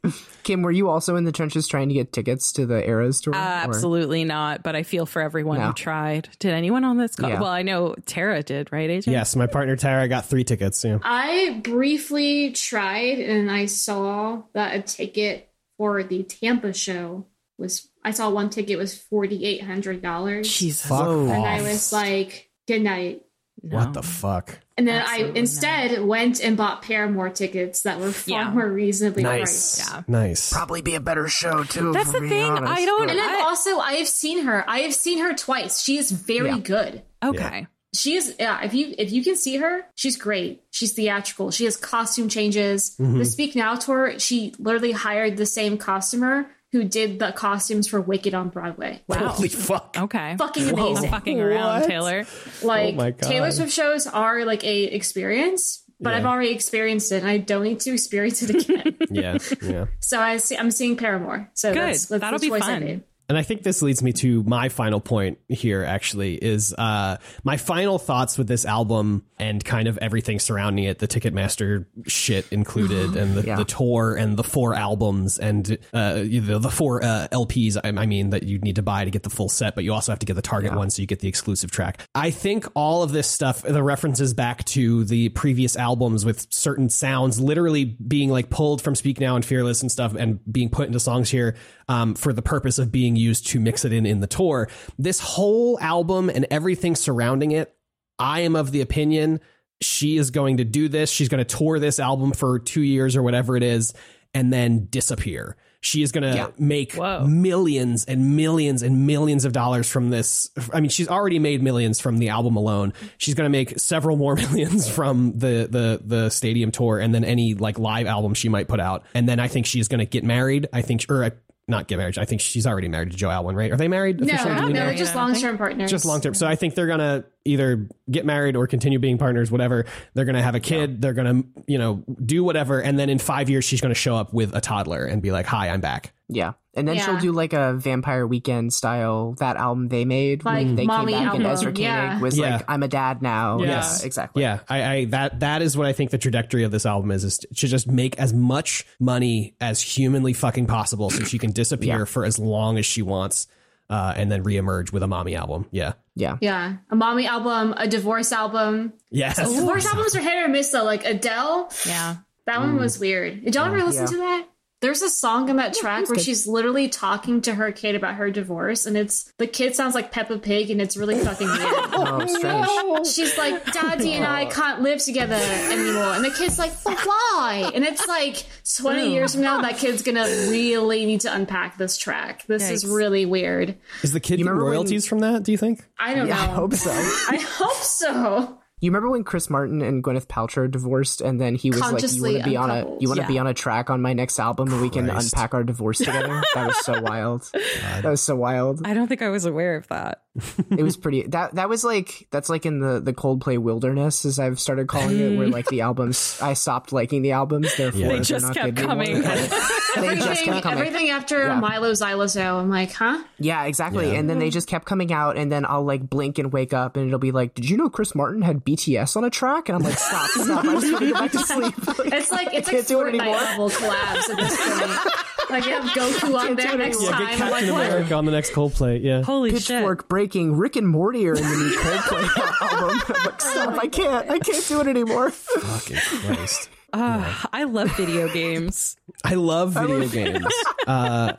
Kim 0.43 0.61
were 0.61 0.71
you 0.71 0.89
also 0.89 1.15
in 1.15 1.23
the 1.25 1.31
trenches 1.31 1.67
trying 1.67 1.87
to 1.89 1.93
get 1.93 2.11
tickets 2.13 2.51
to 2.53 2.65
the 2.65 2.85
Eras 2.87 3.19
tour 3.21 3.33
Uh, 3.35 3.37
or- 3.37 3.41
absolutely 3.41 4.23
not, 4.25 4.61
but 4.63 4.75
I 4.75 4.83
feel 4.83 5.05
for 5.05 5.21
everyone 5.21 5.59
No. 5.59 5.67
who 5.67 5.73
tried. 5.73 6.29
Did 6.39 6.53
anyone 6.53 6.83
on 6.83 6.97
this 6.97 7.15
call? 7.15 7.29
Yeah. 7.29 7.39
Well, 7.41 7.49
I 7.49 7.61
know 7.61 7.95
Tara 8.05 8.43
did, 8.43 8.71
right, 8.71 8.89
AJ? 8.89 9.07
Yes, 9.07 9.35
my 9.35 9.47
partner 9.47 9.75
Tara 9.75 10.07
got 10.07 10.25
three 10.25 10.43
tickets. 10.43 10.83
Yeah. 10.83 10.99
I 11.03 11.61
briefly 11.63 12.51
tried 12.51 13.19
and 13.19 13.49
I 13.51 13.65
saw 13.67 14.43
that 14.53 14.75
a 14.75 14.81
ticket 14.81 15.49
for 15.77 16.03
the 16.03 16.23
Tampa 16.23 16.73
show 16.73 17.25
was 17.57 17.89
I 18.03 18.11
saw 18.11 18.29
one 18.29 18.49
ticket 18.49 18.77
was 18.77 18.97
forty 18.97 19.45
eight 19.45 19.63
hundred 19.63 20.01
dollars. 20.01 20.49
Jesus. 20.53 20.85
Fuck 20.87 21.05
Whoa. 21.05 21.23
And 21.29 21.45
I 21.45 21.61
was 21.61 21.93
like, 21.93 22.49
good 22.67 22.81
night. 22.81 23.23
No. 23.61 23.77
What 23.77 23.93
the 23.93 24.03
fuck? 24.03 24.59
And 24.77 24.87
then 24.87 25.01
Absolutely 25.01 25.35
I 25.35 25.39
instead 25.39 26.01
went 26.03 26.43
and 26.43 26.57
bought 26.57 26.81
Paramore 26.81 27.29
tickets 27.29 27.83
that 27.83 27.99
were 27.99 28.11
far 28.11 28.41
Yeah. 28.41 28.49
more 28.51 28.67
reasonably 28.67 29.21
Nice. 29.23 29.75
priced. 29.77 29.91
Yeah. 29.91 30.01
Nice. 30.07 30.51
probably 30.51 30.81
be 30.81 30.95
a 30.95 30.99
better 30.99 31.27
show 31.27 31.63
too 31.63 31.93
That's 31.93 32.11
the 32.11 32.21
thing, 32.21 32.43
honest, 32.51 32.73
I 32.73 32.85
don't- 32.85 33.01
but- 33.01 33.09
And 33.11 33.19
then 33.19 33.29
I- 33.29 33.43
also 33.43 33.77
I 33.77 33.93
have 33.93 34.07
seen 34.07 34.43
her. 34.45 34.67
I 34.67 34.79
have 34.79 34.95
seen 34.95 35.19
her 35.19 35.33
twice. 35.35 35.81
She 35.81 35.97
is 35.97 36.09
very 36.11 36.49
Yeah. 36.49 36.57
good. 36.57 37.01
Okay. 37.23 37.67
She 37.95 38.15
is 38.15 38.33
yeah, 38.39 38.63
if 38.63 38.73
you 38.73 38.95
if 38.97 39.11
you 39.11 39.23
can 39.23 39.35
see 39.35 39.57
her, 39.57 39.85
she's 39.93 40.17
great. 40.17 40.63
She's 40.71 40.93
theatrical. 40.93 41.51
She 41.51 41.65
has 41.65 41.77
costume 41.77 42.27
changes. 42.27 42.95
Mm-hmm. 42.99 43.19
The 43.19 43.25
Speak 43.25 43.55
Now 43.55 43.75
tour, 43.75 44.17
she 44.17 44.55
literally 44.57 44.93
hired 44.93 45.37
the 45.37 45.45
same 45.45 45.77
costumer 45.77 46.47
who 46.73 46.83
did 46.83 47.19
the 47.19 47.31
costumes 47.31 47.87
for 47.87 48.01
Wicked 48.01 48.33
on 48.33 48.49
Broadway. 48.49 49.01
Wow. 49.07 49.27
Holy 49.29 49.47
fuck. 49.47 49.95
Okay. 49.97 50.35
Fucking 50.37 50.69
I'm 50.69 50.73
amazing. 50.73 51.09
fucking 51.11 51.39
around, 51.39 51.81
What? 51.81 51.87
Taylor. 51.89 52.25
Like 52.61 52.95
Oh 52.95 52.97
my 52.97 53.11
God. 53.11 53.27
Taylor 53.29 53.51
Swift 53.51 53.71
shows 53.71 54.07
are 54.07 54.43
like 54.43 54.63
a 54.65 54.83
experience, 54.85 55.83
but 56.01 56.09
Yeah. 56.09 56.17
I've 56.17 56.25
already 56.25 56.49
experienced 56.51 57.11
it 57.11 57.17
and 57.21 57.27
I 57.27 57.37
don't 57.37 57.63
need 57.63 57.79
to 57.81 57.93
experience 57.93 58.41
it 58.41 58.49
again. 58.69 58.97
Yeah. 59.11 59.37
Yeah. 59.61 59.85
so 59.99 60.19
I 60.19 60.37
see 60.37 60.57
I'm 60.57 60.71
seeing 60.71 60.97
Paramore. 60.97 61.49
So 61.53 61.71
Good. 61.73 61.81
that's, 61.89 62.05
that's 62.07 62.21
That'll 62.21 62.39
the 62.39 62.45
be 62.47 62.49
choice 62.49 62.63
I 62.63 62.79
fun. 62.79 63.03
And 63.29 63.37
I 63.37 63.41
think 63.43 63.63
this 63.63 63.81
leads 63.81 64.03
me 64.03 64.11
to 64.13 64.43
my 64.43 64.69
final 64.69 64.99
point 64.99 65.39
here. 65.47 65.83
Actually, 65.83 66.35
is 66.35 66.73
uh, 66.77 67.17
my 67.43 67.57
final 67.57 67.97
thoughts 67.99 68.37
with 68.37 68.47
this 68.47 68.65
album 68.65 69.23
and 69.39 69.63
kind 69.63 69.87
of 69.87 69.97
everything 69.97 70.39
surrounding 70.39 70.85
it, 70.85 70.99
the 70.99 71.07
Ticketmaster 71.07 71.85
shit 72.07 72.45
included, 72.51 73.15
and 73.17 73.35
the, 73.35 73.43
Yeah. 73.45 73.55
the 73.57 73.65
tour 73.65 74.15
and 74.15 74.37
the 74.37 74.43
four 74.43 74.73
albums 74.75 75.39
and 75.39 75.77
uh, 75.93 76.13
the, 76.15 76.59
the 76.59 76.69
four 76.71 77.03
uh, 77.03 77.27
LPs. 77.31 77.77
I, 77.83 77.89
I 78.01 78.05
mean 78.05 78.29
that 78.31 78.43
you 78.43 78.59
need 78.59 78.75
to 78.75 78.81
buy 78.83 79.05
to 79.05 79.11
get 79.11 79.23
the 79.23 79.29
full 79.29 79.49
set, 79.49 79.75
but 79.75 79.83
you 79.83 79.93
also 79.93 80.11
have 80.11 80.19
to 80.19 80.25
get 80.25 80.35
the 80.35 80.41
Target 80.41 80.73
one 80.75 80.89
so 80.89 81.01
you 81.01 81.07
get 81.07 81.19
the 81.19 81.27
exclusive 81.27 81.71
track. 81.71 82.07
I 82.15 82.29
think 82.31 82.65
all 82.75 83.03
of 83.03 83.11
this 83.11 83.27
stuff, 83.27 83.61
the 83.63 83.83
references 83.83 84.33
back 84.33 84.63
to 84.65 85.03
the 85.05 85.29
previous 85.29 85.75
albums 85.75 86.25
with 86.25 86.47
certain 86.51 86.89
sounds, 86.89 87.39
literally 87.39 87.85
being 87.85 88.29
like 88.29 88.49
pulled 88.49 88.81
from 88.81 88.95
Speak 88.95 89.19
Now 89.19 89.35
and 89.35 89.45
Fearless 89.45 89.81
and 89.81 89.91
stuff, 89.91 90.13
and 90.15 90.39
being 90.51 90.69
put 90.69 90.87
into 90.87 90.99
songs 90.99 91.29
here 91.29 91.55
um, 91.87 92.15
for 92.15 92.33
the 92.33 92.41
purpose 92.41 92.79
of 92.79 92.91
being 92.91 93.12
used 93.15 93.47
to 93.47 93.59
mix 93.59 93.85
it 93.85 93.93
in 93.93 94.05
in 94.05 94.19
the 94.19 94.27
tour. 94.27 94.69
This 94.97 95.19
whole 95.19 95.79
album 95.79 96.29
and 96.29 96.45
everything 96.51 96.95
surrounding 96.95 97.51
it, 97.51 97.75
I 98.19 98.41
am 98.41 98.55
of 98.55 98.71
the 98.71 98.81
opinion 98.81 99.39
she 99.81 100.15
is 100.17 100.31
going 100.31 100.57
to 100.57 100.63
do 100.63 100.87
this. 100.87 101.09
She's 101.11 101.27
going 101.29 101.43
to 101.43 101.57
tour 101.57 101.77
this 101.79 101.99
album 101.99 102.31
for 102.31 102.59
two 102.59 102.81
years 102.81 103.15
or 103.17 103.23
whatever 103.23 103.57
it 103.57 103.63
is, 103.63 103.93
and 104.33 104.51
then 104.53 104.87
disappear. 104.89 105.57
She 105.81 106.01
is 106.01 106.13
going 106.13 106.21
to 106.23 106.33
Yeah. 106.33 106.47
make 106.57 106.93
Whoa. 106.93 107.25
millions 107.27 108.05
and 108.05 108.37
millions 108.37 108.81
and 108.83 109.05
millions 109.05 109.43
of 109.43 109.51
dollars 109.51 109.89
from 109.89 110.09
this. 110.11 110.49
I 110.73 110.79
mean, 110.79 110.89
she's 110.89 111.09
already 111.09 111.39
made 111.39 111.61
millions 111.61 111.99
from 111.99 112.19
the 112.19 112.29
album 112.29 112.55
alone. 112.55 112.93
She's 113.17 113.33
going 113.35 113.43
to 113.45 113.49
make 113.49 113.77
several 113.77 114.15
more 114.15 114.35
millions 114.37 114.87
from 114.89 115.33
the 115.37 115.67
the 115.69 115.99
the 116.05 116.29
stadium 116.29 116.71
tour, 116.71 116.99
and 116.99 117.13
then 117.13 117.25
any 117.25 117.53
like 117.55 117.77
live 117.77 118.07
album 118.07 118.33
she 118.33 118.47
might 118.47 118.69
put 118.69 118.79
out. 118.79 119.03
And 119.13 119.27
then 119.27 119.41
I 119.41 119.49
think 119.49 119.65
she's 119.65 119.89
going 119.89 119.99
to 119.99 120.05
get 120.05 120.23
married. 120.23 120.69
I 120.71 120.81
think, 120.83 121.05
or 121.09 121.29
not 121.67 121.87
get 121.87 121.97
married. 121.97 122.17
I 122.17 122.25
think 122.25 122.41
she's 122.41 122.67
already 122.67 122.89
married 122.89 123.11
to 123.11 123.17
Joe 123.17 123.29
Alwyn, 123.29 123.55
right? 123.55 123.71
Are 123.71 123.77
they 123.77 123.87
married? 123.87 124.19
No, 124.19 124.25
officially? 124.33 124.55
Do 124.55 124.61
no, 124.61 124.67
we 124.67 124.73
know? 124.73 124.85
they're 124.85 124.95
just 124.95 125.15
long 125.15 125.33
term 125.35 125.57
partners. 125.57 125.89
just 125.89 126.05
long 126.05 126.21
term. 126.21 126.33
So 126.33 126.45
I 126.45 126.55
think 126.55 126.75
they're 126.75 126.87
gonna 126.87 127.23
either 127.45 127.87
get 128.09 128.25
married 128.25 128.55
or 128.55 128.67
continue 128.67 128.99
being 128.99 129.17
partners, 129.17 129.51
whatever. 129.51 129.85
They're 130.13 130.25
gonna 130.25 130.41
have 130.41 130.55
a 130.55 130.59
kid. 130.59 131.01
They're 131.01 131.13
gonna, 131.13 131.43
you 131.67 131.77
know, 131.77 132.03
do 132.23 132.43
whatever, 132.43 132.79
and 132.79 132.97
then 132.97 133.09
in 133.09 133.19
five 133.19 133.49
years 133.49 133.65
she's 133.65 133.81
gonna 133.81 133.93
show 133.95 134.15
up 134.15 134.33
with 134.33 134.55
a 134.55 134.61
toddler 134.61 135.05
and 135.05 135.21
be 135.21 135.31
like, 135.31 135.45
"Hi, 135.47 135.69
I'm 135.69 135.81
back." 135.81 136.13
Yeah. 136.29 136.53
And 136.75 136.87
then 136.87 136.95
Yeah. 136.95 137.05
she'll 137.05 137.19
do 137.19 137.31
like 137.31 137.53
a 137.53 137.73
Vampire 137.73 138.25
Weekend 138.25 138.73
style 138.73 139.35
that 139.37 139.57
album 139.57 139.89
they 139.89 140.05
made 140.05 140.43
Like 140.43 140.65
when 140.65 140.75
they 140.75 140.85
Mommy 140.87 141.11
came 141.13 141.25
back 141.25 141.35
and 141.35 141.43
album, 141.43 141.51
Ezra 141.53 141.71
Koenig 141.71 141.81
yeah. 141.83 142.19
was 142.19 142.35
Yeah. 142.37 142.55
like, 142.55 142.65
I'm 142.67 142.81
a 142.81 142.87
dad 142.87 143.21
now. 143.21 143.59
Yes. 143.59 143.99
Yeah, 143.99 144.05
exactly. 144.07 144.41
Yeah, 144.41 144.59
I, 144.67 144.83
I 144.83 145.05
that 145.05 145.41
that 145.41 145.61
is 145.61 145.77
what 145.77 145.85
I 145.85 145.93
think 145.93 146.09
the 146.09 146.17
trajectory 146.17 146.63
of 146.63 146.71
this 146.71 146.85
album 146.87 147.11
is: 147.11 147.23
is 147.25 147.37
to 147.39 147.67
just 147.67 147.87
make 147.87 148.17
as 148.17 148.33
much 148.33 148.85
money 148.99 149.53
as 149.61 149.81
humanly 149.81 150.33
fucking 150.33 150.65
possible, 150.65 151.09
so 151.11 151.23
she 151.25 151.37
can 151.37 151.51
disappear 151.51 151.99
Yeah. 151.99 152.05
for 152.05 152.25
as 152.25 152.39
long 152.39 152.77
as 152.79 152.85
she 152.87 153.03
wants, 153.03 153.45
uh, 153.93 154.13
and 154.17 154.31
then 154.31 154.43
reemerge 154.43 154.91
with 154.91 155.03
a 155.03 155.07
mommy 155.07 155.35
album. 155.35 155.67
Yeah. 155.71 155.93
Yeah. 156.15 156.37
Yeah, 156.41 156.77
a 156.89 156.95
mommy 156.95 157.27
album, 157.27 157.73
a 157.77 157.87
divorce 157.87 158.31
album. 158.31 158.93
Yes. 159.11 159.37
Divorce 159.37 159.85
albums 159.85 160.15
are 160.15 160.21
hit 160.21 160.43
or 160.43 160.47
miss 160.47 160.69
though. 160.71 160.83
Like 160.83 161.05
Adele, 161.05 161.69
Yeah. 161.85 162.15
that 162.47 162.59
one 162.59 162.77
was 162.77 162.99
weird. 162.99 163.43
Did 163.45 163.55
y'all 163.55 163.65
ever 163.65 163.83
listen 163.83 164.03
Yeah. 164.05 164.11
to 164.11 164.17
that? 164.17 164.47
There's 164.83 165.01
a 165.01 165.09
song 165.09 165.47
in 165.47 165.55
that 165.55 165.73
track 165.73 166.09
where 166.09 166.19
she's 166.19 166.45
literally 166.45 166.89
talking 166.89 167.39
to 167.43 167.55
her 167.55 167.71
kid 167.71 167.95
about 167.95 168.15
her 168.15 168.29
divorce, 168.29 168.85
and 168.85 168.97
it's 168.97 169.31
the 169.37 169.47
kid 169.47 169.77
sounds 169.77 169.95
like 169.95 170.11
Peppa 170.11 170.39
Pig, 170.39 170.69
and 170.71 170.81
it's 170.81 170.97
really 170.97 171.17
fucking 171.17 171.47
weird. 171.47 171.59
Oh, 171.95 172.25
strange. 172.25 173.07
She's 173.07 173.37
like, 173.37 173.71
Daddy 173.71 174.11
and 174.11 174.25
I 174.25 174.45
oh. 174.45 174.49
can't 174.49 174.81
live 174.81 174.99
together 174.99 175.35
anymore. 175.35 176.15
And 176.15 176.25
the 176.25 176.31
kid's 176.31 176.59
like, 176.59 176.73
why? 176.83 177.71
And 177.73 177.85
it's 177.85 178.05
like 178.07 178.45
20 178.77 179.13
years 179.13 179.33
from 179.33 179.43
now, 179.43 179.61
that 179.61 179.77
kid's 179.77 180.01
gonna 180.01 180.25
really 180.49 181.05
need 181.05 181.21
to 181.21 181.33
unpack 181.33 181.77
this 181.77 181.95
track. 181.97 182.45
This 182.47 182.69
is 182.69 182.85
really 182.85 183.25
weird. 183.25 183.77
Is 184.01 184.11
the 184.11 184.19
kid 184.19 184.33
getting 184.33 184.45
remember 184.47 184.65
when- 184.65 184.73
royalties 184.73 185.07
from 185.07 185.19
that? 185.19 185.43
Do 185.43 185.53
you 185.53 185.57
think? 185.57 185.85
I 185.97 186.13
don't 186.13 186.27
Yeah, 186.27 186.41
I 186.41 186.47
hope 186.47 186.73
so. 186.73 186.91
I 186.91 187.37
hope 187.37 187.77
so. 187.77 188.59
You 188.83 188.91
remember 188.91 189.11
when 189.11 189.23
Chris 189.23 189.49
Martin 189.49 189.81
and 189.81 190.03
Gwyneth 190.03 190.27
Paltrow 190.27 190.69
divorced, 190.69 191.21
and 191.21 191.39
then 191.39 191.55
he 191.55 191.69
was 191.71 191.79
like, 191.79 192.01
"You 192.03 192.21
want 192.21 192.37
to 192.39 192.43
be 192.43 192.57
on 192.57 192.69
a 192.69 192.79
you 192.99 193.07
want 193.07 193.15
to 193.15 193.21
Yeah. 193.21 193.27
be 193.27 193.39
on 193.39 193.47
a 193.47 193.53
track 193.53 193.89
on 193.89 194.01
my 194.01 194.11
next 194.11 194.37
album, 194.41 194.73
and 194.73 194.81
we 194.81 194.89
can 194.89 195.09
unpack 195.09 195.53
our 195.53 195.63
divorce 195.63 195.99
together." 195.99 196.41
that 196.53 196.67
was 196.67 196.83
so 196.83 196.99
wild. 197.01 197.49
That 197.53 198.03
was 198.09 198.19
so 198.19 198.35
wild. 198.35 198.81
I 198.85 198.93
don't 198.93 199.07
think 199.07 199.21
I 199.21 199.29
was 199.29 199.45
aware 199.45 199.77
of 199.77 199.87
that. 199.87 200.23
It 200.71 200.81
was 200.81 200.97
pretty. 200.97 201.23
That 201.27 201.55
that 201.55 201.69
was 201.69 201.83
like 201.83 202.27
that's 202.31 202.49
like 202.49 202.65
in 202.65 202.79
the 202.79 202.99
the 202.99 203.13
Coldplay 203.13 203.59
wilderness, 203.59 204.25
as 204.25 204.39
I've 204.39 204.59
started 204.59 204.87
calling 204.87 205.19
it, 205.19 205.37
where 205.37 205.47
like 205.47 205.67
the 205.67 205.81
albums, 205.87 206.39
I 206.41 206.53
stopped 206.53 206.91
liking 206.91 207.21
the 207.21 207.33
albums, 207.33 207.75
therefore 207.77 208.01
They 208.01 208.07
they're 208.07 208.19
just 208.21 208.45
not 208.47 208.55
kept 208.55 208.75
coming. 208.77 209.21
they 209.21 209.21
just 209.21 209.53
Everything, 209.97 210.45
kept 210.45 210.63
coming. 210.63 210.79
everything 210.79 211.09
after 211.11 211.37
Yeah. 211.45 211.61
Mylo 211.61 211.91
Xyloto, 211.91 212.59
I'm 212.61 212.69
like, 212.71 212.91
huh? 212.93 213.23
Yeah, 213.37 213.65
exactly. 213.65 214.07
Yeah. 214.11 214.17
And 214.19 214.27
then 214.27 214.39
they 214.39 214.49
just 214.49 214.67
kept 214.67 214.85
coming 214.85 215.13
out, 215.13 215.37
and 215.37 215.51
then 215.51 215.65
I'll 215.67 215.83
like 215.85 216.09
blink 216.09 216.39
and 216.39 216.51
wake 216.51 216.73
up, 216.73 216.97
and 216.97 217.05
it'll 217.05 217.19
be 217.19 217.31
like, 217.31 217.53
"Did 217.53 217.69
you 217.69 217.77
know 217.77 217.89
Chris 217.89 218.15
Martin 218.15 218.41
had 218.41 218.65
BTS 218.65 219.15
on 219.15 219.23
a 219.23 219.29
track?" 219.29 219.69
And 219.69 219.75
I'm 219.77 219.83
like, 219.83 219.99
"Stop, 219.99 220.29
stop! 220.31 220.65
I 220.65 220.73
just 220.79 220.91
want 220.91 220.99
to 221.03 221.09
go 221.09 221.19
back 221.19 221.31
to 221.33 221.39
sleep." 221.39 221.75
It's 222.11 222.31
like 222.31 222.53
it's 222.53 222.67
I 222.69 222.71
like 222.71 222.75
can't 222.75 222.87
do 222.87 223.01
it 223.01 223.13
Fortnite 223.13 223.31
level 223.31 223.69
collabs 223.69 224.29
at 224.29 224.37
this 224.37 224.57
point. 224.57 225.15
Like 225.49 225.65
you 225.65 225.71
have 225.71 225.83
Goku 225.83 226.35
on 226.49 226.55
there 226.55 226.77
next 226.77 227.01
Yeah, 227.03 227.11
time. 227.11 227.27
get 227.27 227.37
Captain 227.37 227.49
like, 227.51 227.71
what? 227.71 227.87
America 227.87 228.13
on 228.15 228.25
the 228.25 228.31
next 228.31 228.51
Coldplay. 228.51 229.01
Yeah. 229.03 229.21
Holy 229.23 229.51
Pitchfork 229.51 230.07
breaking 230.07 230.55
Rick 230.55 230.75
and 230.75 230.87
Morty 230.87 231.27
are 231.27 231.35
in 231.35 231.43
the 231.43 231.49
new 231.49 231.77
Coldplay 231.79 232.61
album. 232.61 233.01
I'm 233.15 233.23
like, 233.25 233.41
stop! 233.41 233.83
I 233.83 233.87
can't, 233.87 234.29
I 234.31 234.39
can't 234.39 234.67
do 234.67 234.81
it 234.81 234.87
anymore. 234.87 235.29
Fucking 235.31 235.97
Christ. 235.97 236.69
Shit. 236.93 237.01
Uh, 237.01 237.33
I 237.51 237.63
love 237.63 237.95
video 237.97 238.27
games. 238.33 238.95
I 239.23 239.33
love 239.35 239.73
video 239.73 240.07
games. 240.09 240.45
Uh, 240.85 241.33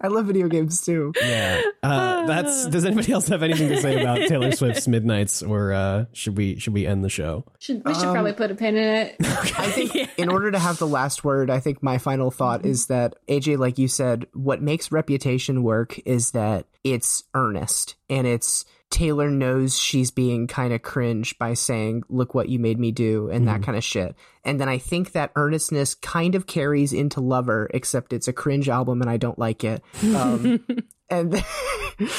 I 0.00 0.08
love 0.08 0.26
video 0.26 0.48
games 0.48 0.80
too. 0.82 1.12
yeah. 1.20 1.62
Uh, 1.82 2.26
that's. 2.26 2.66
Does 2.66 2.84
anybody 2.84 3.12
else 3.12 3.28
have 3.28 3.42
anything 3.42 3.68
to 3.68 3.80
say 3.80 4.00
about 4.00 4.18
Taylor 4.28 4.52
Swift's 4.52 4.86
Midnights, 4.86 5.42
or 5.42 5.72
uh, 5.72 6.04
should 6.12 6.36
we 6.36 6.58
should 6.58 6.74
we 6.74 6.86
end 6.86 7.04
the 7.04 7.08
show? 7.08 7.44
Should, 7.58 7.82
we 7.84 7.94
should 7.94 8.12
probably 8.12 8.32
put 8.32 8.50
a 8.50 8.54
pin 8.54 8.76
in 8.76 8.84
it. 8.84 9.16
I 9.20 9.70
think 9.70 10.18
in 10.18 10.28
order 10.28 10.50
to 10.50 10.58
have 10.58 10.78
the 10.78 10.86
last 10.86 11.24
word, 11.24 11.50
I 11.50 11.60
think 11.60 11.82
my 11.82 11.98
final 11.98 12.30
thought 12.30 12.64
is 12.66 12.86
that 12.86 13.14
AJ, 13.28 13.58
like 13.58 13.78
you 13.78 13.88
said, 13.88 14.26
what 14.34 14.60
makes 14.62 14.92
reputation 14.92 15.62
work 15.62 15.98
is 16.04 16.32
that 16.32 16.66
it's 16.84 17.24
earnest 17.34 17.94
and 18.10 18.26
it's 18.26 18.64
Taylor 18.92 19.28
knows 19.30 19.76
she's 19.76 20.12
being 20.12 20.46
kind 20.46 20.72
of 20.72 20.82
cringe 20.82 21.36
by 21.38 21.54
saying, 21.54 22.04
"Look 22.08 22.34
what 22.34 22.48
you 22.48 22.58
made 22.60 22.78
me 22.78 22.92
do," 22.92 23.28
and 23.30 23.48
that 23.48 23.62
kind 23.64 23.76
of 23.76 23.82
shit. 23.82 24.14
And 24.44 24.60
then 24.60 24.68
I 24.68 24.78
think 24.78 25.12
that 25.12 25.32
earnestness 25.34 25.94
kind 25.94 26.34
of 26.36 26.46
carries 26.46 26.92
into 26.92 27.20
Lover, 27.20 27.68
except 27.74 28.12
it's 28.12 28.28
a 28.28 28.32
cringe 28.32 28.68
album 28.68 29.00
and 29.00 29.10
I 29.10 29.16
don't 29.16 29.38
like 29.38 29.64
it. 29.64 29.82
Um, 30.14 30.64
and 31.10 31.42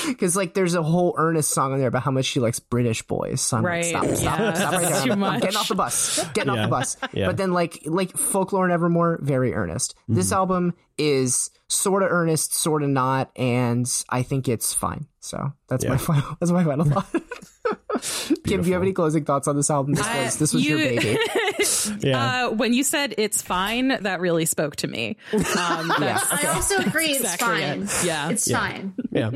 because 0.07 0.35
like 0.35 0.53
there's 0.53 0.73
a 0.75 0.83
whole 0.83 1.15
earnest 1.17 1.51
song 1.51 1.73
on 1.73 1.79
there 1.79 1.87
about 1.87 2.03
how 2.03 2.11
much 2.11 2.25
she 2.25 2.39
likes 2.39 2.59
British 2.59 3.01
boys. 3.03 3.41
So 3.41 3.57
I'm 3.57 3.63
like, 3.63 3.69
Right, 3.71 3.85
stop, 3.85 4.05
stop, 4.05 4.39
yeah, 4.39 4.53
stop 4.53 4.73
right 4.73 4.81
there. 4.83 5.03
too 5.03 5.11
I'm 5.13 5.19
much. 5.19 5.41
getting 5.41 5.57
off 5.57 5.67
the 5.67 5.75
bus. 5.75 6.25
Getting 6.33 6.53
Yeah, 6.53 6.59
off 6.61 6.65
the 6.65 6.69
bus. 6.71 6.97
yeah. 7.13 7.25
But 7.27 7.37
then 7.37 7.53
like 7.53 7.79
like 7.85 8.15
folklore 8.17 8.63
and 8.65 8.73
evermore, 8.73 9.19
very 9.21 9.53
earnest. 9.53 9.95
This 10.07 10.27
Mm-hmm. 10.27 10.33
album 10.35 10.73
is 10.97 11.49
sort 11.67 12.03
of 12.03 12.11
earnest, 12.11 12.53
sort 12.53 12.83
of 12.83 12.89
not, 12.89 13.31
and 13.35 13.89
I 14.09 14.23
think 14.23 14.47
it's 14.47 14.73
fine. 14.73 15.07
So 15.19 15.53
that's 15.67 15.85
my 15.85 15.97
final. 15.97 16.37
That's 16.39 16.51
my 16.51 16.63
final 16.63 16.85
thought. 16.85 17.07
Kim, 18.45 18.61
do 18.61 18.67
you 18.67 18.73
have 18.73 18.81
any 18.81 18.91
closing 18.93 19.23
thoughts 19.25 19.47
on 19.47 19.55
this 19.55 19.69
album? 19.71 19.93
This 19.93 20.05
was 20.07 20.37
this 20.37 20.53
was 20.53 20.67
your 20.67 20.77
baby. 20.77 21.17
Yeah. 21.99 22.45
Uh, 22.47 22.51
when 22.51 22.73
you 22.73 22.81
said 22.83 23.13
it's 23.17 23.41
fine, 23.41 23.89
that 24.03 24.21
really 24.21 24.45
spoke 24.45 24.77
to 24.77 24.87
me. 24.87 25.17
Um, 25.33 25.91
that's, 25.99 26.31
I 26.31 26.49
also 26.53 26.77
agree 26.77 27.07
it's 27.07 27.19
Exactly 27.19 27.47
fine. 27.61 27.83
it. 27.83 28.03
Yeah. 28.05 28.29
It's 28.29 28.49
fine. 28.49 28.93
yeah. 29.11 29.31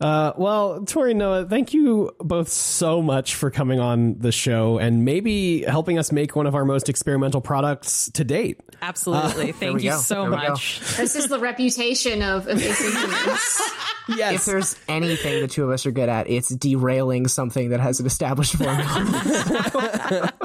Uh, 0.00 0.32
well, 0.36 0.82
Tori 0.84 1.12
Noah, 1.12 1.44
thank 1.44 1.74
you 1.74 2.10
both 2.18 2.48
so 2.48 3.02
much 3.02 3.34
for 3.34 3.50
coming 3.50 3.80
on 3.80 4.18
the 4.18 4.32
show 4.32 4.78
and 4.78 5.04
maybe 5.04 5.62
helping 5.62 5.98
us 5.98 6.10
make 6.10 6.34
one 6.34 6.46
of 6.46 6.54
our 6.54 6.64
most 6.64 6.88
experimental 6.88 7.42
products 7.42 8.10
to 8.14 8.24
date. 8.24 8.60
absolutely. 8.80 9.52
Thank 9.52 9.82
you 9.82 9.90
go. 9.90 9.98
so 9.98 10.22
There 10.22 10.30
much. 10.30 10.80
This 10.96 11.16
is 11.16 11.28
the 11.28 11.38
reputation 11.38 12.22
of 12.22 12.48
evasive 12.48 12.94
humans. 12.94 13.60
if 14.34 14.44
there's 14.46 14.76
anything 14.88 15.42
the 15.42 15.48
two 15.48 15.64
of 15.64 15.70
us 15.70 15.84
are 15.84 15.90
good 15.90 16.08
at, 16.08 16.30
it's 16.30 16.48
derailing 16.48 17.28
something 17.28 17.68
that 17.70 17.80
has 17.80 18.00
an 18.00 18.06
established 18.06 18.54
formula. 18.54 20.32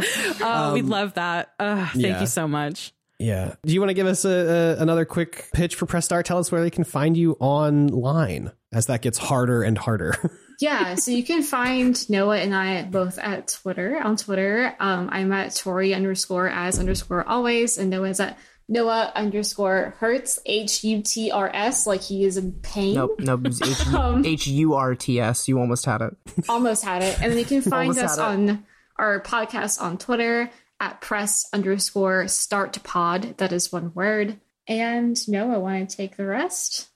Oh, 0.48 0.74
we 0.74 0.82
love 0.82 1.16
that. 1.16 1.54
Uh, 1.60 1.88
thank 1.88 2.06
yeah. 2.06 2.22
you 2.22 2.28
so 2.28 2.48
much. 2.48 2.94
Yeah. 3.18 3.56
Do 3.66 3.74
you 3.74 3.80
want 3.80 3.90
to 3.90 3.94
give 3.94 4.08
us 4.08 4.26
a, 4.26 4.30
a, 4.78 4.82
another 4.82 5.06
quick 5.06 5.48
pitch 5.54 5.76
for 5.76 5.86
Press 5.86 6.06
Start? 6.06 6.26
Tell 6.26 6.38
us 6.38 6.52
where 6.52 6.62
they 6.62 6.70
can 6.70 6.84
find 6.84 7.16
you 7.18 7.34
online 7.40 8.52
as 8.76 8.86
that 8.88 9.02
gets 9.02 9.18
harder 9.18 9.64
and 9.64 9.78
harder. 9.78 10.16
Yeah, 10.58 10.96
so 10.96 11.12
you 11.12 11.26
can 11.26 11.44
find 11.44 12.10
Noah 12.10 12.38
and 12.38 12.56
I 12.56 12.84
both 12.84 13.20
at 13.20 13.50
Twitter. 13.50 14.00
On 14.02 14.16
Twitter, 14.16 14.74
um, 14.80 15.10
I'm 15.12 15.34
at 15.34 15.54
Tori 15.54 15.94
underscore 15.94 16.48
as 16.48 16.80
underscore 16.80 17.28
always, 17.28 17.78
and 17.78 17.90
Noah's 17.90 18.22
at 18.22 18.38
Noah 18.70 19.12
underscore 19.16 19.96
Hurts 19.98 20.40
H 20.46 20.82
U 20.86 21.02
T 21.02 21.30
R 21.30 21.52
S, 21.54 21.86
like 21.86 22.02
he 22.02 22.24
is 22.24 22.38
in 22.38 22.54
pain. 22.54 22.96
nope, 22.96 23.20
nope. 23.20 23.42
It 23.44 23.50
was 23.50 23.88
Um, 23.94 24.26
H 24.26 24.44
H 24.44 24.48
U 24.48 24.76
R 24.76 24.96
T 24.96 25.20
S. 25.20 25.50
You 25.50 25.60
almost 25.60 25.86
had 25.86 26.02
it. 26.02 26.16
Almost 26.48 26.86
had 26.86 27.04
it, 27.04 27.22
and 27.22 27.34
then 27.34 27.38
you 27.38 27.44
can 27.44 27.62
find 27.70 27.98
us 27.98 28.18
on 28.18 28.66
our 28.98 29.20
podcast 29.20 29.82
on 29.82 29.98
Twitter 29.98 30.50
at 30.80 31.02
press 31.02 31.50
underscore 31.52 32.30
start 32.30 32.82
pod. 32.82 33.36
That 33.40 33.52
is 33.52 33.74
one 33.74 33.94
word. 33.94 34.40
And 34.70 35.18
Noah, 35.28 35.60
want 35.60 35.90
to 35.90 35.98
take 35.98 36.16
the 36.16 36.26
rest? 36.26 36.88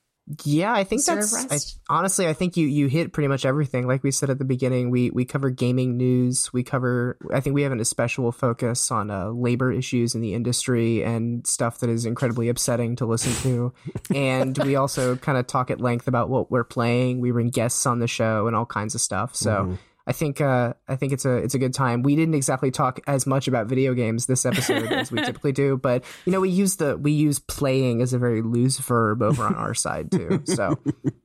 Yeah, 0.43 0.71
I 0.71 0.83
think 0.83 1.01
Deserve 1.01 1.49
that's 1.49 1.79
I, 1.89 1.93
honestly. 1.93 2.27
I 2.27 2.33
think 2.33 2.55
you 2.55 2.67
you 2.67 2.87
hit 2.87 3.13
pretty 3.13 3.27
much 3.27 3.45
everything. 3.45 3.87
Like 3.87 4.03
we 4.03 4.11
said 4.11 4.29
at 4.29 4.37
the 4.37 4.45
beginning, 4.45 4.91
we 4.91 5.09
we 5.09 5.25
cover 5.25 5.49
gaming 5.49 5.97
news. 5.97 6.53
We 6.53 6.63
cover. 6.63 7.17
I 7.33 7.39
think 7.39 7.55
we 7.55 7.63
have 7.63 7.71
an 7.71 7.79
especial 7.79 8.31
focus 8.31 8.91
on 8.91 9.09
uh, 9.09 9.29
labor 9.29 9.71
issues 9.71 10.13
in 10.13 10.21
the 10.21 10.35
industry 10.35 11.03
and 11.03 11.47
stuff 11.47 11.79
that 11.79 11.89
is 11.89 12.05
incredibly 12.05 12.47
upsetting 12.47 12.95
to 12.97 13.07
listen 13.07 13.33
to. 13.41 13.73
and 14.15 14.55
we 14.59 14.75
also 14.75 15.15
kind 15.15 15.37
of 15.39 15.47
talk 15.47 15.71
at 15.71 15.81
length 15.81 16.07
about 16.07 16.29
what 16.29 16.51
we're 16.51 16.63
playing. 16.63 17.21
We 17.21 17.31
bring 17.31 17.49
guests 17.49 17.87
on 17.87 17.97
the 17.97 18.07
show 18.07 18.45
and 18.45 18.55
all 18.55 18.67
kinds 18.67 18.93
of 18.93 19.01
stuff. 19.01 19.35
So. 19.35 19.77
I 20.09 20.11
think 20.11 20.41
uh, 20.41 20.73
I 20.87 20.95
think 20.95 21.13
it's 21.13 21.23
a 21.23 21.35
it's 21.35 21.53
a 21.53 21.59
good 21.59 21.75
time. 21.75 22.01
We 22.01 22.15
didn't 22.15 22.33
exactly 22.33 22.71
talk 22.71 22.99
as 23.05 23.27
much 23.27 23.47
about 23.47 23.67
video 23.67 23.93
games 23.93 24.25
this 24.25 24.43
episode 24.43 24.91
as 24.91 25.11
we 25.11 25.21
typically 25.23 25.51
do, 25.51 25.77
but 25.77 26.03
you 26.25 26.31
know 26.31 26.39
we 26.39 26.49
use 26.49 26.77
the 26.77 26.97
we 26.97 27.11
use 27.11 27.37
playing 27.37 28.01
as 28.01 28.11
a 28.11 28.17
very 28.17 28.41
loose 28.41 28.79
verb 28.79 29.21
over 29.21 29.43
on 29.43 29.53
our 29.53 29.75
side 29.75 30.11
too. 30.11 30.41
So 30.45 30.79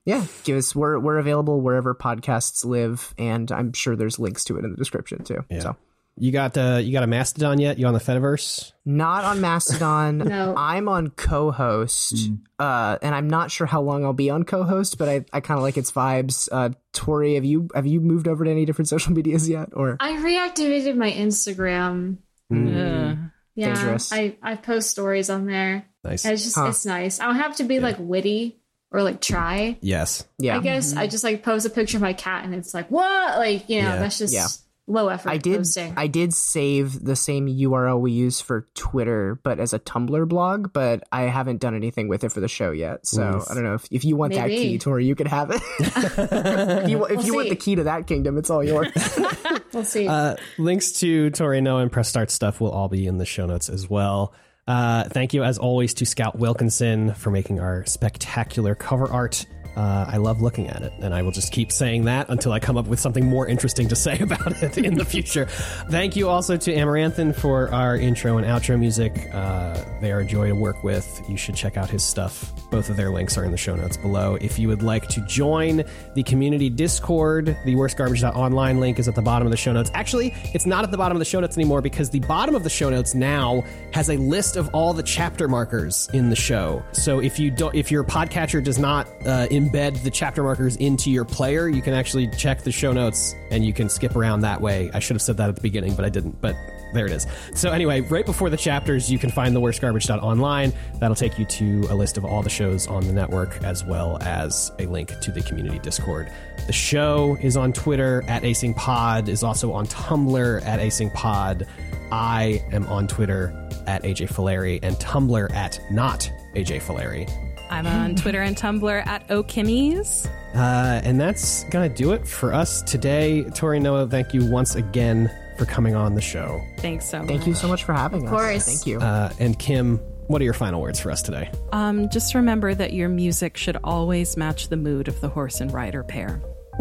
yeah, 0.05 0.27
give 0.44 0.59
us 0.59 0.77
we're 0.77 0.98
we're 0.98 1.16
available 1.16 1.62
wherever 1.62 1.94
podcasts 1.94 2.62
live, 2.62 3.15
and 3.16 3.51
I'm 3.51 3.73
sure 3.73 3.97
there's 3.97 4.19
links 4.19 4.44
to 4.44 4.59
it 4.59 4.66
in 4.66 4.73
the 4.73 4.77
description 4.77 5.24
too. 5.24 5.47
So 5.62 5.77
You 6.16 6.30
got 6.30 6.56
uh, 6.56 6.78
you 6.82 6.92
got 6.92 7.02
a 7.02 7.08
Mastodon 7.08 7.58
yet? 7.58 7.78
You 7.78 7.86
on 7.86 7.94
the 7.94 7.98
Fediverse? 8.00 8.72
not 8.84 9.24
on 9.24 9.40
Mastodon. 9.40 10.18
No. 10.28 10.54
I'm 10.56 10.88
on 10.88 11.08
Cohost, 11.10 12.30
uh, 12.58 12.98
and 13.02 13.14
I'm 13.14 13.28
not 13.28 13.50
sure 13.50 13.66
how 13.66 13.80
long 13.82 14.04
I'll 14.04 14.12
be 14.12 14.30
on 14.30 14.44
Cohost, 14.44 14.96
but 14.98 15.08
I, 15.08 15.24
I 15.32 15.40
kind 15.40 15.58
of 15.58 15.62
like 15.64 15.76
its 15.76 15.90
vibes. 15.90 16.48
Uh, 16.52 16.70
Tori, 16.92 17.34
have 17.34 17.44
you 17.44 17.68
have 17.74 17.86
you 17.86 18.00
moved 18.00 18.28
over 18.28 18.44
to 18.44 18.50
any 18.50 18.64
different 18.64 18.88
social 18.88 19.12
medias 19.16 19.48
yet, 19.48 19.70
or 19.72 19.96
I 20.00 20.12
reactivated 20.12 20.96
my 20.96 21.10
Instagram. 21.10 22.18
Ugh. 22.52 23.18
Yeah, 23.56 23.74
Dangerous. 23.74 24.12
I 24.12 24.36
I 24.42 24.56
post 24.56 24.90
stories 24.90 25.30
on 25.30 25.46
there. 25.46 25.86
Nice. 26.04 26.24
And 26.24 26.34
it's 26.34 26.44
just 26.44 26.56
Huh. 26.56 26.66
it's 26.66 26.84
nice. 26.86 27.20
I 27.20 27.26
don't 27.26 27.36
have 27.36 27.56
to 27.56 27.64
be 27.64 27.80
like 27.80 27.96
witty 27.98 28.58
or 28.90 29.02
like 29.02 29.20
try. 29.20 29.78
Yes. 29.80 30.24
yeah? 30.38 30.58
I 30.58 30.60
guess 30.60 30.94
I 30.94 31.06
just 31.06 31.24
like 31.24 31.42
post 31.42 31.64
a 31.66 31.70
picture 31.70 31.96
of 31.96 32.02
my 32.02 32.12
cat 32.12 32.44
and 32.44 32.54
it's 32.54 32.74
like 32.74 32.90
what 32.90 33.38
like 33.38 33.68
you 33.68 33.80
know 33.82 33.88
Yeah. 33.88 33.96
that's 33.96 34.18
just 34.18 34.34
Yeah. 34.34 34.46
Low 34.86 35.09
effort 35.09 35.31
I 35.31 35.36
did. 35.39 35.59
posting. 35.59 35.94
I 35.97 36.06
did 36.06 36.35
save 36.35 37.02
the 37.02 37.16
same 37.16 37.47
URL 37.47 38.01
we 38.01 38.12
use 38.12 38.40
for 38.40 38.69
Twitter, 38.74 39.40
but 39.43 39.59
as 39.59 39.73
a 39.73 39.78
Tumblr 39.78 40.28
blog. 40.28 40.73
But 40.73 41.05
I 41.11 41.23
haven't 41.23 41.61
done 41.61 41.74
anything 41.74 42.09
with 42.09 42.24
it 42.24 42.32
for 42.32 42.40
the 42.40 42.48
show 42.48 42.70
yet. 42.70 43.06
So 43.06 43.31
Nice. 43.32 43.51
I 43.51 43.55
don't 43.55 43.65
know 43.65 43.74
if, 43.74 43.86
if 43.90 44.05
you 44.05 44.16
want 44.16 44.35
that 44.35 44.48
Maybe. 44.48 44.62
key, 44.62 44.78
Tori, 44.78 45.06
you 45.06 45.15
could 45.15 45.28
have 45.28 45.51
it. 45.51 45.62
if 45.81 46.89
you, 46.90 47.05
if 47.06 47.16
We'll 47.16 47.27
you 47.27 47.35
want 47.35 47.48
the 47.48 47.56
key 47.56 47.77
to 47.77 47.85
that 47.85 48.06
kingdom, 48.06 48.36
it's 48.39 48.51
all 48.51 48.62
yours. 48.62 48.89
we'll 49.73 49.85
see. 49.85 50.06
Uh, 50.09 50.36
links 50.59 50.93
to 51.01 51.31
Tori 51.31 51.61
Noah 51.61 51.82
and 51.82 51.93
Press 51.93 52.09
Start 52.09 52.31
stuff 52.31 52.61
will 52.61 52.70
all 52.70 52.89
be 52.89 53.06
in 53.06 53.19
the 53.19 53.27
show 53.27 53.47
notes 53.47 53.69
as 53.69 53.89
well. 53.89 54.35
Uh, 54.66 55.05
thank 55.05 55.35
you, 55.35 55.44
as 55.44 55.59
always, 55.59 55.93
to 55.94 56.06
Scout 56.06 56.39
Wilkinson 56.39 57.12
for 57.15 57.31
making 57.31 57.61
our 57.61 57.85
spectacular 57.85 58.74
cover 58.74 59.11
art. 59.11 59.44
Uh, 59.76 60.06
I 60.09 60.18
love 60.18 60.40
looking 60.40 60.68
at 60.68 60.82
it, 60.82 60.92
and 61.01 61.14
I 61.14 61.22
will 61.22 61.32
just 61.32 61.52
keep 61.52 61.72
saying 61.72 62.05
that 62.05 62.28
until 62.28 62.52
I 62.52 62.60
come 62.60 62.76
up 62.76 62.86
with 62.86 63.01
something 63.01 63.26
more 63.26 63.46
interesting 63.46 63.88
to 63.88 63.96
say 63.96 64.18
about 64.20 64.62
it 64.62 64.78
in 64.78 64.94
the 64.94 65.05
future. 65.05 65.46
Thank 65.90 66.16
you 66.16 66.28
also 66.28 66.56
to 66.56 66.74
Amaranthan 66.74 67.34
for 67.34 67.72
our 67.72 67.96
intro 67.96 68.38
and 68.38 68.46
outro 68.46 68.78
music. 68.78 69.28
Uh, 69.32 69.82
they 70.01 70.12
are 70.12 70.20
a 70.20 70.24
joy 70.24 70.48
to 70.48 70.55
work 70.55 70.84
with. 70.84 71.22
You 71.28 71.36
should 71.36 71.55
check 71.55 71.76
out 71.76 71.90
his 71.90 72.02
stuff. 72.02 72.52
Both 72.70 72.90
of 72.90 72.96
their 72.96 73.10
links 73.10 73.36
are 73.36 73.44
in 73.44 73.51
the 73.51 73.56
show 73.56 73.74
notes 73.74 73.96
below. 73.96 74.36
If 74.40 74.59
you 74.59 74.68
would 74.68 74.82
like 74.82 75.09
to 75.09 75.20
join 75.22 75.84
the 76.14 76.22
community 76.22 76.70
Discord, 76.70 77.46
the 77.64 77.74
worstgarbage.online 77.74 78.80
link 78.80 78.98
is 78.98 79.09
at 79.09 79.14
the 79.14 79.22
bottom 79.22 79.46
of 79.46 79.51
the 79.51 79.56
show 79.56 79.72
notes. 79.72 79.90
Actually, 79.94 80.34
it's 80.55 80.66
not 80.66 80.84
at 80.84 80.90
the 80.90 80.96
bottom 80.96 81.16
of 81.16 81.18
the 81.18 81.24
show 81.24 81.40
notes 81.40 81.56
anymore 81.56 81.80
because 81.80 82.10
the 82.10 82.20
bottom 82.20 82.55
of 82.55 82.62
the 82.64 82.70
show 82.70 82.90
notes 82.90 83.14
now 83.14 83.62
has 83.92 84.10
a 84.10 84.16
list 84.16 84.56
of 84.56 84.68
all 84.74 84.92
the 84.92 85.02
chapter 85.02 85.48
markers 85.48 86.09
in 86.12 86.30
the 86.30 86.36
show. 86.36 86.82
So 86.92 87.20
if 87.20 87.38
you 87.38 87.51
don't, 87.51 87.74
if 87.74 87.90
your 87.90 88.05
podcatcher 88.05 88.62
does 88.62 88.78
not 88.78 89.09
uh, 89.26 89.46
embed 89.64 90.02
the 90.02 90.10
chapter 90.10 90.42
markers 90.42 90.76
into 90.76 91.10
your 91.10 91.24
player, 91.24 91.68
you 91.68 91.82
can 91.82 91.94
actually 91.94 92.28
check 92.28 92.62
the 92.62 92.72
show 92.72 92.92
notes 92.92 93.34
and 93.50 93.64
you 93.64 93.72
can 93.72 93.88
skip 93.88 94.16
around 94.16 94.40
that 94.40 94.60
way. 94.60 94.90
I 94.92 94.98
should 94.98 95.14
have 95.14 95.22
said 95.22 95.36
that 95.38 95.48
at 95.48 95.56
the 95.56 95.62
beginning, 95.62 95.94
but 95.94 96.04
I 96.04 96.08
didn't. 96.08 96.40
But 96.40 96.56
there 96.92 97.06
it 97.06 97.12
is. 97.12 97.26
So 97.54 97.70
anyway, 97.70 98.00
right 98.02 98.24
before 98.24 98.50
the 98.50 98.56
chapters, 98.56 99.10
you 99.10 99.18
can 99.18 99.30
find 99.30 99.54
the 99.54 99.60
worstgarbage.online. 99.60 100.72
That'll 101.00 101.16
take 101.16 101.38
you 101.38 101.44
to 101.44 101.86
a 101.90 101.94
list 101.94 102.16
of 102.16 102.24
all 102.24 102.42
the 102.42 102.50
shows 102.50 102.86
on 102.86 103.06
the 103.06 103.12
network, 103.12 103.62
as 103.64 103.84
well 103.84 104.18
as 104.22 104.70
a 104.78 104.86
link 104.86 105.18
to 105.20 105.32
the 105.32 105.42
community 105.42 105.78
Discord. 105.80 106.30
The 106.66 106.72
show 106.72 107.36
is 107.40 107.56
on 107.56 107.72
Twitter 107.72 108.22
at 108.28 108.42
AsingPod, 108.42 109.28
is 109.28 109.42
also 109.42 109.72
on 109.72 109.86
Tumblr 109.86 110.64
at 110.64 110.80
AsingPod. 110.80 111.66
I 112.12 112.64
am 112.72 112.86
on 112.86 113.08
Twitter 113.08 113.52
at 113.86 114.02
AJ 114.04 114.28
Fileri 114.32 114.78
and 114.82 114.96
Tumblr 114.96 115.52
at 115.52 115.80
not 115.90 116.30
AJ 116.54 116.80
Fileri. 116.82 117.53
I'm 117.74 117.86
on 117.88 118.14
Twitter 118.14 118.40
and 118.40 118.56
Tumblr 118.56 119.06
at 119.06 119.26
Okimmies. 119.26 120.26
Uh, 120.55 121.01
and 121.02 121.20
that's 121.20 121.64
gonna 121.64 121.88
do 121.88 122.12
it 122.12 122.24
for 122.26 122.55
us 122.55 122.82
today. 122.82 123.42
Tori 123.51 123.80
Noah, 123.80 124.06
thank 124.06 124.32
you 124.32 124.46
once 124.46 124.76
again 124.76 125.28
for 125.59 125.64
coming 125.64 125.96
on 125.96 126.14
the 126.14 126.20
show. 126.20 126.62
Thanks 126.78 127.09
so 127.10 127.18
much. 127.18 127.26
Thank 127.26 127.48
you 127.48 127.55
so 127.55 127.66
much 127.66 127.82
for 127.82 127.92
having 127.92 128.20
us. 128.20 128.24
Of 128.26 128.30
course. 128.30 128.64
Thank 128.64 128.86
you. 128.86 129.01
Uh, 129.01 129.32
and 129.40 129.59
Kim, 129.59 129.98
what 130.28 130.40
are 130.40 130.44
your 130.44 130.55
final 130.55 130.80
words 130.80 131.01
for 131.01 131.10
us 131.10 131.20
today? 131.20 131.51
Um, 131.72 132.09
just 132.10 132.36
remember 132.36 132.76
that 132.76 132.92
your 132.92 133.09
music 133.09 133.56
should 133.56 133.78
always 133.82 134.36
match 134.36 134.68
the 134.68 134.76
mood 134.76 135.09
of 135.09 135.20
the 135.20 135.28
horse 135.28 135.60
and 135.60 135.72
rider 135.72 136.05
pair. 136.05 136.40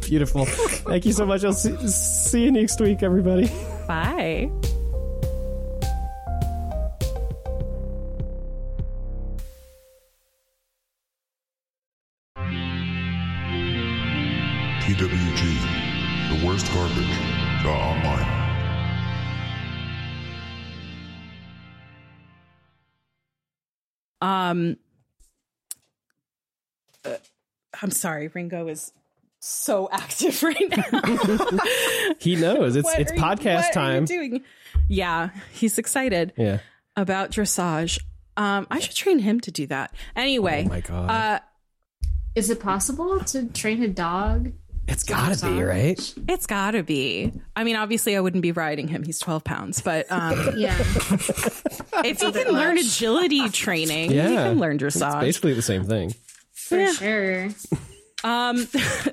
Beautiful. 0.00 0.46
Thank 0.46 1.04
you 1.04 1.12
so 1.12 1.26
much. 1.26 1.44
I'll 1.44 1.52
see, 1.52 1.76
see 1.86 2.44
you 2.44 2.50
next 2.50 2.80
week, 2.80 3.02
everybody. 3.02 3.50
Bye. 3.86 4.50
Um, 24.20 24.76
uh, 27.04 27.14
I'm 27.82 27.90
sorry, 27.90 28.28
Ringo 28.28 28.68
is 28.68 28.92
so 29.40 29.88
active 29.92 30.42
right 30.42 30.70
now. 30.70 31.60
He 32.18 32.34
knows 32.36 32.74
it's 32.76 32.84
What 32.84 32.98
it's 33.00 33.12
are 33.12 33.14
you- 33.16 33.20
podcast 33.20 33.54
what 33.56 33.76
are 33.76 33.90
you 33.92 33.96
time. 33.96 34.04
doing? 34.06 34.44
Yeah, 34.88 35.30
he's 35.52 35.78
excited 35.78 36.32
Yeah. 36.36 36.58
about 36.96 37.30
dressage. 37.30 38.00
Um, 38.36 38.66
I 38.70 38.80
should 38.80 38.94
train 38.96 39.18
him 39.20 39.40
to 39.40 39.50
do 39.50 39.66
that. 39.68 39.94
Anyway, 40.14 40.64
Oh 40.66 40.68
my 40.68 40.80
god. 40.80 41.10
uh, 41.10 41.40
Is 42.34 42.50
it 42.50 42.60
possible 42.60 43.20
to 43.20 43.46
train 43.48 43.82
a 43.82 43.88
dog? 43.88 44.52
It's 44.88 45.02
gotta 45.04 45.46
be 45.46 45.62
right. 45.62 46.14
it's 46.28 46.46
gotta 46.46 46.82
be. 46.82 47.32
I 47.54 47.64
mean, 47.64 47.76
obviously, 47.76 48.16
I 48.16 48.20
wouldn't 48.20 48.42
be 48.42 48.52
riding 48.52 48.88
him. 48.88 49.02
He's 49.02 49.18
12 49.18 49.44
pounds, 49.44 49.80
but 49.80 50.06
um, 50.10 50.52
Yeah. 50.56 50.76
if 52.04 52.20
he 52.20 52.32
can 52.32 52.48
learn 52.52 52.78
agility 52.78 53.48
training, 53.50 54.12
Yeah. 54.12 54.28
he 54.28 54.34
can 54.36 54.58
learn 54.58 54.76
It's 54.80 54.96
dressage. 54.96 55.20
basically 55.20 55.54
the 55.54 55.62
same 55.62 55.84
thing. 55.84 56.14
For 56.52 56.86
sure. 56.94 57.48
Um, 58.24 58.66